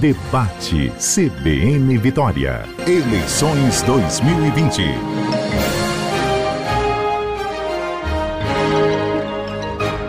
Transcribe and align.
Debate 0.00 0.90
CBN 0.92 1.98
Vitória. 1.98 2.62
Eleições 2.86 3.82
2020. 3.82 4.82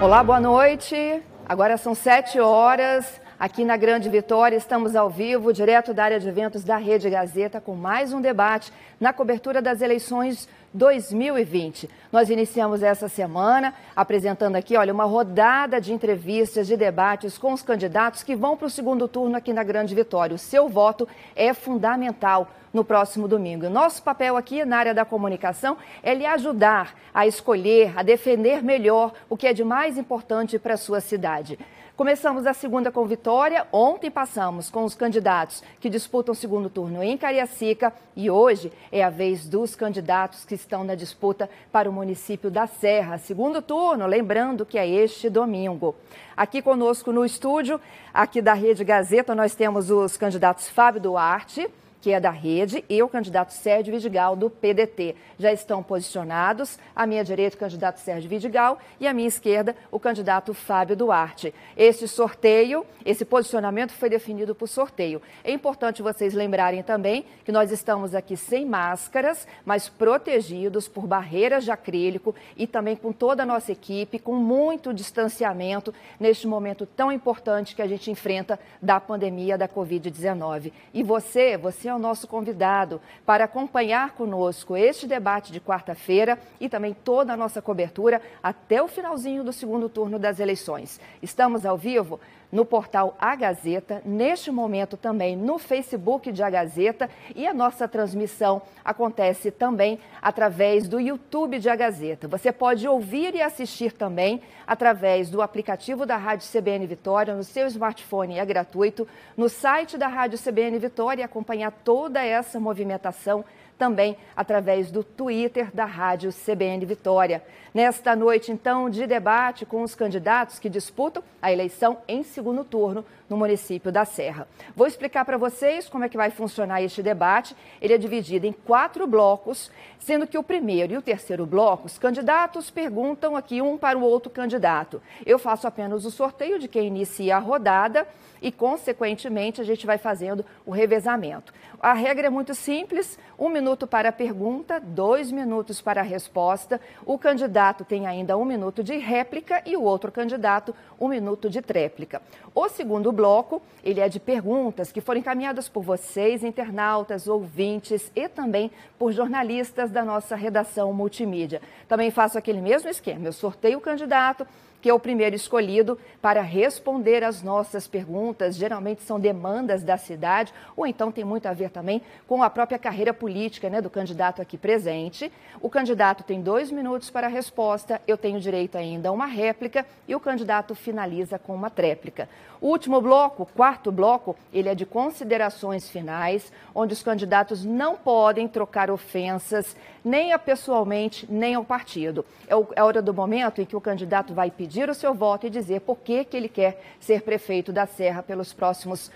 Olá, 0.02 0.24
boa 0.24 0.40
noite. 0.40 1.22
Agora 1.46 1.76
são 1.76 1.94
sete 1.94 2.40
horas. 2.40 3.20
Aqui 3.42 3.66
na 3.66 3.76
Grande 3.76 4.08
Vitória, 4.08 4.56
estamos 4.56 4.96
ao 4.96 5.10
vivo, 5.10 5.52
direto 5.52 5.96
da 5.96 6.04
área 6.04 6.20
de 6.20 6.30
eventos 6.30 6.64
da 6.64 6.78
Rede 6.78 7.10
Gazeta, 7.10 7.60
com 7.60 7.74
mais 7.74 8.14
um 8.14 8.22
debate 8.22 8.72
na 9.00 9.12
cobertura 9.12 9.60
das 9.60 9.82
eleições 9.82 10.48
2020. 10.76 11.90
Nós 12.12 12.30
iniciamos 12.30 12.84
essa 12.84 13.10
semana 13.10 13.74
apresentando 13.96 14.58
aqui, 14.58 14.78
olha, 14.78 14.94
uma 14.94 15.06
rodada 15.06 15.82
de 15.82 15.92
entrevistas, 15.92 16.68
de 16.68 16.78
debates 16.78 17.36
com 17.40 17.52
os 17.52 17.64
candidatos 17.64 18.22
que 18.22 18.36
vão 18.36 18.56
para 18.56 18.68
o 18.68 18.70
segundo 18.70 19.08
turno 19.08 19.36
aqui 19.36 19.52
na 19.52 19.64
Grande 19.64 19.96
Vitória. 19.96 20.36
O 20.36 20.38
seu 20.38 20.70
voto 20.70 21.08
é 21.36 21.52
fundamental 21.52 22.48
no 22.72 22.86
próximo 22.86 23.28
domingo. 23.28 23.68
Nosso 23.72 24.04
papel 24.04 24.38
aqui 24.38 24.64
na 24.64 24.78
área 24.78 24.94
da 24.94 25.04
comunicação 25.04 25.78
é 26.04 26.14
lhe 26.14 26.28
ajudar 26.28 26.94
a 27.12 27.26
escolher, 27.26 27.92
a 27.98 28.04
defender 28.04 28.62
melhor 28.62 29.14
o 29.28 29.36
que 29.36 29.48
é 29.48 29.54
de 29.54 29.64
mais 29.64 29.98
importante 29.98 30.60
para 30.60 30.76
a 30.76 30.78
sua 30.78 31.02
cidade. 31.02 31.58
Começamos 32.02 32.48
a 32.48 32.54
segunda 32.56 32.92
com 32.92 33.06
vitória. 33.06 33.68
Ontem 33.72 34.10
passamos 34.10 34.72
com 34.72 34.84
os 34.84 34.96
candidatos 34.96 35.62
que 35.80 35.88
disputam 35.88 36.34
o 36.34 36.36
segundo 36.36 36.68
turno 36.68 37.04
em 37.04 37.16
Cariacica 37.16 37.94
e 38.16 38.28
hoje 38.28 38.74
é 38.92 39.04
a 39.04 39.12
vez 39.12 39.48
dos 39.48 39.76
candidatos 39.76 40.44
que 40.44 40.56
estão 40.56 40.84
na 40.84 40.96
disputa 40.96 41.48
para 41.72 41.88
o 41.88 41.94
município 41.94 42.50
da 42.50 42.66
Serra. 42.66 43.20
Segundo 43.20 43.62
turno, 43.62 44.08
lembrando 44.08 44.66
que 44.66 44.80
é 44.80 44.90
este 44.90 45.30
domingo. 45.30 45.94
Aqui 46.36 46.60
conosco 46.60 47.12
no 47.12 47.24
estúdio, 47.24 47.80
aqui 48.12 48.42
da 48.42 48.56
Rede 48.56 48.84
Gazeta, 48.84 49.36
nós 49.36 49.54
temos 49.54 49.92
os 49.92 50.18
candidatos 50.18 50.68
Fábio 50.68 51.02
Duarte, 51.02 51.70
que 52.02 52.12
é 52.12 52.20
da 52.20 52.32
rede, 52.32 52.84
e 52.90 53.02
o 53.04 53.08
candidato 53.08 53.54
Sérgio 53.54 53.94
Vidigal, 53.94 54.36
do 54.36 54.50
PDT. 54.50 55.16
Já 55.38 55.54
estão 55.54 55.84
posicionados. 55.84 56.80
À 56.96 57.06
minha 57.06 57.24
direita, 57.24 57.56
o 57.56 57.60
candidato 57.60 58.00
Sérgio 58.00 58.30
Vidigal 58.30 58.80
e 59.00 59.08
à 59.08 59.14
minha 59.14 59.28
esquerda, 59.28 59.76
o 59.92 60.00
candidato 60.00 60.54
Fábio 60.54 60.96
Duarte. 60.96 61.54
Este 61.78 62.08
sorteio, 62.08 62.86
esse 63.06 63.24
posicionamento 63.24 63.92
foi 63.92 64.10
definido 64.10 64.56
por 64.56 64.68
sorteio. 64.68 65.22
É 65.44 65.52
importante 65.52 66.02
vocês 66.02 66.34
lembrarem 66.34 66.82
também 66.82 67.24
que 67.46 67.52
nós 67.52 67.72
estamos 67.72 68.16
aqui 68.16 68.36
sem 68.36 68.66
máscaras, 68.66 69.48
mas 69.64 69.88
protegidos 69.88 70.88
por 70.88 71.06
barreiras 71.06 71.64
de 71.64 71.72
acrílico 71.72 72.34
e 72.58 72.66
também 72.66 72.96
com 72.96 73.12
toda 73.12 73.44
a 73.44 73.46
nossa 73.46 73.72
equipe, 73.72 74.18
com 74.18 74.34
muito 74.34 74.92
distanciamento 74.92 75.94
neste 76.20 76.48
momento 76.48 76.86
tão 76.86 77.12
importante 77.12 77.76
que 77.76 77.82
a 77.82 77.88
gente 77.88 78.10
enfrenta 78.10 78.60
da 78.82 79.00
pandemia 79.00 79.58
da 79.58 79.68
Covid-19. 79.68 80.72
E 80.94 81.04
você, 81.04 81.58
você 81.58 81.91
é 81.92 81.96
o 81.96 82.00
nosso 82.00 82.28
convidado 82.28 83.02
para 83.26 83.44
acompanhar 83.44 84.12
conosco 84.12 84.76
este 84.76 85.06
debate 85.06 85.52
de 85.52 85.60
quarta-feira 85.60 86.40
e 86.60 86.68
também 86.68 86.94
toda 86.94 87.34
a 87.34 87.38
nossa 87.38 87.62
cobertura 87.62 88.22
até 88.42 88.82
o 88.82 88.88
finalzinho 88.88 89.44
do 89.44 89.54
segundo 89.54 89.90
turno 89.90 90.18
das 90.18 90.40
eleições. 90.40 91.00
Estamos 91.22 91.66
ao 91.66 91.78
vivo 91.78 92.20
no 92.52 92.66
portal 92.66 93.16
A 93.20 93.36
Gazeta, 93.36 94.02
neste 94.04 94.52
momento 94.52 94.98
também 94.98 95.36
no 95.36 95.58
Facebook 95.58 96.32
de 96.32 96.44
A 96.44 96.50
Gazeta 96.50 97.10
e 97.36 97.48
a 97.48 97.54
nossa 97.54 97.88
transmissão 97.88 98.62
acontece 98.84 99.52
também 99.52 100.00
através 100.22 100.88
do 100.88 101.00
YouTube 101.00 101.60
de 101.60 101.70
A 101.70 101.76
Gazeta. 101.76 102.28
Você 102.28 102.52
pode 102.52 102.88
ouvir 102.88 103.34
e 103.36 103.42
assistir 103.42 103.94
também 103.94 104.42
através 104.68 105.30
do 105.30 105.42
aplicativo 105.42 106.06
da 106.06 106.18
Rádio 106.18 106.48
CBN 106.52 106.86
Vitória 106.88 107.36
no 107.36 107.44
seu 107.44 107.68
smartphone, 107.68 108.40
é 108.40 108.46
gratuito, 108.46 109.08
no 109.38 109.48
site 109.48 109.98
da 109.98 110.08
Rádio 110.08 110.38
CBN 110.38 110.78
Vitória 110.80 111.22
e 111.22 111.26
acompanhar 111.26 111.72
toda 111.72 112.24
essa 112.24 112.60
movimentação 112.60 113.46
também 113.82 114.16
através 114.36 114.92
do 114.92 115.04
Twitter 115.04 115.74
da 115.74 115.86
Rádio 115.86 116.32
CBN 116.32 116.86
Vitória. 116.86 117.44
Nesta 117.74 118.16
noite, 118.16 118.52
então, 118.52 118.92
de 118.92 119.08
debate 119.08 119.66
com 119.66 119.82
os 119.82 119.96
candidatos 119.96 120.60
que 120.60 120.70
disputam 120.70 121.24
a 121.42 121.52
eleição 121.52 121.98
em 122.08 122.22
segundo 122.22 122.64
turno 122.64 123.04
no 123.28 123.38
município 123.38 123.92
da 123.92 124.06
Serra. 124.06 124.48
Vou 124.76 124.86
explicar 124.86 125.26
para 125.26 125.38
vocês 125.38 125.90
como 125.90 126.04
é 126.04 126.10
que 126.10 126.18
vai 126.18 126.30
funcionar 126.30 126.84
este 126.84 127.02
debate. 127.02 127.56
Ele 127.82 127.94
é 127.94 127.98
dividido 127.98 128.46
em 128.46 128.52
quatro 128.52 129.08
blocos, 129.08 129.72
sendo 129.98 130.28
que 130.28 130.38
o 130.38 130.44
primeiro 130.44 130.94
e 130.94 130.98
o 130.98 131.02
terceiro 131.02 131.46
bloco, 131.46 131.88
os 131.88 131.98
candidatos 131.98 132.70
perguntam 132.70 133.36
aqui 133.36 133.64
um 133.64 133.80
para 133.80 133.98
o 133.98 134.04
outro 134.04 134.30
candidato. 134.30 135.02
Eu 135.26 135.40
faço 135.40 135.66
apenas 135.66 136.06
o 136.06 136.12
sorteio 136.12 136.60
de 136.60 136.68
quem 136.68 136.86
inicia 136.86 137.38
a 137.38 137.40
rodada 137.40 138.06
e, 138.42 138.52
consequentemente, 138.52 139.62
a 139.62 139.64
gente 139.64 139.86
vai 139.86 139.98
fazendo 139.98 140.46
o 140.66 140.72
revezamento. 140.72 141.54
A 141.80 141.94
regra 141.94 142.28
é 142.28 142.30
muito 142.30 142.54
simples: 142.54 143.18
um 143.40 143.48
minuto 143.48 143.71
para 143.88 144.10
a 144.10 144.12
pergunta, 144.12 144.80
dois 144.80 145.32
minutos 145.32 145.82
para 145.82 146.02
a 146.02 146.04
resposta. 146.04 146.80
O 147.06 147.18
candidato 147.18 147.84
tem 147.84 148.08
ainda 148.08 148.38
um 148.38 148.46
minuto 148.46 148.84
de 148.84 148.98
réplica 148.98 149.62
e 149.66 149.76
o 149.76 149.84
outro 149.84 150.12
candidato 150.12 150.76
um 151.00 151.08
minuto 151.08 151.50
de 151.50 151.62
tréplica. 151.62 152.22
O 152.54 152.68
segundo 152.70 153.12
bloco, 153.12 153.62
ele 153.84 154.00
é 154.00 154.10
de 154.10 154.20
perguntas 154.20 154.92
que 154.92 155.02
foram 155.02 155.20
encaminhadas 155.20 155.70
por 155.70 155.84
vocês, 155.84 156.44
internautas, 156.44 157.28
ouvintes 157.28 158.12
e 158.16 158.28
também 158.28 158.70
por 159.00 159.12
jornalistas 159.12 159.90
da 159.90 160.04
nossa 160.04 160.36
redação 160.36 160.94
multimídia. 160.94 161.62
Também 161.88 162.12
faço 162.12 162.38
aquele 162.38 162.62
mesmo 162.62 162.90
esquema: 162.90 163.26
eu 163.26 163.34
sorteio 163.34 163.78
o 163.78 163.82
candidato 163.82 164.46
que 164.82 164.90
é 164.90 164.94
o 164.94 165.00
primeiro 165.00 165.36
escolhido 165.36 165.98
para 166.22 166.42
responder 166.42 167.24
às 167.24 167.44
nossas 167.44 167.88
perguntas. 167.88 168.56
Geralmente 168.56 169.04
são 169.04 169.20
demandas 169.20 169.84
da 169.84 169.98
cidade, 169.98 170.54
ou 170.76 170.88
então 170.88 171.12
tem 171.12 171.24
muito 171.24 171.46
a 171.46 171.54
ver 171.54 171.70
também 171.70 172.02
com 172.28 172.42
a 172.42 172.50
própria 172.50 172.80
carreira 172.80 173.14
política 173.14 173.70
né, 173.70 173.80
do 173.80 173.90
candidato 173.90 174.42
aqui 174.42 174.58
presente. 174.58 175.32
O 175.62 175.70
candidato 175.70 176.24
tem 176.24 176.42
dois 176.42 176.72
minutos 176.72 177.10
para 177.10 177.28
a 177.28 177.30
resposta, 177.30 178.02
eu 178.08 178.18
tenho 178.18 178.40
direito 178.40 178.78
ainda 178.78 179.10
a 179.10 179.12
uma 179.12 179.26
réplica 179.26 179.86
e 180.08 180.16
o 180.16 180.20
candidato 180.20 180.74
finaliza 180.74 181.38
com 181.38 181.54
uma 181.54 181.70
tréplica. 181.70 182.28
O 182.60 182.68
último 182.68 183.02
bloco, 183.02 183.44
o 183.44 183.46
quarto 183.46 183.92
bloco, 183.92 184.36
ele 184.54 184.70
é 184.70 184.76
de 184.76 184.86
considerações 184.86 185.90
finais, 185.90 186.54
onde 186.76 186.94
os 186.94 187.02
candidatos 187.02 187.66
não 187.66 187.96
podem 187.96 188.48
trocar 188.48 188.92
ofensas 188.92 189.76
nem 190.06 190.32
a 190.32 190.40
pessoalmente, 190.40 191.28
nem 191.30 191.56
ao 191.56 191.64
partido. 191.64 192.26
É, 192.48 192.54
é 192.54 192.80
a 192.80 192.86
hora 192.86 193.02
do 193.02 193.14
momento 193.14 193.62
em 193.62 193.66
que 193.66 193.76
o 193.76 193.82
candidato 193.82 194.34
vai 194.34 194.52
pedir 194.52 194.71
o 194.90 194.94
seu 194.94 195.14
voto 195.14 195.48
e 195.48 195.50
dizer 195.50 195.82
por 195.82 195.98
que, 195.98 196.24
que 196.24 196.38
ele 196.38 196.50
quer 196.50 196.82
ser 197.00 197.22
prefeito 197.22 197.74
da 197.74 197.86
Serra 197.86 198.24
pelos 198.24 198.54
próximos 198.54 199.12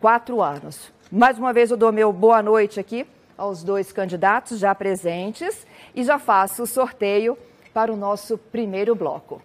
quatro 0.00 0.40
anos. 0.40 0.92
Mais 1.10 1.38
uma 1.38 1.52
vez 1.52 1.70
eu 1.70 1.76
dou 1.76 1.90
meu 1.90 2.12
boa 2.12 2.42
noite 2.42 2.78
aqui 2.78 3.06
aos 3.36 3.64
dois 3.64 3.90
candidatos 3.90 4.58
já 4.58 4.74
presentes 4.74 5.66
e 5.94 6.04
já 6.04 6.18
faço 6.18 6.62
o 6.62 6.66
sorteio 6.66 7.36
para 7.72 7.92
o 7.92 7.96
nosso 7.96 8.38
primeiro 8.38 8.94
bloco. 8.94 9.42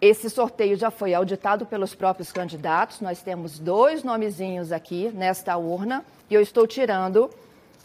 Esse 0.00 0.28
sorteio 0.28 0.76
já 0.76 0.90
foi 0.90 1.14
auditado 1.14 1.64
pelos 1.64 1.94
próprios 1.94 2.30
candidatos. 2.30 3.00
Nós 3.00 3.22
temos 3.22 3.58
dois 3.58 4.04
nomezinhos 4.04 4.70
aqui 4.70 5.10
nesta 5.14 5.56
urna 5.56 6.04
e 6.28 6.34
eu 6.34 6.42
estou 6.42 6.66
tirando 6.66 7.30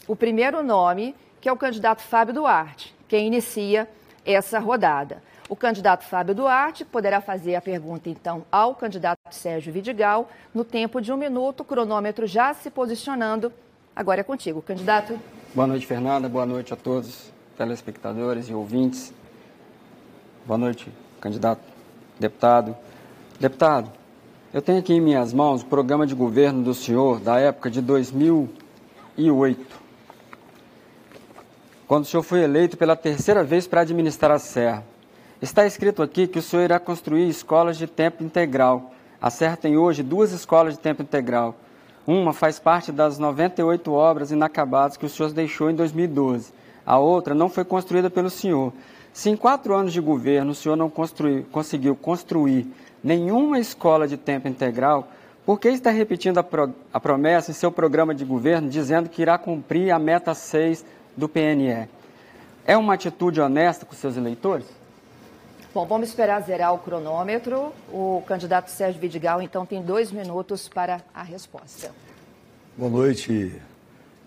o 0.07 0.15
primeiro 0.15 0.61
nome, 0.61 1.15
que 1.39 1.47
é 1.47 1.51
o 1.51 1.57
candidato 1.57 2.01
Fábio 2.01 2.33
Duarte, 2.33 2.93
quem 3.07 3.27
inicia 3.27 3.87
essa 4.25 4.59
rodada. 4.59 5.23
O 5.49 5.55
candidato 5.55 6.05
Fábio 6.05 6.35
Duarte 6.35 6.85
poderá 6.85 7.19
fazer 7.19 7.55
a 7.55 7.61
pergunta, 7.61 8.07
então, 8.07 8.45
ao 8.51 8.75
candidato 8.75 9.17
Sérgio 9.31 9.73
Vidigal, 9.73 10.29
no 10.53 10.63
tempo 10.63 11.01
de 11.01 11.11
um 11.11 11.17
minuto, 11.17 11.61
o 11.61 11.65
cronômetro 11.65 12.27
já 12.27 12.53
se 12.53 12.69
posicionando. 12.69 13.51
Agora 13.95 14.21
é 14.21 14.23
contigo, 14.23 14.61
candidato. 14.61 15.19
Boa 15.55 15.65
noite, 15.65 15.87
Fernanda. 15.87 16.29
Boa 16.29 16.45
noite 16.45 16.71
a 16.71 16.77
todos, 16.77 17.31
telespectadores 17.57 18.47
e 18.47 18.53
ouvintes. 18.53 19.11
Boa 20.45 20.59
noite, 20.59 20.87
candidato 21.19 21.63
deputado. 22.19 22.77
Deputado, 23.39 23.91
eu 24.53 24.61
tenho 24.61 24.77
aqui 24.77 24.93
em 24.93 25.01
minhas 25.01 25.33
mãos 25.33 25.63
o 25.63 25.65
programa 25.65 26.05
de 26.05 26.13
governo 26.13 26.61
do 26.61 26.75
senhor 26.75 27.19
da 27.19 27.39
época 27.39 27.71
de 27.71 27.81
2008, 27.81 29.65
quando 31.87 32.03
o 32.03 32.07
senhor 32.07 32.21
foi 32.21 32.43
eleito 32.43 32.77
pela 32.77 32.95
terceira 32.95 33.43
vez 33.43 33.65
para 33.65 33.81
administrar 33.81 34.29
a 34.29 34.37
Serra. 34.37 34.88
Está 35.41 35.65
escrito 35.65 36.03
aqui 36.03 36.27
que 36.27 36.37
o 36.37 36.41
senhor 36.41 36.63
irá 36.63 36.77
construir 36.81 37.29
escolas 37.29 37.77
de 37.77 37.87
tempo 37.87 38.21
integral. 38.21 38.91
A 39.21 39.29
Serra 39.29 39.55
tem 39.55 39.77
hoje 39.77 40.03
duas 40.03 40.33
escolas 40.33 40.73
de 40.73 40.81
tempo 40.81 41.01
integral. 41.01 41.55
Uma 42.05 42.33
faz 42.33 42.59
parte 42.59 42.91
das 42.91 43.17
98 43.17 43.89
obras 43.93 44.31
inacabadas 44.31 44.97
que 44.97 45.05
o 45.05 45.09
senhor 45.09 45.31
deixou 45.31 45.69
em 45.69 45.75
2012. 45.75 46.51
A 46.85 46.99
outra 46.99 47.33
não 47.33 47.47
foi 47.47 47.63
construída 47.63 48.09
pelo 48.09 48.29
senhor. 48.29 48.73
Se 49.13 49.29
em 49.29 49.37
quatro 49.37 49.73
anos 49.73 49.93
de 49.93 50.01
governo 50.01 50.51
o 50.51 50.55
senhor 50.55 50.75
não 50.75 50.89
construir, 50.89 51.45
conseguiu 51.45 51.95
construir 51.95 52.67
nenhuma 53.01 53.59
escola 53.59 54.09
de 54.09 54.17
tempo 54.17 54.49
integral, 54.49 55.07
por 55.45 55.57
que 55.57 55.69
está 55.69 55.89
repetindo 55.89 56.39
a, 56.39 56.43
pro, 56.43 56.75
a 56.93 56.99
promessa 56.99 57.51
em 57.51 57.53
seu 57.53 57.71
programa 57.71 58.13
de 58.13 58.25
governo, 58.25 58.67
dizendo 58.69 59.07
que 59.07 59.21
irá 59.21 59.37
cumprir 59.37 59.89
a 59.91 59.97
meta 59.97 60.33
6 60.33 60.83
do 61.15 61.29
PNE? 61.29 61.87
É 62.65 62.75
uma 62.75 62.95
atitude 62.95 63.39
honesta 63.39 63.85
com 63.85 63.95
seus 63.95 64.17
eleitores? 64.17 64.78
Bom, 65.71 65.85
vamos 65.85 66.09
esperar 66.09 66.41
zerar 66.41 66.73
o 66.73 66.79
cronômetro. 66.79 67.71
O 67.93 68.23
candidato 68.25 68.71
Sérgio 68.71 68.99
Vidigal, 68.99 69.39
então, 69.39 69.67
tem 69.67 69.83
dois 69.83 70.11
minutos 70.11 70.67
para 70.67 70.99
a 71.13 71.21
resposta. 71.21 71.91
Boa 72.75 72.89
noite, 72.89 73.53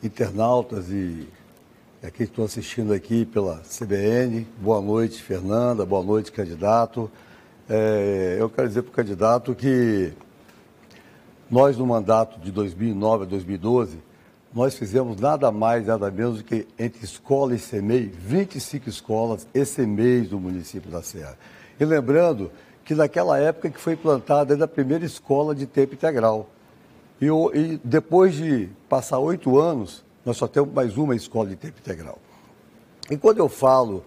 internautas 0.00 0.88
e 0.88 1.28
aqui 2.00 2.22
estão 2.22 2.44
assistindo 2.44 2.92
aqui 2.92 3.26
pela 3.26 3.60
CBN. 3.62 4.46
Boa 4.58 4.80
noite, 4.80 5.20
Fernanda. 5.20 5.84
Boa 5.84 6.04
noite, 6.04 6.30
candidato. 6.30 7.10
É, 7.68 8.36
eu 8.38 8.48
quero 8.48 8.68
dizer 8.68 8.82
para 8.82 8.90
o 8.90 8.94
candidato 8.94 9.52
que 9.52 10.12
nós, 11.50 11.76
no 11.76 11.84
mandato 11.84 12.38
de 12.38 12.52
2009 12.52 13.24
a 13.24 13.26
2012, 13.26 13.98
nós 14.52 14.74
fizemos 14.74 15.18
nada 15.18 15.50
mais, 15.50 15.86
nada 15.86 16.10
menos 16.10 16.38
do 16.38 16.44
que 16.44 16.66
entre 16.78 17.04
escola 17.04 17.54
e 17.54 17.58
CEMEI, 17.58 18.06
25 18.06 18.88
escolas 18.88 19.46
e 19.54 19.64
CEMEIs 19.64 20.28
do 20.28 20.38
município 20.38 20.90
da 20.90 21.02
Serra. 21.02 21.38
E 21.80 21.84
lembrando 21.84 22.50
que 22.84 22.94
naquela 22.94 23.38
época 23.38 23.70
que 23.70 23.80
foi 23.80 23.94
implantada 23.94 24.62
a 24.62 24.68
primeira 24.68 25.04
escola 25.04 25.54
de 25.54 25.66
tempo 25.66 25.94
integral. 25.94 26.48
E, 27.20 27.26
e 27.26 27.80
depois 27.82 28.34
de 28.34 28.68
passar 28.88 29.18
oito 29.18 29.58
anos, 29.58 30.04
nós 30.24 30.36
só 30.36 30.46
temos 30.46 30.72
mais 30.72 30.96
uma 30.96 31.16
escola 31.16 31.48
de 31.48 31.56
tempo 31.56 31.78
integral. 31.78 32.18
E 33.10 33.16
quando 33.16 33.38
eu 33.38 33.48
falo 33.48 34.04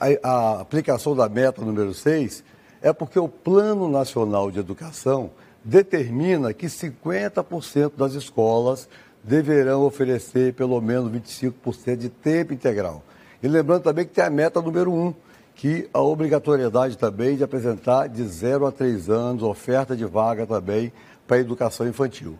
a, 0.00 0.28
a 0.28 0.60
aplicação 0.60 1.14
da 1.14 1.28
meta 1.28 1.62
número 1.62 1.94
6, 1.94 2.42
é 2.82 2.92
porque 2.92 3.18
o 3.18 3.28
Plano 3.28 3.88
Nacional 3.88 4.50
de 4.50 4.58
Educação 4.58 5.30
determina 5.62 6.52
que 6.52 6.66
50% 6.66 7.92
das 7.96 8.12
escolas 8.12 8.88
deverão 9.24 9.82
oferecer 9.82 10.52
pelo 10.52 10.80
menos 10.80 11.10
25% 11.10 11.96
de 11.96 12.08
tempo 12.10 12.52
integral. 12.52 13.02
E 13.42 13.48
lembrando 13.48 13.82
também 13.82 14.04
que 14.04 14.12
tem 14.12 14.24
a 14.24 14.30
meta 14.30 14.60
número 14.60 14.92
1, 14.92 15.06
um, 15.06 15.14
que 15.54 15.88
a 15.92 16.00
obrigatoriedade 16.00 16.98
também 16.98 17.36
de 17.36 17.44
apresentar 17.44 18.08
de 18.08 18.22
0 18.22 18.66
a 18.66 18.72
3 18.72 19.08
anos 19.08 19.42
oferta 19.42 19.96
de 19.96 20.04
vaga 20.04 20.46
também 20.46 20.92
para 21.26 21.38
a 21.38 21.40
educação 21.40 21.88
infantil. 21.88 22.38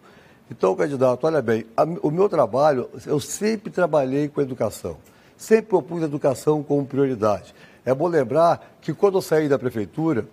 Então, 0.50 0.76
candidato, 0.76 1.26
olha 1.26 1.40
bem, 1.40 1.64
a, 1.76 1.84
o 2.02 2.10
meu 2.10 2.28
trabalho, 2.28 2.88
eu 3.06 3.18
sempre 3.18 3.70
trabalhei 3.70 4.28
com 4.28 4.42
educação, 4.42 4.98
sempre 5.36 5.70
propus 5.70 6.02
educação 6.02 6.62
como 6.62 6.84
prioridade. 6.84 7.54
É 7.84 7.94
bom 7.94 8.08
lembrar 8.08 8.76
que 8.80 8.92
quando 8.92 9.16
eu 9.16 9.22
saí 9.22 9.48
da 9.48 9.58
prefeitura, 9.58 10.26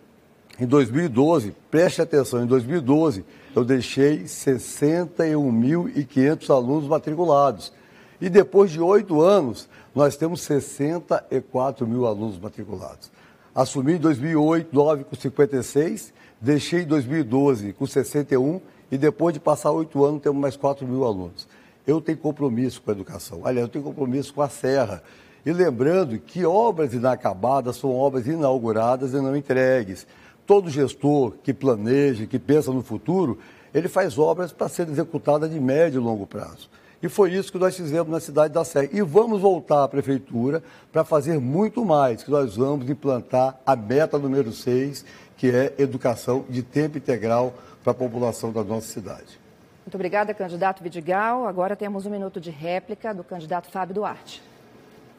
em 0.59 0.65
2012, 0.65 1.55
preste 1.69 2.01
atenção, 2.01 2.43
em 2.43 2.45
2012, 2.45 3.23
eu 3.55 3.63
deixei 3.65 4.23
61.500 4.23 6.49
alunos 6.49 6.87
matriculados. 6.87 7.73
E 8.19 8.27
depois 8.29 8.71
de 8.71 8.79
oito 8.79 9.21
anos, 9.21 9.69
nós 9.93 10.15
temos 10.15 10.41
64 10.41 11.85
mil 11.87 12.05
alunos 12.05 12.39
matriculados. 12.39 13.11
Assumi 13.53 13.93
em 13.93 13.97
2008, 13.97 14.73
9 14.73 15.03
com 15.03 15.15
56, 15.15 16.13
deixei 16.39 16.83
em 16.83 16.85
2012 16.85 17.73
com 17.73 17.85
61 17.85 18.61
e 18.91 18.97
depois 18.97 19.33
de 19.33 19.39
passar 19.39 19.71
oito 19.71 20.03
anos 20.05 20.21
temos 20.21 20.39
mais 20.39 20.55
4 20.55 20.87
mil 20.87 21.03
alunos. 21.03 21.47
Eu 21.85 21.99
tenho 21.99 22.17
compromisso 22.17 22.81
com 22.81 22.91
a 22.91 22.93
educação. 22.93 23.41
Aliás, 23.43 23.67
eu 23.67 23.71
tenho 23.71 23.83
compromisso 23.83 24.33
com 24.33 24.41
a 24.41 24.47
Serra. 24.47 25.03
E 25.45 25.51
lembrando 25.51 26.17
que 26.19 26.45
obras 26.45 26.93
inacabadas 26.93 27.75
são 27.77 27.93
obras 27.95 28.27
inauguradas 28.27 29.13
e 29.13 29.17
não 29.17 29.35
entregues 29.35 30.07
todo 30.51 30.69
gestor 30.69 31.35
que 31.41 31.53
planeja, 31.53 32.25
que 32.25 32.37
pensa 32.37 32.73
no 32.73 32.81
futuro, 32.81 33.39
ele 33.73 33.87
faz 33.87 34.19
obras 34.19 34.51
para 34.51 34.67
serem 34.67 34.91
executadas 34.91 35.49
de 35.49 35.57
médio 35.57 36.01
e 36.01 36.03
longo 36.03 36.27
prazo. 36.27 36.69
E 37.01 37.07
foi 37.07 37.31
isso 37.31 37.53
que 37.53 37.57
nós 37.57 37.73
fizemos 37.73 38.11
na 38.11 38.19
cidade 38.19 38.53
da 38.53 38.65
Sé. 38.65 38.89
E 38.91 39.01
vamos 39.01 39.39
voltar 39.39 39.85
à 39.85 39.87
prefeitura 39.87 40.61
para 40.91 41.05
fazer 41.05 41.39
muito 41.39 41.85
mais, 41.85 42.21
que 42.21 42.29
nós 42.29 42.57
vamos 42.57 42.89
implantar 42.89 43.61
a 43.65 43.77
meta 43.77 44.19
número 44.19 44.51
6, 44.51 45.05
que 45.37 45.49
é 45.49 45.73
educação 45.77 46.43
de 46.49 46.61
tempo 46.61 46.97
integral 46.97 47.53
para 47.81 47.91
a 47.91 47.95
população 47.95 48.51
da 48.51 48.61
nossa 48.61 48.87
cidade. 48.87 49.39
Muito 49.85 49.95
obrigada, 49.95 50.33
candidato 50.33 50.83
Vidigal. 50.83 51.47
Agora 51.47 51.77
temos 51.77 52.05
um 52.05 52.09
minuto 52.09 52.41
de 52.41 52.51
réplica 52.51 53.13
do 53.13 53.23
candidato 53.23 53.71
Fábio 53.71 53.95
Duarte. 53.95 54.43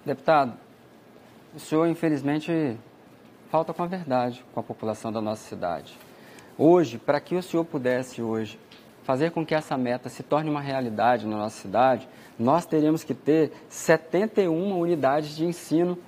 Deputado, 0.05 0.52
o 1.56 1.58
senhor 1.58 1.87
infelizmente 1.87 2.76
falta 3.52 3.75
com 3.75 3.82
a 3.82 3.87
verdade 3.87 4.43
com 4.54 4.60
a 4.60 4.62
população 4.62 5.12
da 5.12 5.20
nossa 5.20 5.46
cidade. 5.46 5.93
Hoje, 6.56 6.96
para 6.96 7.20
que 7.20 7.37
o 7.37 7.43
senhor 7.43 7.66
pudesse 7.66 8.22
hoje 8.22 8.58
fazer 9.04 9.31
com 9.31 9.44
que 9.44 9.54
essa 9.54 9.76
meta 9.76 10.08
se 10.08 10.22
torne 10.22 10.49
uma 10.49 10.62
realidade 10.62 11.26
na 11.26 11.37
nossa 11.37 11.60
cidade, 11.60 12.08
nós 12.38 12.64
teríamos 12.64 13.04
que 13.04 13.12
ter 13.12 13.52
71 13.69 14.81
unidades 14.81 15.37
de 15.37 15.44
ensino 15.44 15.99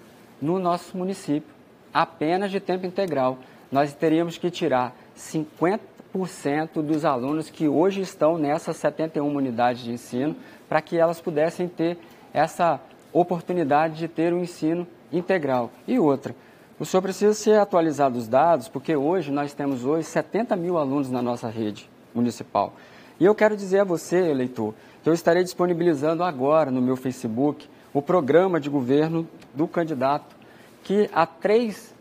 no 0.40 0.58
nosso 0.58 0.96
município, 0.96 1.54
apenas 1.92 2.50
de 2.50 2.60
tempo 2.60 2.86
integral. 2.86 3.36
Nós 3.70 3.92
teríamos 3.92 4.38
que 4.38 4.50
tirar 4.50 4.96
50% 5.14 6.80
dos 6.80 7.04
alunos 7.04 7.50
que 7.50 7.68
hoje 7.68 8.00
estão 8.00 8.38
nessas 8.38 8.78
71 8.78 9.36
unidades 9.36 9.82
de 9.82 9.92
ensino 9.92 10.34
para 10.66 10.80
que 10.80 10.96
elas 10.96 11.20
pudessem 11.20 11.68
ter 11.68 11.98
essa 12.32 12.80
oportunidade 13.12 13.98
de 13.98 14.08
ter 14.08 14.32
um 14.32 14.40
ensino 14.40 14.86
integral. 15.12 15.70
E 15.86 15.98
outra, 15.98 16.34
o 16.78 16.84
senhor 16.84 17.02
precisa 17.02 17.34
ser 17.34 17.58
atualizado 17.58 18.18
os 18.18 18.26
dados, 18.26 18.68
porque 18.68 18.96
hoje 18.96 19.30
nós 19.30 19.54
temos 19.54 19.84
hoje 19.84 20.08
70 20.08 20.56
mil 20.56 20.76
alunos 20.76 21.10
na 21.10 21.22
nossa 21.22 21.48
rede 21.48 21.88
municipal. 22.14 22.72
E 23.20 23.24
eu 23.24 23.34
quero 23.34 23.56
dizer 23.56 23.80
a 23.80 23.84
você, 23.84 24.30
eleitor, 24.30 24.74
que 25.02 25.08
eu 25.08 25.14
estarei 25.14 25.44
disponibilizando 25.44 26.24
agora 26.24 26.70
no 26.70 26.82
meu 26.82 26.96
Facebook 26.96 27.68
o 27.92 28.02
programa 28.02 28.58
de 28.58 28.68
governo 28.68 29.28
do 29.54 29.68
candidato, 29.68 30.34
que 30.82 31.08
há 31.12 31.24
três, 31.24 31.94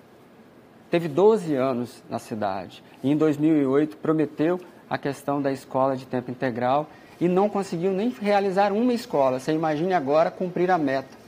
teve 0.89 1.07
12 1.07 1.53
anos 1.53 2.03
na 2.09 2.17
cidade. 2.17 2.83
E 3.03 3.11
em 3.11 3.15
2008 3.15 3.97
prometeu 3.97 4.59
a 4.89 4.97
questão 4.97 5.39
da 5.39 5.51
escola 5.51 5.95
de 5.95 6.05
tempo 6.07 6.31
integral 6.31 6.87
e 7.21 7.27
não 7.27 7.47
conseguiu 7.47 7.91
nem 7.91 8.09
realizar 8.09 8.71
uma 8.71 8.93
escola. 8.93 9.39
Você 9.39 9.53
imagine 9.53 9.93
agora 9.93 10.31
cumprir 10.31 10.71
a 10.71 10.77
meta. 10.79 11.22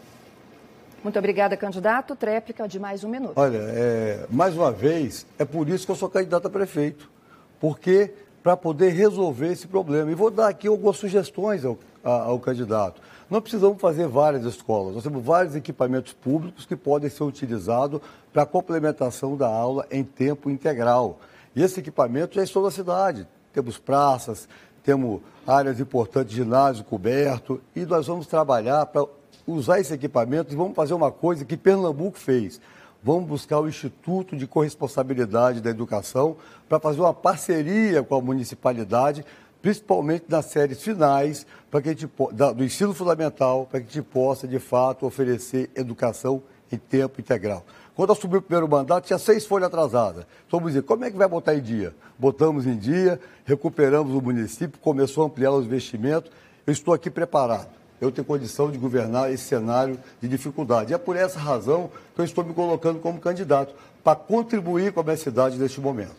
Muito 1.05 1.19
obrigada, 1.19 1.55
candidato. 1.55 2.15
Tréplica 2.15 2.67
de 2.67 2.79
mais 2.79 3.03
um 3.03 3.07
minuto. 3.07 3.33
Olha, 3.35 3.59
é, 3.59 4.25
mais 4.27 4.57
uma 4.57 4.71
vez, 4.71 5.23
é 5.37 5.45
por 5.45 5.69
isso 5.69 5.85
que 5.85 5.91
eu 5.91 5.95
sou 5.95 6.09
candidato 6.09 6.47
a 6.47 6.49
prefeito. 6.49 7.11
Porque 7.59 8.11
para 8.41 8.57
poder 8.57 8.89
resolver 8.89 9.51
esse 9.51 9.67
problema. 9.67 10.09
E 10.09 10.15
vou 10.15 10.31
dar 10.31 10.47
aqui 10.47 10.67
algumas 10.67 10.97
sugestões 10.97 11.63
ao, 11.63 11.77
ao 12.03 12.39
candidato. 12.39 12.99
Não 13.29 13.39
precisamos 13.39 13.79
fazer 13.79 14.07
várias 14.07 14.45
escolas, 14.45 14.95
nós 14.95 15.03
temos 15.03 15.23
vários 15.23 15.55
equipamentos 15.55 16.11
públicos 16.11 16.65
que 16.65 16.75
podem 16.75 17.07
ser 17.07 17.23
utilizados 17.23 18.01
para 18.33 18.41
a 18.41 18.45
complementação 18.47 19.37
da 19.37 19.47
aula 19.47 19.85
em 19.91 20.03
tempo 20.03 20.49
integral. 20.49 21.19
E 21.55 21.61
esse 21.61 21.81
equipamento 21.81 22.33
já 22.33 22.43
estão 22.43 22.63
na 22.63 22.71
cidade. 22.71 23.27
Temos 23.53 23.77
praças, 23.77 24.49
temos 24.83 25.21
áreas 25.45 25.79
importantes, 25.79 26.33
ginásio 26.33 26.83
coberto, 26.83 27.61
e 27.75 27.85
nós 27.85 28.07
vamos 28.07 28.25
trabalhar 28.25 28.87
para 28.87 29.05
usar 29.47 29.79
esse 29.79 29.93
equipamento 29.93 30.53
e 30.53 30.55
vamos 30.55 30.75
fazer 30.75 30.93
uma 30.93 31.11
coisa 31.11 31.45
que 31.45 31.57
Pernambuco 31.57 32.17
fez. 32.17 32.59
Vamos 33.03 33.27
buscar 33.27 33.59
o 33.59 33.69
Instituto 33.69 34.35
de 34.35 34.47
Corresponsabilidade 34.47 35.61
da 35.61 35.69
Educação 35.69 36.35
para 36.67 36.79
fazer 36.79 37.01
uma 37.01 37.13
parceria 37.13 38.01
com 38.01 38.15
a 38.15 38.21
municipalidade, 38.21 39.23
principalmente 39.61 40.25
nas 40.27 40.45
séries 40.45 40.81
finais, 40.81 41.45
para 41.69 41.81
que 41.81 41.89
a 41.89 41.91
gente, 41.91 42.09
do 42.55 42.63
ensino 42.63 42.93
fundamental, 42.93 43.67
para 43.69 43.79
que 43.79 43.87
a 43.87 43.91
gente 43.91 44.01
possa, 44.01 44.47
de 44.47 44.57
fato, 44.57 45.05
oferecer 45.05 45.69
educação 45.75 46.41
em 46.71 46.77
tempo 46.77 47.21
integral. 47.21 47.63
Quando 47.95 48.11
assumiu 48.11 48.39
o 48.39 48.41
primeiro 48.41 48.67
mandato, 48.67 49.05
tinha 49.05 49.19
seis 49.19 49.45
folhas 49.45 49.67
atrasadas. 49.67 50.25
Então, 50.47 50.59
vamos 50.59 50.73
dizer, 50.73 50.81
como 50.81 51.05
é 51.05 51.11
que 51.11 51.17
vai 51.17 51.27
botar 51.27 51.53
em 51.53 51.61
dia? 51.61 51.95
Botamos 52.17 52.65
em 52.65 52.75
dia, 52.75 53.19
recuperamos 53.45 54.15
o 54.15 54.21
município, 54.21 54.79
começou 54.79 55.23
a 55.23 55.27
ampliar 55.27 55.51
os 55.51 55.65
investimentos. 55.65 56.31
Eu 56.65 56.73
estou 56.73 56.93
aqui 56.93 57.11
preparado 57.11 57.84
eu 57.99 58.11
ter 58.11 58.23
condição 58.23 58.69
de 58.69 58.77
governar 58.77 59.31
esse 59.31 59.43
cenário 59.43 59.99
de 60.21 60.27
dificuldade. 60.27 60.91
E 60.91 60.95
é 60.95 60.97
por 60.97 61.15
essa 61.15 61.39
razão 61.39 61.89
que 62.13 62.21
eu 62.21 62.25
estou 62.25 62.43
me 62.43 62.53
colocando 62.53 62.99
como 62.99 63.19
candidato, 63.19 63.73
para 64.03 64.15
contribuir 64.15 64.91
com 64.91 64.99
a 64.99 65.03
minha 65.03 65.17
cidade 65.17 65.57
neste 65.57 65.81
momento. 65.81 66.15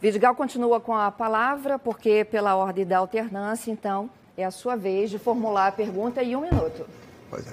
Vidigal 0.00 0.34
continua 0.34 0.80
com 0.80 0.94
a 0.94 1.10
palavra, 1.10 1.78
porque 1.78 2.24
pela 2.24 2.56
ordem 2.56 2.86
da 2.86 2.98
alternância, 2.98 3.70
então, 3.70 4.08
é 4.36 4.44
a 4.44 4.50
sua 4.50 4.76
vez 4.76 5.10
de 5.10 5.18
formular 5.18 5.68
a 5.68 5.72
pergunta 5.72 6.22
em 6.22 6.34
um 6.34 6.40
minuto. 6.40 6.86
Pois 7.28 7.46
é. 7.46 7.52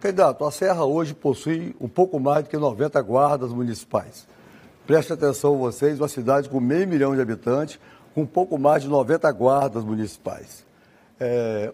Candidato, 0.00 0.44
a 0.44 0.50
Serra 0.50 0.84
hoje 0.84 1.14
possui 1.14 1.74
um 1.80 1.88
pouco 1.88 2.20
mais 2.20 2.44
do 2.44 2.50
que 2.50 2.58
90 2.58 3.00
guardas 3.00 3.50
municipais. 3.52 4.26
Preste 4.86 5.14
atenção 5.14 5.56
vocês, 5.56 5.98
uma 5.98 6.08
cidade 6.08 6.48
com 6.50 6.60
meio 6.60 6.86
milhão 6.86 7.14
de 7.14 7.22
habitantes, 7.22 7.80
com 8.14 8.20
um 8.20 8.26
pouco 8.26 8.58
mais 8.58 8.82
de 8.82 8.88
90 8.88 9.32
guardas 9.32 9.82
municipais. 9.82 10.66
É, 11.18 11.72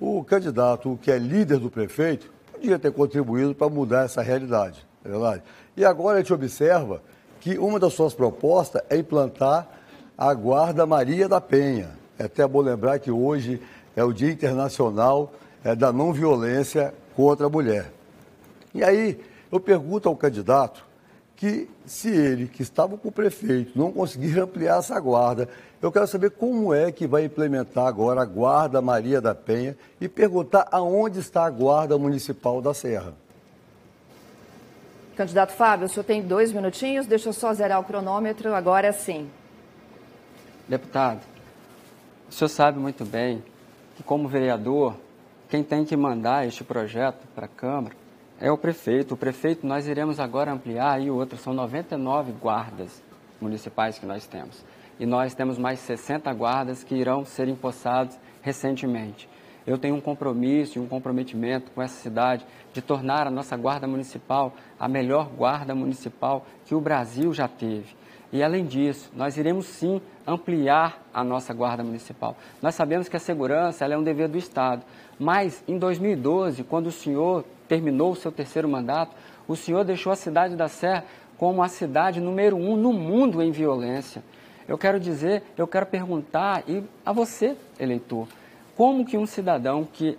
o 0.00 0.24
candidato 0.24 0.98
que 1.02 1.10
é 1.10 1.18
líder 1.18 1.58
do 1.58 1.70
prefeito 1.70 2.30
podia 2.50 2.78
ter 2.78 2.90
contribuído 2.90 3.54
para 3.54 3.68
mudar 3.68 4.04
essa 4.04 4.22
realidade, 4.22 4.86
é 5.04 5.08
verdade? 5.08 5.42
E 5.76 5.84
agora 5.84 6.18
a 6.18 6.20
gente 6.20 6.32
observa 6.32 7.02
que 7.40 7.58
uma 7.58 7.78
das 7.78 7.92
suas 7.92 8.14
propostas 8.14 8.82
é 8.88 8.96
implantar 8.96 9.68
a 10.16 10.32
Guarda 10.34 10.86
Maria 10.86 11.28
da 11.28 11.40
Penha. 11.40 11.90
É 12.18 12.24
até 12.24 12.46
bom 12.46 12.60
lembrar 12.60 12.98
que 12.98 13.10
hoje 13.10 13.60
é 13.96 14.04
o 14.04 14.12
Dia 14.12 14.30
Internacional 14.30 15.32
é, 15.64 15.74
da 15.74 15.92
Não 15.92 16.12
Violência 16.12 16.92
contra 17.14 17.46
a 17.46 17.50
Mulher. 17.50 17.92
E 18.74 18.84
aí 18.84 19.20
eu 19.50 19.58
pergunto 19.58 20.08
ao 20.08 20.16
candidato 20.16 20.84
que 21.34 21.68
se 21.86 22.10
ele, 22.10 22.46
que 22.46 22.62
estava 22.62 22.98
com 22.98 23.08
o 23.08 23.12
prefeito, 23.12 23.78
não 23.78 23.90
conseguir 23.90 24.38
ampliar 24.38 24.78
essa 24.78 25.00
guarda, 25.00 25.48
eu 25.82 25.90
quero 25.90 26.06
saber 26.06 26.30
como 26.30 26.74
é 26.74 26.92
que 26.92 27.06
vai 27.06 27.24
implementar 27.24 27.86
agora 27.86 28.20
a 28.20 28.24
guarda 28.24 28.82
Maria 28.82 29.20
da 29.20 29.34
Penha 29.34 29.76
e 30.00 30.08
perguntar 30.08 30.68
aonde 30.70 31.20
está 31.20 31.44
a 31.44 31.50
guarda 31.50 31.96
municipal 31.96 32.60
da 32.60 32.74
Serra. 32.74 33.14
Candidato 35.16 35.52
Fábio, 35.52 35.86
o 35.86 35.88
senhor 35.88 36.04
tem 36.04 36.22
dois 36.22 36.52
minutinhos, 36.52 37.06
deixa 37.06 37.28
eu 37.28 37.32
só 37.32 37.52
zerar 37.52 37.80
o 37.80 37.84
cronômetro, 37.84 38.54
agora 38.54 38.92
sim. 38.92 39.28
Deputado, 40.68 41.20
o 42.28 42.32
senhor 42.32 42.48
sabe 42.48 42.78
muito 42.78 43.04
bem 43.04 43.42
que, 43.96 44.02
como 44.02 44.28
vereador, 44.28 44.94
quem 45.48 45.62
tem 45.64 45.84
que 45.84 45.96
mandar 45.96 46.46
este 46.46 46.62
projeto 46.62 47.26
para 47.34 47.46
a 47.46 47.48
Câmara 47.48 47.94
é 48.40 48.50
o 48.50 48.56
prefeito. 48.56 49.14
O 49.14 49.16
prefeito, 49.16 49.66
nós 49.66 49.86
iremos 49.86 50.20
agora 50.20 50.52
ampliar 50.52 51.02
e 51.02 51.10
outro, 51.10 51.36
são 51.36 51.52
99 51.52 52.32
guardas 52.32 53.02
municipais 53.40 53.98
que 53.98 54.06
nós 54.06 54.26
temos. 54.26 54.64
E 55.00 55.06
nós 55.06 55.34
temos 55.34 55.56
mais 55.56 55.80
60 55.80 56.30
guardas 56.34 56.84
que 56.84 56.94
irão 56.94 57.24
ser 57.24 57.48
empossados 57.48 58.18
recentemente. 58.42 59.26
Eu 59.66 59.78
tenho 59.78 59.94
um 59.94 60.00
compromisso 60.00 60.78
e 60.78 60.80
um 60.80 60.86
comprometimento 60.86 61.70
com 61.70 61.80
essa 61.80 61.94
cidade 62.02 62.44
de 62.74 62.82
tornar 62.82 63.26
a 63.26 63.30
nossa 63.30 63.56
guarda 63.56 63.86
municipal 63.86 64.52
a 64.78 64.86
melhor 64.86 65.30
guarda 65.30 65.74
municipal 65.74 66.44
que 66.66 66.74
o 66.74 66.80
Brasil 66.80 67.32
já 67.32 67.48
teve. 67.48 67.96
E 68.30 68.42
além 68.42 68.66
disso, 68.66 69.10
nós 69.16 69.38
iremos 69.38 69.66
sim 69.66 70.02
ampliar 70.26 71.02
a 71.14 71.24
nossa 71.24 71.54
guarda 71.54 71.82
municipal. 71.82 72.36
Nós 72.60 72.74
sabemos 72.74 73.08
que 73.08 73.16
a 73.16 73.20
segurança 73.20 73.86
é 73.86 73.96
um 73.96 74.02
dever 74.02 74.28
do 74.28 74.36
Estado, 74.36 74.82
mas 75.18 75.64
em 75.66 75.78
2012, 75.78 76.62
quando 76.64 76.88
o 76.88 76.92
senhor 76.92 77.44
terminou 77.66 78.12
o 78.12 78.16
seu 78.16 78.30
terceiro 78.30 78.68
mandato, 78.68 79.16
o 79.48 79.56
senhor 79.56 79.82
deixou 79.82 80.12
a 80.12 80.16
cidade 80.16 80.56
da 80.56 80.68
Serra 80.68 81.04
como 81.38 81.62
a 81.62 81.68
cidade 81.68 82.20
número 82.20 82.54
um 82.54 82.76
no 82.76 82.92
mundo 82.92 83.42
em 83.42 83.50
violência. 83.50 84.22
Eu 84.70 84.78
quero 84.78 85.00
dizer, 85.00 85.42
eu 85.58 85.66
quero 85.66 85.84
perguntar 85.84 86.62
e 86.68 86.84
a 87.04 87.12
você, 87.12 87.56
eleitor, 87.76 88.28
como 88.76 89.04
que 89.04 89.18
um 89.18 89.26
cidadão 89.26 89.84
que 89.84 90.16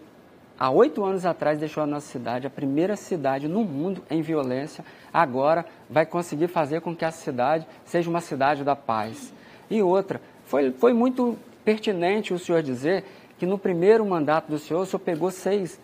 há 0.59 0.69
oito 0.69 1.05
anos 1.05 1.25
atrás 1.25 1.57
deixou 1.57 1.81
a 1.81 1.87
nossa 1.87 2.07
cidade, 2.07 2.47
a 2.47 2.49
primeira 2.49 2.97
cidade 2.97 3.47
no 3.47 3.63
mundo 3.63 4.03
em 4.09 4.21
violência, 4.21 4.83
agora 5.13 5.65
vai 5.89 6.05
conseguir 6.05 6.49
fazer 6.49 6.81
com 6.81 6.93
que 6.93 7.05
a 7.05 7.11
cidade 7.11 7.65
seja 7.85 8.09
uma 8.09 8.19
cidade 8.19 8.65
da 8.65 8.75
paz. 8.75 9.33
E 9.69 9.81
outra, 9.81 10.19
foi, 10.43 10.73
foi 10.73 10.91
muito 10.91 11.39
pertinente 11.63 12.33
o 12.33 12.37
senhor 12.37 12.61
dizer 12.61 13.05
que 13.39 13.45
no 13.45 13.57
primeiro 13.57 14.05
mandato 14.05 14.49
do 14.49 14.59
senhor, 14.59 14.81
o 14.81 14.85
senhor 14.85 14.99
pegou 14.99 15.31
seis, 15.31 15.79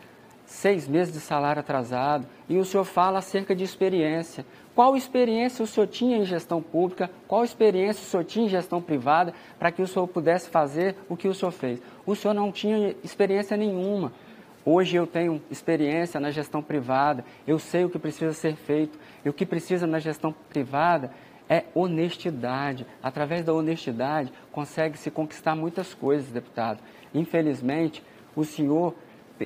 seis 0.46 0.90
meses 0.90 1.14
de 1.14 1.22
salário 1.22 1.62
atrasado 1.62 2.26
e 2.50 2.58
o 2.58 2.66
senhor 2.66 2.84
fala 2.84 3.20
acerca 3.20 3.56
de 3.56 3.64
experiência. 3.64 4.46
Qual 4.78 4.96
experiência 4.96 5.64
o 5.64 5.68
senhor 5.68 5.88
tinha 5.88 6.18
em 6.18 6.24
gestão 6.24 6.62
pública? 6.62 7.10
Qual 7.28 7.44
experiência 7.44 8.04
o 8.04 8.06
senhor 8.06 8.24
tinha 8.24 8.46
em 8.46 8.50
gestão 8.50 8.80
privada 8.80 9.34
para 9.58 9.72
que 9.72 9.82
o 9.82 9.88
senhor 9.88 10.08
pudesse 10.08 10.52
fazer 10.52 10.96
o 11.10 11.18
que 11.18 11.28
o 11.28 11.34
senhor 11.34 11.50
fez? 11.50 11.82
O 12.06 12.16
senhor 12.16 12.36
não 12.36 12.52
tinha 12.52 12.96
experiência 13.04 13.58
nenhuma. 13.58 14.14
Hoje 14.64 14.96
eu 14.96 15.08
tenho 15.08 15.42
experiência 15.50 16.20
na 16.20 16.30
gestão 16.30 16.62
privada, 16.62 17.26
eu 17.48 17.58
sei 17.58 17.86
o 17.86 17.90
que 17.90 17.98
precisa 17.98 18.34
ser 18.34 18.56
feito. 18.56 19.00
E 19.26 19.30
o 19.30 19.34
que 19.34 19.48
precisa 19.48 19.88
na 19.88 19.98
gestão 19.98 20.32
privada 20.48 21.10
é 21.50 21.64
honestidade. 21.74 22.86
Através 23.02 23.44
da 23.44 23.56
honestidade, 23.56 24.32
consegue-se 24.52 25.10
conquistar 25.10 25.56
muitas 25.56 25.96
coisas, 25.96 26.30
deputado. 26.30 26.84
Infelizmente, 27.16 28.04
o 28.36 28.46
senhor 28.46 28.94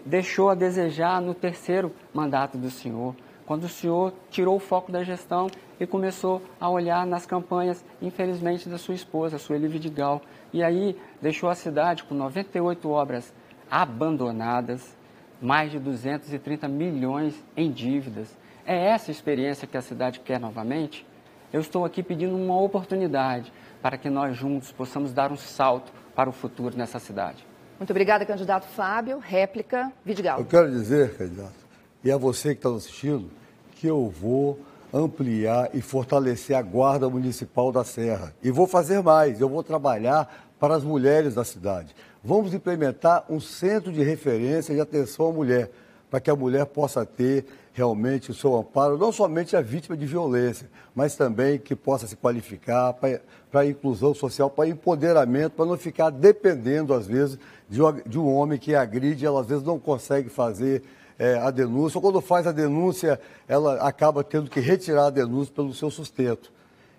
deixou 0.05 0.49
a 0.49 0.55
desejar 0.55 1.21
no 1.21 1.33
terceiro 1.33 1.89
mandato 2.13 2.57
do 2.57 2.69
senhor, 2.69 3.15
quando 3.51 3.65
o 3.65 3.67
senhor 3.67 4.13
tirou 4.29 4.55
o 4.55 4.59
foco 4.59 4.93
da 4.93 5.03
gestão 5.03 5.47
e 5.77 5.85
começou 5.85 6.41
a 6.57 6.69
olhar 6.69 7.05
nas 7.05 7.25
campanhas, 7.25 7.83
infelizmente, 8.01 8.69
da 8.69 8.77
sua 8.77 8.95
esposa, 8.95 9.35
a 9.35 9.39
Sueli 9.39 9.67
Vidigal. 9.67 10.21
E 10.53 10.63
aí 10.63 10.97
deixou 11.21 11.49
a 11.49 11.53
cidade 11.53 12.05
com 12.05 12.15
98 12.15 12.89
obras 12.89 13.33
abandonadas, 13.69 14.95
mais 15.41 15.69
de 15.69 15.79
230 15.79 16.65
milhões 16.69 17.43
em 17.57 17.69
dívidas. 17.69 18.37
É 18.65 18.87
essa 18.87 19.11
experiência 19.11 19.67
que 19.67 19.75
a 19.75 19.81
cidade 19.81 20.21
quer 20.21 20.39
novamente? 20.39 21.05
Eu 21.51 21.59
estou 21.59 21.83
aqui 21.83 22.01
pedindo 22.01 22.37
uma 22.37 22.57
oportunidade 22.57 23.51
para 23.81 23.97
que 23.97 24.09
nós 24.09 24.33
juntos 24.33 24.71
possamos 24.71 25.11
dar 25.11 25.29
um 25.29 25.35
salto 25.35 25.91
para 26.15 26.29
o 26.29 26.31
futuro 26.31 26.77
nessa 26.77 26.99
cidade. 26.99 27.45
Muito 27.77 27.91
obrigada, 27.91 28.25
candidato 28.25 28.65
Fábio. 28.67 29.19
Réplica, 29.19 29.91
Vidigal. 30.05 30.39
Eu 30.39 30.45
quero 30.45 30.71
dizer, 30.71 31.17
candidato, 31.17 31.59
e 32.01 32.09
a 32.09 32.15
você 32.15 32.55
que 32.55 32.59
está 32.59 32.69
nos 32.69 32.85
assistindo, 32.85 33.40
que 33.81 33.87
eu 33.87 34.07
vou 34.07 34.59
ampliar 34.93 35.71
e 35.73 35.81
fortalecer 35.81 36.55
a 36.55 36.61
Guarda 36.61 37.09
Municipal 37.09 37.71
da 37.71 37.83
Serra. 37.83 38.31
E 38.43 38.51
vou 38.51 38.67
fazer 38.67 39.01
mais, 39.01 39.41
eu 39.41 39.49
vou 39.49 39.63
trabalhar 39.63 40.51
para 40.59 40.75
as 40.75 40.83
mulheres 40.83 41.33
da 41.33 41.43
cidade. 41.43 41.95
Vamos 42.23 42.53
implementar 42.53 43.25
um 43.27 43.39
centro 43.39 43.91
de 43.91 44.03
referência 44.03 44.75
de 44.75 44.79
atenção 44.79 45.29
à 45.29 45.31
mulher, 45.33 45.71
para 46.11 46.19
que 46.19 46.29
a 46.29 46.35
mulher 46.35 46.67
possa 46.67 47.03
ter 47.03 47.43
realmente 47.73 48.29
o 48.29 48.35
seu 48.35 48.55
amparo, 48.55 48.99
não 48.99 49.11
somente 49.11 49.55
a 49.55 49.61
vítima 49.61 49.97
de 49.97 50.05
violência, 50.05 50.69
mas 50.93 51.15
também 51.15 51.57
que 51.57 51.75
possa 51.75 52.05
se 52.05 52.15
qualificar 52.15 52.93
para, 52.93 53.19
a 53.53 53.65
inclusão 53.65 54.13
social, 54.13 54.47
para 54.47 54.69
empoderamento, 54.69 55.53
para 55.53 55.65
não 55.65 55.75
ficar 55.75 56.11
dependendo, 56.11 56.93
às 56.93 57.07
vezes, 57.07 57.39
de, 57.67 57.79
de 58.05 58.19
um 58.19 58.31
homem 58.31 58.59
que 58.59 58.75
agride, 58.75 59.25
ela 59.25 59.41
às 59.41 59.47
vezes 59.47 59.63
não 59.63 59.79
consegue 59.79 60.29
fazer 60.29 60.83
é, 61.21 61.37
a 61.37 61.51
denúncia, 61.51 61.99
ou 61.99 62.01
quando 62.01 62.19
faz 62.19 62.47
a 62.47 62.51
denúncia, 62.51 63.21
ela 63.47 63.75
acaba 63.87 64.23
tendo 64.23 64.49
que 64.49 64.59
retirar 64.59 65.05
a 65.05 65.09
denúncia 65.11 65.53
pelo 65.53 65.71
seu 65.71 65.91
sustento. 65.91 66.51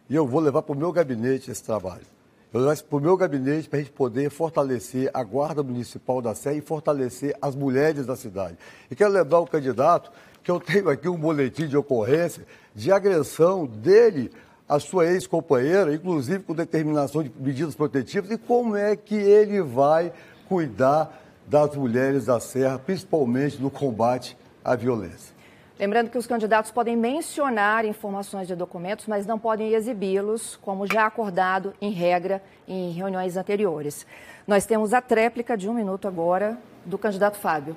E 0.09 0.15
eu 0.15 0.25
vou 0.25 0.41
levar 0.41 0.63
para 0.63 0.73
o 0.73 0.79
meu 0.79 0.93
gabinete 0.93 1.51
esse 1.51 1.65
trabalho. 1.65 2.07
Eu 2.55 2.61
levo 2.61 2.85
para 2.85 2.99
o 2.99 3.01
meu 3.01 3.17
gabinete 3.17 3.69
para 3.69 3.81
a 3.81 3.83
gente 3.83 3.91
poder 3.91 4.31
fortalecer 4.31 5.11
a 5.13 5.25
Guarda 5.25 5.61
Municipal 5.65 6.23
da 6.23 6.37
Sé 6.37 6.55
e 6.55 6.61
fortalecer 6.61 7.37
as 7.43 7.57
mulheres 7.57 8.07
da 8.07 8.15
cidade. 8.15 8.57
E 8.89 8.95
quero 8.95 9.11
lembrar 9.11 9.41
o 9.41 9.47
candidato 9.47 10.13
que 10.41 10.53
eu 10.53 10.61
tenho 10.61 10.89
aqui 10.89 11.09
um 11.09 11.19
boletim 11.19 11.67
de 11.67 11.77
ocorrência 11.77 12.47
de 12.77 12.93
agressão 12.93 13.67
dele 13.67 14.31
à 14.69 14.79
sua 14.79 15.07
ex-companheira, 15.07 15.93
inclusive 15.93 16.45
com 16.45 16.55
determinação 16.55 17.25
de 17.25 17.33
medidas 17.41 17.75
protetivas, 17.75 18.31
e 18.31 18.39
como 18.39 18.77
é 18.77 18.95
que 18.95 19.17
ele 19.17 19.61
vai 19.63 20.13
cuidar 20.49 21.22
das 21.53 21.77
mulheres 21.77 22.25
da 22.25 22.41
Serra, 22.41 22.79
principalmente 22.79 23.61
no 23.61 23.71
combate 23.71 24.35
à 24.65 24.75
violência. 24.75 25.35
Lembrando 25.79 26.09
que 26.09 26.17
os 26.17 26.27
candidatos 26.27 26.71
podem 26.71 26.97
mencionar 26.97 27.85
informações 27.85 28.49
de 28.49 28.57
documentos, 28.57 29.07
mas 29.07 29.27
não 29.27 29.39
podem 29.39 29.75
exibi-los, 29.75 30.57
como 30.63 30.87
já 30.91 31.05
acordado 31.05 31.75
em 31.79 31.91
regra 31.91 32.43
em 32.67 32.91
reuniões 32.93 33.37
anteriores. 33.37 34.07
Nós 34.47 34.65
temos 34.65 34.95
a 34.95 35.03
tréplica 35.03 35.55
de 35.55 35.69
um 35.69 35.75
minuto 35.75 36.09
agora 36.09 36.57
do 36.87 36.97
candidato 36.97 37.37
Fábio. 37.37 37.77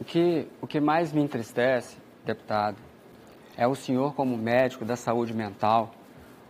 O 0.00 0.04
que, 0.04 0.48
o 0.62 0.66
que 0.66 0.80
mais 0.80 1.12
me 1.12 1.20
entristece, 1.20 1.98
deputado, 2.24 2.78
é 3.58 3.66
o 3.66 3.74
senhor, 3.74 4.14
como 4.14 4.38
médico 4.38 4.86
da 4.86 4.96
saúde 4.96 5.34
mental, 5.34 5.90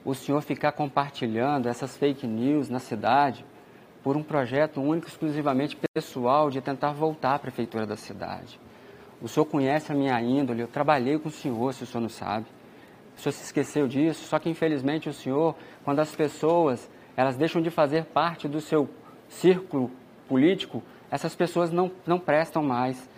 o 0.04 0.14
senhor 0.14 0.42
ficar 0.42 0.70
compartilhando 0.70 1.68
essas 1.68 1.96
fake 1.96 2.24
news 2.24 2.68
na 2.68 2.78
cidade 2.78 3.44
por 4.02 4.16
um 4.16 4.22
projeto 4.22 4.80
único, 4.80 5.08
exclusivamente 5.08 5.76
pessoal, 5.94 6.50
de 6.50 6.60
tentar 6.60 6.92
voltar 6.92 7.34
à 7.34 7.38
prefeitura 7.38 7.86
da 7.86 7.96
cidade. 7.96 8.58
O 9.20 9.28
senhor 9.28 9.44
conhece 9.46 9.92
a 9.92 9.94
minha 9.94 10.20
índole, 10.20 10.62
eu 10.62 10.68
trabalhei 10.68 11.18
com 11.18 11.28
o 11.28 11.32
senhor, 11.32 11.74
se 11.74 11.84
o 11.84 11.86
senhor 11.86 12.00
não 12.00 12.08
sabe. 12.08 12.46
O 13.16 13.20
senhor 13.20 13.32
se 13.32 13.44
esqueceu 13.44 13.86
disso, 13.86 14.24
só 14.24 14.38
que 14.38 14.48
infelizmente 14.48 15.08
o 15.08 15.12
senhor, 15.12 15.54
quando 15.84 16.00
as 16.00 16.14
pessoas 16.14 16.88
elas 17.16 17.36
deixam 17.36 17.60
de 17.60 17.70
fazer 17.70 18.06
parte 18.06 18.48
do 18.48 18.60
seu 18.60 18.88
círculo 19.28 19.90
político, 20.26 20.82
essas 21.10 21.34
pessoas 21.34 21.70
não, 21.70 21.90
não 22.06 22.18
prestam 22.18 22.62
mais. 22.62 23.10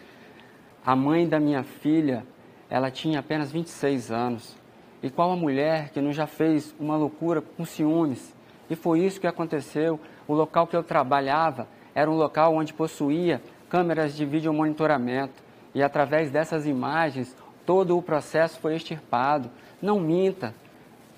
A 0.85 0.97
mãe 0.97 1.29
da 1.29 1.39
minha 1.39 1.63
filha, 1.63 2.27
ela 2.69 2.91
tinha 2.91 3.21
apenas 3.21 3.53
26 3.53 4.11
anos. 4.11 4.57
E 5.03 5.11
qual 5.11 5.31
a 5.31 5.37
mulher 5.37 5.91
que 5.91 6.01
não 6.01 6.13
já 6.13 6.27
fez 6.27 6.75
uma 6.81 6.97
loucura 6.97 7.41
com 7.41 7.65
ciúmes? 7.65 8.35
E 8.69 8.75
foi 8.75 9.01
isso 9.01 9.21
que 9.21 9.27
aconteceu. 9.27 10.01
O 10.27 10.35
local 10.35 10.67
que 10.67 10.77
eu 10.77 10.83
trabalhava 10.83 11.67
era 11.95 12.11
um 12.11 12.15
local 12.15 12.55
onde 12.55 12.73
possuía 12.73 13.43
câmeras 13.69 14.15
de 14.15 14.25
vídeo 14.25 14.53
monitoramento 14.53 15.43
e 15.75 15.83
através 15.83 16.31
dessas 16.31 16.67
imagens 16.67 17.35
todo 17.65 17.97
o 17.97 18.03
processo 18.03 18.59
foi 18.59 18.75
extirpado. 18.75 19.51
Não 19.81 19.99
minta. 19.99 20.55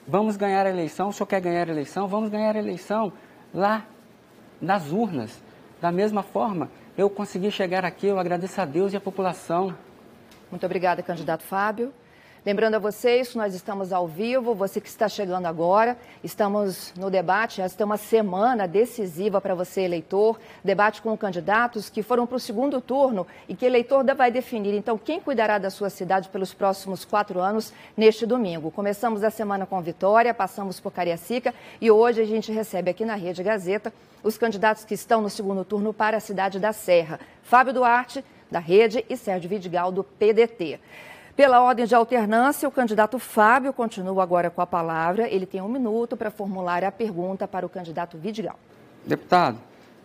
Vamos 0.07 0.37
ganhar 0.37 0.67
a 0.67 0.71
eleição. 0.71 1.09
O 1.09 1.13
senhor 1.13 1.27
quer 1.27 1.41
ganhar 1.41 1.69
a 1.69 1.73
eleição? 1.73 2.07
Vamos 2.07 2.29
ganhar 2.31 2.55
a 2.57 2.59
eleição 2.59 3.13
lá 3.53 3.85
nas 4.61 4.91
urnas. 4.91 5.43
Da 5.81 5.91
mesma 5.91 6.23
forma, 6.23 6.71
eu 6.97 7.11
consegui 7.11 7.51
chegar 7.51 7.85
aqui, 7.85 8.07
eu 8.07 8.19
agradeço 8.19 8.61
a 8.61 8.65
Deus 8.65 8.93
e 8.93 8.97
a 8.97 9.01
população. 9.01 9.75
Muito 10.51 10.65
obrigada, 10.65 11.03
candidato 11.03 11.43
Fábio. 11.43 11.93
Lembrando 12.47 12.75
a 12.75 12.79
vocês 12.79 13.35
nós 13.35 13.55
estamos 13.55 13.91
ao 13.91 14.07
vivo, 14.07 14.55
você 14.55 14.79
que 14.79 14.87
está 14.87 15.09
chegando 15.09 15.47
agora, 15.47 15.97
estamos 16.23 16.93
no 16.95 17.09
debate, 17.09 17.63
esta 17.63 17.83
é 17.83 17.87
uma 17.87 17.97
semana 17.97 18.69
decisiva 18.69 19.41
para 19.41 19.55
você, 19.55 19.81
eleitor, 19.81 20.39
debate 20.63 21.01
com 21.01 21.17
candidatos 21.17 21.89
que 21.89 22.03
foram 22.03 22.27
para 22.27 22.37
o 22.37 22.41
segundo 22.41 22.83
turno 22.83 23.27
e 23.49 23.57
que 23.57 23.65
eleitor 23.65 24.05
vai 24.15 24.31
definir, 24.31 24.75
então, 24.75 24.99
quem 24.99 25.21
cuidará 25.21 25.57
da 25.57 25.71
sua 25.71 25.89
cidade 25.89 26.29
pelos 26.29 26.53
próximos 26.53 27.03
quatro 27.03 27.41
anos 27.41 27.73
neste 27.97 28.27
domingo. 28.27 28.71
Começamos 28.71 29.25
a 29.25 29.31
semana 29.31 29.65
com 29.65 29.81
Vitória, 29.81 30.35
passamos 30.35 30.79
por 30.79 30.93
Cariacica 30.93 31.55
e 31.81 31.91
hoje 31.91 32.21
a 32.21 32.27
gente 32.27 32.53
recebe 32.53 32.91
aqui 32.91 33.07
na 33.07 33.15
Rede 33.15 33.43
Gazeta 33.43 33.91
os 34.23 34.37
candidatos 34.37 34.85
que 34.85 34.93
estão 34.93 35.23
no 35.23 35.31
segundo 35.31 35.65
turno 35.65 35.95
para 35.95 36.19
a 36.19 36.21
cidade 36.21 36.59
da 36.59 36.75
Serra, 36.75 37.19
Fábio 37.43 37.73
Duarte, 37.73 38.23
da 38.51 38.59
Rede, 38.59 39.03
e 39.09 39.17
Sérgio 39.17 39.49
Vidigal, 39.49 39.91
do 39.91 40.05
PDT. 40.05 40.79
Pela 41.37 41.61
ordem 41.61 41.85
de 41.85 41.97
alternância, 41.97 42.69
o 42.69 42.71
candidato 42.71 43.19
Fábio 43.19 43.73
continua 43.73 44.23
agora 44.23 44.51
com 44.51 44.61
a 44.61 44.67
palavra. 44.67 45.29
Ele 45.29 45.45
tem 45.45 45.61
um 45.61 45.69
minuto 45.69 46.17
para 46.17 46.31
formular 46.31 46.85
a 46.85 46.93
pergunta 46.93 47.49
para 47.49 47.67
o 47.67 47.69
candidato 47.69 48.17
Vidigal. 48.17 48.57
Deputado, 49.05 49.59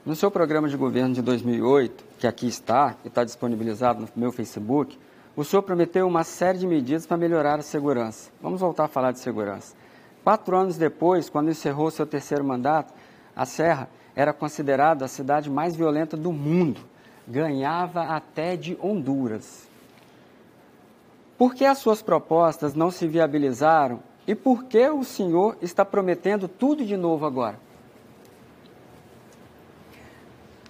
no 0.04 0.16
seu 0.16 0.32
programa 0.32 0.68
de 0.68 0.76
governo 0.76 1.14
de 1.14 1.22
2008, 1.22 2.04
que 2.18 2.26
aqui 2.26 2.48
está, 2.48 2.96
e 3.06 3.10
está 3.10 3.24
disponibilizado 3.24 4.02
no 4.02 4.08
meu 4.16 4.32
Facebook, 4.32 4.98
o 5.36 5.44
senhor 5.44 5.62
prometeu 5.62 6.08
uma 6.08 6.24
série 6.24 6.58
de 6.58 6.66
medidas 6.66 7.06
para 7.06 7.16
melhorar 7.16 7.60
a 7.60 7.62
segurança. 7.62 8.32
Vamos 8.42 8.60
voltar 8.60 8.86
a 8.86 8.88
falar 8.88 9.12
de 9.12 9.20
segurança. 9.20 9.76
Quatro 10.24 10.58
anos 10.58 10.78
depois, 10.78 11.30
quando 11.30 11.52
encerrou 11.52 11.92
seu 11.92 12.08
terceiro 12.08 12.44
mandato, 12.44 12.92
a 13.36 13.46
Serra 13.46 13.88
era 14.16 14.34
considerada 14.34 15.06
a 15.06 15.08
cidade 15.08 15.48
mais 15.48 15.76
violenta 15.76 16.18
do 16.18 16.34
mundo. 16.34 16.82
Ganhava 17.28 18.02
até 18.02 18.56
de 18.56 18.76
Honduras. 18.82 19.69
Por 21.39 21.55
que 21.55 21.63
as 21.63 21.77
suas 21.77 22.01
propostas 22.01 22.74
não 22.74 22.91
se 22.91 23.08
viabilizaram 23.08 24.01
e 24.27 24.36
por 24.36 24.65
que 24.65 24.89
o 24.89 25.05
senhor 25.05 25.55
está 25.62 25.86
prometendo 25.86 26.50
tudo 26.50 26.84
de 26.84 26.98
novo 26.98 27.25
agora? 27.25 27.58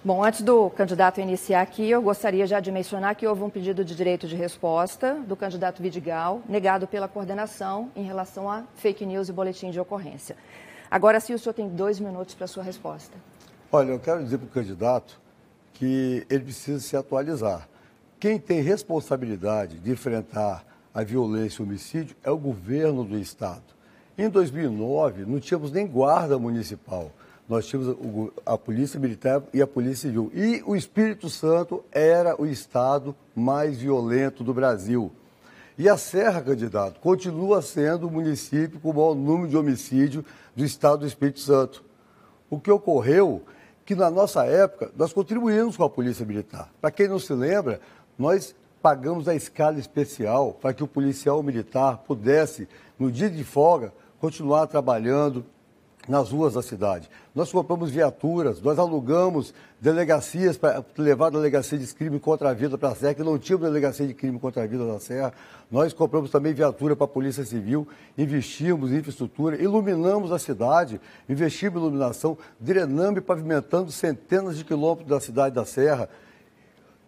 Bom, 0.04 0.22
antes 0.22 0.42
do 0.42 0.70
candidato 0.70 1.20
iniciar 1.20 1.60
aqui, 1.60 1.90
eu 1.90 2.00
gostaria 2.00 2.46
já 2.46 2.60
de 2.60 2.70
mencionar 2.70 3.16
que 3.16 3.26
houve 3.26 3.42
um 3.42 3.50
pedido 3.50 3.84
de 3.84 3.96
direito 3.96 4.28
de 4.28 4.36
resposta 4.36 5.14
do 5.14 5.34
candidato 5.34 5.82
Vidigal, 5.82 6.40
negado 6.48 6.86
pela 6.86 7.08
coordenação 7.08 7.90
em 7.96 8.04
relação 8.04 8.48
a 8.48 8.62
fake 8.76 9.04
news 9.04 9.28
e 9.28 9.32
boletim 9.32 9.72
de 9.72 9.80
ocorrência. 9.80 10.36
Agora 10.88 11.18
sim, 11.18 11.34
o 11.34 11.38
senhor 11.38 11.52
tem 11.52 11.68
dois 11.68 11.98
minutos 11.98 12.36
para 12.36 12.44
a 12.44 12.48
sua 12.48 12.62
resposta. 12.62 13.18
Olha, 13.72 13.90
eu 13.90 13.98
quero 13.98 14.22
dizer 14.22 14.38
para 14.38 14.46
o 14.46 14.50
candidato 14.50 15.20
que 15.74 16.24
ele 16.30 16.44
precisa 16.44 16.78
se 16.78 16.96
atualizar. 16.96 17.68
Quem 18.20 18.38
tem 18.38 18.60
responsabilidade 18.60 19.78
de 19.78 19.90
enfrentar 19.90 20.62
a 20.92 21.02
violência 21.02 21.62
e 21.62 21.64
o 21.64 21.66
homicídio 21.66 22.14
é 22.22 22.30
o 22.30 22.36
governo 22.36 23.02
do 23.02 23.18
Estado. 23.18 23.62
Em 24.18 24.28
2009, 24.28 25.24
não 25.24 25.40
tínhamos 25.40 25.72
nem 25.72 25.86
guarda 25.86 26.38
municipal. 26.38 27.10
Nós 27.48 27.66
tínhamos 27.66 28.30
a 28.44 28.58
Polícia 28.58 29.00
Militar 29.00 29.42
e 29.54 29.62
a 29.62 29.66
Polícia 29.66 30.10
Civil. 30.10 30.30
E 30.34 30.62
o 30.66 30.76
Espírito 30.76 31.30
Santo 31.30 31.82
era 31.90 32.38
o 32.38 32.44
estado 32.44 33.16
mais 33.34 33.78
violento 33.78 34.44
do 34.44 34.52
Brasil. 34.52 35.10
E 35.78 35.88
a 35.88 35.96
Serra, 35.96 36.42
candidato, 36.42 37.00
continua 37.00 37.62
sendo 37.62 38.06
o 38.06 38.10
município 38.10 38.78
com 38.80 38.90
o 38.90 38.94
maior 38.94 39.14
número 39.14 39.48
de 39.48 39.56
homicídio 39.56 40.22
do 40.54 40.62
estado 40.62 40.98
do 40.98 41.06
Espírito 41.06 41.40
Santo. 41.40 41.82
O 42.50 42.60
que 42.60 42.70
ocorreu 42.70 43.42
que 43.90 43.94
na 43.96 44.08
nossa 44.08 44.44
época 44.44 44.92
nós 44.96 45.12
contribuímos 45.12 45.76
com 45.76 45.82
a 45.82 45.90
Polícia 45.90 46.24
Militar. 46.24 46.70
Para 46.80 46.92
quem 46.92 47.08
não 47.08 47.18
se 47.18 47.32
lembra, 47.32 47.80
nós 48.20 48.54
pagamos 48.82 49.26
a 49.26 49.34
escala 49.34 49.78
especial 49.78 50.52
para 50.52 50.74
que 50.74 50.84
o 50.84 50.86
policial 50.86 51.42
militar 51.42 51.98
pudesse, 52.06 52.68
no 52.98 53.10
dia 53.10 53.30
de 53.30 53.42
folga, 53.42 53.94
continuar 54.20 54.66
trabalhando 54.66 55.42
nas 56.06 56.30
ruas 56.30 56.52
da 56.52 56.60
cidade. 56.60 57.08
Nós 57.34 57.50
compramos 57.50 57.90
viaturas, 57.90 58.60
nós 58.60 58.78
alugamos 58.78 59.54
delegacias 59.80 60.58
para 60.58 60.84
levar 60.98 61.28
a 61.28 61.30
delegacia 61.30 61.78
de 61.78 61.86
crime 61.94 62.20
contra 62.20 62.50
a 62.50 62.52
vida 62.52 62.76
para 62.76 62.90
a 62.90 62.94
Serra, 62.94 63.14
que 63.14 63.22
não 63.22 63.38
tinha 63.38 63.56
delegacia 63.56 64.06
de 64.06 64.12
crime 64.12 64.38
contra 64.38 64.64
a 64.64 64.66
vida 64.66 64.84
na 64.84 64.98
Serra. 64.98 65.32
Nós 65.70 65.94
compramos 65.94 66.30
também 66.30 66.52
viatura 66.52 66.94
para 66.94 67.06
a 67.06 67.08
Polícia 67.08 67.44
Civil, 67.44 67.88
investimos 68.18 68.92
em 68.92 68.96
infraestrutura, 68.96 69.56
iluminamos 69.62 70.30
a 70.30 70.38
cidade, 70.38 71.00
investimos 71.26 71.80
em 71.80 71.86
iluminação, 71.86 72.36
drenando 72.58 73.18
e 73.18 73.22
pavimentando 73.22 73.90
centenas 73.90 74.58
de 74.58 74.64
quilômetros 74.64 75.08
da 75.08 75.20
cidade 75.20 75.54
da 75.54 75.64
Serra 75.64 76.08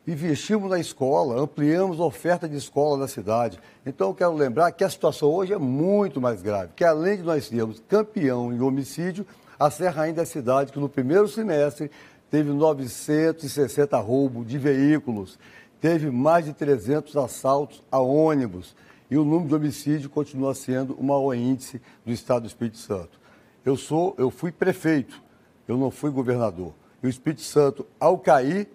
investimos 0.06 0.70
na 0.70 0.78
escola, 0.78 1.40
ampliamos 1.40 2.00
a 2.00 2.04
oferta 2.04 2.48
de 2.48 2.56
escola 2.56 2.96
na 2.96 3.08
cidade. 3.08 3.60
Então, 3.86 4.08
eu 4.08 4.14
quero 4.14 4.34
lembrar 4.34 4.72
que 4.72 4.82
a 4.82 4.90
situação 4.90 5.30
hoje 5.30 5.52
é 5.52 5.58
muito 5.58 6.20
mais 6.20 6.42
grave, 6.42 6.72
que 6.74 6.84
além 6.84 7.18
de 7.18 7.22
nós 7.22 7.48
termos 7.48 7.82
campeão 7.88 8.52
em 8.52 8.60
homicídio, 8.60 9.26
a 9.58 9.70
Serra 9.70 10.02
ainda 10.02 10.22
é 10.22 10.24
a 10.24 10.26
cidade 10.26 10.72
que 10.72 10.80
no 10.80 10.88
primeiro 10.88 11.28
semestre 11.28 11.90
teve 12.30 12.50
960 12.50 13.96
roubos 13.98 14.46
de 14.46 14.58
veículos, 14.58 15.38
teve 15.80 16.10
mais 16.10 16.44
de 16.44 16.52
300 16.52 17.16
assaltos 17.16 17.82
a 17.90 18.00
ônibus 18.00 18.74
e 19.10 19.16
o 19.16 19.24
número 19.24 19.48
de 19.48 19.54
homicídio 19.54 20.08
continua 20.08 20.54
sendo 20.54 20.94
o 20.94 21.04
maior 21.04 21.34
índice 21.34 21.80
do 22.04 22.10
estado 22.12 22.42
do 22.42 22.48
Espírito 22.48 22.78
Santo. 22.78 23.20
Eu 23.64 23.76
sou, 23.76 24.14
eu 24.16 24.30
fui 24.30 24.50
prefeito, 24.50 25.22
eu 25.68 25.76
não 25.76 25.90
fui 25.90 26.10
governador. 26.10 26.72
E 27.02 27.06
o 27.06 27.10
Espírito 27.10 27.42
Santo, 27.42 27.86
ao 28.00 28.18
cair, 28.18 28.68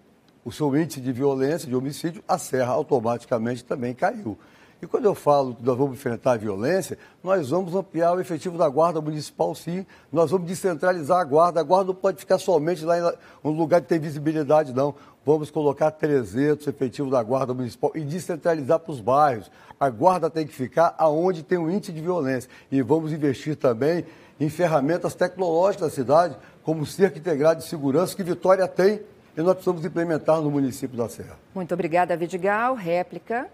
o 0.48 0.52
seu 0.52 0.74
índice 0.78 1.02
de 1.02 1.12
violência, 1.12 1.68
de 1.68 1.76
homicídio, 1.76 2.24
a 2.26 2.38
Serra 2.38 2.72
automaticamente 2.72 3.66
também 3.66 3.94
caiu. 3.94 4.38
E 4.82 4.88
quando 4.88 5.04
eu 5.04 5.14
falo 5.14 5.54
que 5.54 5.62
nós 5.62 5.78
vamos 5.78 5.96
enfrentar 5.96 6.32
a 6.32 6.38
violência, 6.38 6.98
nós 7.22 7.50
vamos 7.50 7.76
ampliar 7.76 8.14
o 8.14 8.22
efetivo 8.22 8.58
da 8.58 8.70
Guarda 8.70 9.02
Municipal, 9.02 9.54
sim. 9.54 9.86
Nós 10.10 10.32
vamos 10.32 10.48
descentralizar 10.48 11.20
a 11.20 11.24
Guarda. 11.26 11.60
A 11.60 11.64
Guarda 11.64 11.88
não 11.88 11.96
pode 11.96 12.18
ficar 12.18 12.38
somente 12.38 12.86
lá 12.86 12.98
em 12.98 13.14
um 13.44 13.52
lugar 13.52 13.82
que 13.82 13.90
tem 13.90 14.00
visibilidade, 14.00 14.74
não. 14.74 14.96
Vamos 15.26 15.52
colocar 15.52 15.92
300 15.92 16.66
efetivos 16.66 17.12
da 17.12 17.22
Guarda 17.22 17.54
Municipal 17.54 17.92
e 17.94 18.00
descentralizar 18.00 18.80
para 18.80 18.94
os 18.94 19.02
bairros. 19.02 19.52
A 19.78 19.90
Guarda 19.90 20.30
tem 20.30 20.48
que 20.48 20.54
ficar 20.54 20.96
aonde 20.98 21.44
tem 21.44 21.58
um 21.58 21.70
índice 21.70 21.92
de 21.92 22.00
violência. 22.00 22.50
E 22.72 22.82
vamos 22.82 23.12
investir 23.12 23.58
também 23.58 24.06
em 24.40 24.48
ferramentas 24.48 25.14
tecnológicas 25.14 25.90
da 25.90 25.94
cidade, 25.94 26.38
como 26.64 26.84
o 26.84 26.86
cerco 26.86 27.18
integrado 27.18 27.60
de 27.60 27.68
segurança 27.68 28.16
que 28.16 28.24
Vitória 28.24 28.66
tem 28.66 29.02
e 29.38 29.42
nós 29.42 29.54
precisamos 29.54 29.86
implementar 29.86 30.42
no 30.42 30.50
município 30.50 30.98
da 30.98 31.08
Serra. 31.08 31.38
Muito 31.54 31.72
obrigada, 31.72 32.18
Vidigal. 32.18 32.74
Réplica. 32.74 33.48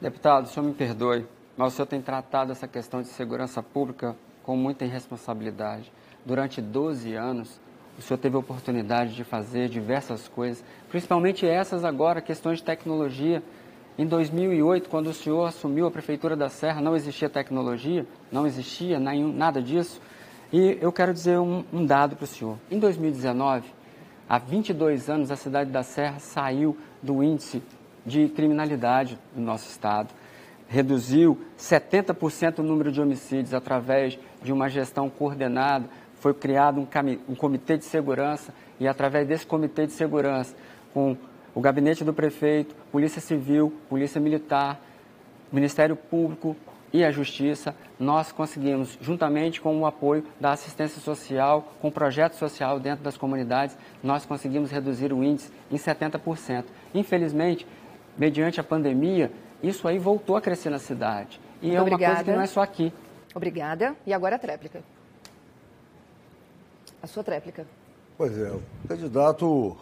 Deputado, 0.00 0.46
o 0.46 0.48
senhor 0.48 0.66
me 0.66 0.72
perdoe, 0.72 1.26
mas 1.56 1.74
o 1.74 1.76
senhor 1.76 1.86
tem 1.86 2.00
tratado 2.00 2.52
essa 2.52 2.66
questão 2.66 3.02
de 3.02 3.08
segurança 3.08 3.62
pública 3.62 4.16
com 4.42 4.56
muita 4.56 4.86
irresponsabilidade. 4.86 5.92
Durante 6.24 6.62
12 6.62 7.14
anos, 7.14 7.60
o 7.98 8.02
senhor 8.02 8.18
teve 8.18 8.34
a 8.34 8.38
oportunidade 8.38 9.14
de 9.14 9.24
fazer 9.24 9.68
diversas 9.68 10.26
coisas, 10.26 10.64
principalmente 10.88 11.46
essas 11.46 11.84
agora, 11.84 12.22
questões 12.22 12.58
de 12.58 12.64
tecnologia. 12.64 13.42
Em 13.98 14.06
2008, 14.06 14.88
quando 14.88 15.08
o 15.08 15.14
senhor 15.14 15.44
assumiu 15.44 15.86
a 15.86 15.90
Prefeitura 15.90 16.34
da 16.34 16.48
Serra, 16.48 16.80
não 16.80 16.96
existia 16.96 17.28
tecnologia, 17.28 18.06
não 18.32 18.46
existia 18.46 18.98
nada 18.98 19.60
disso. 19.60 20.00
E 20.50 20.78
eu 20.80 20.92
quero 20.92 21.12
dizer 21.12 21.38
um, 21.38 21.64
um 21.72 21.84
dado 21.84 22.16
para 22.16 22.24
o 22.24 22.26
senhor. 22.26 22.58
Em 22.70 22.78
2019, 22.78 23.75
Há 24.28 24.38
22 24.38 25.08
anos, 25.08 25.30
a 25.30 25.36
cidade 25.36 25.70
da 25.70 25.84
Serra 25.84 26.18
saiu 26.18 26.76
do 27.00 27.22
índice 27.22 27.62
de 28.04 28.28
criminalidade 28.28 29.16
do 29.32 29.40
nosso 29.40 29.68
estado. 29.70 30.12
Reduziu 30.66 31.40
70% 31.56 32.58
o 32.58 32.62
número 32.64 32.90
de 32.90 33.00
homicídios 33.00 33.54
através 33.54 34.18
de 34.42 34.52
uma 34.52 34.68
gestão 34.68 35.08
coordenada. 35.08 35.88
Foi 36.16 36.34
criado 36.34 36.80
um, 36.80 36.86
um 37.28 37.34
comitê 37.36 37.78
de 37.78 37.84
segurança 37.84 38.52
e, 38.80 38.88
através 38.88 39.28
desse 39.28 39.46
comitê 39.46 39.86
de 39.86 39.92
segurança, 39.92 40.56
com 40.92 41.16
o 41.54 41.60
gabinete 41.60 42.02
do 42.02 42.12
prefeito, 42.12 42.74
Polícia 42.90 43.20
Civil, 43.20 43.72
Polícia 43.88 44.20
Militar, 44.20 44.80
Ministério 45.52 45.94
Público, 45.94 46.56
e 46.92 47.04
a 47.04 47.10
Justiça, 47.10 47.74
nós 47.98 48.32
conseguimos, 48.32 48.98
juntamente 49.00 49.60
com 49.60 49.78
o 49.78 49.86
apoio 49.86 50.24
da 50.40 50.52
assistência 50.52 51.00
social, 51.00 51.72
com 51.80 51.88
o 51.88 51.92
projeto 51.92 52.34
social 52.34 52.78
dentro 52.78 53.04
das 53.04 53.16
comunidades, 53.16 53.76
nós 54.02 54.24
conseguimos 54.24 54.70
reduzir 54.70 55.12
o 55.12 55.22
índice 55.22 55.50
em 55.70 55.76
70%. 55.76 56.64
Infelizmente, 56.94 57.66
mediante 58.16 58.60
a 58.60 58.64
pandemia, 58.64 59.32
isso 59.62 59.88
aí 59.88 59.98
voltou 59.98 60.36
a 60.36 60.40
crescer 60.40 60.70
na 60.70 60.78
cidade. 60.78 61.40
E 61.60 61.66
Muito 61.66 61.76
é 61.76 61.80
uma 61.80 61.82
obrigada. 61.82 62.14
coisa 62.14 62.30
que 62.30 62.36
não 62.36 62.42
é 62.42 62.46
só 62.46 62.60
aqui. 62.62 62.92
Obrigada. 63.34 63.96
E 64.06 64.12
agora 64.12 64.36
a 64.36 64.38
tréplica. 64.38 64.82
A 67.02 67.06
sua 67.06 67.22
tréplica. 67.22 67.66
Pois 68.16 68.36
é, 68.38 68.50
o 68.50 68.62
candidato, 68.88 69.76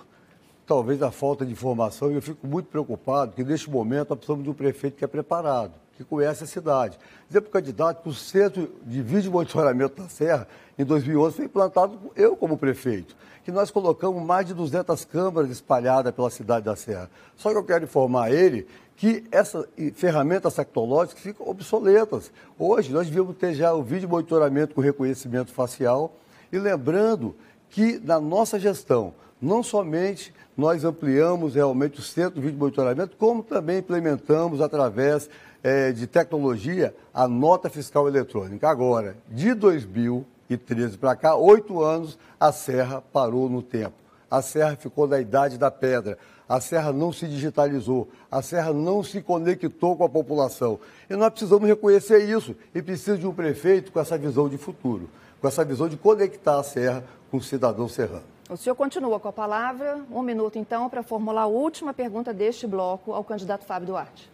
talvez 0.66 1.02
a 1.02 1.10
falta 1.10 1.46
de 1.46 1.52
informação, 1.52 2.10
e 2.10 2.14
eu 2.14 2.22
fico 2.22 2.46
muito 2.46 2.66
preocupado, 2.68 3.32
que 3.32 3.44
neste 3.44 3.70
momento 3.70 4.10
nós 4.10 4.18
precisamos 4.18 4.42
de 4.42 4.50
um 4.50 4.54
prefeito 4.54 4.96
que 4.96 5.04
é 5.04 5.08
preparado 5.08 5.84
que 5.96 6.04
conhece 6.04 6.44
a 6.44 6.46
cidade. 6.46 6.98
Dizer 7.28 7.40
para 7.40 7.48
o 7.48 7.52
candidato 7.52 8.02
que 8.02 8.09
o 8.09 8.14
centro 8.14 8.70
de 8.83 9.02
vídeo 9.02 9.30
monitoramento 9.30 10.02
da 10.02 10.09
Serra, 10.09 10.48
em 10.78 10.85
2011, 10.85 11.37
foi 11.37 11.44
implantado 11.44 11.98
eu 12.16 12.37
como 12.37 12.59
prefeito, 12.59 13.16
que 13.44 13.52
nós 13.52 13.70
colocamos 13.70 14.22
mais 14.22 14.46
de 14.46 14.54
200 14.54 15.04
câmaras 15.04 15.50
espalhadas 15.50 16.12
pela 16.12 16.30
cidade 16.30 16.64
da 16.64 16.74
Serra. 16.74 17.11
Só 17.37 17.50
que 17.50 17.59
eu 17.59 17.64
quero 17.64 17.85
informar 17.85 18.33
ele 18.33 18.66
que 18.96 19.24
essas 19.30 19.66
ferramentas 19.94 20.54
tecnológicas 20.54 21.22
ficam 21.22 21.48
obsoletas. 21.48 22.33
Hoje, 22.59 22.92
nós 22.92 23.07
devíamos 23.07 23.37
ter 23.37 23.54
já 23.54 23.74
o 23.74 23.83
vídeo 23.83 24.09
monitoramento 24.09 24.74
com 24.74 24.80
reconhecimento 24.80 25.52
facial 25.52 26.14
e 26.52 26.59
lembrando 26.59 27.35
que 27.70 27.98
na 27.98 28.20
nossa 28.20 28.59
gestão, 28.59 29.12
não 29.42 29.62
somente 29.62 30.33
nós 30.57 30.85
ampliamos 30.85 31.57
realmente 31.57 31.98
o 31.98 32.02
centro 32.02 32.37
de 32.37 32.40
vídeo 32.40 32.59
monitoramento, 32.59 33.16
como 33.16 33.42
também 33.42 33.78
implementamos 33.78 34.61
através 34.61 35.28
é, 35.64 35.90
de 35.90 36.07
tecnologia 36.07 36.94
a 37.12 37.27
nota 37.27 37.70
fiscal 37.70 38.07
eletrônica. 38.07 38.68
Agora, 38.68 39.16
de 39.31 39.55
2013 39.55 40.98
para 40.98 41.16
cá, 41.16 41.35
oito 41.35 41.83
anos, 41.83 42.18
a 42.38 42.53
Serra 42.53 43.00
parou 43.00 43.48
no 43.48 43.62
tempo. 43.62 43.94
A 44.31 44.42
Serra 44.42 44.77
ficou 44.77 45.09
na 45.09 45.18
idade 45.18 45.57
da 45.57 45.70
pedra. 45.70 46.18
A 46.46 46.61
Serra 46.61 46.92
não 46.92 47.11
se 47.11 47.27
digitalizou, 47.27 48.07
a 48.31 48.42
Serra 48.42 48.74
não 48.74 49.03
se 49.03 49.22
conectou 49.22 49.96
com 49.96 50.05
a 50.05 50.09
população. 50.09 50.79
E 51.09 51.16
nós 51.16 51.31
precisamos 51.31 51.66
reconhecer 51.66 52.18
isso 52.18 52.55
e 52.74 52.83
precisa 52.83 53.16
de 53.16 53.27
um 53.27 53.33
prefeito 53.33 53.90
com 53.90 53.98
essa 53.98 54.18
visão 54.18 54.46
de 54.46 54.59
futuro, 54.59 55.09
com 55.40 55.48
essa 55.48 55.64
visão 55.64 55.88
de 55.88 55.96
conectar 55.96 56.59
a 56.59 56.62
Serra 56.62 57.03
com 57.31 57.38
o 57.38 57.42
cidadão 57.42 57.88
serrano. 57.88 58.24
O 58.50 58.59
senhor 58.59 58.74
continua 58.74 59.18
com 59.18 59.29
a 59.29 59.33
palavra. 59.33 60.05
Um 60.11 60.20
minuto, 60.20 60.59
então, 60.59 60.90
para 60.90 61.03
formular 61.03 61.42
a 61.42 61.46
última 61.46 61.94
pergunta 61.94 62.35
deste 62.35 62.66
bloco 62.66 63.14
ao 63.14 63.24
candidato 63.24 63.64
Fábio 63.64 63.87
Duarte. 63.87 64.34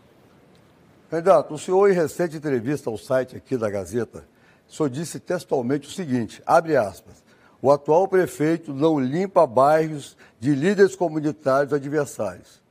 Candidato, 1.11 1.55
o 1.55 1.59
senhor, 1.59 1.91
em 1.91 1.93
recente 1.93 2.37
entrevista 2.37 2.89
ao 2.89 2.97
site 2.97 3.37
aqui 3.37 3.57
da 3.57 3.69
Gazeta, 3.69 4.25
o 4.69 4.73
senhor 4.73 4.89
disse 4.89 5.19
textualmente 5.19 5.89
o 5.89 5.91
seguinte, 5.91 6.41
abre 6.47 6.77
aspas, 6.77 7.25
o 7.61 7.73
atual 7.73 8.07
prefeito 8.07 8.73
não 8.73 9.01
limpa 9.01 9.45
bairros 9.45 10.17
de 10.39 10.55
líderes 10.55 10.95
comunitários 10.95 11.73
adversários. 11.73 12.63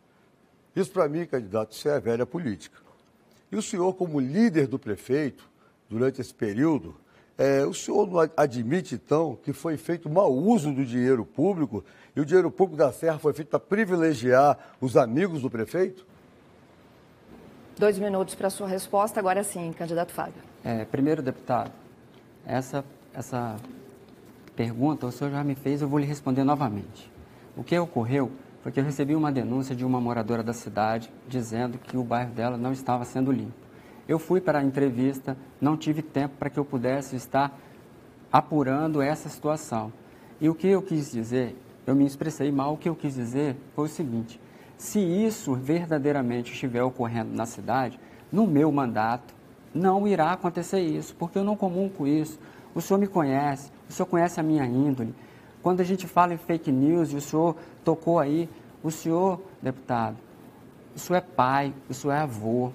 Isso, 0.74 0.90
para 0.90 1.10
mim, 1.10 1.26
candidato, 1.26 1.74
isso 1.74 1.90
é 1.90 2.00
velha 2.00 2.26
política. 2.26 2.78
E 3.52 3.58
o 3.58 3.62
senhor, 3.62 3.94
como 3.96 4.22
líder 4.22 4.68
do 4.68 4.80
prefeito, 4.80 5.44
durante 5.90 6.22
esse 6.22 6.34
período, 6.34 6.96
é, 7.38 7.66
o 7.66 7.74
senhor 7.74 8.08
não 8.10 8.30
admite, 8.38 8.96
então, 8.96 9.38
que 9.44 9.52
foi 9.52 9.76
feito 9.76 10.10
mau 10.10 10.34
uso 10.34 10.72
do 10.72 10.86
dinheiro 10.86 11.26
público 11.26 11.84
e 12.16 12.22
o 12.22 12.26
dinheiro 12.26 12.50
público 12.50 12.78
da 12.78 12.94
Serra 12.94 13.20
foi 13.20 13.34
feito 13.34 13.50
para 13.50 13.60
privilegiar 13.60 14.58
os 14.80 14.96
amigos 14.96 15.42
do 15.42 15.50
prefeito? 15.50 16.08
Dois 17.80 17.98
minutos 17.98 18.36
para 18.36 18.48
a 18.48 18.50
sua 18.50 18.68
resposta. 18.68 19.22
Agora 19.22 19.42
sim, 19.42 19.72
candidato 19.72 20.12
Fábio. 20.12 20.44
É, 20.66 20.84
primeiro, 20.84 21.22
deputado, 21.22 21.72
essa, 22.46 22.84
essa 23.14 23.56
pergunta 24.54 25.08
o 25.08 25.12
senhor 25.14 25.32
já 25.32 25.42
me 25.46 25.56
fez, 25.56 25.82
eu 25.82 25.88
vou 25.88 25.98
lhe 25.98 26.06
responder 26.06 26.44
novamente. 26.44 27.10
O 27.56 27.64
que 27.64 27.80
ocorreu 27.80 28.34
foi 28.62 28.74
que 28.74 28.82
eu 28.82 28.84
recebi 28.84 29.16
uma 29.16 29.32
denúncia 29.32 29.74
de 29.74 29.86
uma 29.86 30.02
moradora 30.02 30.44
da 30.44 30.52
cidade 30.52 31.10
dizendo 31.26 31.78
que 31.78 31.96
o 31.96 32.04
bairro 32.04 32.34
dela 32.34 32.58
não 32.58 32.74
estava 32.74 33.06
sendo 33.06 33.32
limpo. 33.32 33.54
Eu 34.10 34.20
fui 34.20 34.42
para 34.42 34.60
a 34.60 34.62
entrevista, 34.62 35.38
não 35.62 35.78
tive 35.78 36.02
tempo 36.02 36.36
para 36.38 36.50
que 36.50 36.60
eu 36.60 36.66
pudesse 36.66 37.16
estar 37.16 37.58
apurando 38.30 39.02
essa 39.02 39.30
situação. 39.30 39.90
E 40.42 40.50
o 40.50 40.54
que 40.54 40.68
eu 40.68 40.82
quis 40.82 41.10
dizer, 41.14 41.56
eu 41.88 41.96
me 41.96 42.06
expressei 42.06 42.52
mal, 42.52 42.74
o 42.74 42.78
que 42.78 42.90
eu 42.90 42.96
quis 42.96 43.16
dizer 43.16 43.56
foi 43.74 43.86
o 43.86 43.90
seguinte: 43.90 44.38
se 44.80 44.98
isso 44.98 45.54
verdadeiramente 45.56 46.54
estiver 46.54 46.82
ocorrendo 46.82 47.36
na 47.36 47.46
cidade, 47.46 48.00
no 48.32 48.48
meu 48.48 48.72
mandato, 48.72 49.36
não 49.76 50.08
irá 50.08 50.32
acontecer 50.32 50.80
isso, 50.80 51.14
porque 51.16 51.38
eu 51.38 51.44
não 51.44 51.58
comungo 51.58 51.94
com 51.96 52.08
isso. 52.08 52.40
O 52.74 52.80
senhor 52.80 52.98
me 52.98 53.06
conhece, 53.06 53.70
o 53.90 53.92
senhor 53.92 54.08
conhece 54.08 54.40
a 54.40 54.44
minha 54.44 54.66
índole. 54.66 55.14
Quando 55.62 55.82
a 55.82 55.84
gente 55.84 56.08
fala 56.08 56.34
em 56.34 56.38
fake 56.38 56.72
news, 56.72 57.12
e 57.12 57.18
o 57.18 57.22
senhor 57.22 57.58
tocou 57.84 58.20
aí, 58.20 58.50
o 58.82 58.90
senhor, 58.90 59.42
deputado, 59.62 60.16
o 60.96 61.00
senhor 61.00 61.18
é 61.18 61.22
pai, 61.22 61.74
o 61.90 61.94
senhor 61.94 62.14
é 62.14 62.20
avô, 62.20 62.72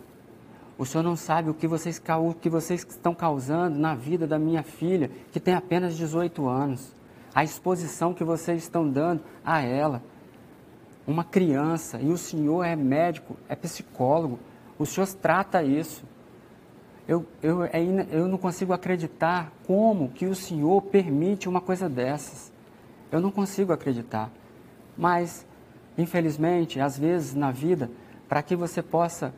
o 0.77 0.85
senhor 0.85 1.03
não 1.03 1.17
sabe 1.17 1.49
o 1.49 1.55
que 1.55 1.67
vocês, 1.67 2.03
o 2.21 2.35
que 2.35 2.51
vocês 2.51 2.87
estão 2.87 3.14
causando 3.14 3.79
na 3.79 3.95
vida 3.95 4.27
da 4.27 4.38
minha 4.38 4.62
filha, 4.62 5.11
que 5.33 5.40
tem 5.40 5.55
apenas 5.55 5.97
18 5.97 6.47
anos. 6.47 6.95
A 7.35 7.43
exposição 7.43 8.12
que 8.12 8.23
vocês 8.23 8.62
estão 8.62 8.87
dando 8.87 9.23
a 9.43 9.62
ela. 9.62 10.03
Uma 11.07 11.25
criança, 11.25 12.01
e 12.01 12.11
o 12.11 12.17
senhor 12.17 12.64
é 12.64 12.75
médico, 12.75 13.37
é 13.49 13.55
psicólogo, 13.55 14.38
o 14.79 14.87
senhor 14.87 15.07
trata 15.14 15.62
isso. 15.62 16.03
Eu, 17.07 17.27
eu, 17.43 17.64
é, 17.64 17.73
eu 18.11 18.27
não 18.27 18.38
consigo 18.38 18.73
acreditar 18.73 19.53
como 19.67 20.09
que 20.09 20.27
o 20.27 20.35
senhor 20.35 20.81
permite 20.83 21.49
uma 21.49 21.61
coisa 21.61 21.88
dessas. 21.88 22.51
Eu 23.12 23.21
não 23.21 23.31
consigo 23.31 23.73
acreditar. 23.73 24.31
Mas, 24.97 25.47
infelizmente, 25.99 26.81
às 26.81 26.99
vezes 26.99 27.35
na 27.35 27.51
vida, 27.51 27.90
para 28.29 28.43
que 28.43 28.57
você 28.57 28.83
possa 28.83 29.35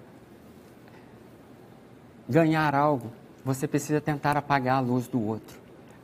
ganhar 2.28 2.74
algo, 2.74 3.10
você 3.44 3.66
precisa 3.66 4.00
tentar 4.00 4.36
apagar 4.36 4.78
a 4.78 4.80
luz 4.80 5.08
do 5.08 5.20
outro. 5.20 5.58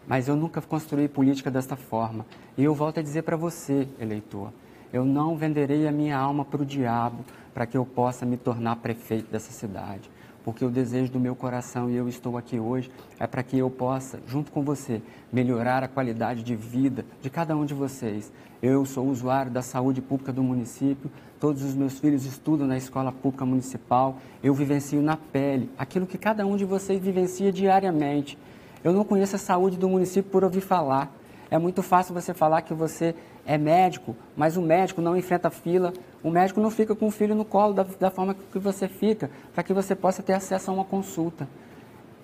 Mas 0.06 0.28
eu 0.28 0.34
nunca 0.34 0.60
construí 0.60 1.08
política 1.08 1.50
desta 1.50 1.76
forma. 1.76 2.26
E 2.56 2.64
eu 2.64 2.74
volto 2.74 2.98
a 2.98 3.02
dizer 3.02 3.22
para 3.22 3.36
você, 3.36 3.88
eleitor, 4.00 4.52
eu 4.92 5.04
não 5.04 5.36
venderei 5.36 5.88
a 5.88 5.92
minha 5.92 6.16
alma 6.16 6.44
para 6.44 6.62
o 6.62 6.66
diabo 6.66 7.24
para 7.54 7.66
que 7.66 7.76
eu 7.76 7.84
possa 7.84 8.26
me 8.26 8.36
tornar 8.36 8.76
prefeito 8.76 9.30
dessa 9.30 9.52
cidade. 9.52 10.10
Porque 10.44 10.64
o 10.64 10.70
desejo 10.70 11.12
do 11.12 11.20
meu 11.20 11.36
coração, 11.36 11.88
e 11.88 11.94
eu 11.94 12.08
estou 12.08 12.36
aqui 12.36 12.58
hoje, 12.58 12.90
é 13.18 13.26
para 13.26 13.42
que 13.44 13.56
eu 13.56 13.70
possa, 13.70 14.20
junto 14.26 14.50
com 14.50 14.62
você, 14.62 15.00
melhorar 15.32 15.84
a 15.84 15.88
qualidade 15.88 16.42
de 16.42 16.56
vida 16.56 17.04
de 17.20 17.30
cada 17.30 17.56
um 17.56 17.64
de 17.64 17.74
vocês. 17.74 18.32
Eu 18.60 18.84
sou 18.84 19.06
usuário 19.06 19.52
da 19.52 19.62
saúde 19.62 20.02
pública 20.02 20.32
do 20.32 20.42
município, 20.42 21.10
todos 21.38 21.62
os 21.62 21.74
meus 21.74 21.98
filhos 21.98 22.26
estudam 22.26 22.66
na 22.66 22.76
escola 22.76 23.12
pública 23.12 23.46
municipal, 23.46 24.16
eu 24.42 24.52
vivencio 24.52 25.00
na 25.00 25.16
pele 25.16 25.70
aquilo 25.78 26.06
que 26.06 26.18
cada 26.18 26.44
um 26.44 26.56
de 26.56 26.64
vocês 26.64 27.00
vivencia 27.00 27.52
diariamente. 27.52 28.36
Eu 28.82 28.92
não 28.92 29.04
conheço 29.04 29.36
a 29.36 29.38
saúde 29.38 29.76
do 29.76 29.88
município 29.88 30.30
por 30.30 30.42
ouvir 30.42 30.60
falar. 30.60 31.12
É 31.52 31.58
muito 31.58 31.82
fácil 31.82 32.14
você 32.14 32.32
falar 32.32 32.62
que 32.62 32.72
você 32.72 33.14
é 33.44 33.58
médico, 33.58 34.16
mas 34.34 34.56
o 34.56 34.62
médico 34.62 35.02
não 35.02 35.14
enfrenta 35.14 35.50
fila, 35.50 35.92
o 36.22 36.30
médico 36.30 36.62
não 36.62 36.70
fica 36.70 36.96
com 36.96 37.08
o 37.08 37.10
filho 37.10 37.34
no 37.34 37.44
colo 37.44 37.74
da, 37.74 37.82
da 37.82 38.10
forma 38.10 38.34
que 38.34 38.58
você 38.58 38.88
fica, 38.88 39.30
para 39.52 39.62
que 39.62 39.74
você 39.74 39.94
possa 39.94 40.22
ter 40.22 40.32
acesso 40.32 40.70
a 40.70 40.72
uma 40.72 40.84
consulta. 40.86 41.46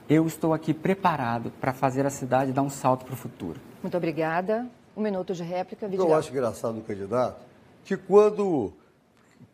Eu 0.08 0.26
estou 0.26 0.54
aqui 0.54 0.72
preparado 0.72 1.52
para 1.60 1.74
fazer 1.74 2.06
a 2.06 2.10
cidade 2.10 2.52
dar 2.52 2.62
um 2.62 2.70
salto 2.70 3.04
para 3.04 3.12
o 3.12 3.16
futuro. 3.18 3.60
Muito 3.82 3.94
obrigada. 3.98 4.66
Um 4.96 5.02
minuto 5.02 5.34
de 5.34 5.42
réplica, 5.42 5.86
Vidigal. 5.86 6.08
Eu 6.08 6.14
acho 6.14 6.30
engraçado 6.30 6.76
no 6.76 6.80
candidato 6.80 7.44
que 7.84 7.98
quando 7.98 8.72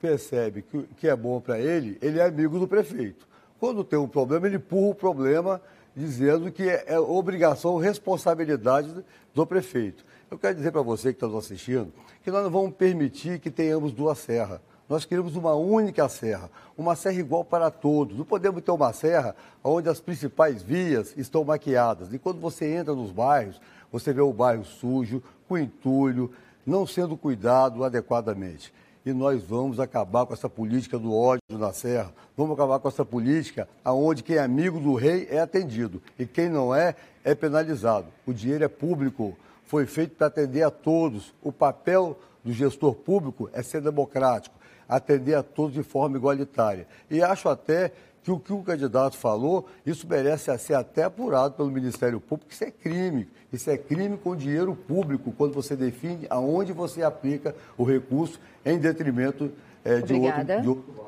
percebe 0.01 0.63
que, 0.63 0.83
que 0.99 1.09
é 1.09 1.17
bom 1.17 1.41
para 1.41 1.59
ele, 1.59 1.99
ele 2.01 2.21
é 2.21 2.25
amigo 2.25 2.61
do 2.61 2.69
prefeito. 2.69 3.27
Quando 3.59 3.83
tem 3.83 3.99
um 3.99 4.07
problema, 4.07 4.47
ele 4.47 4.55
empurra 4.55 4.91
o 4.91 4.95
problema 4.95 5.61
dizendo 5.95 6.51
que 6.51 6.69
é, 6.69 6.85
é 6.87 6.99
obrigação, 6.99 7.77
responsabilidade 7.77 9.05
do 9.35 9.47
prefeito. 9.47 10.05
Eu 10.31 10.39
quero 10.39 10.55
dizer 10.55 10.73
para 10.73 10.83
você 10.83 11.13
que 11.13 11.17
está 11.17 11.27
nos 11.27 11.45
assistindo 11.45 11.93
que 12.23 12.31
nós 12.31 12.43
não 12.43 12.51
vamos 12.51 12.75
permitir 12.75 13.39
que 13.39 13.51
tenhamos 13.51 13.93
duas 13.93 14.19
serras. 14.19 14.61
Nós 14.89 15.05
queremos 15.05 15.35
uma 15.37 15.55
única 15.55 16.09
serra, 16.09 16.51
uma 16.77 16.95
serra 16.95 17.19
igual 17.19 17.45
para 17.45 17.71
todos. 17.71 18.19
Não 18.19 18.25
podemos 18.25 18.63
ter 18.63 18.71
uma 18.71 18.93
serra 18.93 19.35
onde 19.63 19.89
as 19.89 20.01
principais 20.01 20.63
vias 20.63 21.15
estão 21.17 21.45
maquiadas. 21.45 22.13
E 22.13 22.19
quando 22.19 22.41
você 22.41 22.75
entra 22.75 22.95
nos 22.95 23.11
bairros, 23.11 23.61
você 23.91 24.13
vê 24.13 24.21
o 24.21 24.33
bairro 24.33 24.65
sujo, 24.65 25.23
com 25.49 25.57
entulho, 25.57 26.31
não 26.67 26.87
sendo 26.87 27.17
cuidado 27.17 27.85
adequadamente 27.85 28.73
e 29.05 29.13
nós 29.13 29.43
vamos 29.43 29.79
acabar 29.79 30.25
com 30.25 30.33
essa 30.33 30.49
política 30.49 30.99
do 30.99 31.15
ódio 31.15 31.43
na 31.51 31.73
Serra. 31.73 32.13
Vamos 32.37 32.55
acabar 32.55 32.79
com 32.79 32.89
essa 32.89 33.05
política 33.05 33.69
onde 33.85 34.23
quem 34.23 34.37
é 34.37 34.41
amigo 34.41 34.81
do 34.81 34.95
rei 34.95 35.29
é 35.31 35.41
atendido 35.41 36.03
e 36.19 36.25
quem 36.25 36.49
não 36.49 36.75
é, 36.75 36.95
é 37.23 37.35
penalizado. 37.35 38.07
O 38.27 38.33
dinheiro 38.33 38.65
é 38.65 38.69
público, 38.69 39.37
foi 39.67 39.87
feito 39.87 40.17
para 40.17 40.29
atender 40.29 40.63
a 40.63 40.71
todos. 40.71 41.35
O 41.43 41.53
papel 41.53 42.19
do 42.43 42.53
gestor 42.53 42.95
público 42.95 43.51
é 43.53 43.63
ser 43.63 43.83
democrático, 43.83 44.57
atender 44.89 45.35
a 45.35 45.43
todos 45.43 45.75
de 45.75 45.83
forma 45.83 46.17
igualitária. 46.17 46.87
E 47.11 47.23
acho 47.23 47.49
até 47.49 47.93
que 48.25 48.33
o 48.33 48.41
que 48.41 48.55
o 48.55 48.63
candidato 48.63 49.19
falou, 49.19 49.69
isso 49.85 50.09
merece 50.09 50.57
ser 50.57 50.73
até 50.73 51.05
apurado 51.05 51.55
pelo 51.55 51.71
Ministério 51.71 52.19
Público, 52.19 52.51
isso 52.51 52.65
é 52.65 52.71
crime. 52.71 53.29
Isso 53.53 53.69
é 53.71 53.77
crime 53.77 54.17
com 54.17 54.35
dinheiro 54.35 54.75
público, 54.75 55.31
quando 55.31 55.53
você 55.53 55.77
define 55.77 56.27
aonde 56.31 56.73
você 56.73 57.03
aplica 57.03 57.55
o 57.77 57.85
recurso 57.85 58.41
em 58.65 58.79
detrimento 58.79 59.53
é, 59.85 60.01
de, 60.01 60.15
outro, 60.15 60.45
de 60.63 60.69
outro 60.69 61.05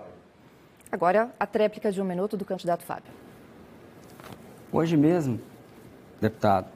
Agora, 0.93 1.35
a 1.41 1.47
tréplica 1.47 1.91
de 1.91 2.03
um 2.03 2.05
minuto 2.05 2.37
do 2.37 2.45
candidato 2.45 2.85
Fábio. 2.85 3.11
Hoje 4.71 4.95
mesmo, 4.95 5.41
deputado, 6.21 6.67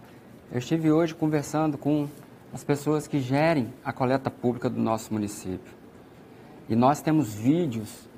eu 0.50 0.58
estive 0.58 0.90
hoje 0.90 1.14
conversando 1.14 1.76
com 1.76 2.08
as 2.50 2.64
pessoas 2.64 3.06
que 3.06 3.20
gerem 3.20 3.72
a 3.84 3.92
coleta 3.92 4.30
pública 4.30 4.70
do 4.70 4.80
nosso 4.80 5.12
município. 5.12 5.74
E 6.66 6.74
nós 6.74 7.02
temos 7.02 7.34
vídeos 7.34 8.08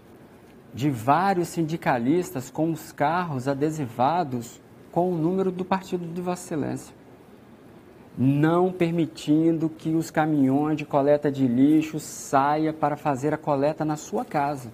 de 0.74 0.90
vários 0.90 1.48
sindicalistas 1.48 2.50
com 2.50 2.70
os 2.70 2.92
carros 2.92 3.46
adesivados 3.46 4.61
com 4.90 5.12
o 5.12 5.16
número 5.16 5.50
do 5.50 5.64
partido 5.64 6.06
de 6.06 6.20
Vossa 6.20 6.44
Excelência. 6.44 6.94
Não 8.16 8.70
permitindo 8.70 9.70
que 9.70 9.94
os 9.94 10.11
caminhões 10.11 10.76
de 10.76 10.85
coleta 10.85 11.32
de 11.32 11.46
lixo 11.46 11.98
saiam 11.98 12.74
para 12.74 12.96
fazer 12.96 13.32
a 13.32 13.38
coleta 13.38 13.85
na 13.85 13.96
sua 13.96 14.24
casa. 14.24 14.70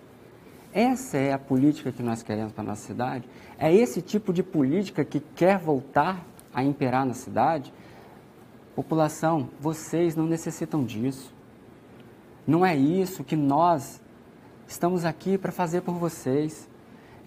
Essa 0.73 1.17
é 1.17 1.33
a 1.33 1.39
política 1.39 1.93
que 1.93 2.03
nós 2.03 2.23
queremos 2.23 2.53
para 2.53 2.63
a 2.65 2.67
nossa 2.67 2.87
cidade? 2.87 3.29
É 3.59 3.73
esse 3.73 4.03
tipo 4.03 4.33
de 4.33 4.43
política 4.43 5.05
que 5.05 5.21
quer 5.21 5.59
voltar 5.59 6.25
a 6.53 6.63
imperar 6.63 7.07
na 7.07 7.15
cidade? 7.15 7.73
População, 8.75 9.49
vocês 9.61 10.15
não 10.15 10.27
necessitam 10.27 10.85
disso. 10.85 11.33
Não 12.47 12.67
é 12.67 12.77
isso 12.77 13.25
que 13.25 13.37
nós 13.37 14.01
estamos 14.69 15.05
aqui 15.05 15.39
para 15.39 15.51
fazer 15.51 15.81
por 15.81 15.95
vocês. 15.95 16.69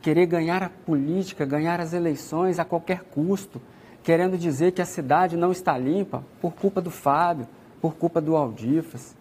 Querer 0.02 0.28
ganhar 0.28 0.64
a 0.64 0.70
política, 0.70 1.46
ganhar 1.46 1.80
as 1.82 1.92
eleições 1.92 2.60
a 2.60 2.66
qualquer 2.66 3.04
custo, 3.04 3.62
querendo 4.04 4.38
dizer 4.38 4.72
que 4.72 4.82
a 4.82 4.86
cidade 4.86 5.36
não 5.36 5.52
está 5.52 5.78
limpa 5.78 6.24
por 6.40 6.54
culpa 6.54 6.80
do 6.80 6.92
Fábio, 6.92 7.48
por 7.82 7.96
culpa 7.96 8.22
do 8.22 8.36
Aldifas. 8.36 9.16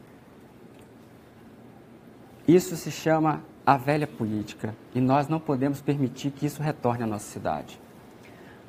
Isso 2.46 2.76
se 2.76 2.90
chama 2.90 3.42
a 3.64 3.76
velha 3.76 4.06
política 4.06 4.74
e 4.94 5.00
nós 5.00 5.28
não 5.28 5.40
podemos 5.40 5.80
permitir 5.80 6.30
que 6.30 6.46
isso 6.46 6.62
retorne 6.62 7.02
à 7.02 7.06
nossa 7.06 7.26
cidade. 7.26 7.79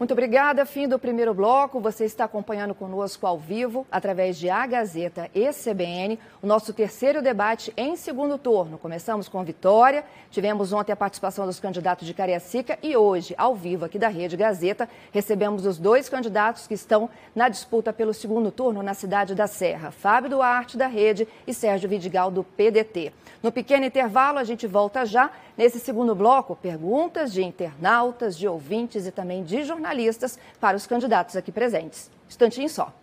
Muito 0.01 0.13
obrigada. 0.13 0.65
Fim 0.65 0.87
do 0.87 0.97
primeiro 0.97 1.31
bloco. 1.31 1.79
Você 1.79 2.05
está 2.05 2.23
acompanhando 2.23 2.73
conosco 2.73 3.27
ao 3.27 3.37
vivo, 3.37 3.85
através 3.91 4.35
de 4.35 4.49
A 4.49 4.65
Gazeta 4.65 5.29
e 5.31 5.47
CBN, 5.51 6.17
o 6.41 6.47
nosso 6.47 6.73
terceiro 6.73 7.21
debate 7.21 7.71
em 7.77 7.95
segundo 7.95 8.35
turno. 8.39 8.79
Começamos 8.79 9.29
com 9.29 9.43
Vitória, 9.43 10.03
tivemos 10.31 10.73
ontem 10.73 10.91
a 10.91 10.95
participação 10.95 11.45
dos 11.45 11.59
candidatos 11.59 12.07
de 12.07 12.15
Cariacica 12.15 12.79
e 12.81 12.97
hoje, 12.97 13.35
ao 13.37 13.53
vivo 13.53 13.85
aqui 13.85 13.99
da 13.99 14.07
Rede 14.07 14.35
Gazeta, 14.35 14.89
recebemos 15.11 15.67
os 15.67 15.77
dois 15.77 16.09
candidatos 16.09 16.65
que 16.65 16.73
estão 16.73 17.07
na 17.35 17.47
disputa 17.47 17.93
pelo 17.93 18.11
segundo 18.11 18.49
turno 18.49 18.81
na 18.81 18.95
cidade 18.95 19.35
da 19.35 19.45
Serra, 19.45 19.91
Fábio 19.91 20.31
Duarte, 20.31 20.77
da 20.77 20.87
Rede, 20.87 21.27
e 21.45 21.53
Sérgio 21.53 21.87
Vidigal, 21.87 22.31
do 22.31 22.43
PDT. 22.43 23.13
No 23.43 23.51
pequeno 23.51 23.85
intervalo, 23.85 24.39
a 24.39 24.43
gente 24.43 24.65
volta 24.65 25.05
já. 25.05 25.29
Nesse 25.57 25.79
segundo 25.79 26.15
bloco, 26.15 26.55
perguntas 26.55 27.31
de 27.33 27.43
internautas, 27.43 28.37
de 28.37 28.47
ouvintes 28.47 29.05
e 29.05 29.11
também 29.11 29.43
de 29.43 29.63
para 30.59 30.77
os 30.77 30.87
candidatos 30.87 31.35
aqui 31.35 31.51
presentes. 31.51 32.09
Instantinho 32.27 32.69
só. 32.69 32.93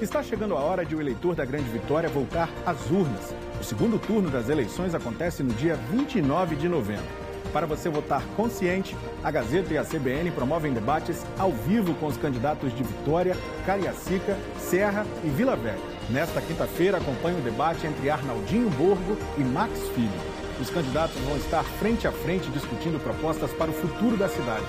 Está 0.00 0.22
chegando 0.22 0.56
a 0.56 0.60
hora 0.60 0.82
de 0.82 0.96
o 0.96 1.00
eleitor 1.00 1.34
da 1.34 1.44
Grande 1.44 1.68
Vitória 1.68 2.08
voltar 2.08 2.48
às 2.64 2.90
urnas. 2.90 3.34
O 3.60 3.62
segundo 3.62 3.98
turno 3.98 4.30
das 4.30 4.48
eleições 4.48 4.94
acontece 4.94 5.42
no 5.42 5.52
dia 5.52 5.76
29 5.76 6.56
de 6.56 6.68
novembro. 6.70 7.04
Para 7.52 7.66
você 7.66 7.90
votar 7.90 8.22
consciente, 8.36 8.96
a 9.22 9.30
Gazeta 9.30 9.74
e 9.74 9.78
a 9.78 9.84
CBN 9.84 10.30
promovem 10.30 10.72
debates 10.72 11.22
ao 11.38 11.52
vivo 11.52 11.94
com 11.96 12.06
os 12.06 12.16
candidatos 12.16 12.74
de 12.74 12.82
Vitória, 12.82 13.36
Cariacica, 13.66 14.38
Serra 14.58 15.04
e 15.22 15.28
Vila 15.28 15.54
Velha. 15.54 15.78
Nesta 16.08 16.40
quinta-feira, 16.40 16.96
acompanhe 16.96 17.38
o 17.38 17.42
debate 17.42 17.86
entre 17.86 18.08
Arnaldinho 18.08 18.70
Borgo 18.70 19.18
e 19.36 19.42
Max 19.42 19.78
Filho. 19.90 20.39
Os 20.60 20.68
candidatos 20.68 21.16
vão 21.22 21.38
estar 21.38 21.64
frente 21.64 22.06
a 22.06 22.12
frente 22.12 22.50
discutindo 22.50 23.02
propostas 23.02 23.50
para 23.52 23.70
o 23.70 23.74
futuro 23.74 24.16
da 24.16 24.28
cidade. 24.28 24.66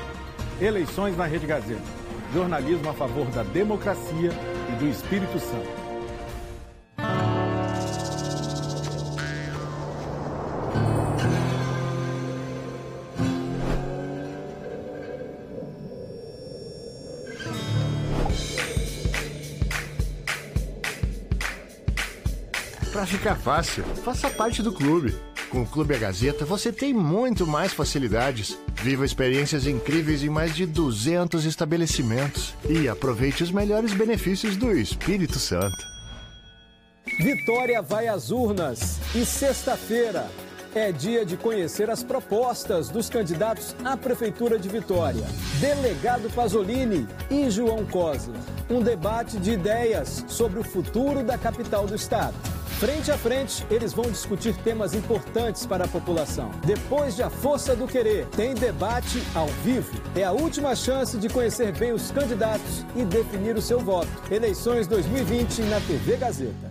Eleições 0.62 1.18
na 1.18 1.26
Rede 1.26 1.46
Gazeta. 1.46 1.82
Jornalismo 2.34 2.90
a 2.90 2.94
favor 2.94 3.26
da 3.28 3.44
democracia 3.44 4.32
e 4.70 4.76
do 4.80 4.88
Espírito 4.88 5.38
Santo. 5.38 5.82
Para 22.94 23.06
ficar 23.06 23.36
fácil, 23.36 23.84
faça 24.04 24.30
parte 24.30 24.62
do 24.62 24.72
clube. 24.72 25.31
Com 25.52 25.64
o 25.64 25.68
Clube 25.68 25.94
A 25.94 25.98
Gazeta, 25.98 26.46
você 26.46 26.72
tem 26.72 26.94
muito 26.94 27.46
mais 27.46 27.74
facilidades. 27.74 28.58
Viva 28.82 29.06
experiências 29.06 29.68
incríveis 29.68 30.24
em 30.24 30.30
mais 30.30 30.56
de 30.56 30.66
200 30.66 31.44
estabelecimentos 31.44 32.56
e 32.70 32.88
aproveite 32.88 33.44
os 33.44 33.52
melhores 33.52 33.94
benefícios 33.94 34.56
do 34.56 34.72
Espírito 34.72 35.38
Santo. 35.38 35.92
Vitória 37.20 37.82
vai 37.82 38.08
às 38.08 38.32
urnas 38.32 38.98
e 39.14 39.26
sexta-feira 39.26 40.30
é 40.74 40.92
dia 40.92 41.26
de 41.26 41.36
conhecer 41.36 41.90
as 41.90 42.04
propostas 42.04 42.90
dos 42.90 43.10
candidatos 43.10 43.76
à 43.84 43.98
Prefeitura 43.98 44.58
de 44.58 44.70
Vitória. 44.70 45.26
Delegado 45.60 46.30
Pasolini 46.34 47.08
e 47.30 47.50
João 47.50 47.86
Cosler. 47.86 48.40
Um 48.70 48.82
debate 48.82 49.38
de 49.38 49.52
ideias 49.52 50.24
sobre 50.28 50.60
o 50.60 50.64
futuro 50.64 51.24
da 51.24 51.38
capital 51.38 51.86
do 51.86 51.96
estado. 51.96 52.36
Frente 52.80 53.12
a 53.12 53.18
frente, 53.18 53.64
eles 53.70 53.94
vão 53.94 54.10
discutir 54.10 54.56
temas 54.64 54.96
importantes 54.96 55.68
para 55.68 55.86
a 55.86 55.88
população. 55.88 56.50
Depois 56.66 57.16
de 57.16 57.22
A 57.22 57.30
Força 57.30 57.76
do 57.76 57.86
Querer, 57.86 58.26
tem 58.28 58.56
debate 58.56 59.22
ao 59.36 59.48
vivo. 59.64 60.02
É 60.16 60.24
a 60.24 60.32
última 60.32 60.76
chance 60.76 61.16
de 61.18 61.30
conhecer 61.30 61.72
bem 61.74 61.92
os 61.92 62.10
candidatos 62.10 62.84
e 62.96 63.04
definir 63.04 63.56
o 63.56 63.62
seu 63.62 63.80
voto. 63.80 64.10
Eleições 64.32 64.88
2020 64.88 65.62
na 65.64 65.80
TV 65.82 66.18
Gazeta. 66.18 66.71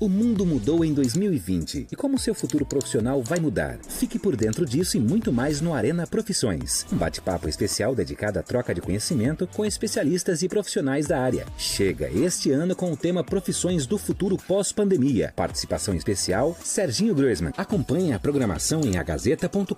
O 0.00 0.08
mundo 0.08 0.46
mudou 0.46 0.84
em 0.84 0.94
2020 0.94 1.88
e 1.90 1.96
como 1.96 2.20
seu 2.20 2.32
futuro 2.32 2.64
profissional 2.64 3.20
vai 3.20 3.40
mudar? 3.40 3.80
Fique 3.88 4.16
por 4.16 4.36
dentro 4.36 4.64
disso 4.64 4.96
e 4.96 5.00
muito 5.00 5.32
mais 5.32 5.60
no 5.60 5.74
Arena 5.74 6.06
Profissões. 6.06 6.86
Um 6.92 6.96
bate-papo 6.96 7.48
especial 7.48 7.96
dedicado 7.96 8.38
à 8.38 8.42
troca 8.44 8.72
de 8.72 8.80
conhecimento 8.80 9.44
com 9.48 9.64
especialistas 9.64 10.40
e 10.42 10.48
profissionais 10.48 11.08
da 11.08 11.20
área. 11.20 11.46
Chega 11.56 12.08
este 12.12 12.52
ano 12.52 12.76
com 12.76 12.92
o 12.92 12.96
tema 12.96 13.24
Profissões 13.24 13.86
do 13.86 13.98
Futuro 13.98 14.36
Pós-Pandemia. 14.36 15.32
Participação 15.34 15.92
especial, 15.96 16.56
Serginho 16.62 17.12
Groisman. 17.12 17.52
Acompanhe 17.56 18.12
a 18.12 18.20
programação 18.20 18.82
em 18.82 18.98
agazeta.com.br 18.98 19.74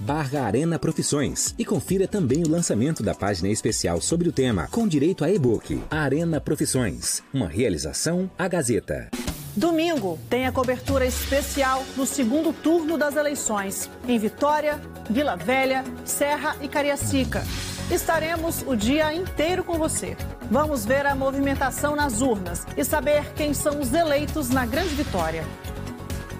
barra 0.00 0.44
Arena 0.44 0.78
Profissões 0.78 1.54
e 1.58 1.66
confira 1.66 2.08
também 2.08 2.44
o 2.44 2.48
lançamento 2.48 3.02
da 3.02 3.14
página 3.14 3.50
especial 3.50 4.00
sobre 4.00 4.30
o 4.30 4.32
tema, 4.32 4.68
com 4.68 4.88
direito 4.88 5.22
a 5.22 5.30
e-book. 5.30 5.82
Arena 5.90 6.40
Profissões, 6.40 7.22
uma 7.30 7.46
realização 7.46 8.30
A 8.38 8.48
Gazeta. 8.48 9.17
Domingo 9.58 10.20
tem 10.30 10.46
a 10.46 10.52
cobertura 10.52 11.04
especial 11.04 11.82
no 11.96 12.06
segundo 12.06 12.52
turno 12.52 12.96
das 12.96 13.16
eleições, 13.16 13.90
em 14.06 14.16
Vitória, 14.16 14.80
Vila 15.10 15.34
Velha, 15.34 15.82
Serra 16.04 16.54
e 16.60 16.68
Cariacica. 16.68 17.42
Estaremos 17.90 18.62
o 18.64 18.76
dia 18.76 19.12
inteiro 19.12 19.64
com 19.64 19.76
você. 19.76 20.16
Vamos 20.48 20.86
ver 20.86 21.04
a 21.06 21.14
movimentação 21.16 21.96
nas 21.96 22.20
urnas 22.20 22.64
e 22.76 22.84
saber 22.84 23.32
quem 23.34 23.52
são 23.52 23.80
os 23.80 23.92
eleitos 23.92 24.48
na 24.48 24.64
Grande 24.64 24.94
Vitória. 24.94 25.44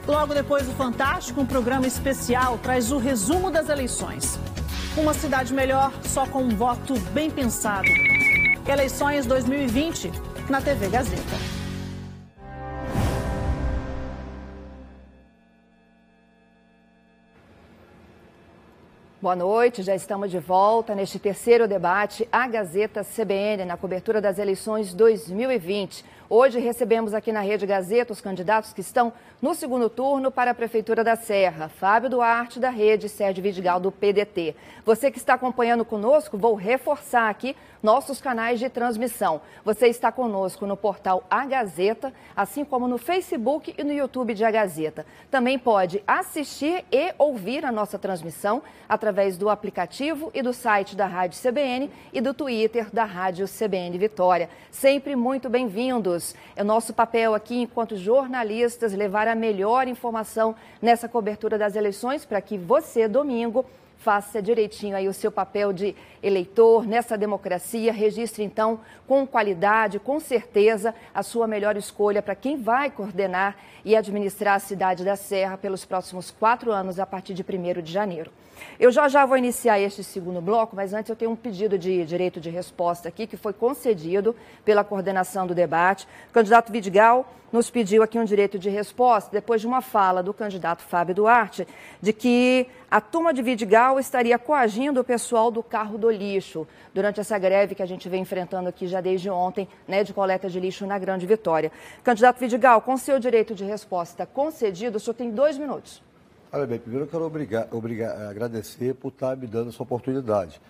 Logo 0.06 0.32
depois 0.32 0.64
do 0.64 0.72
Fantástico, 0.74 1.40
um 1.40 1.46
programa 1.46 1.88
especial 1.88 2.56
traz 2.58 2.92
o 2.92 2.98
resumo 2.98 3.50
das 3.50 3.68
eleições. 3.68 4.38
Uma 4.96 5.12
cidade 5.12 5.52
melhor 5.52 5.92
só 6.04 6.24
com 6.24 6.44
um 6.44 6.54
voto 6.54 6.96
bem 7.12 7.32
pensado. 7.32 7.88
Eleições 8.64 9.26
2020 9.26 10.12
na 10.48 10.60
TV 10.60 10.88
Gazeta. 10.88 11.57
Boa 19.20 19.34
noite, 19.34 19.82
já 19.82 19.96
estamos 19.96 20.30
de 20.30 20.38
volta 20.38 20.94
neste 20.94 21.18
terceiro 21.18 21.66
debate, 21.66 22.28
a 22.30 22.46
Gazeta 22.46 23.02
CBN, 23.02 23.64
na 23.64 23.76
cobertura 23.76 24.20
das 24.20 24.38
eleições 24.38 24.94
2020. 24.94 26.04
Hoje 26.30 26.58
recebemos 26.58 27.14
aqui 27.14 27.32
na 27.32 27.40
Rede 27.40 27.64
Gazeta 27.64 28.12
os 28.12 28.20
candidatos 28.20 28.74
que 28.74 28.82
estão 28.82 29.14
no 29.40 29.54
segundo 29.54 29.88
turno 29.88 30.30
para 30.30 30.50
a 30.50 30.54
Prefeitura 30.54 31.02
da 31.02 31.16
Serra. 31.16 31.70
Fábio 31.70 32.10
Duarte, 32.10 32.60
da 32.60 32.68
Rede, 32.68 33.08
Sérgio 33.08 33.42
Vidigal, 33.42 33.80
do 33.80 33.90
PDT. 33.90 34.54
Você 34.84 35.10
que 35.10 35.16
está 35.16 35.32
acompanhando 35.32 35.86
conosco, 35.86 36.36
vou 36.36 36.54
reforçar 36.54 37.30
aqui 37.30 37.56
nossos 37.82 38.20
canais 38.20 38.58
de 38.58 38.68
transmissão. 38.68 39.40
Você 39.64 39.86
está 39.86 40.12
conosco 40.12 40.66
no 40.66 40.76
portal 40.76 41.24
A 41.30 41.46
Gazeta, 41.46 42.12
assim 42.36 42.62
como 42.62 42.86
no 42.86 42.98
Facebook 42.98 43.74
e 43.78 43.82
no 43.82 43.92
YouTube 43.92 44.34
de 44.34 44.44
A 44.44 44.50
Gazeta. 44.50 45.06
Também 45.30 45.58
pode 45.58 46.02
assistir 46.06 46.84
e 46.92 47.14
ouvir 47.16 47.64
a 47.64 47.72
nossa 47.72 47.98
transmissão 47.98 48.62
através 48.86 49.38
do 49.38 49.48
aplicativo 49.48 50.30
e 50.34 50.42
do 50.42 50.52
site 50.52 50.94
da 50.94 51.06
Rádio 51.06 51.40
CBN 51.40 51.90
e 52.12 52.20
do 52.20 52.34
Twitter 52.34 52.88
da 52.92 53.04
Rádio 53.04 53.46
CBN 53.46 53.96
Vitória. 53.96 54.50
Sempre 54.70 55.16
muito 55.16 55.48
bem-vindos. 55.48 56.17
É 56.56 56.64
nosso 56.64 56.92
papel 56.92 57.34
aqui, 57.34 57.62
enquanto 57.62 57.96
jornalistas, 57.96 58.92
levar 58.92 59.28
a 59.28 59.34
melhor 59.34 59.88
informação 59.88 60.54
nessa 60.80 61.08
cobertura 61.08 61.56
das 61.56 61.76
eleições 61.76 62.24
para 62.24 62.40
que 62.40 62.56
você, 62.56 63.08
domingo, 63.08 63.64
faça 63.98 64.40
direitinho 64.40 64.96
aí 64.96 65.08
o 65.08 65.12
seu 65.12 65.30
papel 65.30 65.72
de 65.72 65.94
eleitor 66.22 66.86
nessa 66.86 67.18
democracia, 67.18 67.92
registre 67.92 68.44
então 68.44 68.80
com 69.06 69.26
qualidade, 69.26 69.98
com 69.98 70.20
certeza, 70.20 70.94
a 71.12 71.22
sua 71.22 71.46
melhor 71.46 71.76
escolha 71.76 72.22
para 72.22 72.34
quem 72.34 72.56
vai 72.56 72.90
coordenar 72.90 73.56
e 73.84 73.96
administrar 73.96 74.54
a 74.54 74.60
cidade 74.60 75.04
da 75.04 75.16
Serra 75.16 75.58
pelos 75.58 75.84
próximos 75.84 76.30
quatro 76.30 76.72
anos, 76.72 76.98
a 76.98 77.06
partir 77.06 77.34
de 77.34 77.42
1 77.42 77.82
de 77.82 77.92
janeiro. 77.92 78.30
Eu 78.78 78.90
já 78.90 79.08
já 79.08 79.24
vou 79.24 79.36
iniciar 79.36 79.78
este 79.80 80.02
segundo 80.02 80.40
bloco, 80.40 80.74
mas 80.74 80.92
antes 80.92 81.08
eu 81.08 81.16
tenho 81.16 81.30
um 81.30 81.36
pedido 81.36 81.78
de 81.78 82.04
direito 82.04 82.40
de 82.40 82.50
resposta 82.50 83.08
aqui 83.08 83.26
que 83.26 83.36
foi 83.36 83.52
concedido 83.52 84.34
pela 84.64 84.82
coordenação 84.82 85.46
do 85.46 85.54
debate. 85.54 86.08
Candidato 86.32 86.72
Vidigal 86.72 87.26
nos 87.52 87.70
pediu 87.70 88.02
aqui 88.02 88.18
um 88.18 88.24
direito 88.24 88.58
de 88.58 88.68
resposta 88.68 89.30
depois 89.32 89.60
de 89.60 89.66
uma 89.66 89.80
fala 89.80 90.22
do 90.22 90.34
candidato 90.34 90.82
Fábio 90.82 91.14
Duarte 91.14 91.66
de 92.00 92.12
que 92.12 92.66
a 92.90 93.00
turma 93.00 93.32
de 93.32 93.42
Vidigal 93.42 93.98
estaria 93.98 94.38
coagindo 94.38 95.00
o 95.00 95.04
pessoal 95.04 95.50
do 95.50 95.62
carro 95.62 95.98
do 95.98 96.10
lixo 96.10 96.66
durante 96.94 97.20
essa 97.20 97.38
greve 97.38 97.74
que 97.74 97.82
a 97.82 97.86
gente 97.86 98.08
vem 98.08 98.22
enfrentando 98.22 98.68
aqui 98.68 98.86
já 98.86 99.00
desde 99.00 99.30
ontem, 99.30 99.68
né, 99.86 100.04
de 100.04 100.12
coleta 100.12 100.48
de 100.48 100.58
lixo 100.58 100.86
na 100.86 100.98
Grande 100.98 101.26
Vitória. 101.26 101.70
Candidato 102.02 102.38
Vidigal, 102.38 102.80
com 102.80 102.96
seu 102.96 103.18
direito 103.18 103.54
de 103.54 103.64
resposta 103.64 104.26
concedido, 104.26 104.96
o 104.96 105.00
senhor 105.00 105.14
tem 105.14 105.30
dois 105.30 105.58
minutos. 105.58 106.02
Olha 106.50 106.66
bem, 106.66 106.78
primeiro 106.78 107.04
eu 107.04 107.10
quero 107.10 107.24
obrigar, 107.24 107.68
obrigar, 107.70 108.28
agradecer 108.28 108.94
por 108.94 109.08
estar 109.08 109.36
me 109.36 109.46
dando 109.46 109.68
essa 109.68 109.82
oportunidade. 109.82 110.60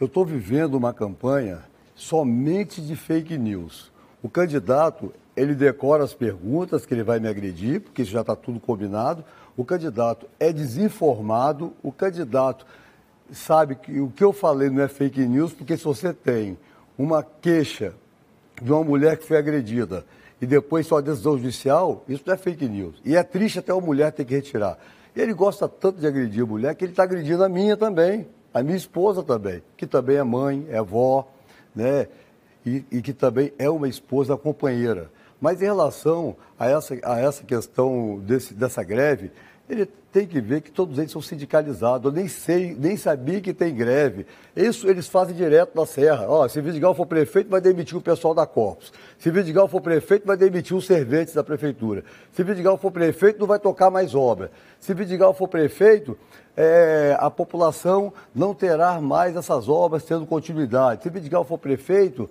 Eu 0.00 0.06
estou 0.06 0.24
vivendo 0.24 0.74
uma 0.74 0.94
campanha 0.94 1.62
somente 1.94 2.80
de 2.80 2.96
fake 2.96 3.36
news. 3.36 3.92
O 4.22 4.28
candidato, 4.28 5.12
ele 5.38 5.54
decora 5.54 6.02
as 6.02 6.12
perguntas 6.12 6.84
que 6.84 6.92
ele 6.92 7.02
vai 7.02 7.20
me 7.20 7.28
agredir, 7.28 7.80
porque 7.80 8.02
isso 8.02 8.10
já 8.10 8.22
está 8.22 8.34
tudo 8.34 8.58
combinado. 8.58 9.24
O 9.56 9.64
candidato 9.64 10.26
é 10.38 10.52
desinformado, 10.52 11.72
o 11.82 11.92
candidato 11.92 12.66
sabe 13.32 13.74
que 13.76 14.00
o 14.00 14.08
que 14.08 14.24
eu 14.24 14.32
falei 14.32 14.70
não 14.70 14.82
é 14.82 14.88
fake 14.88 15.20
news, 15.26 15.52
porque 15.52 15.76
se 15.76 15.84
você 15.84 16.12
tem 16.12 16.58
uma 16.96 17.22
queixa 17.22 17.94
de 18.60 18.72
uma 18.72 18.82
mulher 18.82 19.16
que 19.16 19.24
foi 19.24 19.36
agredida 19.36 20.04
e 20.40 20.46
depois 20.46 20.86
só 20.86 21.00
decisão 21.00 21.36
judicial, 21.36 22.04
isso 22.08 22.22
não 22.26 22.34
é 22.34 22.36
fake 22.36 22.68
news. 22.68 23.00
E 23.04 23.16
é 23.16 23.22
triste 23.22 23.58
até 23.58 23.72
a 23.72 23.80
mulher 23.80 24.12
ter 24.12 24.24
que 24.24 24.34
retirar. 24.34 24.78
Ele 25.14 25.32
gosta 25.32 25.68
tanto 25.68 26.00
de 26.00 26.06
agredir 26.06 26.42
a 26.42 26.46
mulher 26.46 26.74
que 26.74 26.84
ele 26.84 26.92
está 26.92 27.02
agredindo 27.02 27.42
a 27.42 27.48
minha 27.48 27.76
também, 27.76 28.26
a 28.52 28.62
minha 28.62 28.76
esposa 28.76 29.22
também, 29.22 29.62
que 29.76 29.86
também 29.86 30.16
é 30.16 30.22
mãe, 30.22 30.66
é 30.70 30.80
vó, 30.80 31.28
né? 31.74 32.08
E, 32.64 32.84
e 32.90 33.02
que 33.02 33.12
também 33.12 33.52
é 33.58 33.68
uma 33.70 33.88
esposa 33.88 34.36
companheira. 34.36 35.10
Mas 35.40 35.62
em 35.62 35.66
relação 35.66 36.36
a 36.58 36.68
essa, 36.68 36.98
a 37.02 37.20
essa 37.20 37.44
questão 37.44 38.18
desse, 38.18 38.54
dessa 38.54 38.82
greve, 38.82 39.30
ele 39.68 39.86
tem 40.10 40.26
que 40.26 40.40
ver 40.40 40.62
que 40.62 40.70
todos 40.70 40.98
eles 40.98 41.12
são 41.12 41.20
sindicalizados. 41.20 42.06
Eu 42.06 42.12
nem 42.12 42.26
sei, 42.26 42.74
nem 42.78 42.96
sabia 42.96 43.40
que 43.40 43.52
tem 43.52 43.74
greve. 43.74 44.26
Isso 44.56 44.88
eles 44.88 45.06
fazem 45.06 45.36
direto 45.36 45.76
na 45.76 45.84
Serra. 45.84 46.26
Ó, 46.28 46.48
se 46.48 46.60
Vidigal 46.60 46.94
for 46.94 47.06
prefeito, 47.06 47.50
vai 47.50 47.60
demitir 47.60 47.96
o 47.96 48.00
pessoal 48.00 48.34
da 48.34 48.46
Corpus. 48.46 48.92
Se 49.18 49.30
Vidigal 49.30 49.68
for 49.68 49.82
prefeito, 49.82 50.26
vai 50.26 50.36
demitir 50.36 50.74
os 50.74 50.86
serventes 50.86 51.34
da 51.34 51.44
prefeitura. 51.44 52.02
Se 52.32 52.42
Vidigal 52.42 52.78
for 52.78 52.90
prefeito, 52.90 53.38
não 53.38 53.46
vai 53.46 53.58
tocar 53.58 53.90
mais 53.90 54.14
obra. 54.14 54.50
Se 54.80 54.94
Vidigal 54.94 55.34
for 55.34 55.46
prefeito, 55.46 56.16
é, 56.56 57.14
a 57.20 57.30
população 57.30 58.12
não 58.34 58.54
terá 58.54 59.00
mais 59.00 59.36
essas 59.36 59.68
obras 59.68 60.02
tendo 60.02 60.24
continuidade. 60.24 61.02
Se 61.02 61.10
Vidigal 61.10 61.44
for 61.44 61.58
prefeito, 61.58 62.28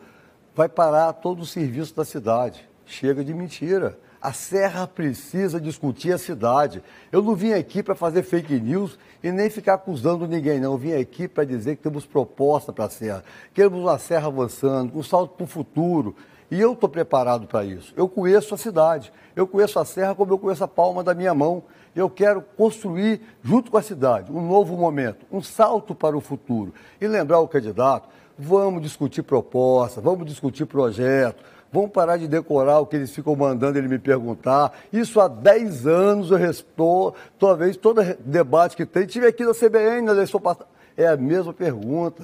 vai 0.56 0.68
parar 0.68 1.14
todo 1.14 1.44
o 1.44 1.46
serviço 1.46 1.96
da 1.96 2.04
cidade. 2.04 2.67
Chega 2.88 3.24
de 3.24 3.34
mentira. 3.34 4.00
A 4.22 4.34
Serra 4.34 4.88
precisa 4.88 5.60
discutir 5.60 6.14
a 6.14 6.18
cidade. 6.18 6.82
Eu 7.12 7.22
não 7.22 7.36
vim 7.36 7.54
aqui 7.54 7.84
para 7.84 7.94
fazer 7.94 8.24
fake 8.24 8.60
news 8.60 8.98
e 9.22 9.32
nem 9.32 9.50
ficar 9.50 9.76
acusando 9.76 10.26
ninguém, 10.26 10.60
não. 10.60 10.72
Eu 10.72 10.78
vim 10.78 10.94
aqui 10.94 11.28
para 11.28 11.44
dizer 11.44 11.76
que 11.76 11.84
temos 11.84 12.06
proposta 12.06 12.74
para 12.74 12.86
a 12.86 12.90
Serra. 12.90 13.24
Queremos 13.54 13.80
uma 13.80 14.00
Serra 14.00 14.28
avançando, 14.28 14.98
um 14.98 15.04
salto 15.04 15.36
para 15.36 15.44
o 15.44 15.48
futuro. 15.48 16.16
E 16.50 16.60
eu 16.60 16.74
estou 16.74 16.88
preparado 16.88 17.46
para 17.46 17.66
isso. 17.66 17.94
Eu 17.96 18.08
conheço 18.08 18.56
a 18.56 18.58
cidade. 18.58 19.12
Eu 19.36 19.46
conheço 19.46 19.80
a 19.80 19.86
Serra 19.86 20.16
como 20.16 20.32
eu 20.34 20.40
conheço 20.40 20.64
a 20.64 20.68
palma 20.68 21.04
da 21.04 21.14
minha 21.14 21.34
mão. 21.34 21.62
Eu 21.94 22.10
quero 22.10 22.42
construir, 22.42 23.22
junto 23.44 23.70
com 23.70 23.78
a 23.78 23.82
cidade, 23.82 24.32
um 24.32 24.48
novo 24.48 24.78
momento, 24.78 25.26
um 25.32 25.42
salto 25.42 25.94
para 25.94 26.16
o 26.16 26.22
futuro. 26.22 26.74
E 27.02 27.08
lembrar 27.08 27.40
o 27.40 27.48
candidato: 27.48 28.08
vamos 28.38 28.82
discutir 28.82 29.24
proposta, 29.24 30.00
vamos 30.00 30.26
discutir 30.26 30.66
projeto 30.66 31.44
Vamos 31.72 31.92
parar 31.92 32.18
de 32.18 32.28
decorar 32.28 32.80
o 32.80 32.86
que 32.86 32.96
eles 32.96 33.12
ficam 33.12 33.36
mandando 33.36 33.78
ele 33.78 33.88
me 33.88 34.00
perguntar. 34.00 34.74
Isso 34.92 35.20
há 35.20 35.28
10 35.28 35.86
anos 35.86 36.32
eu 36.32 36.38
respondo, 36.38 37.16
toda 37.38 37.56
vez, 37.56 37.76
todo 37.76 38.02
debate 38.20 38.76
que 38.76 38.86
tem. 38.86 39.06
Tive 39.06 39.28
aqui 39.28 39.44
na 39.44 39.54
CBN 39.54 40.02
na 40.02 40.12
eleição 40.14 40.40
passada. 40.40 40.68
É 40.96 41.08
a 41.08 41.18
mesma 41.18 41.54
pergunta. 41.54 42.24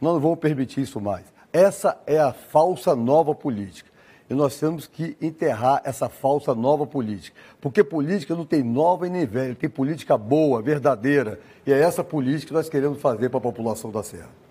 Nós 0.00 0.14
não 0.14 0.20
vamos 0.20 0.38
permitir 0.38 0.82
isso 0.82 1.00
mais. 1.00 1.24
Essa 1.52 1.96
é 2.06 2.18
a 2.18 2.32
falsa 2.32 2.94
nova 2.94 3.34
política. 3.34 3.90
E 4.28 4.34
nós 4.34 4.58
temos 4.58 4.86
que 4.86 5.16
enterrar 5.20 5.82
essa 5.84 6.08
falsa 6.08 6.54
nova 6.54 6.86
política. 6.86 7.36
Porque 7.60 7.84
política 7.84 8.34
não 8.34 8.44
tem 8.44 8.62
nova 8.62 9.06
e 9.06 9.10
nem 9.10 9.26
velha, 9.26 9.54
tem 9.54 9.68
política 9.68 10.16
boa, 10.16 10.62
verdadeira. 10.62 11.40
E 11.66 11.72
é 11.72 11.78
essa 11.78 12.02
política 12.02 12.48
que 12.48 12.54
nós 12.54 12.68
queremos 12.68 13.00
fazer 13.00 13.28
para 13.28 13.38
a 13.38 13.42
população 13.42 13.90
da 13.90 14.02
Serra. 14.02 14.43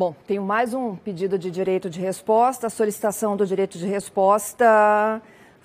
Bom, 0.00 0.16
tenho 0.26 0.42
mais 0.42 0.72
um 0.72 0.96
pedido 0.96 1.38
de 1.38 1.50
direito 1.50 1.90
de 1.90 2.00
resposta, 2.00 2.68
a 2.68 2.70
solicitação 2.70 3.36
do 3.36 3.46
direito 3.46 3.76
de 3.76 3.86
resposta, 3.86 5.20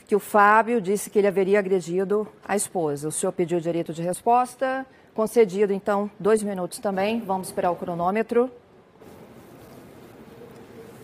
que 0.05 0.13
o 0.13 0.19
Fábio 0.19 0.81
disse 0.81 1.09
que 1.09 1.17
ele 1.17 1.27
haveria 1.27 1.57
agredido 1.57 2.27
a 2.45 2.53
esposa. 2.53 3.07
O 3.07 3.13
senhor 3.13 3.31
pediu 3.31 3.61
direito 3.61 3.93
de 3.93 4.01
resposta, 4.01 4.85
concedido, 5.13 5.71
então, 5.71 6.11
dois 6.19 6.43
minutos 6.43 6.79
também. 6.79 7.21
Vamos 7.21 7.47
esperar 7.47 7.71
o 7.71 7.77
cronômetro. 7.77 8.51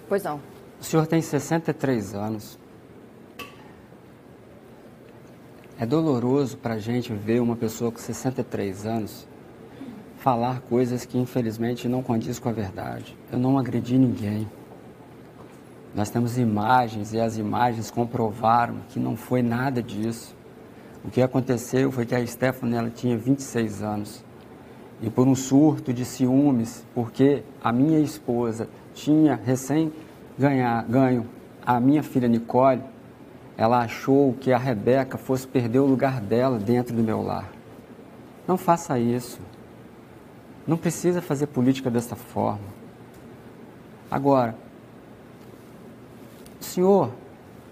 Pois 0.10 0.24
não. 0.24 0.42
O 0.78 0.84
senhor 0.84 1.08
tem 1.08 1.22
63 1.22 2.14
anos. 2.14 2.60
É 5.80 5.86
doloroso 5.86 6.58
para 6.58 6.74
a 6.74 6.80
gente 6.80 7.14
ver 7.14 7.42
uma 7.42 7.56
pessoa 7.56 7.94
com 7.94 7.98
63 7.98 8.86
anos 8.86 9.31
falar 10.22 10.62
coisas 10.62 11.04
que 11.04 11.18
infelizmente 11.18 11.90
não 11.90 12.04
condiz 12.04 12.38
com 12.38 12.48
a 12.48 12.52
verdade. 12.52 13.18
Eu 13.32 13.40
não 13.40 13.58
agredi 13.58 13.98
ninguém. 13.98 14.48
Nós 15.96 16.12
temos 16.12 16.38
imagens 16.38 17.12
e 17.12 17.20
as 17.20 17.38
imagens 17.38 17.90
comprovaram 17.90 18.76
que 18.90 19.00
não 19.00 19.18
foi 19.18 19.42
nada 19.42 19.82
disso. 19.82 20.36
O 21.04 21.10
que 21.10 21.24
aconteceu 21.24 21.92
foi 21.92 22.06
que 22.06 22.14
a 22.14 22.26
Stephanie 22.26 22.76
ela 22.76 22.92
tinha 22.92 23.18
26 23.18 23.82
anos 23.82 24.24
e 25.02 25.10
por 25.10 25.28
um 25.28 25.34
surto 25.34 25.92
de 25.92 26.06
ciúmes, 26.06 26.86
porque 26.94 27.42
a 27.64 27.74
minha 27.74 28.00
esposa 28.00 28.70
tinha 28.94 29.34
recém 29.44 29.92
ganhar, 30.38 30.84
ganho 30.84 31.26
a 31.66 31.80
minha 31.80 32.04
filha 32.04 32.28
Nicole, 32.28 32.84
ela 33.58 33.80
achou 33.80 34.34
que 34.34 34.54
a 34.54 34.58
Rebeca 34.60 35.18
fosse 35.18 35.48
perder 35.48 35.80
o 35.80 35.86
lugar 35.88 36.22
dela 36.22 36.60
dentro 36.60 36.96
do 36.96 37.02
meu 37.02 37.24
lar. 37.24 37.50
Não 38.48 38.56
faça 38.56 39.00
isso. 39.00 39.42
Não 40.68 40.78
precisa 40.78 41.22
fazer 41.22 41.48
política 41.48 41.90
dessa 41.90 42.16
forma. 42.16 42.82
Agora, 44.10 44.56
o 46.60 46.64
senhor 46.64 47.12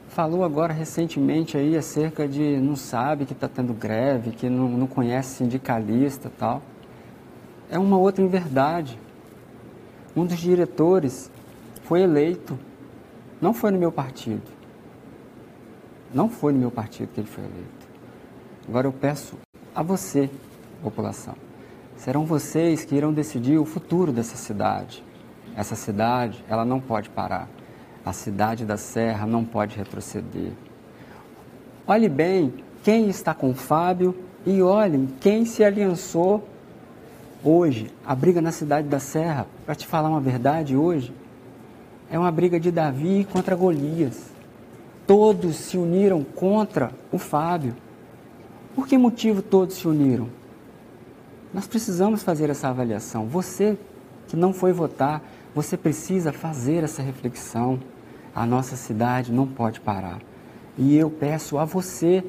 falou 0.07 0.43
agora 0.43 0.73
recentemente 0.73 1.55
aí 1.55 1.77
acerca 1.77 2.27
de 2.27 2.57
não 2.57 2.75
sabe 2.75 3.25
que 3.25 3.33
está 3.33 3.47
tendo 3.47 3.73
greve, 3.73 4.31
que 4.31 4.49
não, 4.49 4.67
não 4.69 4.87
conhece 4.87 5.35
sindicalista 5.35 6.31
tal. 6.37 6.61
É 7.69 7.77
uma 7.77 7.97
outra 7.97 8.23
inverdade. 8.23 8.99
Um 10.15 10.25
dos 10.25 10.37
diretores 10.37 11.29
foi 11.83 12.01
eleito, 12.01 12.57
não 13.39 13.53
foi 13.53 13.71
no 13.71 13.77
meu 13.77 13.91
partido. 13.91 14.41
Não 16.13 16.27
foi 16.27 16.51
no 16.51 16.59
meu 16.59 16.71
partido 16.71 17.09
que 17.13 17.19
ele 17.19 17.27
foi 17.27 17.43
eleito. 17.43 17.87
Agora 18.67 18.87
eu 18.87 18.91
peço 18.91 19.37
a 19.75 19.83
você, 19.83 20.29
população, 20.81 21.35
Serão 21.99 22.25
vocês 22.25 22.85
que 22.85 22.95
irão 22.95 23.11
decidir 23.11 23.57
o 23.57 23.65
futuro 23.65 24.13
dessa 24.13 24.37
cidade. 24.37 25.03
Essa 25.53 25.75
cidade, 25.75 26.41
ela 26.47 26.63
não 26.63 26.79
pode 26.79 27.09
parar. 27.09 27.49
A 28.05 28.13
cidade 28.13 28.63
da 28.63 28.77
Serra 28.77 29.27
não 29.27 29.43
pode 29.43 29.75
retroceder. 29.75 30.53
Olhe 31.85 32.07
bem 32.07 32.53
quem 32.85 33.09
está 33.09 33.33
com 33.33 33.53
Fábio 33.53 34.15
e 34.45 34.61
olhem 34.61 35.09
quem 35.19 35.43
se 35.43 35.61
aliançou 35.61 36.47
hoje. 37.43 37.91
A 38.05 38.15
briga 38.15 38.39
na 38.39 38.53
cidade 38.53 38.87
da 38.87 38.99
Serra, 38.99 39.45
para 39.65 39.75
te 39.75 39.85
falar 39.85 40.07
uma 40.07 40.21
verdade 40.21 40.77
hoje, 40.77 41.13
é 42.09 42.17
uma 42.17 42.31
briga 42.31 42.57
de 42.57 42.71
Davi 42.71 43.27
contra 43.29 43.57
Golias. 43.57 44.31
Todos 45.05 45.57
se 45.57 45.77
uniram 45.77 46.23
contra 46.23 46.91
o 47.11 47.17
Fábio. 47.17 47.75
Por 48.73 48.87
que 48.87 48.97
motivo 48.97 49.41
todos 49.41 49.75
se 49.75 49.85
uniram? 49.85 50.38
Nós 51.53 51.67
precisamos 51.67 52.21
fazer 52.21 52.49
essa 52.49 52.67
avaliação. 52.69 53.27
Você 53.27 53.77
que 54.27 54.35
não 54.35 54.53
foi 54.53 54.71
votar, 54.71 55.23
você 55.55 55.75
precisa 55.75 56.31
fazer 56.31 56.83
essa 56.83 57.01
reflexão. 57.01 57.79
A 58.35 58.45
nossa 58.45 58.75
cidade 58.75 59.31
não 59.31 59.47
pode 59.47 59.79
parar. 59.79 60.19
E 60.77 60.95
eu 60.95 61.09
peço 61.09 61.57
a 61.57 61.65
você, 61.65 62.23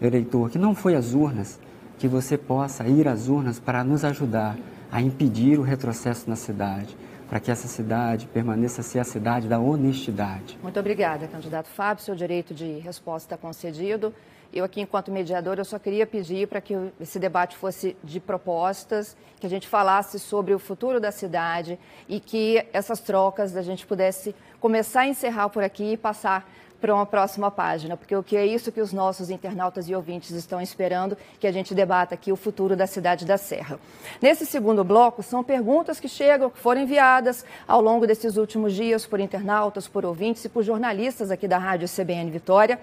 eleitor, 0.00 0.50
que 0.50 0.58
não 0.58 0.74
foi 0.74 0.94
às 0.94 1.12
urnas, 1.12 1.60
que 1.98 2.08
você 2.08 2.38
possa 2.38 2.88
ir 2.88 3.06
às 3.06 3.28
urnas 3.28 3.60
para 3.60 3.84
nos 3.84 4.04
ajudar 4.04 4.56
a 4.90 5.02
impedir 5.02 5.58
o 5.58 5.62
retrocesso 5.62 6.28
na 6.28 6.36
cidade, 6.36 6.96
para 7.28 7.38
que 7.38 7.50
essa 7.50 7.68
cidade 7.68 8.26
permaneça 8.32 8.82
ser 8.82 8.98
a 8.98 9.04
cidade 9.04 9.46
da 9.46 9.58
honestidade. 9.58 10.58
Muito 10.62 10.80
obrigada, 10.80 11.28
candidato 11.28 11.68
Fábio. 11.68 12.02
Seu 12.02 12.14
direito 12.14 12.54
de 12.54 12.78
resposta 12.78 13.34
está 13.34 13.36
concedido. 13.36 14.14
Eu 14.54 14.64
aqui, 14.64 14.80
enquanto 14.80 15.10
mediador, 15.10 15.58
eu 15.58 15.64
só 15.64 15.80
queria 15.80 16.06
pedir 16.06 16.46
para 16.46 16.60
que 16.60 16.76
esse 17.00 17.18
debate 17.18 17.56
fosse 17.56 17.96
de 18.04 18.20
propostas, 18.20 19.16
que 19.40 19.46
a 19.48 19.50
gente 19.50 19.66
falasse 19.66 20.16
sobre 20.20 20.54
o 20.54 20.60
futuro 20.60 21.00
da 21.00 21.10
cidade 21.10 21.76
e 22.08 22.20
que 22.20 22.64
essas 22.72 23.00
trocas 23.00 23.56
a 23.56 23.62
gente 23.62 23.84
pudesse 23.84 24.32
começar 24.60 25.00
a 25.00 25.08
encerrar 25.08 25.48
por 25.48 25.64
aqui 25.64 25.94
e 25.94 25.96
passar 25.96 26.48
para 26.84 26.94
uma 26.94 27.06
próxima 27.06 27.50
página, 27.50 27.96
porque 27.96 28.14
o 28.14 28.22
que 28.22 28.36
é 28.36 28.44
isso 28.44 28.70
que 28.70 28.78
os 28.78 28.92
nossos 28.92 29.30
internautas 29.30 29.88
e 29.88 29.94
ouvintes 29.94 30.32
estão 30.32 30.60
esperando, 30.60 31.16
que 31.40 31.46
a 31.46 31.50
gente 31.50 31.74
debata 31.74 32.14
aqui 32.14 32.30
o 32.30 32.36
futuro 32.36 32.76
da 32.76 32.86
cidade 32.86 33.24
da 33.24 33.38
Serra. 33.38 33.80
Nesse 34.20 34.44
segundo 34.44 34.84
bloco, 34.84 35.22
são 35.22 35.42
perguntas 35.42 35.98
que 35.98 36.10
chegam, 36.10 36.50
que 36.50 36.58
foram 36.58 36.82
enviadas 36.82 37.42
ao 37.66 37.80
longo 37.80 38.06
desses 38.06 38.36
últimos 38.36 38.74
dias 38.74 39.06
por 39.06 39.18
internautas, 39.18 39.88
por 39.88 40.04
ouvintes 40.04 40.44
e 40.44 40.48
por 40.50 40.62
jornalistas 40.62 41.30
aqui 41.30 41.48
da 41.48 41.56
Rádio 41.56 41.88
CBN 41.88 42.30
Vitória 42.30 42.78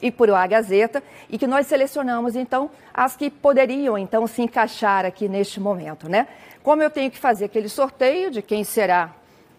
e 0.00 0.10
por 0.10 0.30
A 0.30 0.46
Gazeta, 0.46 1.02
e 1.28 1.36
que 1.36 1.46
nós 1.46 1.66
selecionamos, 1.66 2.34
então, 2.34 2.70
as 2.94 3.16
que 3.16 3.28
poderiam, 3.28 3.98
então, 3.98 4.26
se 4.26 4.40
encaixar 4.40 5.04
aqui 5.04 5.28
neste 5.28 5.60
momento, 5.60 6.08
né? 6.08 6.26
Como 6.62 6.82
eu 6.82 6.88
tenho 6.88 7.10
que 7.10 7.18
fazer 7.18 7.44
aquele 7.44 7.68
sorteio 7.68 8.30
de 8.30 8.40
quem 8.40 8.64
será 8.64 9.14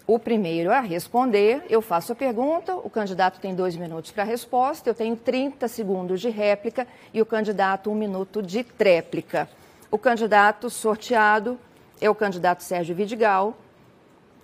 o 0.06 0.20
primeiro 0.20 0.72
a 0.72 0.82
responder, 0.82 1.64
eu 1.70 1.82
faço 1.82 2.12
a 2.12 2.16
pergunta, 2.16 2.76
o 2.76 2.89
candidato 2.89 3.39
tem 3.39 3.56
dois 3.56 3.76
minutos 3.76 4.12
para 4.12 4.24
a 4.24 4.26
resposta, 4.26 4.89
eu 4.89 4.93
tenho 4.93 5.16
30 5.16 5.68
segundos 5.70 6.20
de 6.20 6.30
réplica 6.30 6.86
e 7.14 7.22
o 7.22 7.26
candidato 7.26 7.89
um 7.89 7.95
minuto 7.95 8.41
de 8.41 8.64
tréplica. 8.64 9.49
O 9.89 9.97
candidato 9.97 10.70
sorteado 10.70 11.58
é 12.01 12.10
o 12.10 12.16
candidato 12.16 12.64
Sérgio 12.64 12.93
Vidigal. 12.93 13.56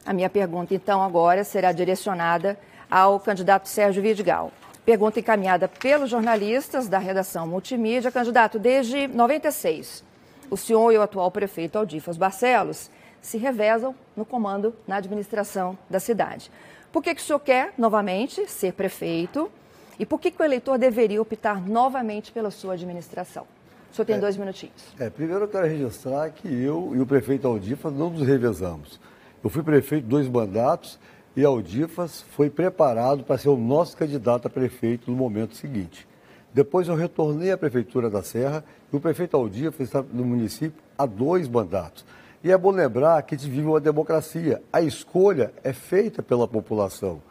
A 0.06 0.14
minha 0.14 0.30
pergunta, 0.30 0.74
então, 0.74 1.04
agora 1.04 1.44
será 1.44 1.74
direcionada 1.74 2.58
ao 2.90 3.20
candidato 3.20 3.68
Sérgio 3.68 4.02
Vidigal. 4.02 4.54
Pergunta 4.86 5.20
encaminhada 5.20 5.68
pelos 5.68 6.10
jornalistas 6.10 6.88
da 6.88 6.98
redação 6.98 7.46
multimídia. 7.46 8.12
Candidato, 8.12 8.58
desde 8.58 9.08
96, 9.08 10.06
o 10.50 10.56
senhor 10.56 10.92
e 10.94 10.98
o 10.98 11.02
atual 11.02 11.30
prefeito 11.30 11.78
Aldifas 11.78 12.16
Barcelos 12.16 12.90
se 13.22 13.38
revezam 13.38 13.96
no 14.16 14.26
comando, 14.26 14.74
na 14.88 14.98
administração 14.98 15.78
da 15.90 16.00
cidade. 16.00 16.52
Por 16.92 17.04
que, 17.04 17.14
que 17.14 17.22
o 17.22 17.24
senhor 17.24 17.40
quer, 17.40 17.74
novamente, 17.78 18.50
ser 18.50 18.74
prefeito? 18.74 19.52
E 20.00 20.06
por 20.06 20.20
que, 20.20 20.32
que 20.32 20.42
o 20.42 20.46
eleitor 20.46 20.78
deveria 20.78 21.22
optar 21.22 21.62
novamente 21.62 22.32
pela 22.32 22.50
sua 22.50 22.74
administração? 22.74 23.46
O 23.92 23.96
senhor 23.96 24.06
tem 24.06 24.16
é, 24.16 24.20
dois 24.20 24.38
minutinhos. 24.38 24.94
É, 25.00 25.10
primeiro 25.10 25.44
eu 25.44 25.48
quero 25.48 25.68
registrar 25.68 26.30
que 26.30 26.48
eu 26.48 26.94
e 26.96 27.02
o 27.02 27.06
prefeito 27.06 27.48
Aldifas 27.48 27.94
não 27.94 28.10
nos 28.10 28.26
revezamos. 28.26 29.00
Eu 29.44 29.50
fui 29.50 29.64
prefeito 29.64 30.08
dois 30.08 30.28
mandatos 30.28 31.00
e 31.36 31.44
Aldifas 31.44 32.24
foi 32.36 32.50
preparado 32.50 33.24
para 33.24 33.38
ser 33.38 33.50
o 33.50 33.58
nosso 33.58 33.96
candidato 33.96 34.48
a 34.48 34.50
prefeito 34.50 35.10
no 35.10 35.18
momento 35.18 35.56
seguinte. 35.56 36.08
Depois 36.54 36.88
eu 36.88 36.96
retornei 36.96 37.52
à 37.52 37.58
Prefeitura 37.58 38.10
da 38.10 38.24
Serra 38.24 38.64
e 38.92 38.96
o 38.96 39.00
prefeito 39.00 39.38
Aldifas 39.38 39.82
está 39.82 40.02
no 40.02 40.26
município 40.26 40.82
há 40.98 41.06
dois 41.06 41.48
mandatos. 41.48 42.04
E 42.42 42.52
é 42.52 42.58
bom 42.58 42.72
lembrar 42.72 43.22
que 43.24 43.36
a 43.36 43.38
gente 43.38 43.50
vive 43.50 43.68
uma 43.68 43.82
democracia. 43.82 44.62
A 44.72 44.82
escolha 44.82 45.52
é 45.62 45.74
feita 45.74 46.24
pela 46.24 46.48
população. 46.48 47.22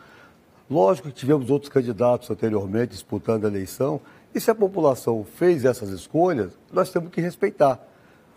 Lógico 0.70 1.08
que 1.08 1.14
tivemos 1.14 1.48
outros 1.48 1.72
candidatos 1.72 2.30
anteriormente 2.30 2.92
disputando 2.92 3.46
a 3.46 3.48
eleição, 3.48 4.02
e 4.34 4.40
se 4.40 4.50
a 4.50 4.54
população 4.54 5.24
fez 5.24 5.64
essas 5.64 5.88
escolhas, 5.88 6.52
nós 6.70 6.90
temos 6.90 7.10
que 7.10 7.22
respeitar. 7.22 7.80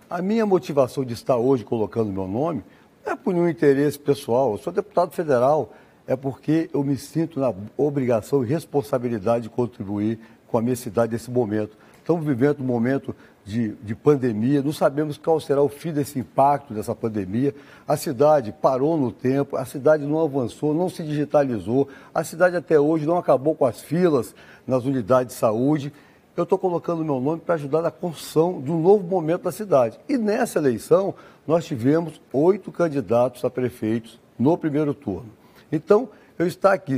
A 0.09 0.21
minha 0.21 0.45
motivação 0.45 1.03
de 1.03 1.13
estar 1.13 1.35
hoje 1.35 1.65
colocando 1.65 2.09
meu 2.09 2.25
nome 2.25 2.63
não 3.05 3.13
é 3.13 3.15
por 3.17 3.33
nenhum 3.33 3.49
interesse 3.49 3.99
pessoal. 3.99 4.53
Eu 4.53 4.57
sou 4.57 4.71
deputado 4.71 5.11
federal, 5.11 5.73
é 6.07 6.15
porque 6.15 6.69
eu 6.73 6.85
me 6.85 6.95
sinto 6.95 7.37
na 7.37 7.53
obrigação 7.75 8.45
e 8.45 8.47
responsabilidade 8.47 9.43
de 9.43 9.49
contribuir 9.49 10.17
com 10.47 10.57
a 10.57 10.61
minha 10.61 10.75
cidade 10.77 11.11
nesse 11.11 11.29
momento. 11.29 11.77
Estamos 12.01 12.25
vivendo 12.25 12.61
um 12.61 12.65
momento 12.65 13.15
de, 13.45 13.69
de, 13.75 13.95
pandemia, 13.95 14.61
não 14.61 14.73
sabemos 14.73 15.17
qual 15.17 15.39
será 15.39 15.61
o 15.61 15.69
fim 15.69 15.91
desse 15.91 16.19
impacto 16.19 16.73
dessa 16.73 16.95
pandemia. 16.95 17.53
A 17.87 17.95
cidade 17.95 18.51
parou 18.51 18.97
no 18.97 19.11
tempo, 19.11 19.55
a 19.55 19.65
cidade 19.65 20.03
não 20.03 20.19
avançou, 20.19 20.73
não 20.73 20.89
se 20.89 21.03
digitalizou, 21.03 21.87
a 22.13 22.23
cidade 22.23 22.55
até 22.55 22.79
hoje 22.79 23.05
não 23.05 23.17
acabou 23.17 23.55
com 23.55 23.65
as 23.65 23.81
filas 23.81 24.35
nas 24.65 24.83
unidades 24.85 25.33
de 25.33 25.39
saúde. 25.39 25.93
Eu 26.35 26.43
estou 26.43 26.57
colocando 26.57 27.05
meu 27.05 27.19
nome 27.19 27.41
para 27.41 27.55
ajudar 27.55 27.81
na 27.81 27.91
construção 27.91 28.57
um 28.57 28.81
novo 28.81 29.03
momento 29.03 29.43
da 29.43 29.51
cidade. 29.51 29.99
E 30.09 30.17
nessa 30.17 30.59
eleição, 30.59 31.13
nós 31.45 31.65
tivemos 31.65 32.19
oito 32.33 32.71
candidatos 32.71 33.43
a 33.45 33.49
prefeitos 33.49 34.19
no 34.39 34.57
primeiro 34.57 34.93
turno. 34.93 35.29
Então, 35.71 36.09
eu 36.37 36.47
estar 36.47 36.73
aqui 36.73 36.97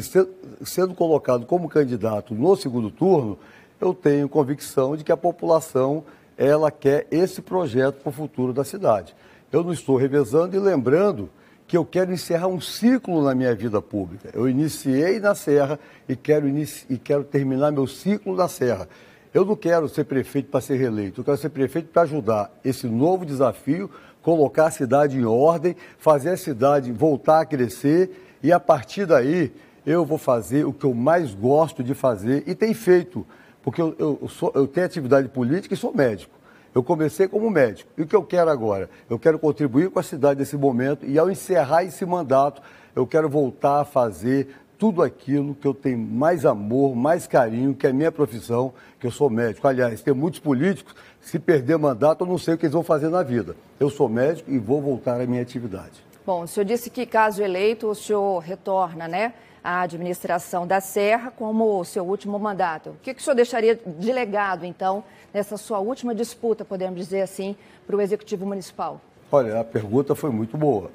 sendo 0.62 0.94
colocado 0.94 1.46
como 1.46 1.68
candidato 1.68 2.34
no 2.34 2.56
segundo 2.56 2.90
turno, 2.90 3.38
eu 3.80 3.94
tenho 3.94 4.30
convicção 4.30 4.96
de 4.96 5.04
que 5.04 5.12
a 5.12 5.18
população 5.18 6.04
ela 6.38 6.72
quer 6.72 7.08
esse 7.12 7.42
projeto 7.42 8.02
para 8.02 8.10
o 8.10 8.14
futuro 8.14 8.54
da 8.54 8.64
cidade. 8.64 9.16
Eu 9.52 9.64
não 9.64 9.72
estou 9.72 9.96
revezando 9.98 10.56
e 10.56 10.60
lembrando 10.60 11.30
que 11.68 11.78
eu 11.78 11.86
quero 11.86 12.12
encerrar 12.12 12.48
um 12.48 12.60
ciclo 12.60 13.24
na 13.24 13.34
minha 13.34 13.56
vida 13.56 13.82
pública. 13.82 14.30
Eu 14.34 14.50
iniciei 14.50 15.20
na 15.20 15.36
Serra 15.36 15.80
e 16.08 16.16
quero, 16.16 16.48
e 16.48 16.98
quero 16.98 17.24
terminar 17.24 17.72
meu 17.72 17.88
ciclo 17.88 18.36
na 18.36 18.48
Serra. 18.48 18.88
Eu 19.34 19.46
não 19.46 19.56
quero 19.56 19.90
ser 19.90 20.04
prefeito 20.04 20.50
para 20.50 20.62
ser 20.62 20.76
reeleito, 20.76 21.22
eu 21.22 21.26
quero 21.26 21.38
ser 21.38 21.50
prefeito 21.50 21.88
para 21.88 22.04
ajudar 22.04 22.52
esse 22.64 22.86
novo 22.86 23.26
desafio, 23.26 23.90
colocar 24.22 24.68
a 24.68 24.72
cidade 24.72 25.18
em 25.18 25.26
ordem, 25.26 25.76
fazer 25.98 26.30
a 26.30 26.38
cidade 26.38 26.92
voltar 26.92 27.42
a 27.42 27.46
crescer 27.46 28.38
e 28.44 28.52
a 28.52 28.60
partir 28.60 29.08
daí 29.08 29.52
eu 29.86 30.06
vou 30.06 30.20
fazer 30.20 30.66
o 30.66 30.72
que 30.72 30.86
eu 30.86 30.94
mais 30.94 31.34
gosto 31.34 31.84
de 31.84 31.96
fazer 31.96 32.44
e 32.46 32.54
tenho 32.54 32.76
feito 32.76 33.26
porque 33.64 33.82
eu, 33.82 33.96
eu, 33.98 34.28
sou, 34.28 34.52
eu 34.54 34.68
tenho 34.68 34.86
atividade 34.86 35.28
política 35.30 35.74
e 35.74 35.78
sou 35.78 35.96
médico. 35.96 36.38
Eu 36.76 36.84
comecei 36.84 37.28
como 37.28 37.50
médico. 37.50 37.90
E 37.98 38.02
o 38.02 38.08
que 38.08 38.16
eu 38.16 38.24
quero 38.24 38.50
agora? 38.50 38.90
Eu 39.10 39.18
quero 39.18 39.40
contribuir 39.40 39.90
com 39.90 40.00
a 40.00 40.04
cidade 40.04 40.40
nesse 40.40 40.58
momento 40.58 41.06
e, 41.06 41.18
ao 41.18 41.30
encerrar 41.30 41.84
esse 41.84 42.06
mandato, 42.06 42.62
eu 42.96 43.08
quero 43.08 43.30
voltar 43.30 43.82
a 43.82 43.86
fazer 43.86 44.50
tudo 44.78 45.02
aquilo 45.02 45.56
que 45.56 45.68
eu 45.68 45.74
tenho 45.74 45.98
mais 45.98 46.46
amor, 46.46 46.96
mais 46.96 47.26
carinho, 47.26 47.74
que 47.74 47.88
é 47.88 47.94
minha 47.94 48.12
profissão, 48.12 48.74
que 49.00 49.08
eu 49.08 49.12
sou 49.12 49.30
médico. 49.30 49.66
Aliás, 49.68 50.02
tem 50.02 50.14
muitos 50.14 50.40
políticos, 50.40 50.94
se 51.22 51.40
perder 51.40 51.78
mandato, 51.78 52.24
eu 52.24 52.28
não 52.28 52.38
sei 52.38 52.56
o 52.56 52.58
que 52.58 52.66
eles 52.66 52.74
vão 52.74 52.84
fazer 52.84 53.08
na 53.08 53.24
vida. 53.24 53.56
Eu 53.80 53.90
sou 53.90 54.10
médico 54.10 54.52
e 54.52 54.58
vou 54.58 54.82
voltar 54.82 55.22
à 55.22 55.26
minha 55.26 55.42
atividade. 55.42 56.04
Bom, 56.26 56.44
o 56.44 56.48
senhor 56.48 56.66
disse 56.66 56.90
que, 56.90 57.06
caso 57.06 57.42
eleito, 57.42 57.88
o 57.88 57.96
senhor 57.96 58.40
retorna, 58.40 59.08
né? 59.08 59.34
A 59.64 59.82
administração 59.82 60.68
da 60.68 60.82
Serra 60.82 61.32
como 61.32 61.84
seu 61.86 62.04
último 62.04 62.38
mandato. 62.38 62.90
O 62.90 62.96
que, 63.02 63.14
que 63.14 63.22
o 63.22 63.24
senhor 63.24 63.36
deixaria 63.36 63.76
de 63.76 64.12
legado, 64.12 64.66
então, 64.66 65.04
nessa 65.34 65.56
sua 65.56 65.80
última 65.80 66.14
disputa, 66.14 66.66
podemos 66.66 67.00
dizer 67.00 67.22
assim, 67.22 67.56
para 67.88 67.96
o 67.96 68.02
Executivo 68.02 68.46
Municipal? 68.46 69.00
Olha, 69.32 69.60
a 69.60 69.64
pergunta 69.64 70.14
foi 70.14 70.30
muito 70.30 70.58
boa, 70.58 70.92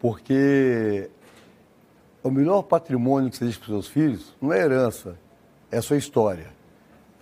porque 0.00 1.10
o 2.22 2.30
melhor 2.30 2.62
patrimônio 2.62 3.30
que 3.30 3.36
você 3.36 3.44
deixa 3.44 3.60
para 3.60 3.72
os 3.72 3.84
seus 3.84 3.88
filhos 3.88 4.36
não 4.40 4.52
é 4.52 4.58
herança, 4.58 5.16
é 5.70 5.78
a 5.78 5.82
sua 5.82 5.96
história. 5.96 6.46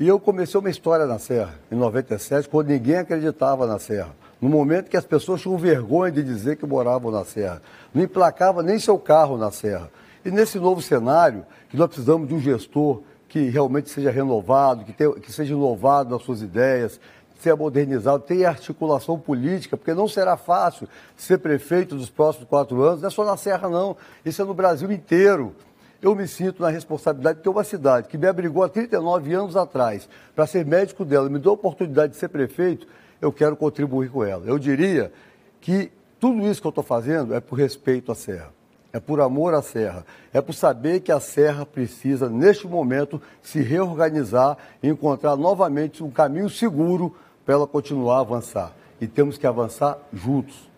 E 0.00 0.06
eu 0.06 0.20
comecei 0.20 0.58
uma 0.58 0.70
história 0.70 1.06
na 1.06 1.18
Serra, 1.18 1.54
em 1.72 1.74
97, 1.74 2.48
quando 2.48 2.68
ninguém 2.68 2.98
acreditava 2.98 3.66
na 3.66 3.80
Serra. 3.80 4.14
No 4.40 4.48
momento 4.48 4.88
que 4.88 4.96
as 4.96 5.04
pessoas 5.04 5.40
tinham 5.40 5.58
vergonha 5.58 6.12
de 6.12 6.22
dizer 6.22 6.56
que 6.56 6.64
moravam 6.64 7.10
na 7.10 7.24
Serra. 7.24 7.60
Não 7.92 8.04
emplacava 8.04 8.62
nem 8.62 8.78
seu 8.78 8.96
carro 8.96 9.36
na 9.36 9.50
Serra. 9.50 9.90
E 10.24 10.30
nesse 10.30 10.58
novo 10.58 10.82
cenário, 10.82 11.46
que 11.68 11.76
nós 11.76 11.88
precisamos 11.88 12.28
de 12.28 12.34
um 12.34 12.40
gestor 12.40 13.02
que 13.28 13.50
realmente 13.50 13.90
seja 13.90 14.10
renovado, 14.10 14.84
que, 14.84 14.92
tenha, 14.92 15.12
que 15.14 15.30
seja 15.30 15.54
inovado 15.54 16.10
nas 16.10 16.22
suas 16.22 16.40
ideias, 16.40 16.98
seja 17.38 17.54
modernizado, 17.54 18.24
tenha 18.24 18.48
articulação 18.48 19.18
política, 19.18 19.76
porque 19.76 19.94
não 19.94 20.08
será 20.08 20.36
fácil 20.36 20.88
ser 21.16 21.38
prefeito 21.38 21.94
dos 21.94 22.10
próximos 22.10 22.48
quatro 22.48 22.82
anos, 22.82 23.02
não 23.02 23.08
é 23.08 23.10
só 23.10 23.24
na 23.24 23.36
Serra, 23.36 23.68
não. 23.68 23.96
Isso 24.24 24.40
é 24.42 24.44
no 24.44 24.54
Brasil 24.54 24.90
inteiro. 24.90 25.54
Eu 26.00 26.14
me 26.14 26.26
sinto 26.26 26.62
na 26.62 26.68
responsabilidade 26.68 27.38
de 27.38 27.42
ter 27.42 27.48
uma 27.48 27.64
cidade 27.64 28.08
que 28.08 28.16
me 28.16 28.26
abrigou 28.26 28.62
há 28.62 28.68
39 28.68 29.34
anos 29.34 29.56
atrás 29.56 30.08
para 30.34 30.46
ser 30.46 30.64
médico 30.64 31.04
dela, 31.04 31.28
me 31.28 31.38
deu 31.38 31.52
a 31.52 31.54
oportunidade 31.54 32.12
de 32.12 32.18
ser 32.18 32.28
prefeito, 32.28 32.86
eu 33.20 33.32
quero 33.32 33.56
contribuir 33.56 34.08
com 34.08 34.24
ela. 34.24 34.44
Eu 34.46 34.58
diria 34.58 35.12
que 35.60 35.90
tudo 36.20 36.46
isso 36.46 36.60
que 36.60 36.66
eu 36.66 36.70
estou 36.70 36.84
fazendo 36.84 37.34
é 37.34 37.40
por 37.40 37.56
respeito 37.56 38.12
à 38.12 38.14
Serra 38.14 38.57
é 38.92 38.98
por 38.98 39.20
amor 39.20 39.54
à 39.54 39.62
Serra, 39.62 40.04
é 40.32 40.40
por 40.40 40.54
saber 40.54 41.00
que 41.00 41.12
a 41.12 41.20
Serra 41.20 41.66
precisa, 41.66 42.28
neste 42.28 42.66
momento, 42.66 43.20
se 43.42 43.60
reorganizar 43.60 44.56
e 44.82 44.88
encontrar 44.88 45.36
novamente 45.36 46.02
um 46.02 46.10
caminho 46.10 46.48
seguro 46.48 47.14
para 47.44 47.54
ela 47.54 47.66
continuar 47.66 48.18
a 48.18 48.20
avançar. 48.20 48.72
E 49.00 49.06
temos 49.06 49.38
que 49.38 49.46
avançar 49.46 49.98
juntos. 50.12 50.68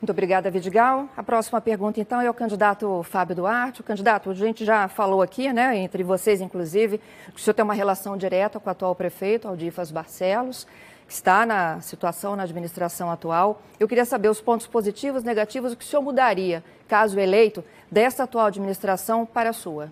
Muito 0.00 0.12
obrigada, 0.12 0.48
Vidigal. 0.48 1.08
A 1.16 1.24
próxima 1.24 1.60
pergunta, 1.60 2.00
então, 2.00 2.20
é 2.20 2.30
o 2.30 2.34
candidato 2.34 3.02
Fábio 3.02 3.34
Duarte. 3.34 3.80
O 3.80 3.84
candidato, 3.84 4.30
a 4.30 4.34
gente 4.34 4.64
já 4.64 4.86
falou 4.86 5.20
aqui, 5.20 5.52
né, 5.52 5.76
entre 5.76 6.04
vocês, 6.04 6.40
inclusive, 6.40 6.98
que 7.34 7.36
o 7.36 7.38
senhor 7.40 7.54
tem 7.54 7.64
uma 7.64 7.74
relação 7.74 8.16
direta 8.16 8.60
com 8.60 8.68
o 8.68 8.70
atual 8.70 8.94
prefeito, 8.94 9.48
Aldifas 9.48 9.90
Barcelos. 9.90 10.68
Está 11.08 11.46
na 11.46 11.80
situação, 11.80 12.36
na 12.36 12.42
administração 12.42 13.10
atual. 13.10 13.62
Eu 13.80 13.88
queria 13.88 14.04
saber 14.04 14.28
os 14.28 14.40
pontos 14.40 14.66
positivos, 14.66 15.24
negativos, 15.24 15.72
o 15.72 15.76
que 15.76 15.84
o 15.84 15.88
senhor 15.88 16.02
mudaria, 16.02 16.62
caso 16.86 17.18
eleito, 17.18 17.64
dessa 17.90 18.24
atual 18.24 18.46
administração 18.46 19.24
para 19.24 19.50
a 19.50 19.52
sua. 19.54 19.90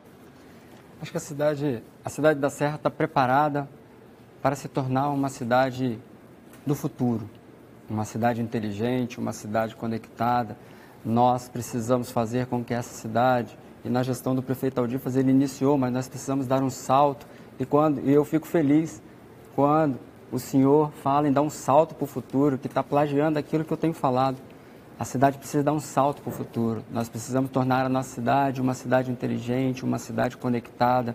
Acho 1.00 1.10
que 1.10 1.16
a 1.16 1.20
cidade, 1.20 1.82
a 2.04 2.10
cidade 2.10 2.38
da 2.38 2.50
Serra 2.50 2.76
está 2.76 2.90
preparada 2.90 3.68
para 4.42 4.54
se 4.54 4.68
tornar 4.68 5.08
uma 5.08 5.30
cidade 5.30 5.98
do 6.66 6.74
futuro, 6.74 7.28
uma 7.88 8.04
cidade 8.04 8.42
inteligente, 8.42 9.18
uma 9.18 9.32
cidade 9.32 9.74
conectada. 9.74 10.56
Nós 11.04 11.48
precisamos 11.48 12.10
fazer 12.10 12.46
com 12.46 12.62
que 12.62 12.74
essa 12.74 12.94
cidade, 12.94 13.58
e 13.84 13.88
na 13.88 14.02
gestão 14.02 14.34
do 14.34 14.42
prefeito 14.42 14.80
Aldifas 14.80 15.16
ele 15.16 15.30
iniciou, 15.30 15.78
mas 15.78 15.92
nós 15.92 16.08
precisamos 16.08 16.46
dar 16.46 16.62
um 16.62 16.70
salto. 16.70 17.26
E 17.58 17.64
quando 17.64 18.00
e 18.00 18.12
eu 18.12 18.24
fico 18.24 18.46
feliz 18.46 19.02
quando 19.54 19.98
o 20.30 20.38
senhor 20.38 20.90
fala 21.02 21.28
em 21.28 21.32
dar 21.32 21.42
um 21.42 21.50
salto 21.50 21.94
para 21.94 22.04
o 22.04 22.06
futuro, 22.06 22.58
que 22.58 22.66
está 22.66 22.82
plagiando 22.82 23.38
aquilo 23.38 23.64
que 23.64 23.72
eu 23.72 23.76
tenho 23.76 23.94
falado. 23.94 24.36
A 24.98 25.04
cidade 25.04 25.38
precisa 25.38 25.62
dar 25.62 25.72
um 25.72 25.80
salto 25.80 26.22
para 26.22 26.30
o 26.30 26.32
futuro. 26.32 26.82
Nós 26.90 27.08
precisamos 27.08 27.50
tornar 27.50 27.84
a 27.84 27.88
nossa 27.88 28.08
cidade 28.08 28.60
uma 28.60 28.74
cidade 28.74 29.10
inteligente, 29.10 29.84
uma 29.84 29.98
cidade 29.98 30.36
conectada. 30.36 31.14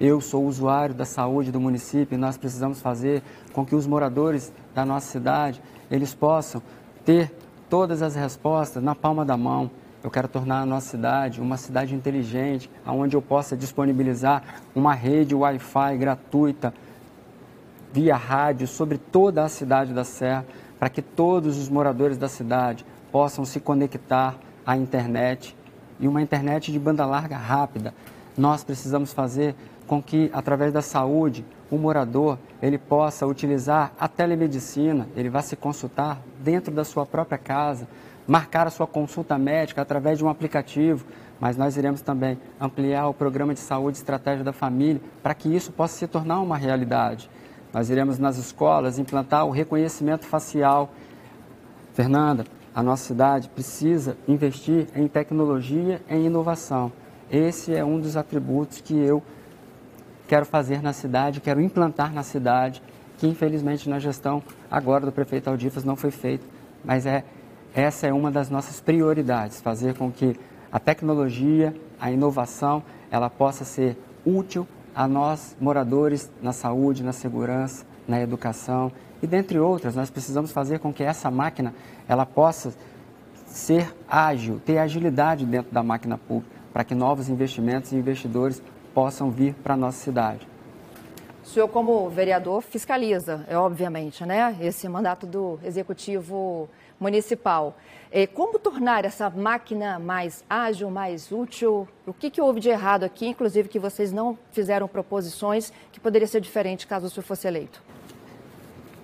Eu 0.00 0.20
sou 0.20 0.46
usuário 0.46 0.94
da 0.94 1.04
saúde 1.04 1.50
do 1.50 1.60
município 1.60 2.14
e 2.14 2.18
nós 2.18 2.36
precisamos 2.36 2.80
fazer 2.80 3.22
com 3.52 3.66
que 3.66 3.74
os 3.74 3.86
moradores 3.86 4.52
da 4.72 4.84
nossa 4.84 5.10
cidade 5.10 5.60
eles 5.90 6.14
possam 6.14 6.62
ter 7.04 7.32
todas 7.68 8.02
as 8.02 8.14
respostas 8.14 8.82
na 8.82 8.94
palma 8.94 9.24
da 9.24 9.36
mão. 9.36 9.70
Eu 10.02 10.10
quero 10.10 10.28
tornar 10.28 10.60
a 10.60 10.66
nossa 10.66 10.90
cidade 10.90 11.40
uma 11.40 11.56
cidade 11.56 11.94
inteligente, 11.94 12.70
onde 12.86 13.16
eu 13.16 13.20
possa 13.20 13.56
disponibilizar 13.56 14.42
uma 14.74 14.94
rede 14.94 15.34
Wi-Fi 15.34 15.96
gratuita 15.98 16.72
via 17.92 18.16
rádio 18.16 18.66
sobre 18.66 18.98
toda 18.98 19.44
a 19.44 19.48
cidade 19.48 19.92
da 19.92 20.04
Serra, 20.04 20.46
para 20.78 20.88
que 20.88 21.02
todos 21.02 21.58
os 21.58 21.68
moradores 21.68 22.16
da 22.16 22.28
cidade 22.28 22.84
possam 23.10 23.44
se 23.44 23.58
conectar 23.60 24.36
à 24.66 24.76
internet 24.76 25.56
e 25.98 26.06
uma 26.06 26.22
internet 26.22 26.70
de 26.70 26.78
banda 26.78 27.04
larga 27.04 27.36
rápida. 27.36 27.92
Nós 28.36 28.62
precisamos 28.62 29.12
fazer 29.12 29.54
com 29.86 30.02
que, 30.02 30.30
através 30.32 30.72
da 30.72 30.82
saúde, 30.82 31.44
o 31.70 31.76
morador 31.76 32.38
ele 32.62 32.78
possa 32.78 33.26
utilizar 33.26 33.92
a 33.98 34.06
telemedicina, 34.06 35.08
ele 35.16 35.30
vai 35.30 35.42
se 35.42 35.56
consultar 35.56 36.20
dentro 36.38 36.72
da 36.72 36.84
sua 36.84 37.04
própria 37.04 37.38
casa, 37.38 37.88
marcar 38.26 38.66
a 38.66 38.70
sua 38.70 38.86
consulta 38.86 39.38
médica 39.38 39.80
através 39.80 40.18
de 40.18 40.24
um 40.24 40.28
aplicativo, 40.28 41.06
mas 41.40 41.56
nós 41.56 41.76
iremos 41.76 42.02
também 42.02 42.38
ampliar 42.60 43.08
o 43.08 43.14
programa 43.14 43.54
de 43.54 43.60
saúde 43.60 43.96
estratégia 43.96 44.44
da 44.44 44.52
família 44.52 45.00
para 45.22 45.34
que 45.34 45.48
isso 45.48 45.72
possa 45.72 45.96
se 45.96 46.06
tornar 46.06 46.40
uma 46.40 46.56
realidade. 46.56 47.30
Nós 47.72 47.90
iremos 47.90 48.18
nas 48.18 48.38
escolas 48.38 48.98
implantar 48.98 49.46
o 49.46 49.50
reconhecimento 49.50 50.26
facial. 50.26 50.90
Fernanda, 51.92 52.44
a 52.74 52.82
nossa 52.82 53.04
cidade 53.04 53.48
precisa 53.48 54.16
investir 54.26 54.86
em 54.94 55.06
tecnologia 55.06 56.00
e 56.08 56.14
inovação. 56.16 56.92
Esse 57.30 57.74
é 57.74 57.84
um 57.84 58.00
dos 58.00 58.16
atributos 58.16 58.80
que 58.80 58.96
eu 58.96 59.22
quero 60.26 60.46
fazer 60.46 60.82
na 60.82 60.92
cidade, 60.92 61.40
quero 61.40 61.60
implantar 61.60 62.12
na 62.12 62.22
cidade, 62.22 62.82
que 63.18 63.26
infelizmente 63.26 63.88
na 63.88 63.98
gestão 63.98 64.42
agora 64.70 65.04
do 65.04 65.12
prefeito 65.12 65.48
Aldifas 65.48 65.84
não 65.84 65.96
foi 65.96 66.10
feito, 66.10 66.46
mas 66.84 67.04
é 67.06 67.24
essa 67.74 68.06
é 68.06 68.12
uma 68.12 68.30
das 68.30 68.48
nossas 68.48 68.80
prioridades, 68.80 69.60
fazer 69.60 69.94
com 69.94 70.10
que 70.10 70.36
a 70.70 70.78
tecnologia, 70.78 71.74
a 72.00 72.10
inovação, 72.10 72.82
ela 73.10 73.28
possa 73.28 73.64
ser 73.64 73.96
útil 74.24 74.66
a 74.98 75.06
nós 75.06 75.56
moradores 75.60 76.28
na 76.42 76.52
saúde, 76.52 77.04
na 77.04 77.12
segurança, 77.12 77.86
na 78.08 78.20
educação 78.20 78.90
e 79.22 79.28
dentre 79.28 79.56
outras, 79.56 79.94
nós 79.94 80.10
precisamos 80.10 80.50
fazer 80.50 80.80
com 80.80 80.92
que 80.92 81.04
essa 81.04 81.30
máquina 81.30 81.72
ela 82.08 82.26
possa 82.26 82.74
ser 83.46 83.94
ágil, 84.08 84.58
ter 84.58 84.78
agilidade 84.78 85.46
dentro 85.46 85.72
da 85.72 85.84
máquina 85.84 86.18
pública, 86.18 86.52
para 86.72 86.82
que 86.82 86.96
novos 86.96 87.28
investimentos 87.28 87.92
e 87.92 87.96
investidores 87.96 88.60
possam 88.92 89.30
vir 89.30 89.54
para 89.54 89.74
a 89.74 89.76
nossa 89.76 89.98
cidade. 89.98 90.47
O 91.48 91.50
senhor, 91.50 91.68
como 91.68 92.10
vereador, 92.10 92.60
fiscaliza, 92.60 93.42
é 93.48 93.56
obviamente, 93.56 94.22
né, 94.26 94.54
esse 94.60 94.86
mandato 94.86 95.26
do 95.26 95.58
Executivo 95.64 96.68
Municipal. 97.00 97.74
É, 98.12 98.26
como 98.26 98.58
tornar 98.58 99.06
essa 99.06 99.30
máquina 99.30 99.98
mais 99.98 100.44
ágil, 100.48 100.90
mais 100.90 101.32
útil? 101.32 101.88
O 102.06 102.12
que, 102.12 102.28
que 102.28 102.38
houve 102.38 102.60
de 102.60 102.68
errado 102.68 103.04
aqui, 103.04 103.28
inclusive 103.28 103.66
que 103.66 103.78
vocês 103.78 104.12
não 104.12 104.38
fizeram 104.52 104.86
proposições 104.86 105.72
que 105.90 105.98
poderia 105.98 106.28
ser 106.28 106.42
diferente 106.42 106.86
caso 106.86 107.06
o 107.06 107.08
senhor 107.08 107.24
fosse 107.24 107.48
eleito? 107.48 107.82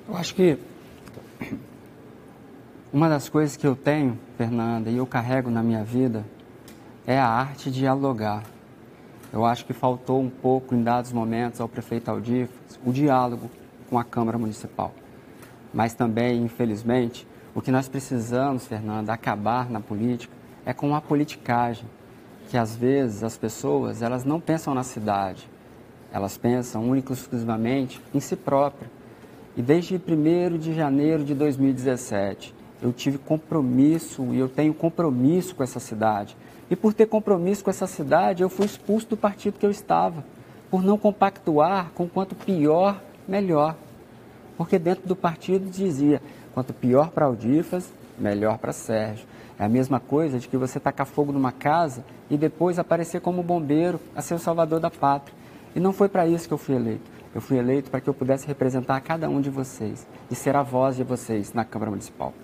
Eu 0.07 0.14
acho 0.14 0.34
que 0.34 0.59
uma 2.92 3.09
das 3.09 3.26
coisas 3.26 3.57
que 3.57 3.66
eu 3.66 3.74
tenho, 3.74 4.18
Fernanda, 4.36 4.90
e 4.90 4.99
eu 4.99 5.07
carrego 5.07 5.49
na 5.49 5.62
minha 5.62 5.82
vida, 5.82 6.26
é 7.07 7.18
a 7.18 7.26
arte 7.26 7.70
de 7.70 7.78
dialogar. 7.80 8.42
Eu 9.35 9.45
acho 9.45 9.66
que 9.66 9.72
faltou 9.72 10.20
um 10.20 10.30
pouco, 10.30 10.76
em 10.76 10.82
dados 10.85 11.12
momentos, 11.12 11.61
ao 11.61 11.68
prefeito 11.68 12.09
Aldifas, 12.09 12.78
o 12.87 12.93
diálogo 12.93 13.51
com 13.91 13.99
a 13.99 14.05
Câmara 14.05 14.39
Municipal. 14.39 14.95
Mas 15.72 15.93
também, 15.93 16.41
infelizmente, 16.45 17.26
o 17.53 17.61
que 17.61 17.72
nós 17.72 17.89
precisamos, 17.89 18.64
Fernanda, 18.64 19.12
acabar 19.12 19.68
na 19.68 19.80
política 19.80 20.32
é 20.64 20.72
com 20.72 20.95
a 20.95 21.01
politicagem, 21.01 21.85
que 22.49 22.57
às 22.57 22.76
vezes 22.76 23.24
as 23.24 23.37
pessoas 23.37 24.03
elas 24.03 24.24
não 24.24 24.41
pensam 24.41 24.72
na 24.72 24.85
cidade, 24.85 25.51
elas 26.12 26.39
pensam 26.39 26.89
única 26.89 27.12
e 27.12 27.16
exclusivamente 27.16 28.01
em 28.14 28.20
si 28.20 28.37
próprias. 28.37 28.89
E 29.57 29.62
desde 29.62 29.97
1 29.97 30.59
de 30.59 30.72
janeiro 30.72 31.24
de 31.24 31.35
2017, 31.35 32.55
eu 32.80 32.93
tive 32.93 33.18
compromisso 33.18 34.32
e 34.32 34.39
eu 34.39 34.49
tenho 34.49 34.72
compromisso 34.72 35.57
com 35.57 35.64
essa 35.64 35.80
cidade. 35.80 36.37
E 36.74 36.76
por 36.76 36.92
ter 36.92 37.06
compromisso 37.06 37.62
com 37.62 37.70
essa 37.70 37.86
cidade, 37.86 38.42
eu 38.42 38.48
fui 38.48 38.66
expulso 38.66 39.10
do 39.10 39.16
partido 39.16 39.60
que 39.60 39.64
eu 39.64 39.70
estava, 39.70 40.24
por 40.68 40.82
não 40.82 40.98
compactuar 40.98 41.92
com 41.94 42.08
quanto 42.08 42.34
pior, 42.34 43.00
melhor. 43.28 43.76
Porque 44.58 44.76
dentro 44.76 45.06
do 45.06 45.14
partido 45.14 45.70
dizia, 45.70 46.20
quanto 46.52 46.72
pior 46.72 47.10
para 47.10 47.26
Aldifas, 47.26 47.92
melhor 48.18 48.58
para 48.58 48.72
Sérgio. 48.72 49.24
É 49.56 49.64
a 49.64 49.68
mesma 49.68 50.00
coisa 50.00 50.40
de 50.40 50.48
que 50.48 50.56
você 50.56 50.80
tacar 50.80 51.06
fogo 51.06 51.30
numa 51.30 51.52
casa 51.52 52.04
e 52.28 52.36
depois 52.36 52.76
aparecer 52.76 53.20
como 53.20 53.40
bombeiro 53.40 54.00
a 54.12 54.20
ser 54.20 54.34
o 54.34 54.38
salvador 54.40 54.80
da 54.80 54.90
pátria. 54.90 55.32
E 55.76 55.78
não 55.78 55.92
foi 55.92 56.08
para 56.08 56.26
isso 56.26 56.48
que 56.48 56.54
eu 56.54 56.58
fui 56.58 56.74
eleito. 56.74 57.08
Eu 57.32 57.40
fui 57.40 57.56
eleito 57.56 57.88
para 57.88 58.00
que 58.00 58.10
eu 58.10 58.14
pudesse 58.14 58.48
representar 58.48 59.00
cada 59.00 59.28
um 59.28 59.40
de 59.40 59.48
vocês 59.48 60.04
e 60.28 60.34
ser 60.34 60.56
a 60.56 60.62
voz 60.64 60.96
de 60.96 61.04
vocês 61.04 61.52
na 61.52 61.64
Câmara 61.64 61.92
Municipal. 61.92 62.34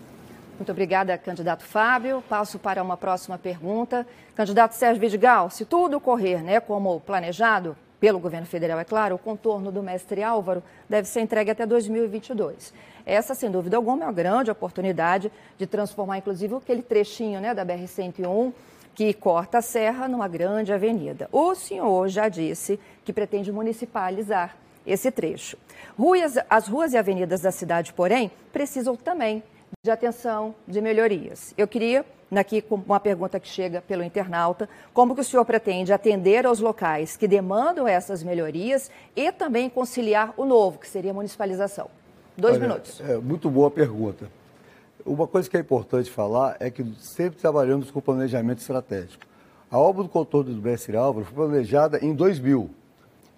Muito 0.60 0.72
obrigada, 0.72 1.16
candidato 1.16 1.64
Fábio. 1.64 2.22
Passo 2.28 2.58
para 2.58 2.82
uma 2.82 2.94
próxima 2.94 3.38
pergunta. 3.38 4.06
Candidato 4.34 4.72
Sérgio 4.72 5.00
Vidigal, 5.00 5.48
se 5.48 5.64
tudo 5.64 5.96
ocorrer 5.96 6.44
né, 6.44 6.60
como 6.60 7.00
planejado 7.00 7.74
pelo 7.98 8.18
governo 8.18 8.46
federal, 8.46 8.78
é 8.78 8.84
claro, 8.84 9.14
o 9.14 9.18
contorno 9.18 9.72
do 9.72 9.82
mestre 9.82 10.22
Álvaro 10.22 10.62
deve 10.86 11.08
ser 11.08 11.22
entregue 11.22 11.50
até 11.50 11.64
2022. 11.64 12.74
Essa, 13.06 13.34
sem 13.34 13.50
dúvida 13.50 13.78
alguma, 13.78 14.02
é 14.02 14.06
uma 14.08 14.12
grande 14.12 14.50
oportunidade 14.50 15.32
de 15.56 15.66
transformar, 15.66 16.18
inclusive, 16.18 16.54
aquele 16.54 16.82
trechinho 16.82 17.40
né, 17.40 17.54
da 17.54 17.64
BR-101 17.64 18.52
que 18.94 19.14
corta 19.14 19.58
a 19.58 19.62
serra 19.62 20.08
numa 20.08 20.28
grande 20.28 20.74
avenida. 20.74 21.26
O 21.32 21.54
senhor 21.54 22.06
já 22.08 22.28
disse 22.28 22.78
que 23.02 23.14
pretende 23.14 23.50
municipalizar 23.50 24.54
esse 24.86 25.10
trecho. 25.10 25.56
Ruas, 25.98 26.34
as 26.50 26.68
ruas 26.68 26.92
e 26.92 26.98
avenidas 26.98 27.40
da 27.40 27.50
cidade, 27.50 27.94
porém, 27.94 28.30
precisam 28.52 28.94
também 28.94 29.42
de 29.82 29.90
atenção, 29.90 30.54
de 30.66 30.80
melhorias. 30.80 31.54
Eu 31.56 31.66
queria, 31.66 32.04
aqui 32.34 32.60
com 32.60 32.76
uma 32.76 33.00
pergunta 33.00 33.40
que 33.40 33.48
chega 33.48 33.80
pelo 33.80 34.02
internauta, 34.02 34.68
como 34.92 35.14
que 35.14 35.20
o 35.20 35.24
senhor 35.24 35.44
pretende 35.44 35.92
atender 35.92 36.46
aos 36.46 36.60
locais 36.60 37.16
que 37.16 37.26
demandam 37.26 37.88
essas 37.88 38.22
melhorias 38.22 38.90
e 39.16 39.32
também 39.32 39.70
conciliar 39.70 40.34
o 40.36 40.44
novo, 40.44 40.78
que 40.78 40.88
seria 40.88 41.12
a 41.12 41.14
municipalização? 41.14 41.88
Dois 42.36 42.56
Olha, 42.56 42.68
minutos. 42.68 43.00
É, 43.00 43.16
muito 43.16 43.50
boa 43.50 43.70
pergunta. 43.70 44.30
Uma 45.04 45.26
coisa 45.26 45.48
que 45.48 45.56
é 45.56 45.60
importante 45.60 46.10
falar 46.10 46.56
é 46.60 46.70
que 46.70 46.84
sempre 46.98 47.40
trabalhamos 47.40 47.90
com 47.90 48.00
planejamento 48.00 48.58
estratégico. 48.58 49.24
A 49.70 49.78
obra 49.78 50.02
do 50.02 50.08
contorno 50.08 50.52
do 50.52 50.60
Mestre 50.60 50.96
Álvaro 50.96 51.24
foi 51.24 51.34
planejada 51.34 52.04
em 52.04 52.14
2000. 52.14 52.70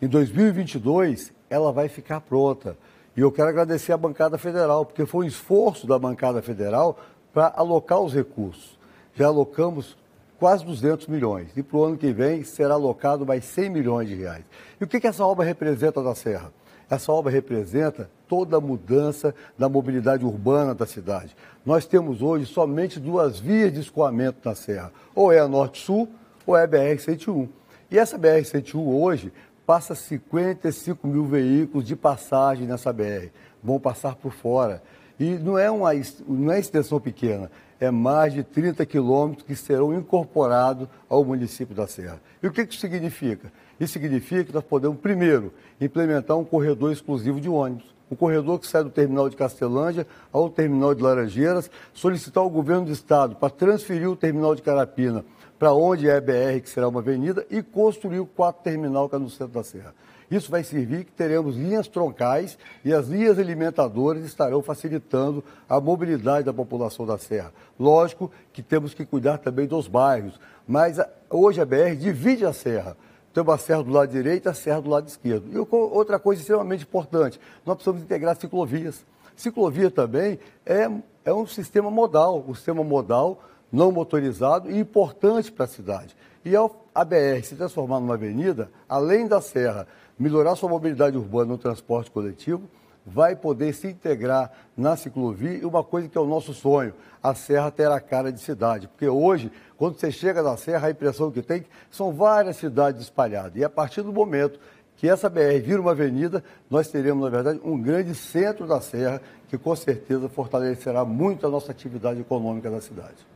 Em 0.01 0.09
2022, 0.09 1.33
ela 1.49 1.71
vai 1.71 1.89
ficar 1.89 2.21
pronta. 2.21 2.77
E 3.17 3.21
eu 3.21 3.31
quero 3.31 3.49
agradecer 3.49 3.93
à 3.93 3.97
bancada 3.97 4.39
federal, 4.39 4.87
porque 4.87 5.05
foi 5.05 5.27
um 5.27 5.29
esforço 5.29 5.87
da 5.87 5.99
bancada 5.99 6.41
federal 6.41 6.99
para 7.33 7.53
alocar 7.57 8.01
os 8.01 8.15
recursos. 8.15 8.79
Já 9.15 9.27
alocamos 9.27 9.97
quase 10.39 10.65
200 10.65 11.07
milhões. 11.07 11.49
E 11.57 11.63
para 11.63 11.77
o 11.77 11.85
ano 11.85 11.97
que 11.97 12.13
vem 12.13 12.43
será 12.43 12.75
alocado 12.75 13.27
mais 13.27 13.45
100 13.45 13.71
milhões 13.71 14.09
de 14.09 14.15
reais. 14.15 14.45
E 14.81 14.85
o 14.85 14.87
que, 14.87 14.99
que 14.99 15.07
essa 15.07 15.25
obra 15.25 15.45
representa 15.45 16.03
da 16.03 16.15
Serra? 16.15 16.53
Essa 16.91 17.13
obra 17.13 17.31
representa 17.31 18.11
toda 18.27 18.57
a 18.57 18.61
mudança 18.61 19.35
da 19.59 19.69
mobilidade 19.69 20.25
urbana 20.25 20.75
da 20.75 20.87
cidade. 20.87 21.37
Nós 21.65 21.87
temos 21.87 22.23
hoje 22.23 22.47
somente 22.47 22.99
duas 22.99 23.39
vias 23.39 23.73
de 23.73 23.81
escoamento 23.81 24.39
na 24.45 24.55
Serra, 24.55 24.93
ou 25.15 25.31
é 25.31 25.39
a 25.39 25.47
Norte-Sul 25.47 26.09
ou 26.47 26.57
é 26.57 26.65
a 26.65 26.69
BR-101. 26.69 27.49
E 27.91 27.99
essa 27.99 28.19
BR-101 28.19 28.85
hoje 28.85 29.33
passa 29.73 29.95
55 29.95 31.09
mil 31.09 31.25
veículos 31.25 31.87
de 31.87 31.97
passagem 31.97 32.67
nessa 32.67 32.93
BR, 32.93 33.31
vão 33.63 33.81
passar 33.81 34.17
por 34.17 34.31
fora. 34.31 34.83
E 35.19 35.31
não 35.31 35.57
é 35.57 35.71
uma 35.71 35.93
não 36.29 36.53
é 36.53 36.61
extensão 36.61 37.01
pequena, 37.01 37.51
é 37.81 37.91
mais 37.91 38.35
de 38.35 38.43
30 38.43 38.85
quilômetros 38.85 39.47
que 39.47 39.57
serão 39.57 39.95
incorporados 39.95 40.87
ao 41.09 41.25
município 41.25 41.75
da 41.75 41.87
Serra. 41.87 42.21
E 42.43 42.47
o 42.47 42.53
que 42.53 42.61
isso 42.61 42.79
significa? 42.81 43.51
Isso 43.81 43.95
significa 43.95 44.45
que 44.45 44.53
nós 44.53 44.63
podemos, 44.63 44.99
primeiro, 44.99 45.55
implementar 45.81 46.37
um 46.37 46.45
corredor 46.45 46.93
exclusivo 46.93 47.41
de 47.41 47.49
ônibus. 47.49 47.95
O 48.11 48.15
corredor 48.15 48.59
que 48.59 48.67
sai 48.67 48.85
do 48.85 48.91
terminal 48.91 49.31
de 49.31 49.37
Castelândia 49.37 50.07
ao 50.31 50.51
terminal 50.51 50.95
de 50.95 51.03
Laranjeiras, 51.03 51.71
solicitar 51.95 52.43
ao 52.43 52.51
governo 52.51 52.85
do 52.85 52.93
estado 52.93 53.37
para 53.37 53.49
transferir 53.49 54.11
o 54.11 54.17
terminal 54.17 54.55
de 54.55 54.61
Carapina 54.61 55.25
para 55.63 55.73
onde 55.73 56.09
é 56.09 56.17
a 56.17 56.21
BR, 56.21 56.61
que 56.61 56.69
será 56.69 56.89
uma 56.89 56.99
avenida, 56.99 57.47
e 57.49 57.63
construir 57.63 58.19
o 58.19 58.27
quarto 58.27 58.65
terminal 58.65 59.09
que 59.09 59.15
é 59.15 59.19
no 59.21 59.31
centro 59.31 59.55
da 59.55 59.63
Serra. 59.63 59.95
Isso 60.29 60.51
vai 60.51 60.65
servir 60.65 61.05
que 61.05 61.13
teremos 61.13 61.55
linhas 61.55 61.87
troncais 61.87 62.59
e 62.85 62.93
as 62.93 63.07
linhas 63.07 63.39
alimentadoras 63.39 64.25
estarão 64.25 64.61
facilitando 64.61 65.45
a 65.69 65.81
mobilidade 65.81 66.47
da 66.47 66.53
população 66.53 67.07
da 67.07 67.17
Serra. 67.17 67.53
Lógico 67.79 68.29
que 68.53 68.61
temos 68.61 68.93
que 68.93 69.07
cuidar 69.07 69.39
também 69.39 69.69
dos 69.69 69.87
bairros, 69.87 70.41
mas 70.67 70.99
hoje 71.31 71.61
a 71.61 71.65
BR 71.65 71.95
divide 71.97 72.45
a 72.45 72.53
Serra. 72.53 72.97
Tem 73.33 73.41
uma 73.41 73.57
serra 73.57 73.85
do 73.85 73.93
lado 73.93 74.11
direito 74.11 74.47
e 74.47 74.49
a 74.49 74.55
serra 74.55 74.81
do 74.81 74.91
lado 74.91 75.07
esquerdo. 75.07 75.47
E 75.53 75.57
outra 75.71 76.19
coisa 76.19 76.41
extremamente 76.41 76.83
importante, 76.83 77.41
nós 77.65 77.77
precisamos 77.77 78.03
integrar 78.03 78.35
ciclovias. 78.35 79.05
Ciclovia 79.37 79.93
também 79.93 80.41
é, 80.67 80.91
é 81.25 81.33
um 81.33 81.47
sistema 81.47 81.89
modal. 81.89 82.45
O 82.49 82.55
sistema 82.57 82.83
modal 82.83 83.39
não 83.73 83.91
motorizado 83.91 84.71
e 84.71 84.79
importante 84.79 85.51
para 85.51 85.65
a 85.65 85.69
cidade. 85.69 86.15
E 86.45 86.55
ao 86.55 86.83
a 86.95 87.05
BR 87.05 87.43
se 87.43 87.57
transformar 87.57 88.01
numa 88.01 88.15
avenida, 88.15 88.71
além 88.89 89.27
da 89.27 89.41
serra, 89.41 89.87
melhorar 90.19 90.57
sua 90.57 90.69
mobilidade 90.69 91.17
urbana 91.17 91.47
no 91.47 91.59
transporte 91.59 92.11
coletivo, 92.11 92.69
vai 93.05 93.35
poder 93.35 93.73
se 93.75 93.89
integrar 93.89 94.53
na 94.77 94.97
ciclovia 94.97 95.55
e 95.55 95.65
uma 95.65 95.83
coisa 95.83 96.09
que 96.09 96.17
é 96.17 96.21
o 96.21 96.27
nosso 96.27 96.53
sonho, 96.53 96.93
a 97.23 97.35
serra 97.35 97.71
terá 97.71 97.99
cara 97.99 98.31
de 98.31 98.41
cidade. 98.41 98.89
Porque 98.89 99.09
hoje, 99.09 99.51
quando 99.77 99.99
você 99.99 100.11
chega 100.13 100.43
na 100.43 100.57
serra, 100.57 100.89
a 100.89 100.91
impressão 100.91 101.31
que 101.31 101.43
tem 101.43 101.65
são 101.91 102.13
várias 102.13 102.57
cidades 102.57 103.03
espalhadas. 103.03 103.57
E 103.57 103.65
a 103.65 103.71
partir 103.71 104.03
do 104.03 104.13
momento 104.13 104.61
que 104.97 105.09
essa 105.09 105.29
BR 105.29 105.61
vira 105.65 105.81
uma 105.81 105.93
avenida, 105.93 106.45
nós 106.71 106.89
teremos, 106.89 107.25
na 107.25 107.31
verdade, 107.31 107.61
um 107.65 107.81
grande 107.81 108.15
centro 108.15 108.67
da 108.67 108.81
serra 108.81 109.21
que 109.49 109.59
com 109.59 109.75
certeza 109.75 110.29
fortalecerá 110.29 111.05
muito 111.05 111.47
a 111.47 111.51
nossa 111.51 111.73
atividade 111.73 112.21
econômica 112.21 112.71
da 112.71 112.81
cidade. 112.81 113.27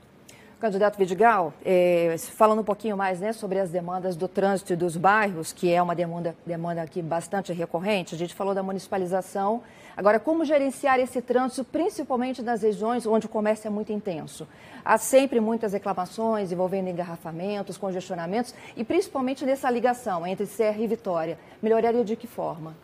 Candidato 0.58 0.96
Vidigal, 0.96 1.52
é, 1.62 2.16
falando 2.18 2.60
um 2.60 2.64
pouquinho 2.64 2.96
mais 2.96 3.20
né, 3.20 3.34
sobre 3.34 3.58
as 3.58 3.68
demandas 3.68 4.16
do 4.16 4.26
trânsito 4.26 4.72
e 4.72 4.76
dos 4.76 4.96
bairros, 4.96 5.52
que 5.52 5.70
é 5.70 5.82
uma 5.82 5.94
demanda, 5.94 6.34
demanda 6.46 6.80
aqui 6.80 7.02
bastante 7.02 7.52
recorrente, 7.52 8.14
a 8.14 8.18
gente 8.18 8.34
falou 8.34 8.54
da 8.54 8.62
municipalização. 8.62 9.62
Agora, 9.94 10.18
como 10.18 10.46
gerenciar 10.46 10.98
esse 10.98 11.20
trânsito, 11.20 11.62
principalmente 11.62 12.40
nas 12.40 12.62
regiões 12.62 13.06
onde 13.06 13.26
o 13.26 13.28
comércio 13.28 13.68
é 13.68 13.70
muito 13.70 13.92
intenso? 13.92 14.48
Há 14.82 14.96
sempre 14.96 15.40
muitas 15.40 15.74
reclamações 15.74 16.50
envolvendo 16.50 16.88
engarrafamentos, 16.88 17.76
congestionamentos 17.76 18.54
e 18.74 18.82
principalmente 18.82 19.44
nessa 19.44 19.70
ligação 19.70 20.26
entre 20.26 20.46
Serra 20.46 20.80
e 20.80 20.86
Vitória. 20.86 21.38
Melhoraria 21.62 22.02
de 22.02 22.16
que 22.16 22.26
forma? 22.26 22.74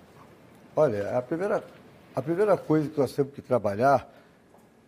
Olha, 0.77 1.17
a 1.17 1.23
primeira, 1.23 1.65
a 2.15 2.21
primeira 2.21 2.55
coisa 2.59 2.91
que 2.91 3.01
nós 3.01 3.13
temos 3.13 3.33
que 3.33 3.41
trabalhar 3.41 4.07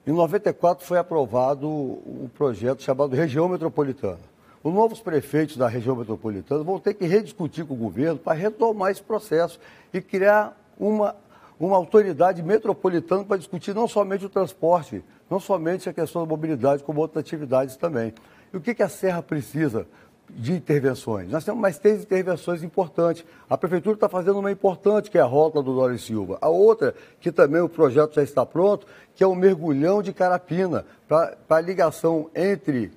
em 0.07 0.13
94 0.13 0.85
foi 0.85 0.99
aprovado 0.99 1.69
um 1.69 2.29
projeto 2.35 2.83
chamado 2.83 3.17
Região 3.17 3.49
Metropolitana. 3.49 4.19
Os 4.65 4.73
novos 4.73 4.99
prefeitos 4.99 5.59
da 5.59 5.69
região 5.69 5.95
metropolitana 5.95 6.65
vão 6.65 6.79
ter 6.79 6.95
que 6.95 7.05
rediscutir 7.05 7.67
com 7.67 7.75
o 7.75 7.77
governo 7.77 8.19
para 8.19 8.33
retomar 8.33 8.91
esse 8.91 9.03
processo 9.03 9.61
e 9.93 10.01
criar 10.01 10.59
uma, 10.79 11.15
uma 11.61 11.77
autoridade 11.77 12.43
metropolitana 12.43 13.25
para 13.25 13.37
discutir 13.37 13.75
não 13.75 13.87
somente 13.87 14.25
o 14.25 14.29
transporte, 14.31 15.05
não 15.29 15.39
somente 15.39 15.87
a 15.89 15.93
questão 15.93 16.23
da 16.23 16.29
mobilidade, 16.29 16.83
como 16.83 17.01
outras 17.01 17.23
atividades 17.23 17.77
também. 17.77 18.15
E 18.55 18.57
o 18.57 18.61
que, 18.61 18.75
que 18.75 18.83
a 18.83 18.89
Serra 18.89 19.23
precisa? 19.23 19.87
De 20.29 20.53
intervenções. 20.53 21.31
Nós 21.31 21.45
temos 21.45 21.61
mais 21.61 21.79
três 21.79 22.03
intervenções 22.03 22.63
importantes. 22.63 23.25
A 23.49 23.57
Prefeitura 23.57 23.95
está 23.95 24.09
fazendo 24.09 24.39
uma 24.39 24.51
importante, 24.51 25.11
que 25.11 25.19
é 25.19 25.21
a 25.21 25.27
rota 25.27 25.63
do 25.63 25.75
Dória 25.75 25.99
Silva. 25.99 26.39
A 26.41 26.49
outra, 26.49 26.95
que 27.21 27.31
também 27.31 27.61
o 27.61 27.69
projeto 27.69 28.15
já 28.15 28.23
está 28.23 28.45
pronto, 28.45 28.87
que 29.15 29.23
é 29.23 29.27
o 29.27 29.35
mergulhão 29.35 30.03
de 30.03 30.13
Carapina, 30.13 30.85
para 31.07 31.37
a 31.49 31.61
ligação 31.61 32.31
entre 32.35 32.91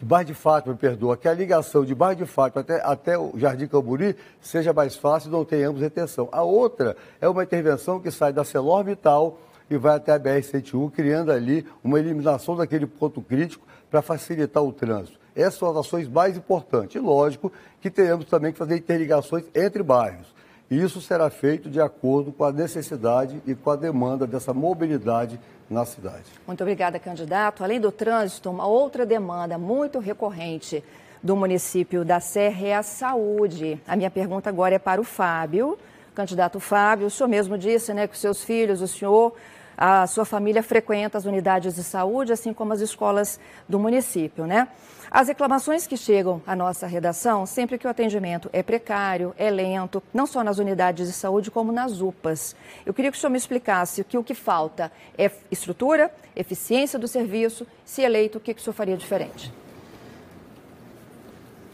Bairro 0.00 0.26
de 0.26 0.34
Fátima, 0.34 0.74
perdoa, 0.74 1.16
que 1.16 1.26
a 1.26 1.32
ligação 1.32 1.84
de 1.84 1.94
Bairro 1.94 2.16
de 2.16 2.26
Fátima 2.26 2.60
até, 2.60 2.82
até 2.82 3.18
o 3.18 3.32
Jardim 3.36 3.66
Camburi 3.66 4.14
seja 4.40 4.72
mais 4.72 4.94
fácil 4.94 5.28
e 5.28 5.32
não 5.32 5.44
tenhamos 5.44 5.80
retenção. 5.80 6.28
A 6.32 6.42
outra 6.42 6.96
é 7.20 7.28
uma 7.28 7.42
intervenção 7.42 7.98
que 7.98 8.10
sai 8.10 8.32
da 8.32 8.44
Celor 8.44 8.84
Vital 8.84 9.38
e 9.70 9.76
vai 9.76 9.96
até 9.96 10.12
a 10.12 10.20
BR-101, 10.20 10.92
criando 10.92 11.32
ali 11.32 11.66
uma 11.82 11.98
eliminação 11.98 12.56
daquele 12.56 12.86
ponto 12.86 13.20
crítico 13.20 13.66
para 13.90 14.02
facilitar 14.02 14.62
o 14.62 14.72
trânsito. 14.72 15.25
Essas 15.36 15.58
são 15.58 15.70
as 15.70 15.76
ações 15.76 16.08
mais 16.08 16.36
importantes. 16.36 16.96
E 16.96 16.98
lógico 16.98 17.52
que 17.80 17.90
teremos 17.90 18.24
também 18.24 18.52
que 18.52 18.58
fazer 18.58 18.76
interligações 18.76 19.44
entre 19.54 19.82
bairros. 19.82 20.34
E 20.70 20.82
isso 20.82 21.00
será 21.00 21.30
feito 21.30 21.70
de 21.70 21.80
acordo 21.80 22.32
com 22.32 22.42
a 22.42 22.50
necessidade 22.50 23.40
e 23.46 23.54
com 23.54 23.70
a 23.70 23.76
demanda 23.76 24.26
dessa 24.26 24.52
mobilidade 24.52 25.38
na 25.70 25.84
cidade. 25.84 26.24
Muito 26.46 26.62
obrigada, 26.62 26.98
candidato. 26.98 27.62
Além 27.62 27.80
do 27.80 27.92
trânsito, 27.92 28.50
uma 28.50 28.66
outra 28.66 29.04
demanda 29.04 29.58
muito 29.58 29.98
recorrente 29.98 30.82
do 31.22 31.36
município 31.36 32.04
da 32.04 32.18
Serra 32.20 32.66
é 32.66 32.74
a 32.74 32.82
saúde. 32.82 33.80
A 33.86 33.94
minha 33.96 34.10
pergunta 34.10 34.48
agora 34.48 34.74
é 34.74 34.78
para 34.78 35.00
o 35.00 35.04
Fábio. 35.04 35.78
Candidato 36.14 36.58
Fábio, 36.58 37.08
o 37.08 37.10
senhor 37.10 37.28
mesmo 37.28 37.58
disse 37.58 37.92
né, 37.92 38.06
que 38.06 38.16
seus 38.16 38.42
filhos, 38.42 38.80
o 38.80 38.88
senhor, 38.88 39.34
a 39.76 40.06
sua 40.06 40.24
família 40.24 40.62
frequenta 40.62 41.18
as 41.18 41.26
unidades 41.26 41.74
de 41.74 41.84
saúde, 41.84 42.32
assim 42.32 42.52
como 42.52 42.72
as 42.72 42.80
escolas 42.80 43.38
do 43.68 43.78
município, 43.78 44.46
né? 44.46 44.68
As 45.10 45.28
reclamações 45.28 45.86
que 45.86 45.96
chegam 45.96 46.42
à 46.46 46.56
nossa 46.56 46.86
redação, 46.86 47.46
sempre 47.46 47.78
que 47.78 47.86
o 47.86 47.90
atendimento 47.90 48.50
é 48.52 48.62
precário, 48.62 49.34
é 49.38 49.50
lento, 49.50 50.02
não 50.12 50.26
só 50.26 50.42
nas 50.42 50.58
unidades 50.58 51.06
de 51.06 51.12
saúde, 51.12 51.50
como 51.50 51.70
nas 51.70 52.00
UPAs. 52.00 52.56
Eu 52.84 52.92
queria 52.92 53.10
que 53.10 53.16
o 53.16 53.20
senhor 53.20 53.30
me 53.30 53.38
explicasse 53.38 54.02
que 54.02 54.18
o 54.18 54.24
que 54.24 54.34
falta 54.34 54.90
é 55.16 55.30
estrutura, 55.50 56.10
eficiência 56.34 56.98
do 56.98 57.06
serviço, 57.06 57.66
se 57.84 58.02
eleito, 58.02 58.38
o 58.38 58.40
que, 58.40 58.52
que 58.52 58.60
o 58.60 58.64
senhor 58.64 58.74
faria 58.74 58.96
diferente? 58.96 59.52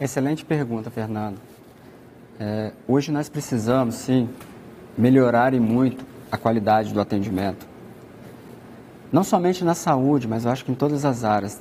Excelente 0.00 0.44
pergunta, 0.44 0.90
Fernando. 0.90 1.40
É, 2.38 2.72
hoje 2.86 3.11
nós 3.11 3.28
precisamos, 3.28 3.94
sim, 3.94 4.28
melhorar 4.96 5.55
e 5.55 5.61
muito 5.61 6.05
a 6.30 6.36
qualidade 6.36 6.92
do 6.92 7.00
atendimento. 7.00 7.71
Não 9.12 9.22
somente 9.22 9.62
na 9.62 9.74
saúde, 9.74 10.26
mas 10.26 10.44
eu 10.44 10.50
acho 10.50 10.64
que 10.64 10.72
em 10.72 10.74
todas 10.74 11.04
as 11.04 11.22
áreas 11.22 11.60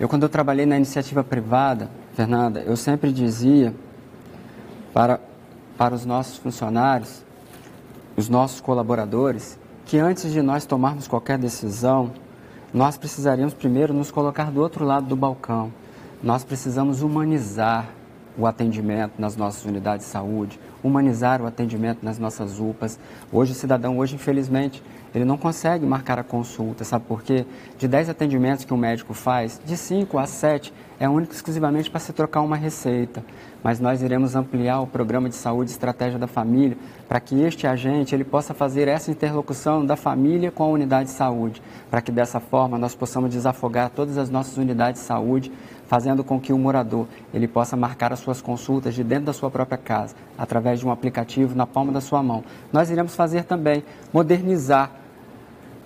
eu, 0.00 0.08
quando 0.08 0.24
eu 0.24 0.28
trabalhei 0.28 0.66
na 0.66 0.76
iniciativa 0.76 1.22
privada, 1.22 1.88
Fernanda, 2.14 2.60
eu 2.60 2.76
sempre 2.76 3.12
dizia 3.12 3.74
para, 4.92 5.20
para 5.78 5.94
os 5.94 6.04
nossos 6.04 6.38
funcionários, 6.38 7.22
os 8.16 8.28
nossos 8.28 8.60
colaboradores, 8.60 9.58
que 9.86 9.98
antes 9.98 10.32
de 10.32 10.42
nós 10.42 10.64
tomarmos 10.64 11.06
qualquer 11.06 11.38
decisão, 11.38 12.10
nós 12.74 12.96
precisaríamos 12.96 13.54
primeiro 13.54 13.94
nos 13.94 14.10
colocar 14.10 14.50
do 14.50 14.60
outro 14.60 14.84
lado 14.84 15.06
do 15.06 15.14
balcão. 15.14 15.72
Nós 16.22 16.42
precisamos 16.42 17.02
humanizar 17.02 17.88
o 18.36 18.46
atendimento 18.46 19.12
nas 19.18 19.36
nossas 19.36 19.64
unidades 19.64 20.06
de 20.06 20.12
saúde, 20.12 20.58
humanizar 20.82 21.40
o 21.42 21.46
atendimento 21.46 22.02
nas 22.02 22.18
nossas 22.18 22.58
UPAs. 22.58 22.98
Hoje 23.30 23.52
o 23.52 23.54
cidadão, 23.54 23.98
hoje 23.98 24.14
infelizmente, 24.14 24.82
ele 25.14 25.24
não 25.24 25.36
consegue 25.36 25.84
marcar 25.84 26.18
a 26.18 26.24
consulta, 26.24 26.84
sabe 26.84 27.04
por 27.06 27.22
quê? 27.22 27.44
De 27.78 27.86
10 27.86 28.08
atendimentos 28.08 28.64
que 28.64 28.72
um 28.72 28.76
médico 28.76 29.12
faz, 29.12 29.60
de 29.64 29.76
5 29.76 30.18
a 30.18 30.26
7 30.26 30.72
é 30.98 31.08
único 31.08 31.32
exclusivamente 31.32 31.90
para 31.90 32.00
se 32.00 32.12
trocar 32.12 32.42
uma 32.42 32.56
receita. 32.56 33.24
Mas 33.62 33.80
nós 33.80 34.02
iremos 34.02 34.36
ampliar 34.36 34.80
o 34.80 34.86
programa 34.86 35.28
de 35.28 35.34
saúde 35.34 35.70
estratégia 35.70 36.18
da 36.18 36.26
família 36.26 36.76
para 37.08 37.20
que 37.20 37.40
este 37.42 37.66
agente 37.66 38.14
ele 38.14 38.24
possa 38.24 38.54
fazer 38.54 38.88
essa 38.88 39.10
interlocução 39.10 39.84
da 39.84 39.96
família 39.96 40.50
com 40.50 40.62
a 40.62 40.68
unidade 40.68 41.10
de 41.10 41.14
saúde, 41.14 41.60
para 41.90 42.00
que 42.00 42.12
dessa 42.12 42.40
forma 42.40 42.78
nós 42.78 42.94
possamos 42.94 43.30
desafogar 43.30 43.90
todas 43.90 44.16
as 44.16 44.30
nossas 44.30 44.56
unidades 44.56 45.00
de 45.00 45.06
saúde 45.06 45.52
fazendo 45.92 46.24
com 46.24 46.40
que 46.40 46.54
o 46.54 46.58
morador 46.58 47.06
ele 47.34 47.46
possa 47.46 47.76
marcar 47.76 48.14
as 48.14 48.20
suas 48.20 48.40
consultas 48.40 48.94
de 48.94 49.04
dentro 49.04 49.26
da 49.26 49.32
sua 49.34 49.50
própria 49.50 49.76
casa, 49.76 50.14
através 50.38 50.80
de 50.80 50.86
um 50.86 50.90
aplicativo 50.90 51.54
na 51.54 51.66
palma 51.66 51.92
da 51.92 52.00
sua 52.00 52.22
mão. 52.22 52.42
Nós 52.72 52.90
iremos 52.90 53.14
fazer 53.14 53.44
também 53.44 53.84
modernizar 54.10 55.01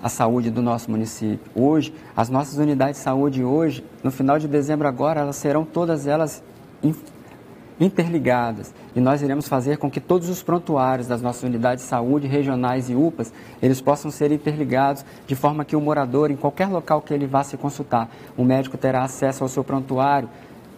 a 0.07 0.09
saúde 0.09 0.51
do 0.51 0.63
nosso 0.63 0.89
município. 0.89 1.41
Hoje, 1.53 1.93
as 2.17 2.29
nossas 2.29 2.59
unidades 2.59 2.99
de 2.99 3.03
saúde 3.03 3.43
hoje, 3.43 3.85
no 4.05 4.13
final 4.13 4.39
de 4.39 4.47
dezembro 4.47 4.87
agora, 4.87 5.21
elas 5.21 5.35
serão 5.35 5.65
todas 5.65 6.07
elas 6.07 6.45
interligadas 7.81 8.73
e 8.95 9.01
nós 9.01 9.21
iremos 9.21 9.49
fazer 9.49 9.79
com 9.79 9.91
que 9.91 10.01
todos 10.01 10.29
os 10.29 10.45
prontuários 10.45 11.09
das 11.09 11.21
nossas 11.21 11.43
unidades 11.43 11.83
de 11.83 11.91
saúde 11.91 12.29
regionais 12.29 12.89
e 12.89 12.95
UPAs, 12.95 13.33
eles 13.61 13.81
possam 13.81 14.09
ser 14.09 14.31
interligados 14.31 15.05
de 15.27 15.35
forma 15.35 15.65
que 15.65 15.75
o 15.75 15.81
morador, 15.81 16.31
em 16.31 16.37
qualquer 16.37 16.69
local 16.69 17.03
que 17.03 17.13
ele 17.13 17.27
vá 17.27 17.43
se 17.43 17.57
consultar, 17.57 18.09
o 18.37 18.45
médico 18.45 18.79
terá 18.79 19.03
acesso 19.03 19.43
ao 19.43 19.49
seu 19.49 19.65
prontuário 19.65 20.29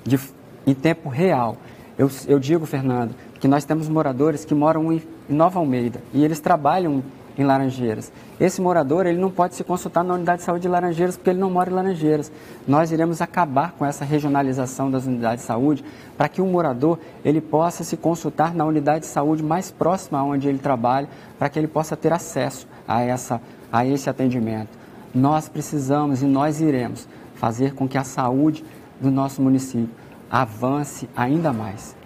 de, 0.05 0.19
em 0.67 0.73
tempo 0.73 1.11
real. 1.11 1.59
Eu, 1.99 2.11
eu 2.27 2.39
digo, 2.39 2.65
Fernando, 2.65 3.15
que 3.39 3.47
nós 3.47 3.67
temos 3.67 3.91
moradores 3.91 4.47
que 4.47 4.55
moram 4.55 4.91
em 4.91 5.03
Nova 5.29 5.59
Almeida 5.59 6.01
e 6.15 6.25
eles 6.25 6.41
trabalham 6.41 7.03
em 7.39 7.45
Laranjeiras. 7.45 8.13
Esse 8.41 8.61
morador 8.61 9.07
ele 9.07 9.19
não 9.19 9.31
pode 9.31 9.55
se 9.55 9.63
consultar 9.63 10.03
na 10.03 10.15
unidade 10.15 10.39
de 10.39 10.45
saúde 10.45 10.63
de 10.63 10.69
Laranjeiras 10.69 11.17
porque 11.17 11.31
ele 11.31 11.39
não 11.39 11.49
mora 11.49 11.71
em 11.71 11.75
Laranjeiras. 11.75 12.33
Nós 12.67 12.91
iremos 12.91 13.23
acabar 13.23 13.73
com 13.73 13.87
essa 13.87 14.05
regionalização 14.05 14.91
das 14.91 15.07
unidades 15.07 15.43
de 15.43 15.47
saúde 15.47 15.85
para 16.17 16.29
que 16.29 16.43
o 16.43 16.47
morador 16.47 16.99
ele 17.25 17.41
possa 17.41 17.85
se 17.85 17.97
consultar 17.97 18.53
na 18.53 18.65
unidade 18.65 19.01
de 19.01 19.07
saúde 19.07 19.43
mais 19.43 19.71
próxima 19.71 20.23
onde 20.23 20.49
ele 20.49 20.59
trabalha, 20.59 21.09
para 21.39 21.49
que 21.49 21.59
ele 21.59 21.69
possa 21.69 21.97
ter 21.97 22.13
acesso 22.13 22.67
a, 22.87 23.01
essa, 23.03 23.41
a 23.73 23.87
esse 23.87 24.11
atendimento. 24.11 24.77
Nós 25.15 25.49
precisamos 25.49 26.23
e 26.23 26.27
nós 26.27 26.61
iremos 26.61 27.09
fazer 27.37 27.73
com 27.75 27.89
que 27.89 27.97
a 27.97 28.05
saúde 28.05 28.65
do 29.01 29.11
nosso 29.11 29.41
município 29.41 29.91
avance 30.29 31.09
ainda 31.17 31.53
mais. 31.53 31.98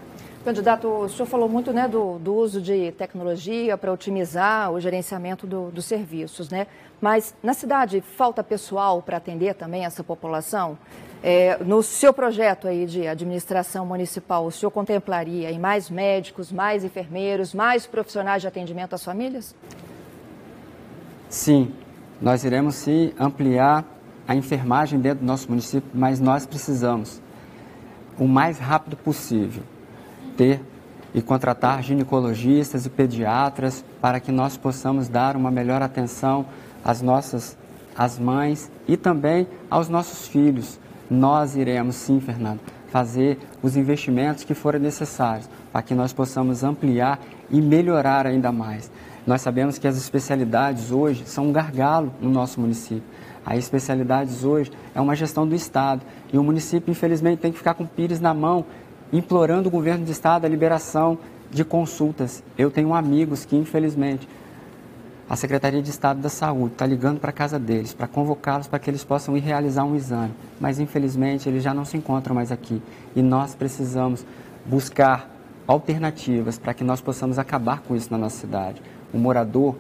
Candidato, 0.45 0.89
o 0.89 1.09
senhor 1.09 1.27
falou 1.27 1.49
muito 1.49 1.73
né, 1.73 1.87
do, 1.87 2.19
do 2.19 2.35
uso 2.35 2.61
de 2.61 2.91
tecnologia 2.93 3.79
para 3.79 3.93
otimizar 3.93 4.73
o 4.73 4.81
gerenciamento 4.81 5.47
do, 5.47 5.71
dos 5.71 5.85
serviços, 5.85 6.51
né? 6.51 6.67
Mas 7.01 7.33
na 7.41 7.55
cidade 7.55 8.01
falta 8.01 8.43
pessoal 8.43 9.01
para 9.01 9.19
atender 9.19 9.55
também 9.55 9.85
essa 9.85 10.03
população? 10.03 10.77
É, 11.23 11.63
no 11.63 11.81
seu 11.81 12.13
projeto 12.13 12.67
aí 12.67 12.87
de 12.87 13.07
administração 13.07 13.87
municipal, 13.87 14.45
o 14.45 14.51
senhor 14.51 14.73
contemplaria 14.73 15.49
em 15.53 15.61
mais 15.61 15.89
médicos, 15.89 16.51
mais 16.51 16.83
enfermeiros, 16.83 17.55
mais 17.55 17.87
profissionais 17.87 18.43
de 18.43 18.49
atendimento 18.49 18.95
às 18.97 19.05
famílias? 19.05 19.55
Sim, 21.29 21.73
nós 22.21 22.43
iremos 22.43 22.75
sim 22.75 23.13
ampliar 23.17 23.85
a 24.27 24.35
enfermagem 24.35 24.99
dentro 24.99 25.21
do 25.21 25.27
nosso 25.27 25.49
município, 25.49 25.89
mas 25.95 26.19
nós 26.19 26.45
precisamos 26.47 27.23
o 28.19 28.27
mais 28.27 28.59
rápido 28.59 28.97
possível 28.97 29.63
ter 30.43 30.61
e 31.15 31.23
contratar 31.23 31.83
ginecologistas 31.85 32.85
e 32.85 32.91
pediatras 32.91 33.85
para 34.01 34.19
que 34.19 34.33
nós 34.33 34.57
possamos 34.57 35.09
dar 35.09 35.37
uma 35.37 35.51
melhor 35.53 35.83
atenção 35.83 36.47
às 36.85 37.01
nossas 37.01 37.57
às 37.97 38.19
mães 38.19 38.71
e 38.89 38.97
também 38.97 39.47
aos 39.71 39.89
nossos 39.89 40.27
filhos. 40.27 40.81
Nós 41.11 41.55
iremos 41.55 41.95
sim, 41.95 42.19
Fernando, 42.21 42.61
fazer 42.89 43.39
os 43.63 43.77
investimentos 43.77 44.45
que 44.45 44.55
forem 44.55 44.81
necessários 44.81 45.49
para 45.71 45.83
que 45.83 45.95
nós 45.95 46.13
possamos 46.13 46.65
ampliar 46.65 47.21
e 47.51 47.61
melhorar 47.61 48.27
ainda 48.27 48.51
mais. 48.51 48.91
Nós 49.27 49.43
sabemos 49.43 49.79
que 49.79 49.87
as 49.87 49.97
especialidades 49.97 50.91
hoje 50.91 51.25
são 51.27 51.49
um 51.49 51.53
gargalo 51.53 52.13
no 52.21 52.31
nosso 52.31 52.61
município. 52.61 53.05
As 53.45 53.59
especialidades 53.59 54.45
hoje 54.45 54.73
é 54.95 55.01
uma 55.01 55.15
gestão 55.15 55.47
do 55.47 55.55
Estado 55.55 56.03
e 56.33 56.39
o 56.39 56.43
município, 56.43 56.91
infelizmente, 56.91 57.41
tem 57.41 57.53
que 57.53 57.59
ficar 57.59 57.75
com 57.75 57.85
o 57.85 57.89
pires 57.89 58.21
na 58.21 58.33
mão 58.33 58.65
implorando 59.13 59.69
o 59.69 59.71
governo 59.71 60.05
do 60.05 60.11
estado 60.11 60.45
a 60.45 60.49
liberação 60.49 61.19
de 61.51 61.65
consultas. 61.65 62.43
Eu 62.57 62.71
tenho 62.71 62.95
amigos 62.95 63.45
que, 63.45 63.55
infelizmente, 63.55 64.27
a 65.29 65.37
Secretaria 65.37 65.81
de 65.81 65.91
Estado 65.91 66.21
da 66.21 66.29
Saúde 66.29 66.73
está 66.75 66.85
ligando 66.85 67.21
para 67.21 67.31
a 67.31 67.33
casa 67.33 67.59
deles 67.59 67.95
para 67.95 68.07
convocá-los 68.07 68.67
para 68.67 68.79
que 68.79 68.91
eles 68.91 69.05
possam 69.05 69.37
ir 69.37 69.41
realizar 69.41 69.85
um 69.85 69.97
exame, 69.97 70.35
mas 70.61 70.79
infelizmente 70.79 71.49
eles 71.49 71.63
já 71.63 71.73
não 71.73 71.85
se 71.85 71.97
encontram 71.97 72.35
mais 72.35 72.53
aqui 72.53 72.83
e 73.17 73.23
nós 73.23 73.55
precisamos 73.55 74.27
buscar 74.67 75.31
alternativas 75.67 76.59
para 76.59 76.75
que 76.75 76.85
nós 76.85 77.01
possamos 77.01 77.39
acabar 77.39 77.81
com 77.81 77.97
isso 77.97 78.09
na 78.11 78.19
nossa 78.19 78.37
cidade. 78.37 78.83
O 79.13 79.19
morador 79.19 79.77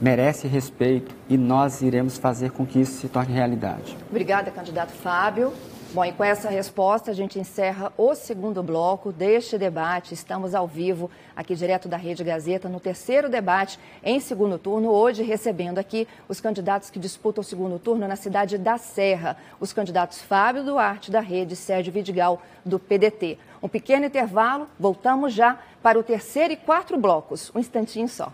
merece 0.00 0.48
respeito 0.48 1.14
e 1.28 1.36
nós 1.36 1.82
iremos 1.82 2.16
fazer 2.16 2.50
com 2.52 2.64
que 2.64 2.80
isso 2.80 3.00
se 3.00 3.08
torne 3.08 3.34
realidade. 3.34 3.96
Obrigada, 4.08 4.50
candidato 4.50 4.92
Fábio. 4.92 5.52
Bom, 5.94 6.04
e 6.04 6.10
com 6.10 6.24
essa 6.24 6.50
resposta 6.50 7.12
a 7.12 7.14
gente 7.14 7.38
encerra 7.38 7.92
o 7.96 8.16
segundo 8.16 8.64
bloco 8.64 9.12
deste 9.12 9.56
debate. 9.56 10.12
Estamos 10.12 10.52
ao 10.52 10.66
vivo 10.66 11.08
aqui 11.36 11.54
direto 11.54 11.86
da 11.86 11.96
Rede 11.96 12.24
Gazeta 12.24 12.68
no 12.68 12.80
terceiro 12.80 13.28
debate 13.28 13.78
em 14.02 14.18
segundo 14.18 14.58
turno, 14.58 14.90
hoje 14.90 15.22
recebendo 15.22 15.78
aqui 15.78 16.08
os 16.28 16.40
candidatos 16.40 16.90
que 16.90 16.98
disputam 16.98 17.42
o 17.42 17.44
segundo 17.44 17.78
turno 17.78 18.08
na 18.08 18.16
cidade 18.16 18.58
da 18.58 18.76
Serra, 18.76 19.36
os 19.60 19.72
candidatos 19.72 20.20
Fábio 20.20 20.64
Duarte 20.64 21.12
da 21.12 21.20
Rede 21.20 21.54
Sérgio 21.54 21.92
Vidigal 21.92 22.42
do 22.64 22.80
PDT. 22.80 23.38
Um 23.62 23.68
pequeno 23.68 24.04
intervalo, 24.04 24.68
voltamos 24.76 25.32
já 25.32 25.60
para 25.80 25.96
o 25.96 26.02
terceiro 26.02 26.54
e 26.54 26.56
quatro 26.56 26.98
blocos. 26.98 27.52
Um 27.54 27.60
instantinho 27.60 28.08
só. 28.08 28.32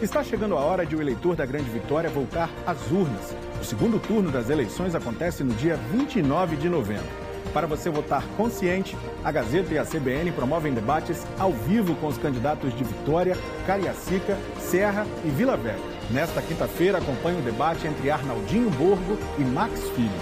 Está 0.00 0.22
chegando 0.22 0.56
a 0.56 0.60
hora 0.60 0.86
de 0.86 0.94
o 0.94 1.00
eleitor 1.00 1.34
da 1.34 1.44
Grande 1.44 1.68
Vitória 1.70 2.08
voltar 2.08 2.48
às 2.64 2.78
urnas. 2.88 3.34
O 3.60 3.64
segundo 3.64 3.98
turno 3.98 4.30
das 4.30 4.48
eleições 4.48 4.94
acontece 4.94 5.42
no 5.42 5.52
dia 5.54 5.76
29 5.90 6.54
de 6.54 6.68
novembro. 6.68 7.08
Para 7.52 7.66
você 7.66 7.90
votar 7.90 8.22
consciente, 8.36 8.96
a 9.24 9.32
Gazeta 9.32 9.74
e 9.74 9.78
a 9.78 9.84
CBN 9.84 10.30
promovem 10.30 10.72
debates 10.72 11.26
ao 11.36 11.50
vivo 11.50 11.96
com 11.96 12.06
os 12.06 12.16
candidatos 12.16 12.72
de 12.76 12.84
Vitória, 12.84 13.36
Cariacica, 13.66 14.38
Serra 14.60 15.04
e 15.24 15.30
Vila 15.30 15.56
Velha. 15.56 15.82
Nesta 16.12 16.40
quinta-feira, 16.42 16.98
acompanhe 16.98 17.40
o 17.40 17.44
debate 17.44 17.88
entre 17.88 18.08
Arnaldinho 18.08 18.70
Borgo 18.70 19.18
e 19.36 19.42
Max 19.42 19.80
Filho. 19.96 20.12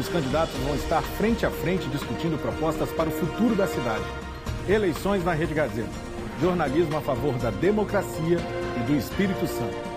Os 0.00 0.08
candidatos 0.08 0.56
vão 0.64 0.74
estar 0.76 1.02
frente 1.02 1.44
a 1.44 1.50
frente 1.50 1.86
discutindo 1.90 2.40
propostas 2.40 2.88
para 2.90 3.10
o 3.10 3.12
futuro 3.12 3.54
da 3.54 3.66
cidade. 3.66 4.04
Eleições 4.66 5.22
na 5.22 5.34
Rede 5.34 5.52
Gazeta. 5.52 6.06
Jornalismo 6.40 6.96
a 6.96 7.00
favor 7.02 7.34
da 7.34 7.50
democracia 7.50 8.38
e 8.76 8.80
do 8.80 8.96
Espírito 8.96 9.46
Santo. 9.46 9.96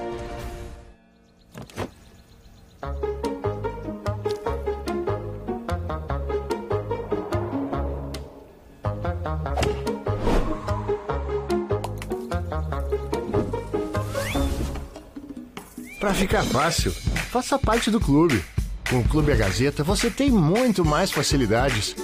Para 16.00 16.14
ficar 16.14 16.44
fácil, 16.44 16.92
faça 16.92 17.60
parte 17.60 17.92
do 17.92 18.00
clube. 18.00 18.44
Com 18.90 19.00
o 19.00 19.08
Clube 19.08 19.32
A 19.32 19.36
Gazeta 19.36 19.84
você 19.84 20.10
tem 20.10 20.32
muito 20.32 20.84
mais 20.84 21.12
facilidades. 21.12 21.96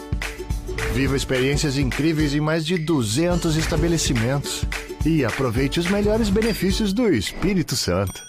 Viva 0.94 1.16
experiências 1.16 1.78
incríveis 1.78 2.34
em 2.34 2.40
mais 2.40 2.66
de 2.66 2.78
200 2.78 3.56
estabelecimentos 3.56 4.66
e 5.06 5.24
aproveite 5.24 5.80
os 5.80 5.88
melhores 5.88 6.30
benefícios 6.30 6.92
do 6.92 7.14
Espírito 7.14 7.76
Santo. 7.76 8.20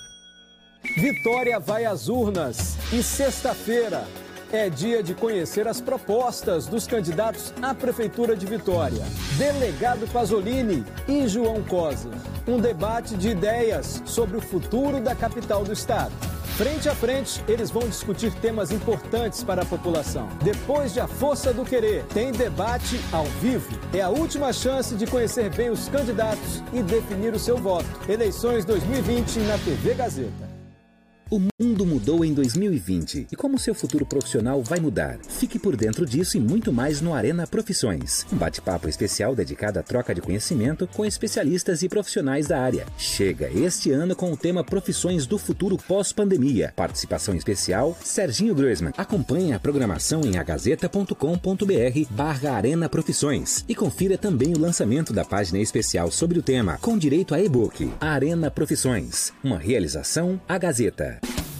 Vitória 0.96 1.58
vai 1.58 1.84
às 1.84 2.08
urnas 2.08 2.76
e 2.92 3.02
sexta-feira 3.02 4.06
é 4.52 4.68
dia 4.68 5.02
de 5.02 5.14
conhecer 5.14 5.66
as 5.66 5.80
propostas 5.80 6.66
dos 6.66 6.86
candidatos 6.86 7.52
à 7.60 7.74
Prefeitura 7.74 8.36
de 8.36 8.46
Vitória. 8.46 9.04
Delegado 9.36 10.06
Pasolini 10.12 10.84
e 11.08 11.26
João 11.26 11.62
Cosa. 11.62 12.10
Um 12.46 12.58
debate 12.58 13.16
de 13.16 13.30
ideias 13.30 14.02
sobre 14.04 14.36
o 14.36 14.40
futuro 14.40 15.00
da 15.00 15.14
capital 15.14 15.64
do 15.64 15.72
estado. 15.72 16.12
Frente 16.56 16.88
a 16.88 16.94
frente, 16.94 17.44
eles 17.46 17.70
vão 17.70 17.86
discutir 17.86 18.32
temas 18.34 18.70
importantes 18.70 19.44
para 19.44 19.60
a 19.60 19.66
população. 19.66 20.26
Depois 20.42 20.94
de 20.94 21.00
A 21.00 21.06
Força 21.06 21.52
do 21.52 21.66
Querer, 21.66 22.04
tem 22.14 22.32
debate 22.32 22.98
ao 23.12 23.24
vivo. 23.42 23.78
É 23.92 24.00
a 24.00 24.08
última 24.08 24.54
chance 24.54 24.94
de 24.94 25.06
conhecer 25.06 25.50
bem 25.50 25.68
os 25.68 25.86
candidatos 25.88 26.62
e 26.72 26.82
definir 26.82 27.34
o 27.34 27.38
seu 27.38 27.58
voto. 27.58 27.86
Eleições 28.08 28.64
2020 28.64 29.40
na 29.40 29.58
TV 29.58 29.92
Gazeta. 29.92 30.45
O 31.28 31.40
mundo 31.60 31.84
mudou 31.84 32.24
em 32.24 32.32
2020 32.32 33.26
e 33.32 33.36
como 33.36 33.58
seu 33.58 33.74
futuro 33.74 34.06
profissional 34.06 34.62
vai 34.62 34.78
mudar? 34.78 35.18
Fique 35.28 35.58
por 35.58 35.76
dentro 35.76 36.06
disso 36.06 36.36
e 36.36 36.40
muito 36.40 36.72
mais 36.72 37.00
no 37.00 37.12
Arena 37.12 37.48
Profissões. 37.48 38.24
Um 38.32 38.36
bate-papo 38.36 38.88
especial 38.88 39.34
dedicado 39.34 39.80
à 39.80 39.82
troca 39.82 40.14
de 40.14 40.20
conhecimento 40.20 40.86
com 40.86 41.04
especialistas 41.04 41.82
e 41.82 41.88
profissionais 41.88 42.46
da 42.46 42.60
área. 42.60 42.86
Chega 42.96 43.50
este 43.50 43.90
ano 43.90 44.14
com 44.14 44.32
o 44.32 44.36
tema 44.36 44.62
Profissões 44.62 45.26
do 45.26 45.36
Futuro 45.36 45.76
Pós-Pandemia. 45.76 46.72
Participação 46.76 47.34
especial, 47.34 47.98
Serginho 48.04 48.54
Groisman. 48.54 48.92
Acompanhe 48.96 49.52
a 49.52 49.58
programação 49.58 50.20
em 50.20 50.38
agazeta.com.br 50.38 52.06
barra 52.10 52.52
Arena 52.52 52.88
Profissões 52.88 53.64
e 53.68 53.74
confira 53.74 54.16
também 54.16 54.54
o 54.54 54.60
lançamento 54.60 55.12
da 55.12 55.24
página 55.24 55.58
especial 55.58 56.08
sobre 56.12 56.38
o 56.38 56.42
tema, 56.42 56.78
com 56.80 56.96
direito 56.96 57.34
a 57.34 57.40
e-book. 57.42 57.92
Arena 58.00 58.48
Profissões, 58.48 59.32
uma 59.42 59.58
realização 59.58 60.40
A 60.48 60.56
Gazeta. 60.56 61.15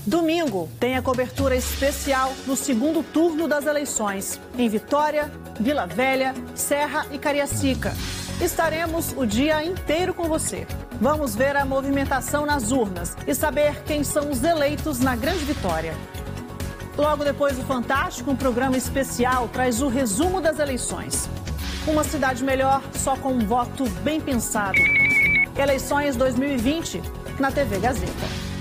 Domingo 0.07 0.69
tem 0.79 0.97
a 0.97 1.03
cobertura 1.03 1.57
especial 1.57 2.33
no 2.47 2.57
segundo 2.57 3.03
turno 3.03 3.49
das 3.49 3.67
eleições, 3.67 4.41
em 4.57 4.69
Vitória, 4.69 5.33
Vila 5.59 5.85
Velha, 5.85 6.33
Serra 6.55 7.07
e 7.11 7.19
Cariacica. 7.19 7.93
Estaremos 8.41 9.13
o 9.17 9.27
dia 9.27 9.65
inteiro 9.65 10.15
com 10.15 10.29
você. 10.29 10.65
Vamos 11.01 11.35
ver 11.35 11.57
a 11.57 11.65
movimentação 11.65 12.47
nas 12.47 12.71
urnas 12.71 13.17
e 13.27 13.35
saber 13.35 13.83
quem 13.83 14.05
são 14.05 14.31
os 14.31 14.45
eleitos 14.45 15.01
na 15.01 15.17
Grande 15.17 15.45
Vitória. 15.45 15.95
Logo 16.97 17.25
depois 17.25 17.57
do 17.57 17.65
Fantástico, 17.65 18.31
um 18.31 18.37
programa 18.37 18.77
especial 18.77 19.49
traz 19.49 19.83
o 19.83 19.89
resumo 19.89 20.41
das 20.41 20.59
eleições. 20.59 21.29
Uma 21.87 22.05
cidade 22.05 22.45
melhor 22.45 22.81
só 22.95 23.17
com 23.17 23.33
um 23.33 23.47
voto 23.47 23.89
bem 24.05 24.21
pensado. 24.21 24.79
Eleições 25.59 26.15
2020 26.15 27.03
na 27.41 27.51
TV 27.51 27.79
Gazeta. 27.79 28.56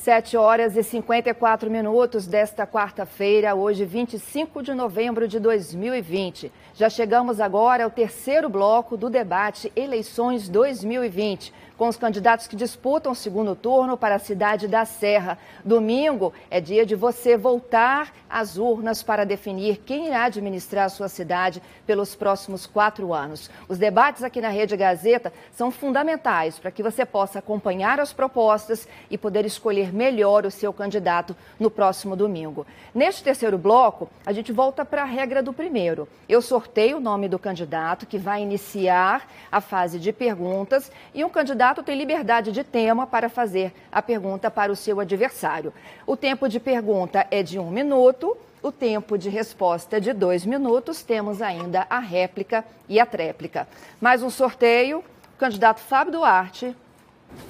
7 0.00 0.34
horas 0.34 0.78
e 0.78 0.82
54 0.82 1.70
minutos 1.70 2.26
desta 2.26 2.66
quarta-feira, 2.66 3.54
hoje 3.54 3.84
25 3.84 4.62
de 4.62 4.72
novembro 4.72 5.28
de 5.28 5.38
2020. 5.38 6.50
Já 6.72 6.88
chegamos 6.88 7.38
agora 7.38 7.84
ao 7.84 7.90
terceiro 7.90 8.48
bloco 8.48 8.96
do 8.96 9.10
debate 9.10 9.70
Eleições 9.76 10.48
2020 10.48 11.52
com 11.80 11.88
os 11.88 11.96
candidatos 11.96 12.46
que 12.46 12.56
disputam 12.56 13.12
o 13.12 13.14
segundo 13.14 13.56
turno 13.56 13.96
para 13.96 14.16
a 14.16 14.18
cidade 14.18 14.68
da 14.68 14.84
Serra. 14.84 15.38
Domingo 15.64 16.30
é 16.50 16.60
dia 16.60 16.84
de 16.84 16.94
você 16.94 17.38
voltar 17.38 18.12
às 18.28 18.58
urnas 18.58 19.02
para 19.02 19.24
definir 19.24 19.78
quem 19.78 20.08
irá 20.08 20.24
administrar 20.24 20.84
a 20.84 20.88
sua 20.90 21.08
cidade 21.08 21.62
pelos 21.86 22.14
próximos 22.14 22.66
quatro 22.66 23.14
anos. 23.14 23.50
Os 23.66 23.78
debates 23.78 24.22
aqui 24.22 24.42
na 24.42 24.50
Rede 24.50 24.76
Gazeta 24.76 25.32
são 25.52 25.70
fundamentais 25.70 26.58
para 26.58 26.70
que 26.70 26.82
você 26.82 27.06
possa 27.06 27.38
acompanhar 27.38 27.98
as 27.98 28.12
propostas 28.12 28.86
e 29.10 29.16
poder 29.16 29.46
escolher 29.46 29.90
melhor 29.90 30.44
o 30.44 30.50
seu 30.50 30.74
candidato 30.74 31.34
no 31.58 31.70
próximo 31.70 32.14
domingo. 32.14 32.66
Neste 32.94 33.24
terceiro 33.24 33.56
bloco, 33.56 34.10
a 34.26 34.34
gente 34.34 34.52
volta 34.52 34.84
para 34.84 35.00
a 35.00 35.06
regra 35.06 35.42
do 35.42 35.50
primeiro. 35.50 36.06
Eu 36.28 36.42
sorteio 36.42 36.98
o 36.98 37.00
nome 37.00 37.26
do 37.26 37.38
candidato 37.38 38.04
que 38.04 38.18
vai 38.18 38.42
iniciar 38.42 39.26
a 39.50 39.62
fase 39.62 39.98
de 39.98 40.12
perguntas 40.12 40.92
e 41.14 41.24
um 41.24 41.30
candidato 41.30 41.69
candidato 41.70 41.82
tem 41.82 41.96
liberdade 41.96 42.52
de 42.52 42.64
tema 42.64 43.06
para 43.06 43.28
fazer 43.28 43.72
a 43.92 44.02
pergunta 44.02 44.50
para 44.50 44.72
o 44.72 44.76
seu 44.76 44.98
adversário. 44.98 45.72
O 46.06 46.16
tempo 46.16 46.48
de 46.48 46.58
pergunta 46.58 47.26
é 47.30 47.42
de 47.42 47.58
um 47.58 47.70
minuto. 47.70 48.36
O 48.62 48.72
tempo 48.72 49.16
de 49.16 49.28
resposta 49.28 49.96
é 49.96 50.00
de 50.00 50.12
dois 50.12 50.44
minutos. 50.44 51.02
Temos 51.02 51.40
ainda 51.40 51.86
a 51.88 52.00
réplica 52.00 52.64
e 52.88 52.98
a 52.98 53.06
tréplica. 53.06 53.68
Mais 54.00 54.22
um 54.22 54.30
sorteio. 54.30 54.98
O 54.98 55.38
candidato 55.38 55.80
Fábio 55.80 56.12
Duarte 56.12 56.76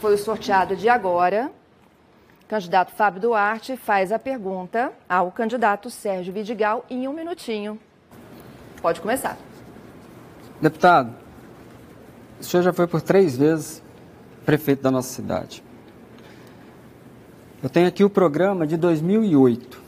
foi 0.01 0.15
o 0.15 0.19
sorteado 0.19 0.77
de 0.77 0.89
agora. 0.89 1.51
Candidato 2.47 2.93
Fábio 2.93 3.23
Duarte 3.23 3.77
faz 3.77 4.13
a 4.13 4.19
pergunta 4.19 4.93
ao 5.09 5.33
candidato 5.33 5.89
Sérgio 5.89 6.33
Vidigal 6.33 6.85
em 6.91 7.09
um 7.09 7.13
minutinho. 7.13 7.79
Pode 8.83 9.01
começar. 9.01 9.37
Deputado, 10.61 11.15
o 12.39 12.45
senhor 12.45 12.63
já 12.63 12.73
foi 12.73 12.87
por 12.87 13.01
três 13.01 13.37
vezes 13.37 13.83
prefeito 14.45 14.83
da 14.83 14.91
nossa 14.91 15.13
cidade. 15.13 15.63
Eu 17.63 17.69
tenho 17.69 17.87
aqui 17.87 18.03
o 18.03 18.11
programa 18.11 18.67
de 18.67 18.77
2008, 18.77 19.81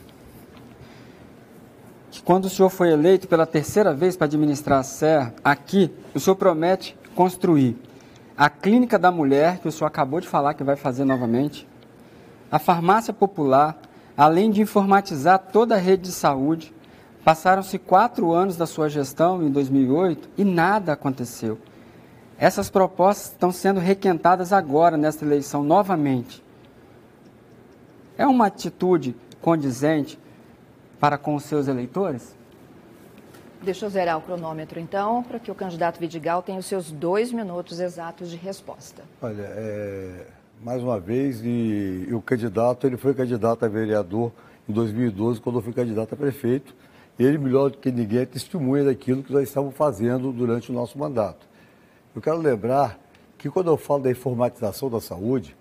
que 2.11 2.23
quando 2.23 2.45
o 2.45 2.51
senhor 2.51 2.69
foi 2.69 2.91
eleito 2.93 3.27
pela 3.27 3.47
terceira 3.47 3.95
vez 3.95 4.17
para 4.17 4.27
administrar 4.27 4.81
a 4.81 4.83
Serra, 4.83 5.35
aqui 5.43 5.91
o 6.15 6.21
senhor 6.21 6.37
promete 6.37 6.97
construir 7.15 7.77
a 8.37 8.51
Clínica 8.51 8.99
da 8.99 9.11
Mulher, 9.11 9.59
que 9.59 9.69
o 9.69 9.73
senhor 9.73 9.87
acabou 9.87 10.21
de 10.21 10.29
falar 10.29 10.55
que 10.55 10.65
vai 10.65 10.77
fazer 10.77 11.05
novamente, 11.05 11.67
a 12.51 12.59
farmácia 12.59 13.15
popular, 13.15 13.81
além 14.17 14.51
de 14.51 14.61
informatizar 14.61 15.39
toda 15.39 15.75
a 15.75 15.79
rede 15.79 16.03
de 16.03 16.13
saúde. 16.13 16.75
Passaram-se 17.25 17.79
quatro 17.79 18.33
anos 18.33 18.57
da 18.57 18.67
sua 18.67 18.91
gestão, 18.91 19.43
em 19.43 19.51
2008, 19.51 20.29
e 20.37 20.45
nada 20.45 20.93
aconteceu. 20.93 21.59
Essas 22.39 22.69
propostas 22.71 23.33
estão 23.33 23.53
sendo 23.53 23.79
requentadas 23.79 24.53
agora, 24.53 24.97
nesta 24.97 25.25
eleição, 25.25 25.63
novamente. 25.63 26.43
É 28.17 28.27
uma 28.27 28.47
atitude 28.47 29.17
condizente 29.41 30.19
para 30.99 31.19
com 31.19 31.35
os 31.35 31.45
seus 31.45 31.69
eleitores? 31.69 32.37
Deixa 33.63 33.87
eu 33.87 33.91
zerar 33.91 34.19
o 34.19 34.21
cronômetro, 34.21 34.81
então, 34.81 35.23
para 35.23 35.39
que 35.39 35.51
o 35.51 35.55
candidato 35.55 35.99
Vidigal 35.99 36.43
tenha 36.43 36.59
os 36.59 36.67
seus 36.67 36.91
dois 36.91 37.33
minutos 37.33 37.79
exatos 37.79 38.29
de 38.29 38.37
resposta. 38.37 39.05
Olha, 39.21 39.43
é, 39.43 40.27
mais 40.63 40.83
uma 40.83 40.99
vez, 40.99 41.41
e, 41.45 42.07
e, 42.09 42.15
o 42.15 42.21
candidato, 42.21 42.87
ele 42.87 42.97
foi 42.97 43.15
candidato 43.15 43.65
a 43.65 43.69
vereador 43.69 44.33
em 44.69 44.73
2012, 44.73 45.41
quando 45.41 45.61
eu 45.61 45.63
fui 45.63 45.73
candidato 45.73 46.13
a 46.15 46.17
prefeito. 46.17 46.75
Ele, 47.19 47.39
melhor 47.39 47.71
do 47.71 47.79
que 47.79 47.93
ninguém, 47.93 48.21
é 48.21 48.27
testemunha 48.27 48.85
daquilo 48.85 49.23
que 49.23 49.33
nós 49.33 49.45
estávamos 49.45 49.77
fazendo 49.77 50.33
durante 50.33 50.71
o 50.71 50.75
nosso 50.75 50.99
mandato. 50.99 51.47
Eu 52.15 52.21
quero 52.21 52.37
lembrar 52.37 52.99
que 53.39 53.49
quando 53.49 53.71
eu 53.71 53.77
falo 53.79 54.03
da 54.03 54.11
informatização 54.11 54.91
da 54.91 55.01
saúde, 55.01 55.57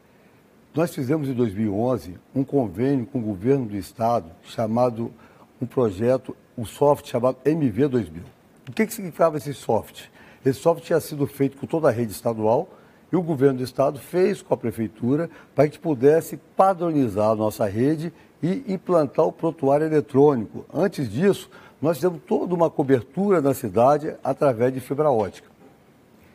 nós 0.76 0.94
fizemos 0.94 1.30
em 1.30 1.34
2011 1.34 2.20
um 2.36 2.44
convênio 2.44 3.06
com 3.06 3.20
o 3.20 3.22
governo 3.22 3.68
do 3.68 3.78
estado 3.78 4.30
chamado 4.44 5.14
um 5.62 5.66
projeto, 5.66 6.36
um 6.58 6.66
software 6.66 7.10
chamado 7.10 7.38
MV2000. 7.46 8.24
O 8.68 8.74
que, 8.74 8.86
que 8.86 8.94
significava 8.94 9.38
esse 9.38 9.54
software? 9.54 10.10
Esse 10.46 10.60
software 10.60 10.86
tinha 10.86 11.00
sido 11.00 11.26
feito 11.26 11.56
com 11.58 11.66
toda 11.66 11.88
a 11.88 11.92
rede 11.92 12.12
estadual 12.12 12.68
e 13.10 13.16
o 13.16 13.22
governo 13.22 13.60
do 13.60 13.64
estado 13.64 13.98
fez 13.98 14.42
com 14.42 14.54
a 14.54 14.58
prefeitura 14.58 15.30
para 15.56 15.70
que 15.70 15.80
pudesse 15.80 16.36
padronizar 16.58 17.30
a 17.30 17.36
nossa 17.36 17.66
rede 17.66 18.12
e 18.44 18.66
implantar 18.68 19.26
o 19.26 19.32
prontuário 19.32 19.88
eletrônico. 19.88 20.66
Antes 20.74 21.10
disso, 21.10 21.50
nós 21.82 21.96
fizemos 21.96 22.20
toda 22.28 22.54
uma 22.54 22.70
cobertura 22.70 23.40
na 23.40 23.54
cidade 23.54 24.16
através 24.22 24.74
de 24.74 24.82
fibra 24.82 25.10
ótica 25.10 25.51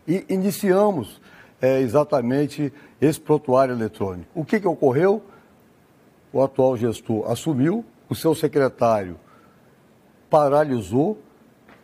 e 0.07 0.25
iniciamos 0.29 1.21
é, 1.61 1.81
exatamente 1.81 2.73
esse 3.01 3.21
prontuário 3.21 3.75
eletrônico. 3.75 4.29
O 4.35 4.45
que, 4.45 4.61
que 4.61 4.69
ocorreu? 4.69 5.23
O 6.33 6.43
atual 6.43 6.77
gestor 6.77 7.31
assumiu, 7.31 7.85
o 8.09 8.15
seu 8.15 8.35
secretário 8.35 9.19
paralisou 10.29 11.19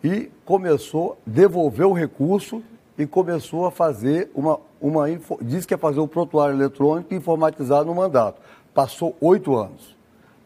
e 0.02 0.30
começou 0.44 1.12
a 1.12 1.30
devolver 1.30 1.86
o 1.86 1.92
recurso 1.92 2.62
e 2.98 3.06
começou 3.06 3.66
a 3.66 3.70
fazer 3.70 4.30
uma, 4.34 4.58
uma 4.80 5.06
diz 5.40 5.64
que 5.64 5.74
ia 5.74 5.78
fazer 5.78 6.00
um 6.00 6.08
prontuário 6.08 6.54
eletrônico 6.54 7.14
e 7.14 7.16
informatizar 7.16 7.84
no 7.84 7.94
mandato. 7.94 8.40
Passou 8.74 9.16
oito 9.20 9.56
anos. 9.56 9.96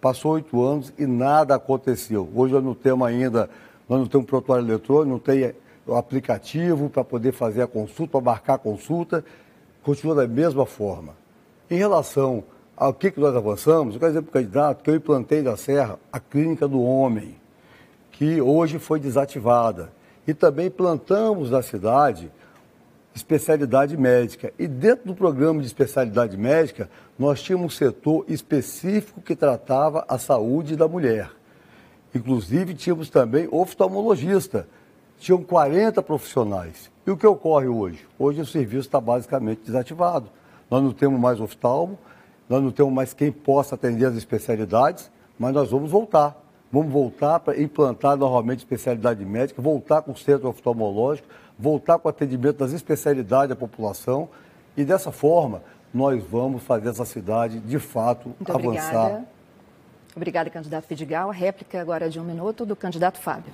Passou 0.00 0.32
oito 0.32 0.62
anos 0.62 0.92
e 0.98 1.06
nada 1.06 1.54
aconteceu. 1.54 2.28
Hoje 2.34 2.54
nós 2.54 2.62
não 2.62 2.74
temos 2.74 3.06
ainda, 3.08 3.50
nós 3.88 3.98
não 3.98 4.06
temos 4.06 4.26
prontuário 4.26 4.64
eletrônico, 4.64 5.10
não 5.10 5.18
tem 5.18 5.54
o 5.86 5.94
aplicativo 5.94 6.90
para 6.90 7.04
poder 7.04 7.32
fazer 7.32 7.62
a 7.62 7.66
consulta, 7.66 8.12
para 8.12 8.20
marcar 8.20 8.54
a 8.54 8.58
consulta, 8.58 9.24
continua 9.82 10.14
da 10.14 10.26
mesma 10.26 10.66
forma. 10.66 11.14
Em 11.70 11.76
relação 11.76 12.42
ao 12.76 12.92
que, 12.92 13.10
que 13.10 13.20
nós 13.20 13.34
avançamos, 13.34 13.94
eu 13.94 14.00
quero 14.00 14.12
dizer 14.12 14.22
para 14.22 14.30
o 14.30 14.32
candidato 14.32 14.82
que 14.82 14.90
eu 14.90 14.96
implantei 14.96 15.42
na 15.42 15.56
Serra 15.56 15.98
a 16.12 16.18
Clínica 16.18 16.66
do 16.66 16.82
Homem, 16.82 17.36
que 18.10 18.40
hoje 18.40 18.78
foi 18.78 18.98
desativada. 18.98 19.92
E 20.26 20.34
também 20.34 20.70
plantamos 20.70 21.50
na 21.50 21.62
cidade 21.62 22.30
especialidade 23.16 23.96
médica. 23.96 24.52
E 24.58 24.66
dentro 24.66 25.06
do 25.06 25.14
programa 25.14 25.60
de 25.60 25.66
especialidade 25.66 26.36
médica, 26.36 26.90
nós 27.18 27.42
tínhamos 27.42 27.66
um 27.66 27.76
setor 27.76 28.24
específico 28.28 29.22
que 29.22 29.34
tratava 29.34 30.04
a 30.06 30.18
saúde 30.18 30.76
da 30.76 30.86
mulher. 30.86 31.30
Inclusive, 32.14 32.74
tínhamos 32.74 33.08
também 33.08 33.48
oftalmologista, 33.50 34.68
tinham 35.18 35.42
40 35.42 36.02
profissionais. 36.02 36.90
E 37.06 37.10
o 37.10 37.16
que 37.16 37.26
ocorre 37.26 37.68
hoje? 37.68 38.06
Hoje 38.18 38.40
o 38.40 38.46
serviço 38.46 38.86
está 38.86 39.00
basicamente 39.00 39.62
desativado. 39.64 40.28
Nós 40.70 40.82
não 40.82 40.92
temos 40.92 41.20
mais 41.20 41.40
oftalmo, 41.40 41.98
nós 42.48 42.62
não 42.62 42.70
temos 42.70 42.92
mais 42.92 43.12
quem 43.12 43.30
possa 43.30 43.74
atender 43.74 44.06
as 44.06 44.16
especialidades, 44.16 45.10
mas 45.38 45.52
nós 45.52 45.70
vamos 45.70 45.90
voltar. 45.90 46.36
Vamos 46.70 46.92
voltar 46.92 47.40
para 47.40 47.60
implantar 47.60 48.16
novamente 48.16 48.58
especialidade 48.58 49.24
médica, 49.24 49.62
voltar 49.62 50.02
com 50.02 50.12
o 50.12 50.16
centro 50.16 50.48
oftalmológico, 50.48 51.28
voltar 51.58 51.98
com 51.98 52.08
o 52.08 52.10
atendimento 52.10 52.58
das 52.58 52.72
especialidades 52.72 53.50
da 53.50 53.56
população 53.56 54.28
e 54.76 54.84
dessa 54.84 55.12
forma 55.12 55.62
nós 55.94 56.22
vamos 56.24 56.62
fazer 56.64 56.88
essa 56.88 57.04
cidade 57.04 57.60
de 57.60 57.78
fato 57.78 58.34
Muito 58.38 58.52
avançar. 58.52 59.06
Obrigada. 59.06 59.24
Obrigada, 60.14 60.50
candidato 60.50 60.88
Vidigal. 60.88 61.30
A 61.30 61.32
réplica 61.32 61.80
agora 61.80 62.10
de 62.10 62.18
um 62.18 62.24
minuto 62.24 62.66
do 62.66 62.74
candidato 62.74 63.18
Fábio. 63.18 63.52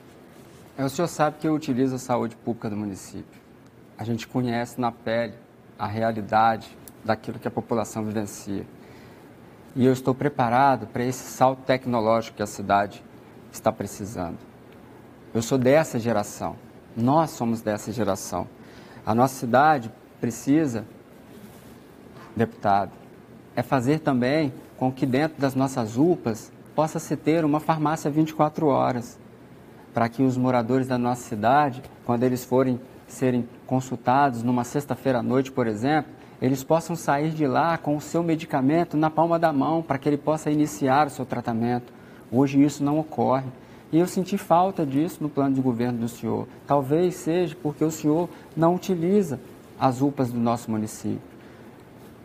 É, 0.77 0.85
o 0.85 0.89
senhor 0.89 1.09
sabe 1.09 1.37
que 1.39 1.47
eu 1.47 1.55
utilizo 1.55 1.95
a 1.95 1.99
saúde 1.99 2.35
pública 2.35 2.71
do 2.71 2.77
município. 2.77 3.41
A 3.99 4.05
gente 4.05 4.27
conhece 4.27 4.81
na 4.81 4.91
pele 4.91 5.35
a 5.79 5.87
realidade 5.87 6.77
daquilo 7.05 7.39
que 7.39 7.47
a 7.47 7.51
população 7.51 8.05
vivencia. 8.05 8.67
E 9.77 9.85
eu 9.85 9.93
estou 9.93 10.15
preparado 10.15 10.87
para 10.87 11.05
esse 11.05 11.25
salto 11.31 11.63
tecnológico 11.65 12.39
que 12.39 12.43
a 12.43 12.47
cidade 12.47 13.05
está 13.53 13.71
precisando. 13.71 14.39
Eu 15.35 15.43
sou 15.43 15.59
dessa 15.59 15.99
geração. 15.99 16.57
Nós 16.97 17.31
somos 17.31 17.61
dessa 17.61 17.93
geração. 17.93 18.49
A 19.05 19.15
nossa 19.15 19.35
cidade 19.35 19.93
precisa, 20.21 20.87
deputado, 22.35 22.93
é 23.55 23.63
fazer 23.63 24.01
também 24.01 24.55
com 24.79 24.91
que 24.91 25.05
dentro 25.05 25.39
das 25.39 25.55
nossas 25.55 25.99
UPAs 25.99 26.51
possa 26.75 26.99
se 26.99 27.15
ter 27.15 27.45
uma 27.45 27.61
farmácia 27.61 28.11
24 28.11 28.67
horas 28.67 29.21
para 29.93 30.09
que 30.09 30.23
os 30.23 30.37
moradores 30.37 30.87
da 30.87 30.99
nossa 30.99 31.23
cidade, 31.23 31.83
quando 32.05 32.23
eles 32.23 32.45
forem 32.45 32.81
serem 33.07 33.47
consultados 33.67 34.43
numa 34.43 34.65
sexta-feira 34.65 35.19
à 35.19 35.23
noite, 35.23 35.53
por 35.53 35.67
exemplo, 35.67 36.11
eles 36.41 36.65
possam 36.65 36.97
sair 36.97 37.31
de 37.31 37.47
lá 37.47 37.79
com 37.79 37.97
o 37.97 38.01
seu 38.01 38.23
medicamento 38.23 38.97
na 38.97 39.11
palma 39.11 39.39
da 39.39 39.53
mão 39.53 39.83
para 39.83 39.99
que 39.99 40.09
ele 40.09 40.17
possa 40.17 40.51
iniciar 40.51 41.07
o 41.07 41.11
seu 41.11 41.25
tratamento. 41.25 41.93
Hoje 42.33 42.63
isso 42.63 42.83
não 42.83 42.99
ocorre. 42.99 43.47
E 43.93 43.99
eu 43.99 44.07
senti 44.07 44.39
falta 44.39 44.87
disso 44.87 45.19
no 45.21 45.29
plano 45.29 45.55
de 45.55 45.61
governo 45.61 45.99
do 45.99 46.09
senhor. 46.09 46.49
Talvez 46.67 47.15
seja 47.15 47.55
porque 47.63 47.85
o 47.85 47.91
senhor 47.91 48.29
não 48.57 48.75
utiliza 48.75 49.39
as 49.79 50.01
UPAs 50.01 50.33
do 50.33 50.41
nosso 50.41 50.71
município. 50.71 51.21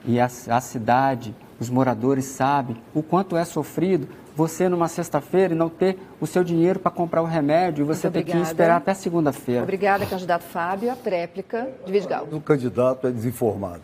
E 0.05 0.20
a, 0.20 0.26
a 0.26 0.61
cidade 0.61 1.36
os 1.60 1.70
moradores 1.70 2.26
sabem 2.26 2.78
o 2.93 3.01
quanto 3.01 3.36
é 3.36 3.43
sofrido 3.45 4.08
você 4.36 4.70
numa 4.70 4.88
sexta-feira 4.88 5.53
e 5.53 5.58
não 5.58 5.68
ter 5.68 5.97
o 6.22 6.28
seu 6.28 6.43
dinheiro 6.43 6.80
para 6.80 6.91
comprar 6.91 7.24
o 7.24 7.26
remédio 7.26 7.84
e 7.84 7.86
você 7.86 8.10
ter 8.10 8.24
que 8.24 8.38
esperar 8.38 8.78
até 8.78 8.93
segunda-feira. 8.93 9.64
Obrigada, 9.64 10.05
candidato 10.05 10.43
Fábio. 10.43 10.91
A 10.91 10.95
tréplica 10.95 11.68
de 11.84 11.91
Vidigal. 11.91 12.28
O 12.32 12.39
candidato 12.39 13.08
é 13.08 13.12
desinformado. 13.12 13.82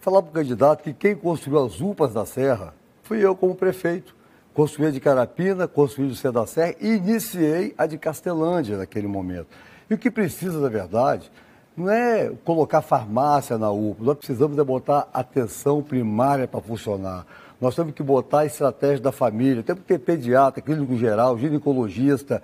Falar 0.00 0.22
para 0.22 0.30
o 0.30 0.32
candidato 0.32 0.82
que 0.82 0.94
quem 0.94 1.14
construiu 1.14 1.62
as 1.62 1.82
UPAs 1.82 2.14
da 2.14 2.24
Serra 2.24 2.72
fui 3.02 3.24
eu 3.24 3.36
como 3.36 3.54
prefeito. 3.54 4.16
Construí 4.54 4.86
a 4.86 4.90
de 4.90 5.00
Carapina, 5.00 5.68
construí 5.68 6.08
o 6.08 6.14
C 6.14 6.32
da 6.32 6.46
Serra 6.46 6.74
e 6.80 6.96
iniciei 6.96 7.74
a 7.76 7.86
de 7.86 7.98
Castelândia 7.98 8.78
naquele 8.78 9.06
momento. 9.06 9.48
E 9.90 9.94
o 9.94 9.98
que 9.98 10.10
precisa, 10.10 10.58
na 10.58 10.68
verdade, 10.68 11.30
não 11.78 11.90
é 11.90 12.30
colocar 12.44 12.82
farmácia 12.82 13.56
na 13.56 13.70
UPA, 13.70 14.04
nós 14.04 14.18
precisamos 14.18 14.58
é 14.58 14.64
botar 14.64 15.08
atenção 15.12 15.82
primária 15.82 16.48
para 16.48 16.60
funcionar. 16.60 17.26
Nós 17.60 17.74
temos 17.74 17.92
que 17.92 18.02
botar 18.02 18.40
a 18.40 18.46
estratégia 18.46 19.00
da 19.00 19.12
família, 19.12 19.62
temos 19.62 19.82
que 19.82 19.88
ter 19.88 19.98
pediatra, 19.98 20.60
clínico 20.60 20.96
geral, 20.96 21.38
ginecologista, 21.38 22.42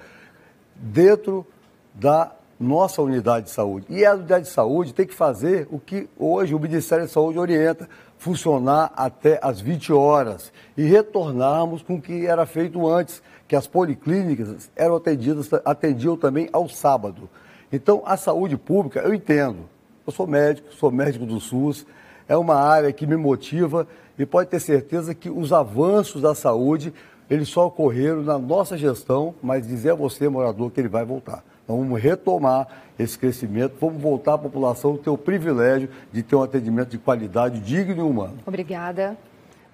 dentro 0.74 1.46
da 1.92 2.32
nossa 2.58 3.02
unidade 3.02 3.46
de 3.46 3.52
saúde. 3.52 3.86
E 3.88 4.04
a 4.04 4.14
unidade 4.14 4.44
de 4.44 4.50
saúde 4.50 4.94
tem 4.94 5.06
que 5.06 5.14
fazer 5.14 5.68
o 5.70 5.78
que 5.78 6.08
hoje 6.18 6.54
o 6.54 6.58
Ministério 6.58 7.04
da 7.04 7.10
Saúde 7.10 7.38
orienta, 7.38 7.88
funcionar 8.18 8.92
até 8.96 9.38
as 9.42 9.60
20 9.60 9.92
horas 9.92 10.52
e 10.76 10.84
retornarmos 10.84 11.82
com 11.82 11.96
o 11.96 12.00
que 12.00 12.26
era 12.26 12.46
feito 12.46 12.88
antes, 12.88 13.22
que 13.46 13.54
as 13.54 13.66
policlínicas 13.66 14.70
eram 14.74 14.96
atendidas, 14.96 15.50
atendiam 15.64 16.16
também 16.16 16.48
ao 16.52 16.68
sábado. 16.68 17.28
Então, 17.74 18.04
a 18.06 18.16
saúde 18.16 18.56
pública, 18.56 19.00
eu 19.00 19.12
entendo. 19.12 19.68
Eu 20.06 20.12
sou 20.12 20.28
médico, 20.28 20.72
sou 20.74 20.92
médico 20.92 21.26
do 21.26 21.40
SUS, 21.40 21.84
é 22.28 22.36
uma 22.36 22.54
área 22.54 22.92
que 22.92 23.04
me 23.04 23.16
motiva 23.16 23.88
e 24.16 24.24
pode 24.24 24.48
ter 24.48 24.60
certeza 24.60 25.12
que 25.12 25.28
os 25.28 25.52
avanços 25.52 26.22
da 26.22 26.36
saúde, 26.36 26.94
eles 27.28 27.48
só 27.48 27.66
ocorreram 27.66 28.22
na 28.22 28.38
nossa 28.38 28.78
gestão, 28.78 29.34
mas 29.42 29.66
dizer 29.66 29.90
a 29.90 29.94
você, 29.96 30.28
morador, 30.28 30.70
que 30.70 30.80
ele 30.80 30.88
vai 30.88 31.04
voltar. 31.04 31.42
Então, 31.64 31.78
vamos 31.78 32.00
retomar 32.00 32.68
esse 32.96 33.18
crescimento, 33.18 33.74
vamos 33.80 34.00
voltar 34.00 34.34
à 34.34 34.38
população 34.38 34.96
ter 34.96 35.10
o 35.10 35.18
privilégio 35.18 35.88
de 36.12 36.22
ter 36.22 36.36
um 36.36 36.44
atendimento 36.44 36.90
de 36.90 36.98
qualidade 36.98 37.58
digno 37.58 37.96
e 37.96 38.08
humano. 38.08 38.38
Obrigada. 38.46 39.16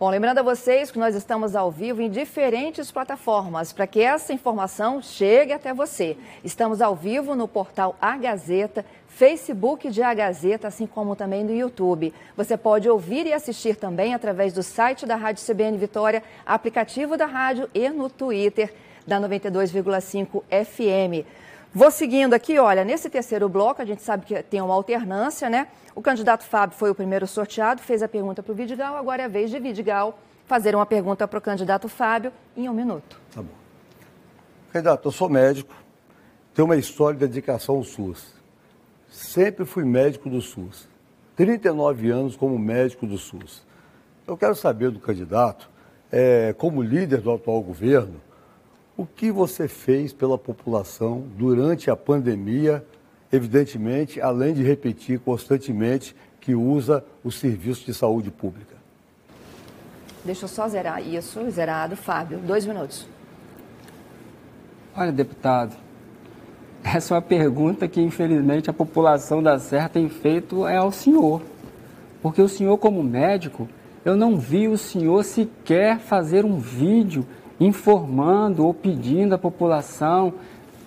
Bom, 0.01 0.09
lembrando 0.09 0.39
a 0.39 0.43
vocês 0.43 0.91
que 0.91 0.99
nós 0.99 1.15
estamos 1.15 1.55
ao 1.55 1.71
vivo 1.71 2.01
em 2.01 2.09
diferentes 2.09 2.91
plataformas 2.91 3.71
para 3.71 3.87
que 3.87 4.01
essa 4.01 4.33
informação 4.33 5.03
chegue 5.03 5.53
até 5.53 5.75
você. 5.75 6.17
Estamos 6.43 6.81
ao 6.81 6.97
vivo 6.97 7.35
no 7.35 7.47
portal 7.47 7.95
A 8.01 8.17
Gazeta, 8.17 8.83
Facebook 9.09 9.91
de 9.91 10.03
A 10.03 10.15
Gazeta, 10.15 10.69
assim 10.69 10.87
como 10.87 11.15
também 11.15 11.45
no 11.45 11.55
YouTube. 11.55 12.15
Você 12.35 12.57
pode 12.57 12.89
ouvir 12.89 13.27
e 13.27 13.35
assistir 13.35 13.77
também 13.77 14.15
através 14.15 14.55
do 14.55 14.63
site 14.63 15.05
da 15.05 15.17
Rádio 15.17 15.45
CBN 15.45 15.77
Vitória, 15.77 16.23
aplicativo 16.47 17.15
da 17.15 17.27
rádio 17.27 17.69
e 17.75 17.87
no 17.91 18.09
Twitter 18.09 18.73
da 19.07 19.21
92,5 19.21 20.43
FM. 20.65 21.27
Vou 21.73 21.91
seguindo 21.91 22.35
aqui, 22.35 22.59
olha, 22.59 22.85
nesse 22.85 23.09
terceiro 23.09 23.49
bloco, 23.49 23.81
a 23.81 23.85
gente 23.85 24.03
sabe 24.03 24.27
que 24.27 24.43
tem 24.43 24.61
uma 24.61 24.75
alternância, 24.75 25.49
né? 25.49 25.69
O 25.95 26.03
candidato 26.03 26.43
Fábio 26.43 26.77
foi 26.77 26.91
o 26.91 26.95
primeiro 26.95 27.29
sorteado, 27.29 27.81
fez 27.81 28.03
a 28.03 28.09
pergunta 28.09 28.43
para 28.43 28.51
o 28.51 28.55
Vidigal, 28.55 28.97
agora 28.97 29.23
é 29.23 29.25
a 29.27 29.29
vez 29.29 29.51
de 29.51 29.59
Vidigal 29.61 30.19
fazer 30.47 30.75
uma 30.75 30.85
pergunta 30.85 31.29
para 31.29 31.39
o 31.39 31.41
candidato 31.41 31.89
Fábio 31.89 32.33
em 32.57 32.69
um 32.69 32.73
minuto. 32.75 33.21
Tá 33.33 33.41
bom. 33.41 33.55
Candidato, 34.73 35.07
eu 35.07 35.13
sou 35.13 35.29
médico, 35.29 35.73
tenho 36.53 36.67
uma 36.67 36.77
história 36.77 37.17
de 37.17 37.25
dedicação 37.25 37.77
ao 37.77 37.85
SUS. 37.85 38.35
Sempre 39.09 39.65
fui 39.65 39.85
médico 39.85 40.29
do 40.29 40.41
SUS. 40.41 40.89
39 41.37 42.11
anos 42.11 42.37
como 42.37 42.59
médico 42.59 43.07
do 43.07 43.17
SUS. 43.17 43.65
Eu 44.27 44.37
quero 44.37 44.57
saber 44.57 44.91
do 44.91 44.99
candidato, 44.99 45.71
é, 46.11 46.53
como 46.59 46.83
líder 46.83 47.21
do 47.21 47.31
atual 47.31 47.63
governo, 47.63 48.21
o 49.01 49.07
que 49.07 49.31
você 49.31 49.67
fez 49.67 50.13
pela 50.13 50.37
população 50.37 51.25
durante 51.37 51.91
a 51.91 51.97
pandemia 51.97 52.85
evidentemente, 53.33 54.21
além 54.21 54.53
de 54.53 54.63
repetir 54.63 55.21
constantemente 55.21 56.15
que 56.41 56.55
usa 56.55 57.05
o 57.23 57.31
serviço 57.31 57.85
de 57.87 57.95
saúde 57.95 58.31
pública. 58.31 58.75
Deixa 60.25 60.45
eu 60.45 60.49
só 60.49 60.69
zerar 60.69 61.07
isso, 61.07 61.49
zerado. 61.51 61.97
Fábio, 61.97 62.39
dois 62.39 62.67
minutos. 62.67 63.07
Olha, 64.97 65.13
deputado, 65.13 65.77
essa 66.83 67.15
é 67.15 67.17
uma 67.17 67.23
pergunta 67.23 67.87
que, 67.87 68.01
infelizmente, 68.01 68.69
a 68.69 68.73
população 68.73 69.43
da 69.43 69.59
Serra 69.59 69.89
tem 69.89 70.09
feito 70.09 70.67
é 70.67 70.77
ao 70.77 70.91
senhor. 70.91 71.41
Porque 72.21 72.43
o 72.43 72.49
senhor, 72.49 72.77
como 72.79 73.03
médico, 73.03 73.69
eu 74.05 74.17
não 74.17 74.37
vi 74.37 74.69
o 74.69 74.77
senhor 74.77 75.25
sequer 75.25 75.99
fazer 75.99 76.45
um 76.45 76.59
vídeo 76.59 77.25
informando 77.61 78.65
ou 78.65 78.75
pedindo 78.75 79.35
à 79.35 79.39
população 79.39 80.33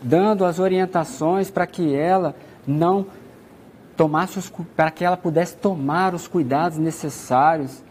dando 0.03 0.43
as 0.43 0.59
orientações 0.59 1.49
para 1.49 1.65
que 1.65 1.95
ela 1.95 2.36
não 2.67 3.05
tomasse 3.95 4.38
os, 4.38 4.51
para 4.76 4.91
que 4.91 5.05
ela 5.05 5.15
pudesse 5.15 5.55
tomar 5.55 6.13
os 6.13 6.28
cuidados 6.28 6.78
necessários. 6.78 7.82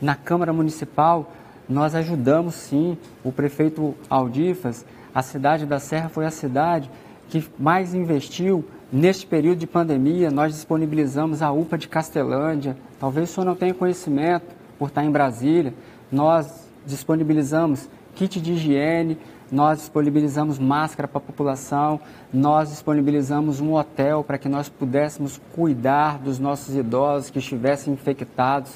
Na 0.00 0.16
Câmara 0.16 0.52
Municipal, 0.52 1.30
nós 1.68 1.94
ajudamos 1.94 2.56
sim 2.56 2.98
o 3.22 3.30
prefeito 3.30 3.94
Aldifas. 4.10 4.84
A 5.14 5.22
cidade 5.22 5.64
da 5.64 5.78
Serra 5.78 6.08
foi 6.08 6.26
a 6.26 6.30
cidade 6.30 6.90
que 7.28 7.46
mais 7.58 7.94
investiu 7.94 8.64
neste 8.92 9.24
período 9.24 9.58
de 9.58 9.66
pandemia. 9.66 10.30
Nós 10.30 10.52
disponibilizamos 10.52 11.40
a 11.40 11.52
UPA 11.52 11.78
de 11.78 11.86
Castelândia. 11.86 12.76
Talvez 12.98 13.30
o 13.30 13.32
senhor 13.32 13.46
não 13.46 13.54
tenha 13.54 13.72
conhecimento 13.72 14.46
por 14.78 14.88
estar 14.88 15.04
em 15.04 15.10
Brasília. 15.10 15.72
Nós 16.10 16.68
disponibilizamos 16.84 17.88
kit 18.14 18.40
de 18.40 18.52
higiene, 18.52 19.18
nós 19.50 19.78
disponibilizamos 19.78 20.58
máscara 20.58 21.06
para 21.06 21.18
a 21.18 21.20
população, 21.20 22.00
nós 22.32 22.70
disponibilizamos 22.70 23.60
um 23.60 23.74
hotel 23.74 24.24
para 24.24 24.38
que 24.38 24.48
nós 24.48 24.68
pudéssemos 24.68 25.40
cuidar 25.54 26.18
dos 26.18 26.38
nossos 26.38 26.74
idosos 26.74 27.28
que 27.28 27.38
estivessem 27.38 27.92
infectados, 27.92 28.72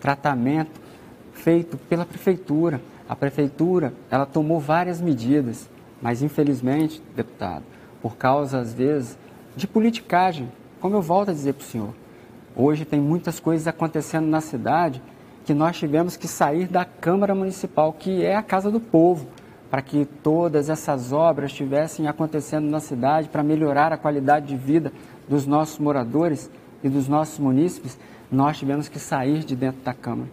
tratamento 0.00 0.78
feito 1.32 1.76
pela 1.76 2.04
prefeitura. 2.04 2.80
A 3.08 3.16
prefeitura, 3.16 3.94
ela 4.10 4.26
tomou 4.26 4.60
várias 4.60 5.00
medidas, 5.00 5.68
mas 6.02 6.22
infelizmente, 6.22 7.02
deputado, 7.16 7.64
por 8.02 8.16
causa 8.16 8.58
às 8.58 8.74
vezes 8.74 9.18
de 9.56 9.66
politicagem, 9.66 10.50
como 10.80 10.96
eu 10.96 11.02
volto 11.02 11.30
a 11.30 11.34
dizer 11.34 11.54
para 11.54 11.64
o 11.64 11.66
senhor, 11.66 11.94
hoje 12.54 12.84
tem 12.84 13.00
muitas 13.00 13.40
coisas 13.40 13.66
acontecendo 13.66 14.26
na 14.26 14.40
cidade 14.42 15.00
que 15.44 15.54
nós 15.54 15.76
tivemos 15.76 16.16
que 16.16 16.26
sair 16.26 16.66
da 16.66 16.84
Câmara 16.84 17.34
Municipal, 17.34 17.92
que 17.92 18.24
é 18.24 18.34
a 18.34 18.42
casa 18.42 18.70
do 18.70 18.80
povo 18.80 19.26
para 19.70 19.82
que 19.82 20.04
todas 20.04 20.70
essas 20.70 21.12
obras 21.12 21.50
estivessem 21.50 22.06
acontecendo 22.06 22.68
na 22.70 22.80
cidade 22.80 23.28
para 23.28 23.42
melhorar 23.42 23.92
a 23.92 23.96
qualidade 23.96 24.46
de 24.46 24.56
vida 24.56 24.92
dos 25.28 25.46
nossos 25.46 25.78
moradores 25.78 26.50
e 26.82 26.88
dos 26.88 27.08
nossos 27.08 27.38
munícipes, 27.38 27.98
nós 28.30 28.58
tivemos 28.58 28.88
que 28.88 28.98
sair 28.98 29.40
de 29.40 29.56
dentro 29.56 29.80
da 29.82 29.92
Câmara 29.92 30.30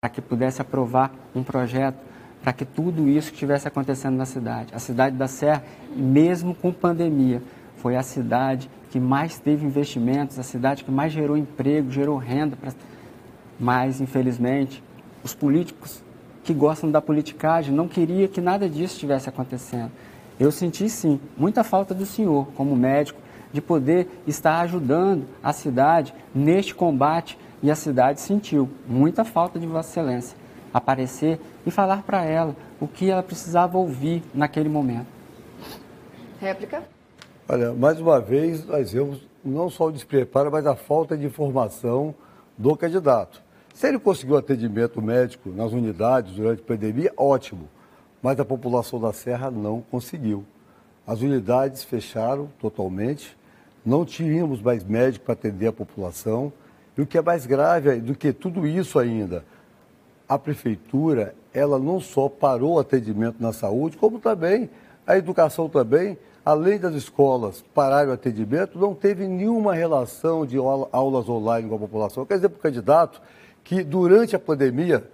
para 0.00 0.08
que 0.08 0.20
pudesse 0.20 0.62
aprovar 0.62 1.12
um 1.34 1.42
projeto 1.42 1.98
para 2.42 2.52
que 2.52 2.64
tudo 2.64 3.08
isso 3.08 3.32
estivesse 3.32 3.68
acontecendo 3.68 4.16
na 4.16 4.24
cidade. 4.24 4.74
A 4.74 4.78
cidade 4.78 5.16
da 5.16 5.28
Serra, 5.28 5.62
mesmo 5.94 6.54
com 6.54 6.72
pandemia, 6.72 7.42
foi 7.76 7.96
a 7.96 8.02
cidade 8.02 8.70
que 8.90 8.98
mais 8.98 9.38
teve 9.38 9.66
investimentos, 9.66 10.38
a 10.38 10.42
cidade 10.42 10.84
que 10.84 10.90
mais 10.90 11.12
gerou 11.12 11.36
emprego, 11.36 11.90
gerou 11.90 12.16
renda. 12.16 12.56
Pra... 12.56 12.72
Mas, 13.60 14.00
infelizmente, 14.00 14.82
os 15.22 15.34
políticos 15.34 16.02
que 16.42 16.54
gostam 16.54 16.90
da 16.90 17.02
politicagem, 17.02 17.74
não 17.74 17.86
queria 17.86 18.26
que 18.26 18.40
nada 18.40 18.68
disso 18.68 18.94
estivesse 18.94 19.28
acontecendo. 19.28 19.92
Eu 20.38 20.50
senti 20.50 20.88
sim 20.88 21.20
muita 21.36 21.62
falta 21.62 21.94
do 21.94 22.06
senhor, 22.06 22.48
como 22.56 22.74
médico, 22.74 23.20
de 23.52 23.60
poder 23.60 24.08
estar 24.26 24.60
ajudando 24.60 25.26
a 25.42 25.52
cidade 25.52 26.14
neste 26.34 26.74
combate 26.74 27.38
e 27.62 27.70
a 27.70 27.76
cidade 27.76 28.20
sentiu 28.20 28.70
muita 28.88 29.24
falta 29.24 29.58
de 29.58 29.66
Vossa 29.66 29.90
Excelência 29.90 30.40
aparecer 30.72 31.40
e 31.66 31.70
falar 31.70 32.02
para 32.02 32.24
ela 32.24 32.54
o 32.80 32.86
que 32.86 33.10
ela 33.10 33.22
precisava 33.22 33.76
ouvir 33.76 34.22
naquele 34.32 34.68
momento. 34.68 35.06
Réplica? 36.40 36.82
Olha, 37.48 37.72
mais 37.72 38.00
uma 38.00 38.20
vez 38.20 38.64
nós 38.64 38.92
vemos 38.92 39.20
não 39.44 39.68
só 39.68 39.86
o 39.86 39.92
despreparo, 39.92 40.50
mas 40.50 40.66
a 40.66 40.76
falta 40.76 41.16
de 41.16 41.26
informação 41.26 42.14
do 42.56 42.76
candidato. 42.76 43.42
Se 43.80 43.88
ele 43.88 43.98
conseguiu 43.98 44.36
atendimento 44.36 45.00
médico 45.00 45.48
nas 45.48 45.72
unidades 45.72 46.34
durante 46.34 46.60
a 46.60 46.64
pandemia, 46.66 47.14
ótimo. 47.16 47.66
Mas 48.20 48.38
a 48.38 48.44
população 48.44 49.00
da 49.00 49.10
Serra 49.10 49.50
não 49.50 49.80
conseguiu. 49.80 50.44
As 51.06 51.22
unidades 51.22 51.82
fecharam 51.82 52.50
totalmente, 52.60 53.38
não 53.82 54.04
tínhamos 54.04 54.60
mais 54.60 54.84
médico 54.84 55.24
para 55.24 55.32
atender 55.32 55.68
a 55.68 55.72
população. 55.72 56.52
E 56.94 57.00
o 57.00 57.06
que 57.06 57.16
é 57.16 57.22
mais 57.22 57.46
grave 57.46 58.02
do 58.02 58.14
que 58.14 58.34
tudo 58.34 58.66
isso 58.66 58.98
ainda, 58.98 59.46
a 60.28 60.38
prefeitura, 60.38 61.34
ela 61.50 61.78
não 61.78 62.00
só 62.00 62.28
parou 62.28 62.74
o 62.74 62.78
atendimento 62.80 63.36
na 63.40 63.54
saúde, 63.54 63.96
como 63.96 64.18
também 64.18 64.68
a 65.06 65.16
educação 65.16 65.70
também, 65.70 66.18
além 66.44 66.78
das 66.78 66.94
escolas 66.94 67.64
pararem 67.74 68.10
o 68.10 68.12
atendimento, 68.12 68.78
não 68.78 68.94
teve 68.94 69.26
nenhuma 69.26 69.72
relação 69.72 70.44
de 70.44 70.58
aulas 70.58 71.30
online 71.30 71.66
com 71.66 71.76
a 71.76 71.78
população. 71.78 72.26
Quer 72.26 72.34
dizer, 72.34 72.50
para 72.50 72.58
o 72.58 72.62
candidato, 72.62 73.22
que 73.64 73.82
durante 73.82 74.34
a 74.34 74.38
pandemia 74.38 75.04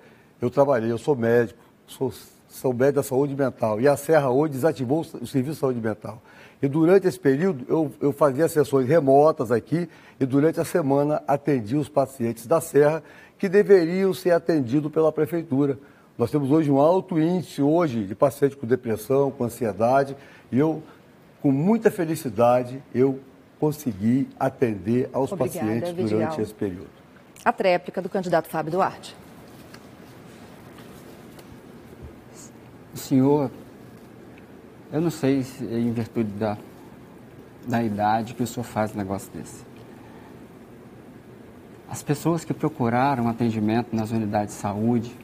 eu 0.40 0.50
trabalhei, 0.50 0.90
eu 0.90 0.98
sou 0.98 1.16
médico, 1.16 1.58
sou, 1.86 2.12
sou 2.48 2.72
médico 2.72 2.96
da 2.96 3.02
saúde 3.02 3.34
mental, 3.34 3.80
e 3.80 3.88
a 3.88 3.96
Serra 3.96 4.30
hoje 4.30 4.54
desativou 4.54 5.00
o 5.00 5.26
serviço 5.26 5.54
de 5.54 5.60
saúde 5.60 5.80
mental. 5.80 6.22
E 6.60 6.68
durante 6.68 7.06
esse 7.06 7.20
período 7.20 7.64
eu, 7.68 7.92
eu 8.00 8.12
fazia 8.12 8.48
sessões 8.48 8.88
remotas 8.88 9.52
aqui 9.52 9.88
e 10.18 10.24
durante 10.24 10.58
a 10.58 10.64
semana 10.64 11.22
atendia 11.26 11.78
os 11.78 11.88
pacientes 11.88 12.46
da 12.46 12.60
Serra 12.60 13.02
que 13.38 13.48
deveriam 13.48 14.14
ser 14.14 14.30
atendidos 14.30 14.90
pela 14.90 15.12
prefeitura. 15.12 15.78
Nós 16.16 16.30
temos 16.30 16.50
hoje 16.50 16.70
um 16.70 16.80
alto 16.80 17.20
índice 17.20 17.60
hoje 17.60 18.04
de 18.04 18.14
pacientes 18.14 18.56
com 18.56 18.66
depressão, 18.66 19.30
com 19.30 19.44
ansiedade, 19.44 20.16
e 20.50 20.58
eu, 20.58 20.82
com 21.42 21.52
muita 21.52 21.90
felicidade, 21.90 22.82
eu 22.94 23.20
consegui 23.60 24.26
atender 24.40 25.10
aos 25.12 25.32
Obrigada, 25.32 25.60
pacientes 25.60 26.10
durante 26.10 26.40
esse 26.40 26.54
período. 26.54 26.95
A 27.46 27.52
tréplica 27.52 28.02
do 28.02 28.08
candidato 28.08 28.48
Fábio 28.48 28.72
Duarte. 28.72 29.14
Senhor, 32.92 33.52
eu 34.92 35.00
não 35.00 35.10
sei 35.10 35.44
se 35.44 35.64
é 35.64 35.78
em 35.78 35.92
virtude 35.92 36.28
da, 36.30 36.58
da 37.64 37.84
idade 37.84 38.34
que 38.34 38.42
o 38.42 38.46
senhor 38.48 38.64
faz 38.64 38.92
um 38.92 38.98
negócio 38.98 39.30
desse. 39.32 39.64
As 41.88 42.02
pessoas 42.02 42.44
que 42.44 42.52
procuraram 42.52 43.28
atendimento 43.28 43.94
nas 43.94 44.10
unidades 44.10 44.52
de 44.52 44.60
saúde, 44.60 45.16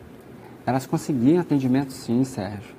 elas 0.64 0.87
conseguiam 0.87 1.41
atendimento 1.41 1.93
sim, 1.93 2.23
Sérgio. 2.23 2.77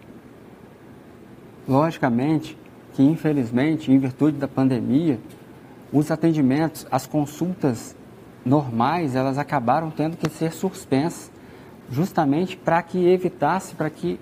Logicamente 1.68 2.58
que, 2.94 3.04
infelizmente, 3.04 3.92
em 3.92 4.00
virtude 4.00 4.38
da 4.38 4.48
pandemia, 4.48 5.20
os 5.92 6.10
atendimentos, 6.12 6.88
as 6.90 7.06
consultas 7.06 7.94
normais, 8.46 9.16
elas 9.16 9.38
acabaram 9.38 9.90
tendo 9.90 10.18
que 10.18 10.30
ser 10.30 10.52
suspensas, 10.52 11.32
justamente 11.90 12.58
para 12.58 12.82
que 12.82 13.08
evitasse, 13.08 13.76
para 13.76 13.90
que 13.90 14.20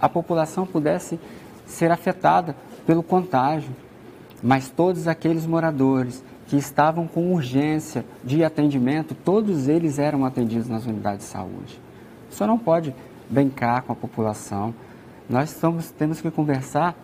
a 0.00 0.08
população 0.08 0.66
pudesse 0.66 1.18
ser 1.66 1.90
afetada 1.90 2.56
pelo 2.86 3.02
contágio. 3.02 3.70
Mas 4.42 4.68
todos 4.68 5.08
aqueles 5.08 5.46
moradores 5.46 6.22
que 6.46 6.56
estavam 6.56 7.06
com 7.06 7.32
urgência 7.32 8.04
de 8.22 8.44
atendimento, 8.44 9.14
todos 9.14 9.68
eles 9.68 9.98
eram 9.98 10.24
atendidos 10.24 10.68
nas 10.68 10.84
unidades 10.84 11.26
de 11.26 11.32
saúde. 11.32 11.80
Senhor 12.34 12.48
não 12.48 12.58
pode 12.58 12.94
brincar 13.30 13.82
com 13.82 13.92
a 13.92 13.96
população. 13.96 14.74
Nós 15.28 15.50
estamos, 15.50 15.90
temos 15.90 16.20
que 16.20 16.30
conversar 16.30 16.94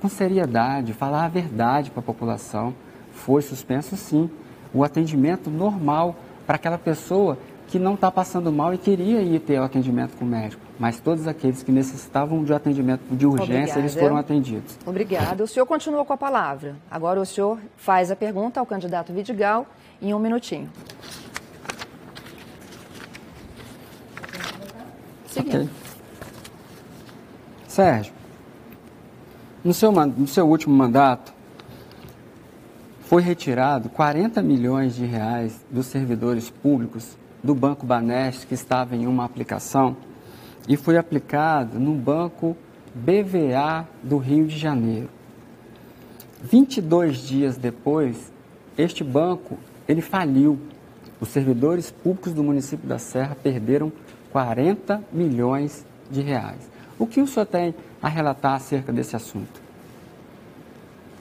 com 0.00 0.08
seriedade, 0.08 0.92
falar 0.92 1.26
a 1.26 1.28
verdade 1.28 1.90
para 1.90 2.00
a 2.00 2.04
população. 2.04 2.74
Foi 3.12 3.42
suspenso, 3.42 3.96
sim, 3.96 4.30
o 4.72 4.84
atendimento 4.84 5.50
normal 5.50 6.16
para 6.46 6.56
aquela 6.56 6.78
pessoa 6.78 7.38
que 7.68 7.78
não 7.78 7.94
está 7.94 8.10
passando 8.10 8.52
mal 8.52 8.74
e 8.74 8.78
queria 8.78 9.22
ir 9.22 9.38
ter 9.38 9.60
o 9.60 9.62
atendimento 9.62 10.16
com 10.16 10.24
o 10.24 10.28
médico. 10.28 10.60
Mas 10.76 10.98
todos 10.98 11.28
aqueles 11.28 11.62
que 11.62 11.70
necessitavam 11.70 12.42
de 12.42 12.52
atendimento 12.52 13.02
de 13.10 13.24
urgência, 13.24 13.54
Obrigada. 13.54 13.80
eles 13.80 13.94
foram 13.94 14.16
atendidos. 14.16 14.76
Obrigada. 14.84 15.44
O 15.44 15.46
senhor 15.46 15.66
continua 15.66 16.04
com 16.04 16.12
a 16.12 16.16
palavra. 16.16 16.74
Agora 16.90 17.20
o 17.20 17.24
senhor 17.24 17.58
faz 17.76 18.10
a 18.10 18.16
pergunta 18.16 18.58
ao 18.58 18.66
candidato 18.66 19.12
Vidigal 19.12 19.66
em 20.02 20.12
um 20.12 20.18
minutinho. 20.18 20.68
Seguindo. 25.26 25.62
Okay. 25.62 25.68
Sérgio, 27.68 28.12
no 29.62 29.72
seu, 29.72 29.92
no 29.92 30.26
seu 30.26 30.48
último 30.48 30.74
mandato, 30.74 31.32
foi 33.10 33.22
retirado 33.22 33.88
40 33.88 34.40
milhões 34.40 34.94
de 34.94 35.04
reais 35.04 35.66
dos 35.68 35.86
servidores 35.86 36.48
públicos 36.48 37.18
do 37.42 37.56
Banco 37.56 37.84
Banestes, 37.84 38.44
que 38.44 38.54
estava 38.54 38.94
em 38.94 39.04
uma 39.04 39.24
aplicação, 39.24 39.96
e 40.68 40.76
foi 40.76 40.96
aplicado 40.96 41.80
no 41.80 41.92
Banco 41.92 42.56
BVA 42.94 43.84
do 44.00 44.16
Rio 44.16 44.46
de 44.46 44.56
Janeiro. 44.56 45.08
22 46.40 47.18
dias 47.18 47.56
depois, 47.56 48.32
este 48.78 49.02
banco 49.02 49.58
ele 49.88 50.02
faliu. 50.02 50.56
Os 51.20 51.30
servidores 51.30 51.90
públicos 51.90 52.32
do 52.32 52.44
município 52.44 52.88
da 52.88 53.00
Serra 53.00 53.34
perderam 53.34 53.90
40 54.30 55.02
milhões 55.12 55.84
de 56.08 56.20
reais. 56.20 56.70
O 56.96 57.08
que 57.08 57.20
o 57.20 57.26
senhor 57.26 57.46
tem 57.46 57.74
a 58.00 58.08
relatar 58.08 58.54
acerca 58.54 58.92
desse 58.92 59.16
assunto? 59.16 59.60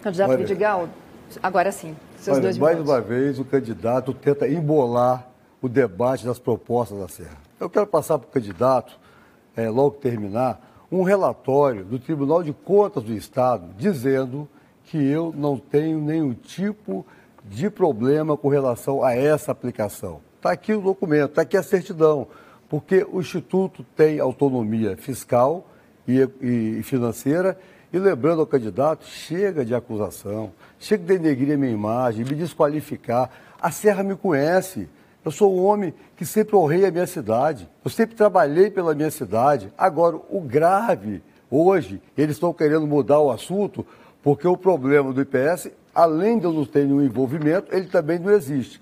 Candidato 0.04 0.38
Vidigal, 0.38 0.88
agora 1.42 1.72
sim, 1.72 1.96
seus 2.18 2.38
olha, 2.38 2.44
dois 2.44 2.58
Mais 2.58 2.76
minutos. 2.76 2.94
uma 2.94 3.02
vez, 3.02 3.40
o 3.40 3.46
candidato 3.46 4.14
tenta 4.14 4.48
embolar 4.48 5.28
o 5.62 5.68
debate 5.68 6.26
das 6.26 6.40
propostas 6.40 7.00
da 7.00 7.08
Serra. 7.08 7.38
Eu 7.60 7.70
quero 7.70 7.86
passar 7.88 8.18
para 8.18 8.28
o 8.28 8.32
candidato, 8.32 8.98
é, 9.56 9.70
logo 9.70 9.92
terminar, 9.98 10.88
um 10.92 11.04
relatório 11.04 11.84
do 11.84 12.00
Tribunal 12.00 12.42
de 12.42 12.54
Contas 12.54 13.04
do 13.04 13.14
Estado 13.14 13.66
dizendo 13.78 14.48
que 14.86 14.98
eu 14.98 15.34
não 15.36 15.58
tenho 15.58 16.00
nenhum 16.00 16.34
tipo 16.34 17.06
de 17.46 17.70
problema 17.70 18.36
com 18.36 18.48
relação 18.50 19.04
a 19.04 19.14
essa 19.14 19.52
aplicação. 19.52 20.22
Está 20.38 20.52
aqui 20.52 20.74
o 20.74 20.82
documento, 20.82 21.32
está 21.32 21.42
aqui 21.42 21.58
a 21.58 21.64
certidão, 21.64 22.28
porque 22.68 23.06
o 23.12 23.20
Instituto 23.20 23.86
tem 23.96 24.20
autonomia 24.20 24.96
fiscal 24.98 25.68
e, 26.08 26.28
e 26.42 26.84
financeira 26.84 27.58
e 27.92 27.98
lembrando 27.98 28.42
ao 28.42 28.48
candidato, 28.48 29.06
chega 29.06 29.66
de 29.66 29.74
acusação, 29.74 30.52
chega 30.78 31.04
de 31.04 31.18
denegrir 31.18 31.56
a 31.56 31.58
minha 31.58 31.72
imagem, 31.72 32.24
me 32.24 32.36
desqualificar. 32.36 33.30
A 33.60 33.72
Serra 33.72 34.04
me 34.04 34.16
conhece. 34.16 34.88
Eu 35.26 35.32
sou 35.32 35.56
um 35.56 35.66
homem 35.66 35.94
que 36.16 36.26
sempre 36.26 36.56
honrei 36.56 36.86
a 36.86 36.92
minha 36.92 37.08
cidade. 37.08 37.68
Eu 37.84 37.90
sempre 37.90 38.16
trabalhei 38.16 38.70
pela 38.70 38.94
minha 38.94 39.10
cidade. 39.10 39.74
Agora, 39.76 40.18
o 40.30 40.40
grave, 40.40 41.22
hoje, 41.50 42.00
eles 42.16 42.36
estão 42.36 42.54
querendo 42.54 42.86
mudar 42.86 43.20
o 43.20 43.32
assunto, 43.32 43.86
porque 44.22 44.48
o 44.48 44.56
problema 44.56 45.12
do 45.12 45.22
IPS, 45.22 45.72
além 45.94 46.38
de 46.38 46.46
eu 46.46 46.54
não 46.54 46.66
ter 46.66 46.86
nenhum 46.86 47.02
envolvimento, 47.02 47.76
ele 47.76 47.88
também 47.88 48.20
não 48.20 48.32
existe. 48.32 48.80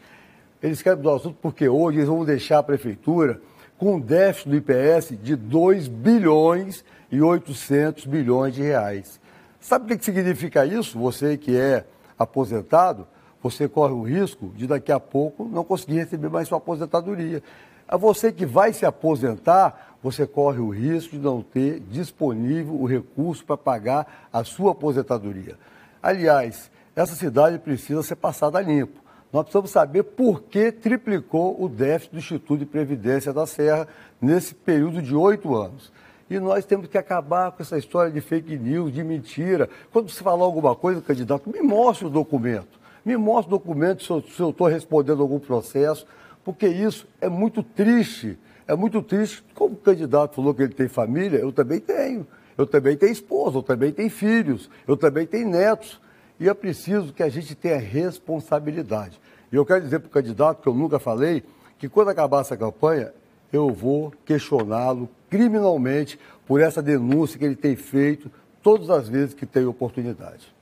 Eles 0.62 0.82
querem 0.82 0.98
mudar 0.98 1.14
o 1.14 1.16
assunto 1.16 1.38
porque 1.42 1.70
hoje 1.70 2.00
eles 2.00 2.10
vão 2.10 2.26
deixar 2.26 2.60
a 2.60 2.64
prefeitura 2.64 3.40
com 3.78 3.96
um 3.96 4.00
déficit 4.00 4.50
do 4.50 4.56
IPS 4.56 5.14
de 5.22 5.36
2 5.36 5.88
bilhões 5.88 6.84
e 7.12 7.22
800 7.22 8.06
bilhões 8.06 8.56
de 8.56 8.62
reais. 8.62 9.20
Sabe 9.60 9.94
o 9.94 9.98
que 9.98 10.04
significa 10.04 10.66
isso? 10.66 10.98
Você 11.00 11.38
que 11.38 11.56
é 11.56 11.86
aposentado, 12.18 13.08
você 13.42 13.68
corre 13.68 13.94
o 13.94 14.02
risco 14.02 14.52
de 14.56 14.66
daqui 14.66 14.92
a 14.92 15.00
pouco 15.00 15.46
não 15.46 15.64
conseguir 15.64 16.00
receber 16.00 16.30
mais 16.30 16.48
sua 16.48 16.58
aposentadoria. 16.58 17.44
A 17.88 17.96
você 17.96 18.32
que 18.32 18.46
vai 18.46 18.74
se 18.74 18.86
aposentar, 18.86 19.96
você 20.04 20.28
corre 20.28 20.60
o 20.60 20.70
risco 20.70 21.16
de 21.16 21.22
não 21.22 21.42
ter 21.42 21.80
disponível 21.80 22.74
o 22.74 22.86
recurso 22.86 23.46
para 23.46 23.58
pagar 23.58 24.28
a 24.32 24.44
sua 24.44 24.72
aposentadoria. 24.72 25.58
Aliás, 26.02 26.70
essa 26.96 27.16
cidade 27.16 27.60
precisa 27.60 28.04
ser 28.04 28.16
passada 28.16 28.60
limpo. 28.60 29.07
Nós 29.38 29.44
precisamos 29.44 29.70
saber 29.70 30.02
por 30.02 30.42
que 30.42 30.72
triplicou 30.72 31.64
o 31.64 31.70
déficit 31.70 32.12
do 32.12 32.18
Instituto 32.18 32.58
de 32.58 32.66
Previdência 32.66 33.32
da 33.32 33.46
Serra 33.46 33.88
nesse 34.20 34.56
período 34.56 35.00
de 35.00 35.16
oito 35.16 35.56
anos. 35.56 35.92
E 36.28 36.40
nós 36.40 36.66
temos 36.66 36.88
que 36.88 36.98
acabar 36.98 37.52
com 37.52 37.62
essa 37.62 37.78
história 37.78 38.12
de 38.12 38.20
fake 38.20 38.58
news, 38.58 38.92
de 38.92 39.04
mentira. 39.04 39.70
Quando 39.94 40.10
você 40.10 40.24
falar 40.24 40.44
alguma 40.44 40.74
coisa, 40.76 41.02
candidato, 41.02 41.52
me 41.52 41.62
mostre 41.62 42.08
o 42.08 42.10
documento. 42.10 42.80
Me 43.06 43.16
mostre 43.16 43.54
o 43.54 43.60
documento 43.60 44.04
se 44.04 44.40
eu 44.40 44.50
estou 44.50 44.66
respondendo 44.66 45.22
algum 45.22 45.38
processo, 45.38 46.08
porque 46.44 46.68
isso 46.68 47.08
é 47.22 47.30
muito 47.30 47.62
triste. 47.62 48.40
É 48.68 48.76
muito 48.76 49.04
triste. 49.04 49.44
Como 49.54 49.76
o 49.76 49.78
candidato 49.78 50.34
falou 50.34 50.52
que 50.52 50.64
ele 50.64 50.74
tem 50.74 50.88
família, 50.88 51.38
eu 51.38 51.52
também 51.52 51.80
tenho. 51.80 52.26
Eu 52.58 52.66
também 52.66 52.98
tenho 52.98 53.12
esposa, 53.12 53.60
eu 53.60 53.64
também 53.64 53.92
tenho 53.92 54.10
filhos, 54.10 54.68
eu 54.88 54.98
também 54.98 55.28
tenho 55.28 55.48
netos. 55.48 56.02
E 56.40 56.50
é 56.50 56.54
preciso 56.56 57.14
que 57.14 57.22
a 57.22 57.30
gente 57.30 57.54
tenha 57.54 57.78
responsabilidade. 57.78 59.20
E 59.52 59.56
eu 59.56 59.66
quero 59.66 59.82
dizer 59.82 60.00
para 60.00 60.08
o 60.08 60.12
candidato, 60.12 60.62
que 60.62 60.68
eu 60.68 60.74
nunca 60.74 61.00
falei, 61.00 61.44
que 61.78 61.88
quando 61.88 62.10
acabar 62.10 62.42
essa 62.42 62.58
campanha, 62.58 63.14
eu 63.52 63.70
vou 63.70 64.14
questioná-lo 64.26 65.10
criminalmente 65.30 66.20
por 66.46 66.62
essa 66.62 66.82
denúncia 66.82 67.38
que 67.38 67.46
ele 67.46 67.56
tem 67.56 67.76
feito 67.76 68.32
todas 68.62 68.90
as 68.90 69.08
vezes 69.08 69.34
que 69.34 69.46
tem 69.46 69.66
oportunidade. 69.66 70.54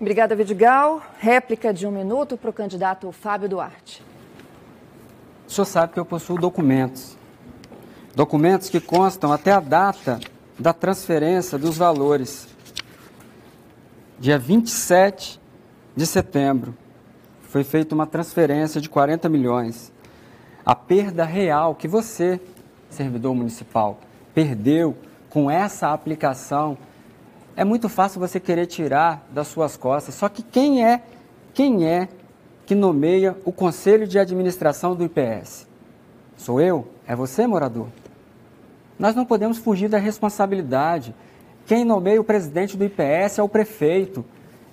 Obrigada, 0.00 0.36
Vidigal. 0.36 1.02
Réplica 1.18 1.72
de 1.72 1.86
um 1.86 1.90
minuto 1.90 2.36
para 2.36 2.50
o 2.50 2.52
candidato 2.52 3.10
Fábio 3.10 3.48
Duarte. 3.48 4.02
O 5.46 5.50
senhor 5.50 5.64
sabe 5.64 5.94
que 5.94 5.98
eu 5.98 6.04
possuo 6.04 6.38
documentos. 6.38 7.16
Documentos 8.14 8.68
que 8.68 8.80
constam 8.80 9.32
até 9.32 9.50
a 9.50 9.60
data 9.60 10.20
da 10.58 10.72
transferência 10.72 11.56
dos 11.56 11.76
valores. 11.76 12.48
Dia 14.18 14.38
27 14.38 15.40
de 15.96 16.06
setembro, 16.06 16.76
foi 17.48 17.64
feita 17.64 17.94
uma 17.94 18.06
transferência 18.06 18.80
de 18.80 18.88
40 18.88 19.28
milhões. 19.28 19.92
A 20.64 20.74
perda 20.74 21.24
real 21.24 21.74
que 21.74 21.88
você, 21.88 22.40
servidor 22.90 23.34
municipal, 23.34 23.98
perdeu 24.34 24.96
com 25.30 25.50
essa 25.50 25.92
aplicação, 25.92 26.76
é 27.56 27.64
muito 27.64 27.88
fácil 27.88 28.20
você 28.20 28.38
querer 28.38 28.66
tirar 28.66 29.26
das 29.32 29.48
suas 29.48 29.76
costas. 29.76 30.14
Só 30.14 30.28
que 30.28 30.42
quem 30.42 30.84
é, 30.84 31.02
quem 31.54 31.86
é 31.86 32.08
que 32.66 32.74
nomeia 32.74 33.36
o 33.44 33.50
conselho 33.50 34.06
de 34.06 34.18
administração 34.18 34.94
do 34.94 35.04
IPS? 35.04 35.66
Sou 36.36 36.60
eu? 36.60 36.86
É 37.06 37.16
você, 37.16 37.46
morador? 37.46 37.88
Nós 38.98 39.14
não 39.14 39.24
podemos 39.24 39.58
fugir 39.58 39.88
da 39.88 39.98
responsabilidade. 39.98 41.14
Quem 41.66 41.84
nomeia 41.84 42.20
o 42.20 42.24
presidente 42.24 42.76
do 42.76 42.84
IPS 42.84 43.38
é 43.38 43.42
o 43.42 43.48
prefeito. 43.48 44.24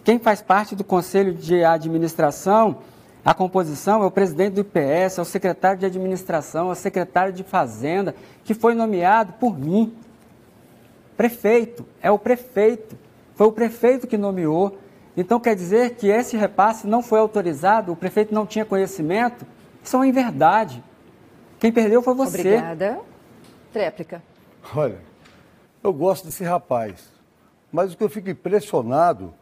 Quem 0.06 0.20
faz 0.20 0.40
parte 0.40 0.76
do 0.76 0.84
conselho 0.84 1.34
de 1.34 1.64
administração, 1.64 2.78
a 3.26 3.34
composição 3.34 4.04
é 4.04 4.06
o 4.06 4.12
presidente 4.12 4.54
do 4.54 4.62
IPS, 4.62 5.18
é 5.18 5.22
o 5.24 5.26
secretário 5.26 5.80
de 5.80 5.86
administração, 5.88 6.70
é 6.70 6.74
o 6.74 6.76
secretário 6.76 7.34
de 7.34 7.44
fazenda, 7.44 8.14
que 8.44 8.54
foi 8.54 8.76
nomeado 8.76 9.34
por 9.34 9.58
mim. 9.58 9.98
Prefeito, 11.18 11.84
é 12.04 12.12
o 12.12 12.20
prefeito. 12.20 12.96
Foi 13.34 13.48
o 13.48 13.52
prefeito 13.52 14.06
que 14.06 14.16
nomeou. 14.16 14.78
Então 15.18 15.40
quer 15.40 15.56
dizer 15.56 15.96
que 15.96 16.08
esse 16.08 16.38
repasse 16.38 16.86
não 16.86 17.02
foi 17.02 17.18
autorizado, 17.18 17.92
o 17.92 17.96
prefeito 17.96 18.32
não 18.32 18.46
tinha 18.46 18.64
conhecimento? 18.64 19.44
Isso 19.84 19.96
é 19.96 20.00
uma 20.00 20.08
inverdade. 20.08 20.84
Quem 21.58 21.72
perdeu 21.72 22.04
foi 22.04 22.14
você. 22.14 22.38
Obrigada. 22.38 23.00
Tréplica. 23.74 24.22
Olha, 24.76 25.00
eu 25.84 25.92
gosto 25.92 26.26
desse 26.26 26.44
rapaz, 26.44 27.12
mas 27.72 27.92
o 27.92 27.98
que 27.98 28.04
eu 28.04 28.10
fico 28.10 28.30
impressionado 28.30 29.34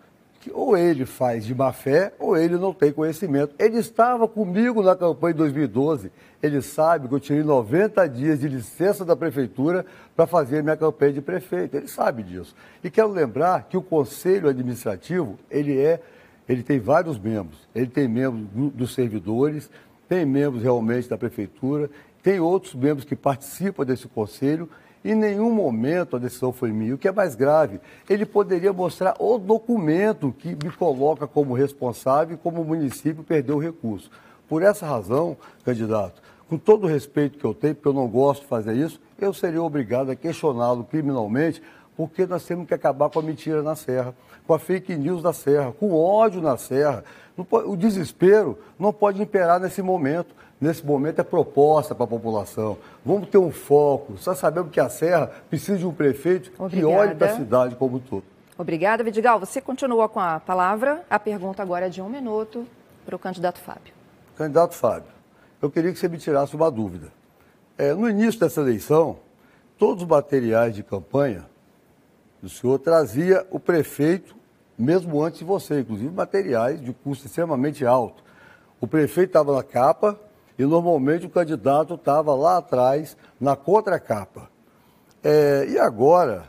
que 0.43 0.51
ou 0.51 0.75
ele 0.75 1.05
faz 1.05 1.45
de 1.45 1.55
má 1.55 1.71
fé 1.71 2.11
ou 2.19 2.35
ele 2.35 2.57
não 2.57 2.73
tem 2.73 2.91
conhecimento. 2.91 3.55
Ele 3.57 3.77
estava 3.77 4.27
comigo 4.27 4.83
na 4.83 4.93
campanha 4.93 5.33
de 5.33 5.37
2012. 5.37 6.11
Ele 6.41 6.61
sabe 6.61 7.07
que 7.07 7.13
eu 7.13 7.19
tirei 7.19 7.43
90 7.43 8.05
dias 8.09 8.41
de 8.41 8.49
licença 8.49 9.05
da 9.05 9.15
prefeitura 9.15 9.85
para 10.13 10.27
fazer 10.27 10.61
minha 10.61 10.75
campanha 10.75 11.13
de 11.13 11.21
prefeito. 11.21 11.77
Ele 11.77 11.87
sabe 11.87 12.23
disso. 12.23 12.53
E 12.83 12.89
quero 12.89 13.07
lembrar 13.07 13.63
que 13.69 13.77
o 13.77 13.81
conselho 13.81 14.49
administrativo, 14.49 15.39
ele 15.49 15.79
é, 15.79 16.01
ele 16.49 16.61
tem 16.61 16.77
vários 16.77 17.17
membros. 17.17 17.57
Ele 17.73 17.87
tem 17.87 18.05
membros 18.09 18.45
dos 18.73 18.93
servidores, 18.93 19.69
tem 20.09 20.25
membros 20.25 20.61
realmente 20.61 21.07
da 21.07 21.17
prefeitura, 21.17 21.89
tem 22.21 22.41
outros 22.41 22.75
membros 22.75 23.05
que 23.05 23.15
participam 23.15 23.85
desse 23.85 24.09
conselho 24.09 24.69
em 25.03 25.15
nenhum 25.15 25.51
momento 25.51 26.15
a 26.15 26.19
decisão 26.19 26.53
foi 26.53 26.71
minha. 26.71 26.95
O 26.95 26.97
que 26.97 27.07
é 27.07 27.11
mais 27.11 27.35
grave, 27.35 27.79
ele 28.09 28.25
poderia 28.25 28.71
mostrar 28.71 29.15
o 29.19 29.37
documento 29.37 30.33
que 30.37 30.49
me 30.49 30.71
coloca 30.71 31.27
como 31.27 31.53
responsável 31.53 32.35
e 32.35 32.37
como 32.37 32.61
o 32.61 32.65
município 32.65 33.23
perdeu 33.23 33.57
o 33.57 33.61
recurso. 33.61 34.09
Por 34.47 34.61
essa 34.61 34.85
razão, 34.85 35.35
candidato, 35.65 36.21
com 36.47 36.57
todo 36.57 36.85
o 36.85 36.87
respeito 36.87 37.37
que 37.37 37.45
eu 37.45 37.53
tenho, 37.53 37.75
porque 37.75 37.87
eu 37.87 37.93
não 37.93 38.07
gosto 38.07 38.41
de 38.41 38.47
fazer 38.47 38.75
isso, 38.75 38.99
eu 39.19 39.33
seria 39.33 39.61
obrigado 39.61 40.11
a 40.11 40.15
questioná-lo 40.15 40.83
criminalmente, 40.83 41.61
porque 41.95 42.25
nós 42.25 42.45
temos 42.45 42.67
que 42.67 42.73
acabar 42.73 43.09
com 43.09 43.19
a 43.19 43.23
mentira 43.23 43.61
na 43.61 43.75
Serra, 43.75 44.15
com 44.45 44.53
a 44.53 44.59
fake 44.59 44.95
news 44.95 45.21
da 45.21 45.33
Serra, 45.33 45.71
com 45.71 45.87
o 45.87 46.01
ódio 46.01 46.41
na 46.41 46.57
Serra. 46.57 47.03
O 47.65 47.75
desespero 47.75 48.57
não 48.77 48.93
pode 48.93 49.21
imperar 49.21 49.59
nesse 49.59 49.81
momento 49.81 50.35
nesse 50.63 50.85
momento 50.85 51.19
é 51.19 51.23
proposta 51.23 51.93
para 51.93 52.05
a 52.05 52.07
população. 52.07 52.77
Vamos 53.05 53.27
ter 53.27 53.37
um 53.37 53.51
foco. 53.51 54.17
Só 54.17 54.33
sabemos 54.33 54.71
que 54.71 54.79
a 54.79 54.87
Serra 54.87 55.29
precisa 55.49 55.77
de 55.77 55.85
um 55.85 55.93
prefeito 55.93 56.51
Obrigada. 56.57 56.71
que 56.71 56.83
olhe 56.85 57.15
para 57.15 57.31
a 57.31 57.35
cidade 57.35 57.75
como 57.75 57.97
um 57.97 57.99
todo. 57.99 58.23
Obrigada, 58.57 59.03
Vidigal. 59.03 59.39
Você 59.39 59.59
continua 59.59 60.07
com 60.07 60.21
a 60.21 60.39
palavra. 60.39 61.03
A 61.09 61.19
pergunta 61.19 61.61
agora 61.61 61.87
é 61.87 61.89
de 61.89 62.01
um 62.01 62.09
minuto 62.09 62.65
para 63.05 63.15
o 63.15 63.19
candidato 63.19 63.59
Fábio. 63.59 63.93
Candidato 64.37 64.73
Fábio, 64.73 65.09
eu 65.61 65.69
queria 65.69 65.91
que 65.91 65.99
você 65.99 66.07
me 66.07 66.17
tirasse 66.17 66.55
uma 66.55 66.71
dúvida. 66.71 67.11
É, 67.77 67.93
no 67.93 68.09
início 68.09 68.39
dessa 68.39 68.61
eleição, 68.61 69.17
todos 69.77 70.03
os 70.03 70.09
materiais 70.09 70.73
de 70.73 70.81
campanha 70.81 71.45
do 72.41 72.47
senhor 72.47 72.79
trazia 72.79 73.45
o 73.51 73.59
prefeito, 73.59 74.35
mesmo 74.77 75.21
antes 75.21 75.39
de 75.39 75.45
você, 75.45 75.81
inclusive 75.81 76.09
materiais 76.09 76.79
de 76.79 76.93
custo 76.93 77.25
extremamente 77.25 77.85
alto. 77.85 78.23
O 78.79 78.87
prefeito 78.87 79.29
estava 79.29 79.55
na 79.55 79.63
capa, 79.63 80.19
e 80.57 80.65
normalmente 80.65 81.25
o 81.25 81.29
candidato 81.29 81.95
estava 81.95 82.35
lá 82.35 82.57
atrás, 82.57 83.17
na 83.39 83.55
contracapa. 83.55 84.49
É, 85.23 85.65
e 85.69 85.79
agora, 85.79 86.43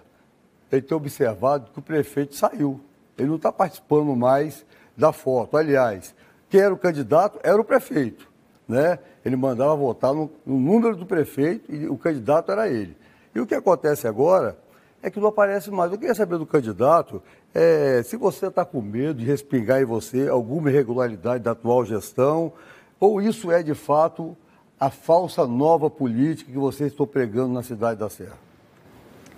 ele 0.71 0.83
tem 0.83 0.97
observado 0.97 1.71
que 1.73 1.79
o 1.79 1.83
prefeito 1.83 2.35
saiu. 2.35 2.81
Ele 3.17 3.29
não 3.29 3.37
está 3.37 3.53
participando 3.53 4.15
mais 4.17 4.65
da 4.97 5.13
foto. 5.13 5.57
Aliás, 5.57 6.15
quem 6.49 6.61
era 6.61 6.75
o 6.75 6.79
candidato 6.79 7.39
era 7.43 7.61
o 7.61 7.65
prefeito. 7.65 8.29
Né? 8.67 8.99
Ele 9.25 9.37
mandava 9.37 9.75
votar 9.77 10.13
no, 10.13 10.31
no 10.45 10.59
número 10.59 10.97
do 10.97 11.07
prefeito 11.07 11.73
e 11.73 11.87
o 11.87 11.97
candidato 11.97 12.51
era 12.51 12.69
ele. 12.69 12.97
E 13.35 13.41
o 13.41 13.47
que 13.47 13.55
acontece 13.55 14.07
agora 14.07 14.57
é 15.03 15.11
que 15.11 15.21
não 15.21 15.29
aparece 15.29 15.71
mais. 15.71 15.93
Eu 15.93 15.99
queria 15.99 16.15
saber 16.15 16.39
do 16.39 16.47
candidato 16.47 17.23
é, 17.55 18.03
se 18.03 18.17
você 18.17 18.47
está 18.47 18.65
com 18.65 18.81
medo 18.81 19.21
de 19.21 19.25
respingar 19.25 19.81
em 19.81 19.85
você 19.85 20.29
alguma 20.29 20.71
irregularidade 20.71 21.45
da 21.45 21.53
atual 21.53 21.85
gestão, 21.85 22.53
ou 22.99 23.21
isso 23.21 23.51
é, 23.51 23.62
de 23.62 23.75
fato, 23.75 24.37
a 24.79 24.91
falsa 24.91 25.47
nova 25.47 25.89
política 25.89 26.51
que 26.51 26.59
vocês 26.59 26.93
estão 26.93 27.07
pregando 27.07 27.53
na 27.53 27.62
cidade 27.62 28.01
da 28.01 28.09
Serra? 28.09 28.39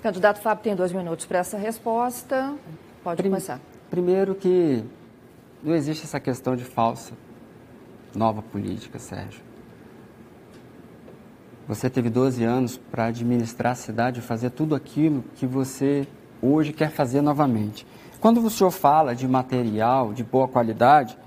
Candidato 0.02 0.40
Fábio 0.40 0.62
tem 0.62 0.76
dois 0.76 0.92
minutos 0.92 1.26
para 1.26 1.38
essa 1.38 1.58
resposta. 1.58 2.54
Pode 3.02 3.16
Prim 3.16 3.30
começar. 3.30 3.60
Primeiro 3.90 4.34
que 4.34 4.84
não 5.62 5.74
existe 5.74 6.04
essa 6.04 6.20
questão 6.20 6.54
de 6.54 6.64
falsa 6.64 7.12
nova 8.14 8.42
política, 8.42 8.98
Sérgio. 8.98 9.40
Você 11.68 11.90
teve 11.90 12.08
12 12.08 12.44
anos 12.44 12.76
para 12.76 13.06
administrar 13.06 13.72
a 13.72 13.74
cidade 13.74 14.20
e 14.20 14.22
fazer 14.22 14.50
tudo 14.50 14.74
aquilo 14.74 15.24
que 15.34 15.46
você 15.46 16.06
hoje 16.40 16.72
quer 16.72 16.90
fazer 16.90 17.20
novamente. 17.20 17.84
Quando 18.20 18.40
o 18.40 18.50
senhor 18.50 18.70
fala 18.70 19.14
de 19.14 19.26
material 19.26 20.12
de 20.12 20.22
boa 20.22 20.46
qualidade, 20.46 21.18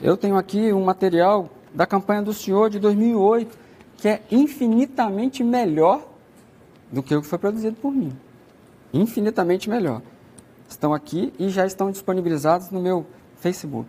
eu 0.00 0.16
tenho 0.16 0.36
aqui 0.36 0.72
um 0.72 0.84
material 0.84 1.50
da 1.74 1.86
campanha 1.86 2.22
do 2.22 2.32
senhor 2.32 2.70
de 2.70 2.78
2008, 2.78 3.58
que 3.96 4.08
é 4.08 4.22
infinitamente 4.30 5.42
melhor 5.42 6.06
do 6.90 7.02
que 7.02 7.14
o 7.14 7.22
que 7.22 7.26
foi 7.26 7.38
produzido 7.38 7.76
por 7.76 7.92
mim. 7.92 8.12
Infinitamente 8.92 9.70
melhor. 9.70 10.02
Estão 10.68 10.92
aqui 10.92 11.32
e 11.38 11.48
já 11.48 11.64
estão 11.66 11.90
disponibilizados 11.90 12.70
no 12.70 12.80
meu 12.80 13.06
Facebook. 13.36 13.88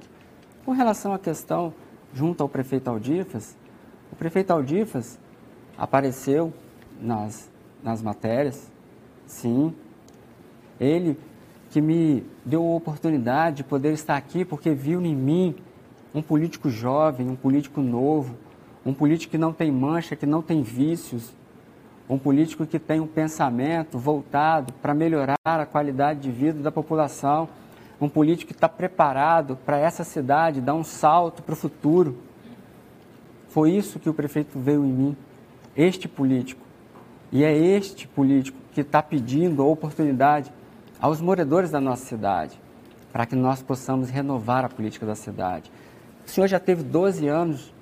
Com 0.66 0.72
relação 0.72 1.14
à 1.14 1.20
questão 1.20 1.74
junto 2.14 2.42
ao 2.42 2.50
prefeito 2.50 2.90
Aldifas, 2.90 3.58
o 4.12 4.16
prefeito 4.16 4.52
Aldifas 4.52 5.20
apareceu 5.78 6.54
nas, 7.02 7.50
nas 7.82 8.02
matérias, 8.02 8.72
sim. 9.26 9.74
Ele 10.80 11.18
que 11.72 11.82
me 11.82 12.24
deu 12.46 12.62
a 12.62 12.76
oportunidade 12.76 13.58
de 13.58 13.64
poder 13.64 13.94
estar 13.94 14.16
aqui 14.16 14.46
porque 14.46 14.72
viu 14.72 15.02
em 15.02 15.16
mim 15.16 15.56
um 16.14 16.22
político 16.22 16.70
jovem, 16.70 17.28
um 17.28 17.36
político 17.36 17.82
novo, 17.82 18.36
um 18.86 18.94
político 18.94 19.32
que 19.32 19.38
não 19.38 19.52
tem 19.52 19.72
mancha, 19.72 20.16
que 20.16 20.26
não 20.26 20.42
tem 20.42 20.62
vícios, 20.62 21.34
um 22.10 22.18
político 22.18 22.66
que 22.66 22.78
tem 22.78 23.00
um 23.00 23.08
pensamento 23.08 23.98
voltado 23.98 24.74
para 24.74 24.94
melhorar 24.94 25.38
a 25.46 25.66
qualidade 25.66 26.20
de 26.20 26.32
vida 26.32 26.62
da 26.62 26.72
população, 26.72 27.48
um 28.00 28.10
político 28.10 28.50
que 28.50 28.58
está 28.58 28.68
preparado 28.68 29.58
para 29.66 29.80
essa 29.80 30.04
cidade 30.04 30.60
dar 30.60 30.74
um 30.74 30.84
salto 30.84 31.42
para 31.42 31.54
o 31.54 31.56
futuro. 31.56 32.18
Foi 33.48 33.72
isso 33.72 34.00
que 34.00 34.10
o 34.10 34.14
prefeito 34.14 34.60
veio 34.60 34.84
em 34.84 34.92
mim, 34.92 35.18
este 35.76 36.08
político. 36.08 36.62
E 37.32 37.44
é 37.44 37.56
este 37.56 38.08
político 38.08 38.58
que 38.74 38.82
está 38.82 39.02
pedindo 39.02 39.62
a 39.62 39.66
oportunidade 39.66 40.52
aos 41.00 41.22
moradores 41.22 41.72
da 41.72 41.80
nossa 41.80 42.06
cidade, 42.06 42.60
para 43.12 43.26
que 43.26 43.36
nós 43.36 43.62
possamos 43.62 44.10
renovar 44.10 44.66
a 44.66 44.70
política 44.70 45.06
da 45.06 45.16
cidade. 45.16 45.72
O 46.26 46.30
senhor 46.30 46.48
já 46.48 46.60
teve 46.60 46.84
12 46.84 47.28
anos 47.28 47.74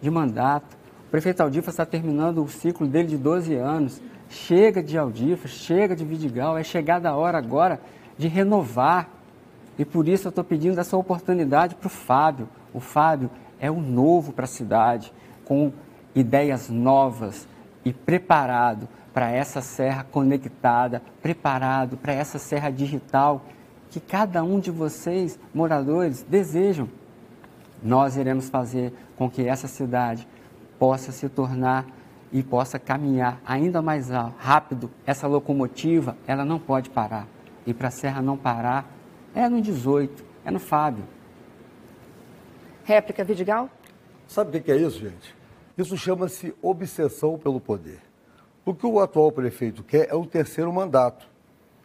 de 0.00 0.10
mandato. 0.10 0.76
O 1.06 1.10
prefeito 1.10 1.42
Aldifa 1.42 1.70
está 1.70 1.86
terminando 1.86 2.42
o 2.42 2.48
ciclo 2.48 2.86
dele 2.86 3.08
de 3.08 3.16
12 3.16 3.54
anos. 3.54 4.00
Chega 4.28 4.82
de 4.82 4.98
Aldifa, 4.98 5.48
chega 5.48 5.96
de 5.96 6.04
Vidigal. 6.04 6.58
É 6.58 6.62
chegada 6.62 7.08
a 7.08 7.16
hora 7.16 7.38
agora 7.38 7.80
de 8.16 8.28
renovar. 8.28 9.08
E 9.78 9.84
por 9.84 10.08
isso 10.08 10.26
eu 10.26 10.30
estou 10.30 10.44
pedindo 10.44 10.78
essa 10.80 10.96
oportunidade 10.96 11.74
para 11.74 11.86
o 11.86 11.90
Fábio. 11.90 12.48
O 12.74 12.80
Fábio 12.80 13.30
é 13.58 13.70
o 13.70 13.80
novo 13.80 14.32
para 14.32 14.44
a 14.44 14.48
cidade, 14.48 15.12
com 15.44 15.72
ideias 16.14 16.68
novas 16.68 17.48
e 17.84 17.92
preparado 17.92 18.88
para 19.12 19.30
essa 19.30 19.60
serra 19.60 20.04
conectada, 20.04 21.02
preparado 21.22 21.96
para 21.96 22.12
essa 22.12 22.38
serra 22.38 22.70
digital 22.70 23.42
que 23.90 23.98
cada 23.98 24.44
um 24.44 24.60
de 24.60 24.70
vocês, 24.70 25.38
moradores, 25.54 26.22
desejam 26.28 26.88
nós 27.82 28.16
iremos 28.16 28.48
fazer 28.48 28.92
com 29.16 29.30
que 29.30 29.46
essa 29.46 29.68
cidade 29.68 30.26
possa 30.78 31.12
se 31.12 31.28
tornar 31.28 31.86
e 32.32 32.42
possa 32.42 32.78
caminhar 32.78 33.40
ainda 33.46 33.80
mais 33.80 34.08
rápido. 34.36 34.90
Essa 35.06 35.26
locomotiva, 35.26 36.16
ela 36.26 36.44
não 36.44 36.58
pode 36.58 36.90
parar. 36.90 37.26
E 37.66 37.72
para 37.72 37.88
a 37.88 37.90
Serra 37.90 38.22
não 38.22 38.36
parar, 38.36 38.90
é 39.34 39.48
no 39.48 39.60
18, 39.60 40.24
é 40.44 40.50
no 40.50 40.58
Fábio. 40.58 41.04
Réplica, 42.84 43.24
Vidigal? 43.24 43.68
Sabe 44.26 44.58
o 44.58 44.62
que 44.62 44.72
é 44.72 44.76
isso, 44.76 44.98
gente? 44.98 45.34
Isso 45.76 45.96
chama-se 45.96 46.54
obsessão 46.60 47.38
pelo 47.38 47.60
poder. 47.60 48.00
O 48.64 48.74
que 48.74 48.86
o 48.86 49.00
atual 49.00 49.32
prefeito 49.32 49.82
quer 49.82 50.08
é 50.10 50.14
o 50.14 50.26
terceiro 50.26 50.72
mandato. 50.72 51.28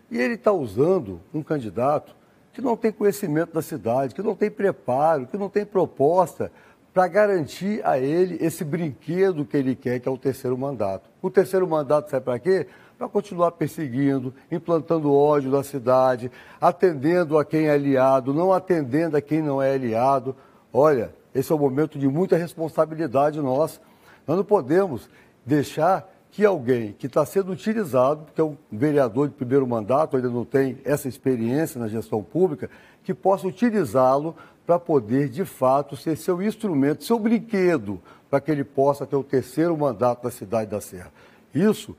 E 0.10 0.18
ele 0.18 0.34
está 0.34 0.52
usando 0.52 1.22
um 1.34 1.42
candidato 1.42 2.16
que 2.54 2.62
não 2.62 2.78
tem 2.78 2.92
conhecimento 2.92 3.54
da 3.54 3.62
cidade, 3.62 4.14
que 4.14 4.22
não 4.22 4.36
tem 4.36 4.50
preparo, 4.50 5.26
que 5.26 5.38
não 5.38 5.50
tem 5.50 5.66
proposta 5.66 6.52
para 6.94 7.08
garantir 7.08 7.82
a 7.84 7.98
ele 7.98 8.38
esse 8.40 8.64
brinquedo 8.64 9.44
que 9.44 9.58
ele 9.58 9.76
quer, 9.76 10.00
que 10.00 10.08
é 10.08 10.12
o 10.12 10.18
terceiro 10.18 10.56
mandato. 10.56 11.10
O 11.22 11.30
terceiro 11.32 11.68
mandato 11.68 12.12
serve 12.12 12.26
para 12.26 12.38
quê? 12.38 12.68
Para 12.96 13.10
continuar 13.10 13.52
perseguindo, 13.54 14.32
implantando 14.52 15.12
ódio 15.12 15.50
na 15.50 15.64
cidade, 15.64 16.32
atendendo 16.62 17.40
a 17.40 17.44
quem 17.44 17.66
é 17.66 17.72
aliado, 17.72 18.32
não 18.32 18.54
atendendo 18.54 19.18
a 19.18 19.22
quem 19.22 19.42
não 19.42 19.60
é 19.60 19.74
aliado. 19.74 20.36
Olha, 20.72 21.12
esse 21.34 21.52
é 21.52 21.56
um 21.56 21.60
momento 21.60 21.98
de 21.98 22.08
muita 22.08 22.38
responsabilidade 22.38 23.42
nossa. 23.42 23.82
Nós 24.28 24.38
não 24.38 24.46
podemos 24.46 25.10
deixar 25.44 26.08
que 26.34 26.44
alguém 26.44 26.94
que 26.94 27.06
está 27.06 27.24
sendo 27.28 27.52
utilizado, 27.52 28.26
que 28.34 28.42
é 28.42 28.44
um 28.44 28.58
vereador 28.72 29.28
de 29.28 29.36
primeiro 29.36 29.68
mandato, 29.68 30.18
ainda 30.18 30.30
não 30.30 30.44
tem 30.44 30.80
essa 30.84 31.08
experiência 31.08 31.80
na 31.80 31.88
gestão 31.88 32.24
pública, 32.24 32.72
que 33.04 33.14
possa 33.14 33.48
utilizá-lo 33.48 34.36
para 34.66 34.80
poder, 34.80 35.30
de 35.30 35.46
fato, 35.46 35.96
ser 35.96 36.18
seu 36.18 36.42
instrumento, 36.42 37.04
seu 37.04 37.20
brinquedo, 37.20 38.02
para 38.32 38.42
que 38.42 38.50
ele 38.50 38.64
possa 38.64 39.06
ter 39.06 39.16
o 39.16 39.24
terceiro 39.24 39.78
mandato 39.78 40.24
da 40.24 40.32
cidade 40.32 40.72
da 40.72 40.82
Serra. 40.82 41.12
Isso, 41.54 41.96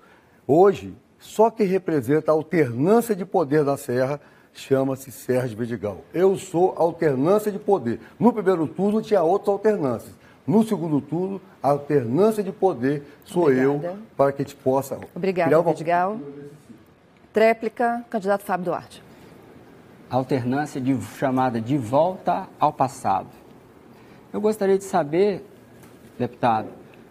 hoje, 0.48 0.92
só 1.20 1.48
quem 1.48 1.68
representa 1.68 2.32
a 2.32 2.34
alternância 2.34 3.14
de 3.14 3.24
poder 3.24 3.62
da 3.62 3.76
Serra 3.76 4.20
chama-se 4.52 5.12
Sérgio 5.12 5.56
Vidigal. 5.56 5.98
Eu 6.12 6.36
sou 6.36 6.74
alternância 6.76 7.52
de 7.52 7.58
poder. 7.60 8.00
No 8.18 8.32
primeiro 8.32 8.66
turno 8.66 9.00
tinha 9.00 9.22
outras 9.22 9.50
alternâncias. 9.50 10.23
No 10.46 10.62
segundo 10.62 11.00
turno, 11.00 11.40
a 11.62 11.70
alternância 11.70 12.42
de 12.42 12.52
poder 12.52 13.02
sou 13.24 13.44
Obrigada. 13.44 13.86
eu, 13.86 13.98
para 14.14 14.32
que 14.32 14.42
a 14.42 14.44
gente 14.44 14.56
possa. 14.56 14.98
Obrigada, 15.14 15.58
uma... 15.58 15.70
Vidigal. 15.72 16.20
Tréplica, 17.32 18.04
candidato 18.10 18.42
Fábio 18.42 18.66
Duarte. 18.66 19.02
Alternância 20.10 20.80
de, 20.80 21.00
chamada 21.18 21.60
de 21.60 21.78
volta 21.78 22.46
ao 22.60 22.72
passado. 22.72 23.28
Eu 24.32 24.40
gostaria 24.40 24.76
de 24.76 24.84
saber, 24.84 25.44
deputado, 26.18 26.68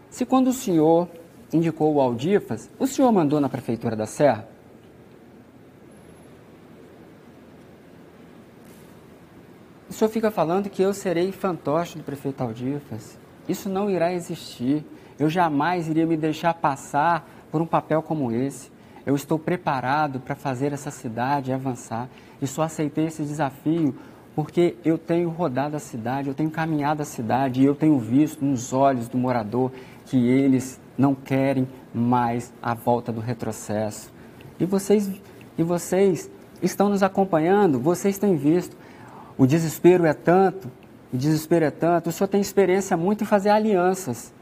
se 0.09 0.25
quando 0.25 0.47
o 0.47 0.53
senhor 0.53 1.07
indicou 1.51 1.93
o 1.93 1.99
Aldifas, 1.99 2.69
o 2.77 2.85
senhor 2.85 3.11
mandou 3.11 3.41
na 3.41 3.49
Prefeitura 3.49 3.95
da 3.95 4.05
Serra? 4.05 4.47
O 9.89 9.93
senhor 9.93 10.09
fica 10.09 10.31
falando 10.31 10.69
que 10.69 10.81
eu 10.81 10.93
serei 10.93 11.31
fantoche 11.31 11.97
do 11.97 12.03
prefeito 12.03 12.41
Aldifas. 12.41 13.22
Isso 13.47 13.69
não 13.69 13.89
irá 13.89 14.13
existir. 14.13 14.85
Eu 15.19 15.29
jamais 15.29 15.87
iria 15.87 16.05
me 16.05 16.17
deixar 16.17 16.53
passar 16.53 17.27
por 17.51 17.61
um 17.61 17.65
papel 17.65 18.01
como 18.01 18.31
esse. 18.31 18.71
Eu 19.05 19.15
estou 19.15 19.37
preparado 19.37 20.19
para 20.19 20.35
fazer 20.35 20.71
essa 20.71 20.89
cidade 20.89 21.51
avançar 21.51 22.09
e 22.41 22.47
só 22.47 22.63
aceitei 22.63 23.07
esse 23.07 23.23
desafio 23.23 23.93
porque 24.35 24.75
eu 24.83 24.97
tenho 24.97 25.29
rodado 25.29 25.75
a 25.75 25.79
cidade, 25.79 26.27
eu 26.27 26.33
tenho 26.33 26.49
caminhado 26.49 27.01
a 27.01 27.05
cidade 27.05 27.61
e 27.61 27.65
eu 27.65 27.75
tenho 27.75 27.99
visto 27.99 28.43
nos 28.43 28.73
olhos 28.73 29.07
do 29.07 29.17
morador 29.17 29.71
que 30.05 30.17
eles 30.17 30.79
não 30.97 31.13
querem 31.13 31.67
mais 31.93 32.51
a 32.61 32.73
volta 32.73 33.11
do 33.11 33.21
retrocesso. 33.21 34.11
E 34.59 34.65
vocês, 34.65 35.11
e 35.57 35.63
vocês 35.63 36.31
estão 36.61 36.89
nos 36.89 37.03
acompanhando, 37.03 37.79
vocês 37.79 38.17
têm 38.17 38.35
visto. 38.35 38.75
O 39.37 39.45
desespero 39.45 40.05
é 40.05 40.13
tanto 40.13 40.71
o 41.13 41.17
desespero 41.17 41.65
é 41.65 41.71
tanto. 41.71 42.09
O 42.09 42.11
senhor 42.11 42.27
tem 42.27 42.41
experiência 42.41 42.97
muito 42.97 43.23
em 43.23 43.27
fazer 43.27 43.51
alianças. 43.51 44.33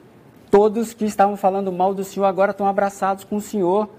Todos 0.50 0.94
que 0.94 1.04
estavam 1.04 1.36
falando 1.36 1.70
mal 1.72 1.94
do 1.94 2.04
senhor 2.04 2.26
agora 2.26 2.52
estão 2.52 2.66
abraçados 2.66 3.26
com 3.26 3.36
o 3.36 3.42
senhor. 3.42 3.90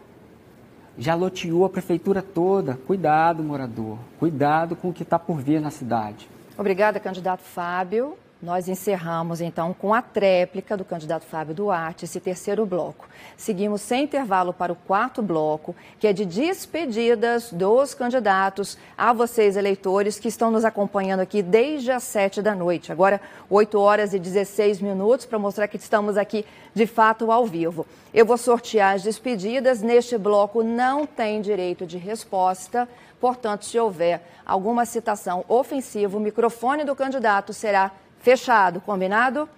Já 0.96 1.14
loteou 1.14 1.66
a 1.66 1.68
prefeitura 1.68 2.22
toda. 2.22 2.78
Cuidado, 2.86 3.42
morador. 3.42 3.98
Cuidado 4.18 4.74
com 4.74 4.88
o 4.88 4.92
que 4.92 5.02
está 5.02 5.18
por 5.18 5.36
vir 5.36 5.60
na 5.60 5.70
cidade. 5.70 6.28
Obrigada, 6.56 6.98
candidato 6.98 7.42
Fábio. 7.42 8.16
Nós 8.43 8.66
encerramos 8.66 9.40
então 9.40 9.73
com 9.73 9.94
a 9.94 10.02
tréplica 10.02 10.77
do 10.77 10.85
candidato 10.85 11.24
Fábio 11.24 11.55
Duarte, 11.55 12.06
esse 12.06 12.19
terceiro 12.19 12.66
bloco. 12.66 13.09
Seguimos 13.36 13.82
sem 13.82 14.02
intervalo 14.02 14.52
para 14.52 14.73
o 14.73 14.77
quarto 14.77 15.23
bloco, 15.23 15.77
que 16.01 16.09
é 16.09 16.12
de 16.12 16.24
despedidas 16.24 17.52
dos 17.52 17.94
candidatos 17.94 18.77
a 18.98 19.12
vocês, 19.12 19.56
eleitores, 19.56 20.19
que 20.19 20.27
estão 20.27 20.51
nos 20.51 20.64
acompanhando 20.64 21.20
aqui 21.20 21.40
desde 21.40 21.93
as 21.93 22.02
sete 22.02 22.43
da 22.43 22.52
noite. 22.52 22.90
Agora, 22.90 23.20
8 23.48 23.78
horas 23.78 24.12
e 24.12 24.19
16 24.19 24.81
minutos, 24.81 25.24
para 25.24 25.39
mostrar 25.39 25.69
que 25.69 25.77
estamos 25.77 26.16
aqui 26.16 26.44
de 26.74 26.85
fato 26.85 27.31
ao 27.31 27.47
vivo. 27.47 27.86
Eu 28.12 28.27
vou 28.27 28.36
sortear 28.36 28.97
as 28.97 29.05
despedidas. 29.05 29.82
Neste 29.82 30.19
bloco 30.19 30.64
não 30.64 31.06
tem 31.06 31.40
direito 31.40 31.86
de 31.86 31.97
resposta. 31.97 32.89
Portanto, 33.20 33.64
se 33.64 33.78
houver 33.78 34.20
alguma 34.44 34.85
citação 34.85 35.44
ofensiva, 35.47 36.16
o 36.16 36.20
microfone 36.20 36.82
do 36.82 36.97
candidato 36.97 37.52
será 37.52 37.93
Fechado, 38.22 38.80
combinado? 38.80 39.48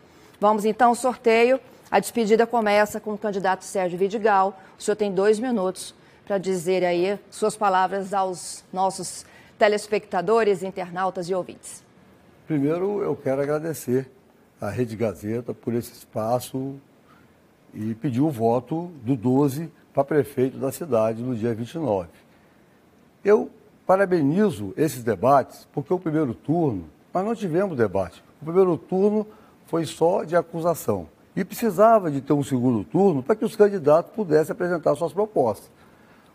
Vamos 0.41 0.65
então 0.65 0.89
ao 0.89 0.95
sorteio. 0.95 1.61
A 1.91 2.01
despedida 2.01 2.47
começa 2.47 2.99
com 2.99 3.13
o 3.13 3.19
candidato 3.19 3.63
Sérgio 3.63 3.99
Vidigal. 3.99 4.59
O 4.79 4.83
senhor 4.83 4.97
tem 4.97 5.13
dois 5.13 5.39
minutos 5.39 5.95
para 6.27 6.39
dizer 6.39 6.83
aí 6.83 7.19
suas 7.31 7.55
palavras 7.55 8.15
aos 8.15 8.65
nossos 8.73 9.27
telespectadores, 9.59 10.63
internautas 10.63 11.29
e 11.29 11.35
ouvintes. 11.35 11.85
Primeiro, 12.47 13.03
eu 13.03 13.15
quero 13.15 13.43
agradecer 13.43 14.11
à 14.59 14.71
Rede 14.71 14.97
Gazeta 14.97 15.53
por 15.53 15.75
esse 15.75 15.93
espaço 15.93 16.77
e 17.75 17.95
pedir 17.95 18.23
o 18.23 18.31
voto 18.31 18.91
do 19.03 19.15
12 19.15 19.71
para 19.93 20.05
prefeito 20.05 20.57
da 20.57 20.73
cidade 20.73 21.23
no 21.23 21.37
dia 21.37 21.55
29. 21.55 22.09
Eu 23.23 23.51
parabenizo 23.87 24.73
esses 24.75 25.05
debates 25.05 25.69
porque 25.71 25.93
o 25.93 25.99
primeiro 25.99 26.33
turno 26.33 26.89
nós 27.13 27.25
não 27.27 27.35
tivemos 27.35 27.77
debate. 27.77 28.24
O 28.45 28.53
primeiro 28.53 28.77
turno 28.77 29.27
foi 29.65 29.87
só 29.87 30.23
de 30.23 30.37
acusação. 30.37 31.09
E 31.35 31.43
precisava 31.43 32.11
de 32.11 32.21
ter 32.21 32.35
um 32.35 32.43
segundo 32.43 32.85
turno 32.85 33.23
para 33.23 33.35
que 33.35 33.43
os 33.43 33.57
candidatos 33.57 34.13
pudessem 34.13 34.53
apresentar 34.53 34.95
suas 34.97 35.15
propostas. 35.15 35.71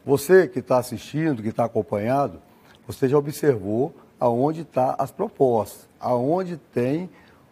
Você 0.04 0.48
que 0.48 0.58
está 0.58 0.80
assistindo, 0.80 1.44
que 1.44 1.50
está 1.50 1.66
acompanhado, 1.66 2.42
você 2.88 3.08
já 3.08 3.16
observou 3.16 3.94
aonde 4.20 4.62
estão 4.62 4.88
tá 4.88 4.96
as 4.98 5.12
propostas, 5.12 5.88
aonde 6.00 6.58
tem 6.58 7.12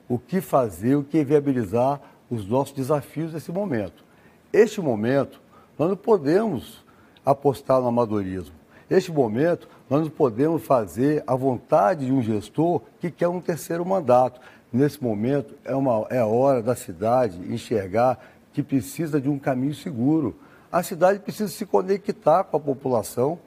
o 0.09 0.17
que 0.17 0.41
fazer, 0.41 0.95
o 0.95 1.03
que 1.03 1.23
viabilizar 1.23 2.01
os 2.27 2.47
nossos 2.47 2.73
desafios 2.73 3.33
nesse 3.33 3.51
momento. 3.51 4.03
Este 4.51 4.81
momento, 4.81 5.39
nós 5.77 5.87
não 5.87 5.95
podemos 5.95 6.83
apostar 7.23 7.79
no 7.79 7.89
amadorismo. 7.89 8.55
Este 8.89 9.11
momento, 9.11 9.69
nós 9.89 10.01
não 10.01 10.09
podemos 10.09 10.63
fazer 10.63 11.23
a 11.25 11.35
vontade 11.35 12.05
de 12.05 12.11
um 12.11 12.21
gestor 12.21 12.81
que 12.99 13.09
quer 13.09 13.27
um 13.27 13.39
terceiro 13.39 13.85
mandato. 13.85 14.39
Nesse 14.71 15.01
momento, 15.01 15.55
é, 15.63 15.73
uma, 15.73 16.05
é 16.09 16.19
a 16.19 16.25
hora 16.25 16.61
da 16.61 16.75
cidade 16.75 17.39
enxergar 17.51 18.19
que 18.51 18.61
precisa 18.61 19.21
de 19.21 19.29
um 19.29 19.39
caminho 19.39 19.73
seguro. 19.73 20.35
A 20.69 20.83
cidade 20.83 21.19
precisa 21.19 21.47
se 21.47 21.65
conectar 21.65 22.43
com 22.43 22.57
a 22.57 22.59
população. 22.59 23.39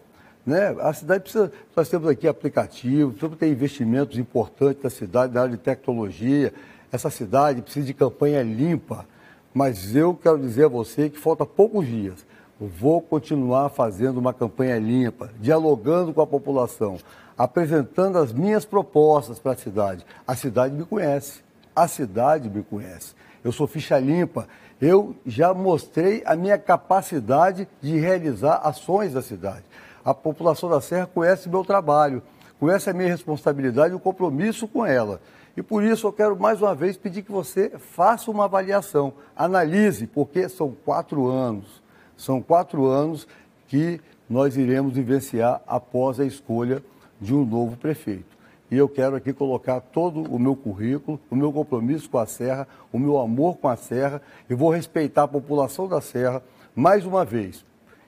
Né? 0.46 0.74
A 0.80 0.94
cidade 0.94 1.24
precisa. 1.24 1.52
Nós 1.76 1.90
temos 1.90 2.08
aqui 2.08 2.26
aplicativos, 2.26 3.20
temos 3.20 3.36
ter 3.36 3.48
investimentos 3.48 4.18
importantes 4.18 4.82
da 4.82 4.88
cidade, 4.88 5.34
na 5.34 5.42
área 5.42 5.52
de 5.52 5.62
tecnologia. 5.62 6.54
Essa 6.90 7.10
cidade 7.10 7.60
precisa 7.60 7.84
de 7.84 7.92
campanha 7.92 8.42
limpa. 8.42 9.06
Mas 9.52 9.94
eu 9.94 10.14
quero 10.14 10.38
dizer 10.38 10.64
a 10.64 10.68
você 10.68 11.10
que 11.10 11.18
falta 11.18 11.44
poucos 11.44 11.86
dias 11.86 12.24
Vou 12.62 13.00
continuar 13.00 13.70
fazendo 13.70 14.18
uma 14.18 14.34
campanha 14.34 14.78
limpa, 14.78 15.30
dialogando 15.40 16.12
com 16.12 16.20
a 16.20 16.26
população, 16.26 16.98
apresentando 17.38 18.18
as 18.18 18.34
minhas 18.34 18.66
propostas 18.66 19.38
para 19.38 19.52
a 19.52 19.56
cidade. 19.56 20.04
A 20.26 20.36
cidade 20.36 20.74
me 20.74 20.84
conhece, 20.84 21.40
a 21.74 21.88
cidade 21.88 22.50
me 22.50 22.62
conhece. 22.62 23.14
Eu 23.42 23.50
sou 23.50 23.66
ficha 23.66 23.98
limpa, 23.98 24.46
eu 24.78 25.16
já 25.24 25.54
mostrei 25.54 26.22
a 26.26 26.36
minha 26.36 26.58
capacidade 26.58 27.66
de 27.80 27.98
realizar 27.98 28.56
ações 28.56 29.14
da 29.14 29.22
cidade. 29.22 29.64
A 30.04 30.12
população 30.12 30.68
da 30.68 30.82
Serra 30.82 31.06
conhece 31.06 31.48
meu 31.48 31.64
trabalho, 31.64 32.22
conhece 32.58 32.90
a 32.90 32.92
minha 32.92 33.08
responsabilidade 33.08 33.94
e 33.94 33.96
o 33.96 34.00
compromisso 34.00 34.68
com 34.68 34.84
ela. 34.84 35.18
E 35.56 35.62
por 35.62 35.82
isso 35.82 36.06
eu 36.06 36.12
quero 36.12 36.38
mais 36.38 36.60
uma 36.60 36.74
vez 36.74 36.98
pedir 36.98 37.22
que 37.22 37.32
você 37.32 37.70
faça 37.70 38.30
uma 38.30 38.44
avaliação, 38.44 39.14
analise, 39.34 40.06
porque 40.06 40.46
são 40.46 40.76
quatro 40.84 41.26
anos 41.26 41.79
são 42.20 42.42
quatro 42.42 42.86
anos 42.86 43.26
que 43.66 43.98
nós 44.28 44.56
iremos 44.56 44.92
vivenciar 44.92 45.62
após 45.66 46.20
a 46.20 46.24
escolha 46.24 46.82
de 47.18 47.34
um 47.34 47.44
novo 47.44 47.76
prefeito. 47.76 48.38
E 48.70 48.76
eu 48.76 48.88
quero 48.88 49.16
aqui 49.16 49.32
colocar 49.32 49.80
todo 49.80 50.22
o 50.22 50.38
meu 50.38 50.54
currículo, 50.54 51.18
o 51.30 51.34
meu 51.34 51.50
compromisso 51.52 52.08
com 52.08 52.18
a 52.18 52.26
Serra, 52.26 52.68
o 52.92 52.98
meu 52.98 53.18
amor 53.18 53.56
com 53.56 53.68
a 53.68 53.76
Serra, 53.76 54.22
e 54.48 54.54
vou 54.54 54.70
respeitar 54.70 55.24
a 55.24 55.28
população 55.28 55.88
da 55.88 56.00
Serra 56.00 56.42
mais 56.76 57.04
uma 57.06 57.24
vez. 57.24 57.64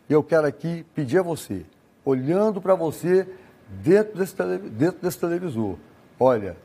E 0.08 0.12
eu 0.12 0.22
quero 0.22 0.46
aqui 0.46 0.84
pedir 0.94 1.18
a 1.18 1.22
você, 1.22 1.64
olhando 2.04 2.60
para 2.60 2.74
você 2.74 3.26
dentro 3.82 4.18
desse, 4.18 4.36
dentro 4.68 5.00
desse 5.00 5.18
televisor, 5.18 5.76
olha, 6.20 6.56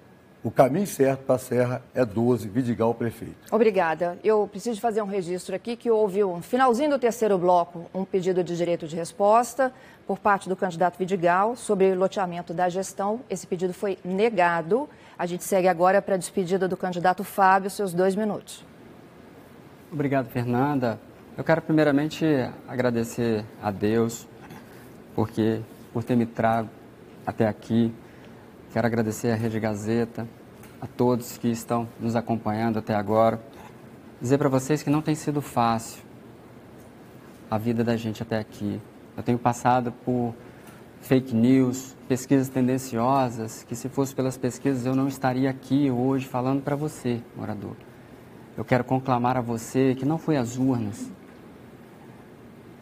O 0.48 0.50
caminho 0.50 0.88
certo 0.88 1.26
para 1.26 1.36
a 1.36 1.38
Serra 1.38 1.82
é 1.94 2.06
12, 2.06 2.48
Vidigal 2.48 2.94
Prefeito. 2.94 3.36
Obrigada. 3.52 4.18
Eu 4.24 4.48
preciso 4.48 4.80
fazer 4.80 5.02
um 5.02 5.06
registro 5.06 5.54
aqui 5.54 5.76
que 5.76 5.92
houve 5.92 6.24
um 6.24 6.42
finalzinho 6.42 6.92
do 6.92 6.98
terceiro 6.98 7.38
bloco, 7.38 7.88
um 7.94 8.06
pedido 8.06 8.42
de 8.42 8.56
direito 8.56 8.88
de 8.88 8.96
resposta 8.96 9.74
por 10.08 10.20
parte 10.20 10.48
do 10.48 10.56
candidato 10.56 10.98
Vidigal 10.98 11.58
sobre 11.58 11.94
loteamento 11.94 12.54
da 12.54 12.70
gestão. 12.70 13.20
Esse 13.30 13.46
pedido 13.46 13.74
foi 13.74 13.98
negado. 14.06 14.88
A 15.20 15.26
gente 15.26 15.44
segue 15.44 15.68
agora 15.68 16.02
para 16.02 16.16
a 16.16 16.18
despedida 16.18 16.66
do 16.66 16.78
candidato 16.78 17.26
Fábio, 17.26 17.70
seus 17.70 17.94
dois 17.94 18.16
minutos. 18.16 18.64
Obrigado, 19.92 20.30
Fernanda. 20.30 20.98
Eu 21.38 21.44
quero 21.44 21.62
primeiramente 21.62 22.26
agradecer 22.70 23.44
a 23.62 23.70
Deus 23.70 24.26
porque 25.14 25.60
por 25.92 26.06
ter 26.06 26.16
me 26.16 26.26
trago 26.26 26.70
até 27.26 27.46
aqui. 27.46 27.94
Quero 28.72 28.88
agradecer 28.88 29.32
à 29.32 29.36
Rede 29.36 29.60
Gazeta, 29.60 30.28
a 30.82 30.88
todos 30.88 31.38
que 31.38 31.50
estão 31.50 31.88
nos 32.00 32.16
acompanhando 32.16 32.80
até 32.80 32.94
agora. 32.94 33.42
Dizer 34.22 34.38
para 34.38 34.50
vocês 34.50 34.84
que 34.84 34.90
não 34.90 35.02
tem 35.02 35.16
sido 35.16 35.42
fácil 35.42 36.04
a 37.50 37.58
vida 37.58 37.84
da 37.84 37.96
gente 37.96 38.22
até 38.22 38.38
aqui. 38.40 38.82
Eu 39.16 39.24
tenho 39.24 39.38
passado 39.38 39.92
por 40.04 40.34
fake 41.02 41.34
news, 41.34 41.96
pesquisas 42.08 42.50
tendenciosas, 42.50 43.64
que 43.64 43.76
se 43.76 43.90
fosse 43.90 44.14
pelas 44.14 44.38
pesquisas 44.38 44.86
eu 44.86 44.96
não 44.96 45.08
estaria 45.08 45.50
aqui 45.50 45.90
hoje 45.90 46.26
falando 46.26 46.62
para 46.62 46.76
você, 46.76 47.22
morador. 47.36 47.76
Eu 48.58 48.66
quero 48.66 48.84
conclamar 48.84 49.38
a 49.38 49.42
você 49.42 49.96
que 49.96 50.06
não 50.06 50.18
foi 50.18 50.36
às 50.36 50.58
urnas. 50.58 51.12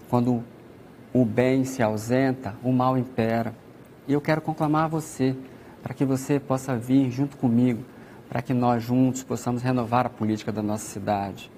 Quando 0.10 0.44
o 1.14 1.26
bem 1.26 1.64
se 1.66 1.84
ausenta, 1.84 2.56
o 2.64 2.72
mal 2.72 2.98
impera. 2.98 3.54
E 4.08 4.14
eu 4.14 4.22
quero 4.22 4.42
conclamar 4.42 4.86
a 4.86 4.88
você 4.88 5.36
para 5.86 5.94
que 5.94 6.04
você 6.04 6.40
possa 6.40 6.76
vir 6.76 7.12
junto 7.12 7.38
comigo, 7.38 7.86
para 8.28 8.42
que 8.42 8.56
nós 8.56 8.82
juntos 8.82 9.22
possamos 9.22 9.62
renovar 9.62 10.08
a 10.08 10.10
política 10.10 10.52
da 10.52 10.64
nossa 10.64 10.84
cidade. 10.84 11.52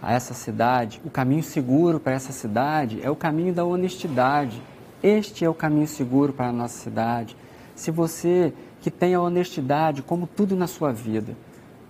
A 0.00 0.14
essa 0.14 0.32
cidade, 0.32 0.98
o 1.04 1.10
caminho 1.10 1.42
seguro 1.42 2.00
para 2.00 2.14
essa 2.14 2.32
cidade 2.32 3.00
é 3.02 3.10
o 3.10 3.14
caminho 3.14 3.52
da 3.52 3.62
honestidade. 3.62 4.62
Este 5.02 5.44
é 5.44 5.48
o 5.50 5.52
caminho 5.52 5.86
seguro 5.86 6.32
para 6.32 6.48
a 6.48 6.52
nossa 6.52 6.78
cidade. 6.78 7.36
Se 7.74 7.90
você 7.90 8.54
que 8.80 8.90
tem 8.90 9.12
a 9.12 9.20
honestidade 9.20 10.00
como 10.00 10.26
tudo 10.26 10.56
na 10.56 10.66
sua 10.66 10.90
vida, 10.90 11.36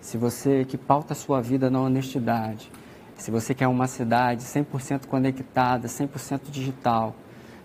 se 0.00 0.18
você 0.18 0.64
que 0.64 0.76
pauta 0.76 1.12
a 1.12 1.16
sua 1.16 1.40
vida 1.40 1.70
na 1.70 1.80
honestidade, 1.80 2.68
se 3.16 3.30
você 3.30 3.54
quer 3.54 3.68
uma 3.68 3.86
cidade 3.86 4.42
100% 4.42 5.06
conectada, 5.06 5.86
100% 5.86 6.50
digital, 6.50 7.14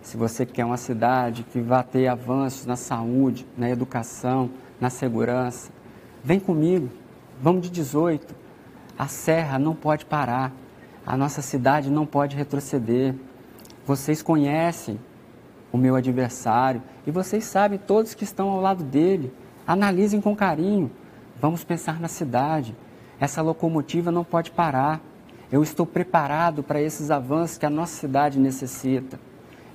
se 0.05 0.17
você 0.17 0.45
quer 0.45 0.63
uma 0.63 0.77
cidade 0.77 1.43
que 1.51 1.59
vá 1.59 1.81
ter 1.81 2.07
avanços 2.07 2.63
na 2.67 2.75
saúde, 2.75 3.43
na 3.57 3.71
educação, 3.71 4.51
na 4.79 4.91
segurança, 4.91 5.71
vem 6.23 6.39
comigo. 6.39 6.91
Vamos 7.41 7.63
de 7.63 7.71
18. 7.71 8.35
A 8.95 9.07
serra 9.07 9.57
não 9.57 9.73
pode 9.73 10.05
parar. 10.05 10.53
A 11.03 11.17
nossa 11.17 11.41
cidade 11.41 11.89
não 11.89 12.05
pode 12.05 12.35
retroceder. 12.35 13.15
Vocês 13.83 14.21
conhecem 14.21 14.99
o 15.71 15.77
meu 15.77 15.95
adversário 15.95 16.83
e 17.07 17.09
vocês 17.09 17.43
sabem 17.43 17.79
todos 17.79 18.13
que 18.13 18.23
estão 18.23 18.49
ao 18.49 18.61
lado 18.61 18.83
dele. 18.83 19.33
Analisem 19.65 20.21
com 20.21 20.35
carinho. 20.35 20.91
Vamos 21.41 21.63
pensar 21.63 21.99
na 21.99 22.07
cidade. 22.07 22.75
Essa 23.19 23.41
locomotiva 23.41 24.11
não 24.11 24.23
pode 24.23 24.51
parar. 24.51 25.01
Eu 25.51 25.63
estou 25.63 25.83
preparado 25.83 26.61
para 26.61 26.79
esses 26.79 27.09
avanços 27.09 27.57
que 27.57 27.65
a 27.65 27.71
nossa 27.71 27.95
cidade 27.95 28.37
necessita. 28.37 29.19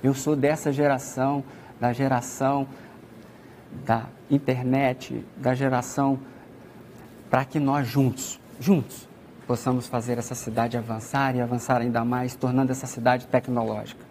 Eu 0.03 0.13
sou 0.13 0.35
dessa 0.35 0.71
geração, 0.71 1.43
da 1.79 1.93
geração 1.93 2.67
da 3.85 4.05
internet, 4.29 5.25
da 5.37 5.55
geração 5.55 6.19
para 7.29 7.45
que 7.45 7.59
nós 7.59 7.87
juntos, 7.87 8.39
juntos, 8.59 9.07
possamos 9.47 9.87
fazer 9.87 10.17
essa 10.17 10.35
cidade 10.35 10.77
avançar 10.77 11.35
e 11.35 11.41
avançar 11.41 11.81
ainda 11.81 12.03
mais, 12.03 12.35
tornando 12.35 12.71
essa 12.71 12.87
cidade 12.87 13.27
tecnológica. 13.27 14.05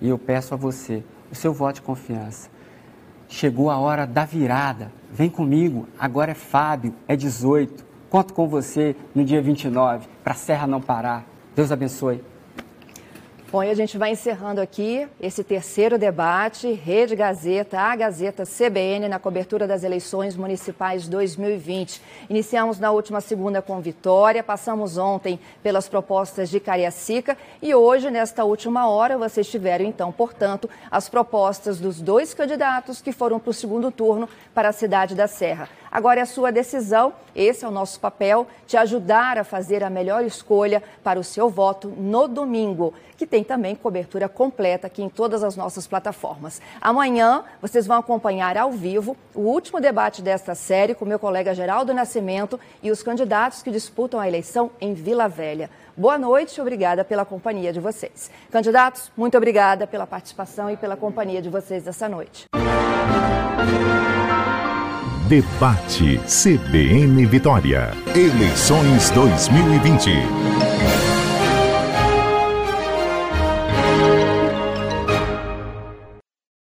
E 0.00 0.08
eu 0.08 0.18
peço 0.18 0.54
a 0.54 0.56
você 0.56 1.02
o 1.30 1.34
seu 1.34 1.52
voto 1.52 1.76
de 1.76 1.82
confiança. 1.82 2.48
Chegou 3.28 3.70
a 3.70 3.78
hora 3.78 4.06
da 4.06 4.24
virada. 4.24 4.92
Vem 5.10 5.28
comigo. 5.30 5.88
Agora 5.98 6.32
é 6.32 6.34
Fábio, 6.34 6.94
é 7.08 7.16
18. 7.16 7.84
Conto 8.08 8.34
com 8.34 8.46
você 8.46 8.94
no 9.14 9.24
dia 9.24 9.42
29 9.42 10.06
para 10.22 10.32
a 10.32 10.36
Serra 10.36 10.66
não 10.66 10.80
parar. 10.80 11.24
Deus 11.56 11.72
abençoe. 11.72 12.22
Bom, 13.54 13.62
e 13.62 13.70
a 13.70 13.74
gente 13.74 13.96
vai 13.96 14.10
encerrando 14.10 14.60
aqui 14.60 15.06
esse 15.20 15.44
terceiro 15.44 15.96
debate, 15.96 16.72
Rede 16.72 17.14
Gazeta, 17.14 17.78
a 17.78 17.94
Gazeta 17.94 18.42
CBN, 18.42 19.06
na 19.06 19.20
cobertura 19.20 19.64
das 19.64 19.84
eleições 19.84 20.34
municipais 20.34 21.06
2020. 21.06 22.02
Iniciamos 22.28 22.80
na 22.80 22.90
última 22.90 23.20
segunda 23.20 23.62
com 23.62 23.80
Vitória, 23.80 24.42
passamos 24.42 24.98
ontem 24.98 25.38
pelas 25.62 25.88
propostas 25.88 26.50
de 26.50 26.58
Cariacica 26.58 27.38
e 27.62 27.72
hoje, 27.72 28.10
nesta 28.10 28.42
última 28.42 28.88
hora, 28.88 29.16
vocês 29.16 29.48
tiveram, 29.48 29.84
então, 29.84 30.10
portanto, 30.10 30.68
as 30.90 31.08
propostas 31.08 31.78
dos 31.78 32.00
dois 32.00 32.34
candidatos 32.34 33.00
que 33.00 33.12
foram 33.12 33.38
para 33.38 33.50
o 33.50 33.54
segundo 33.54 33.92
turno 33.92 34.28
para 34.52 34.70
a 34.70 34.72
cidade 34.72 35.14
da 35.14 35.28
Serra. 35.28 35.68
Agora 35.94 36.18
é 36.18 36.24
a 36.24 36.26
sua 36.26 36.50
decisão, 36.50 37.12
esse 37.36 37.64
é 37.64 37.68
o 37.68 37.70
nosso 37.70 38.00
papel, 38.00 38.48
te 38.66 38.76
ajudar 38.76 39.38
a 39.38 39.44
fazer 39.44 39.84
a 39.84 39.88
melhor 39.88 40.24
escolha 40.24 40.82
para 41.04 41.20
o 41.20 41.22
seu 41.22 41.48
voto 41.48 41.86
no 41.86 42.26
domingo, 42.26 42.92
que 43.16 43.24
tem 43.24 43.44
também 43.44 43.76
cobertura 43.76 44.28
completa 44.28 44.88
aqui 44.88 45.04
em 45.04 45.08
todas 45.08 45.44
as 45.44 45.54
nossas 45.54 45.86
plataformas. 45.86 46.60
Amanhã 46.80 47.44
vocês 47.62 47.86
vão 47.86 47.96
acompanhar 47.96 48.58
ao 48.58 48.72
vivo 48.72 49.16
o 49.32 49.42
último 49.42 49.80
debate 49.80 50.20
desta 50.20 50.52
série 50.56 50.96
com 50.96 51.04
meu 51.04 51.20
colega 51.20 51.54
Geraldo 51.54 51.94
Nascimento 51.94 52.58
e 52.82 52.90
os 52.90 53.00
candidatos 53.00 53.62
que 53.62 53.70
disputam 53.70 54.18
a 54.18 54.26
eleição 54.26 54.72
em 54.80 54.94
Vila 54.94 55.28
Velha. 55.28 55.70
Boa 55.96 56.18
noite, 56.18 56.60
obrigada 56.60 57.04
pela 57.04 57.24
companhia 57.24 57.72
de 57.72 57.78
vocês. 57.78 58.32
Candidatos, 58.50 59.12
muito 59.16 59.36
obrigada 59.36 59.86
pela 59.86 60.08
participação 60.08 60.68
e 60.68 60.76
pela 60.76 60.96
companhia 60.96 61.40
de 61.40 61.48
vocês 61.48 61.86
essa 61.86 62.08
noite. 62.08 62.46
Debate 65.28 66.20
CBN 66.26 67.24
Vitória. 67.24 67.94
Eleições 68.14 69.08
2020. 69.10 70.10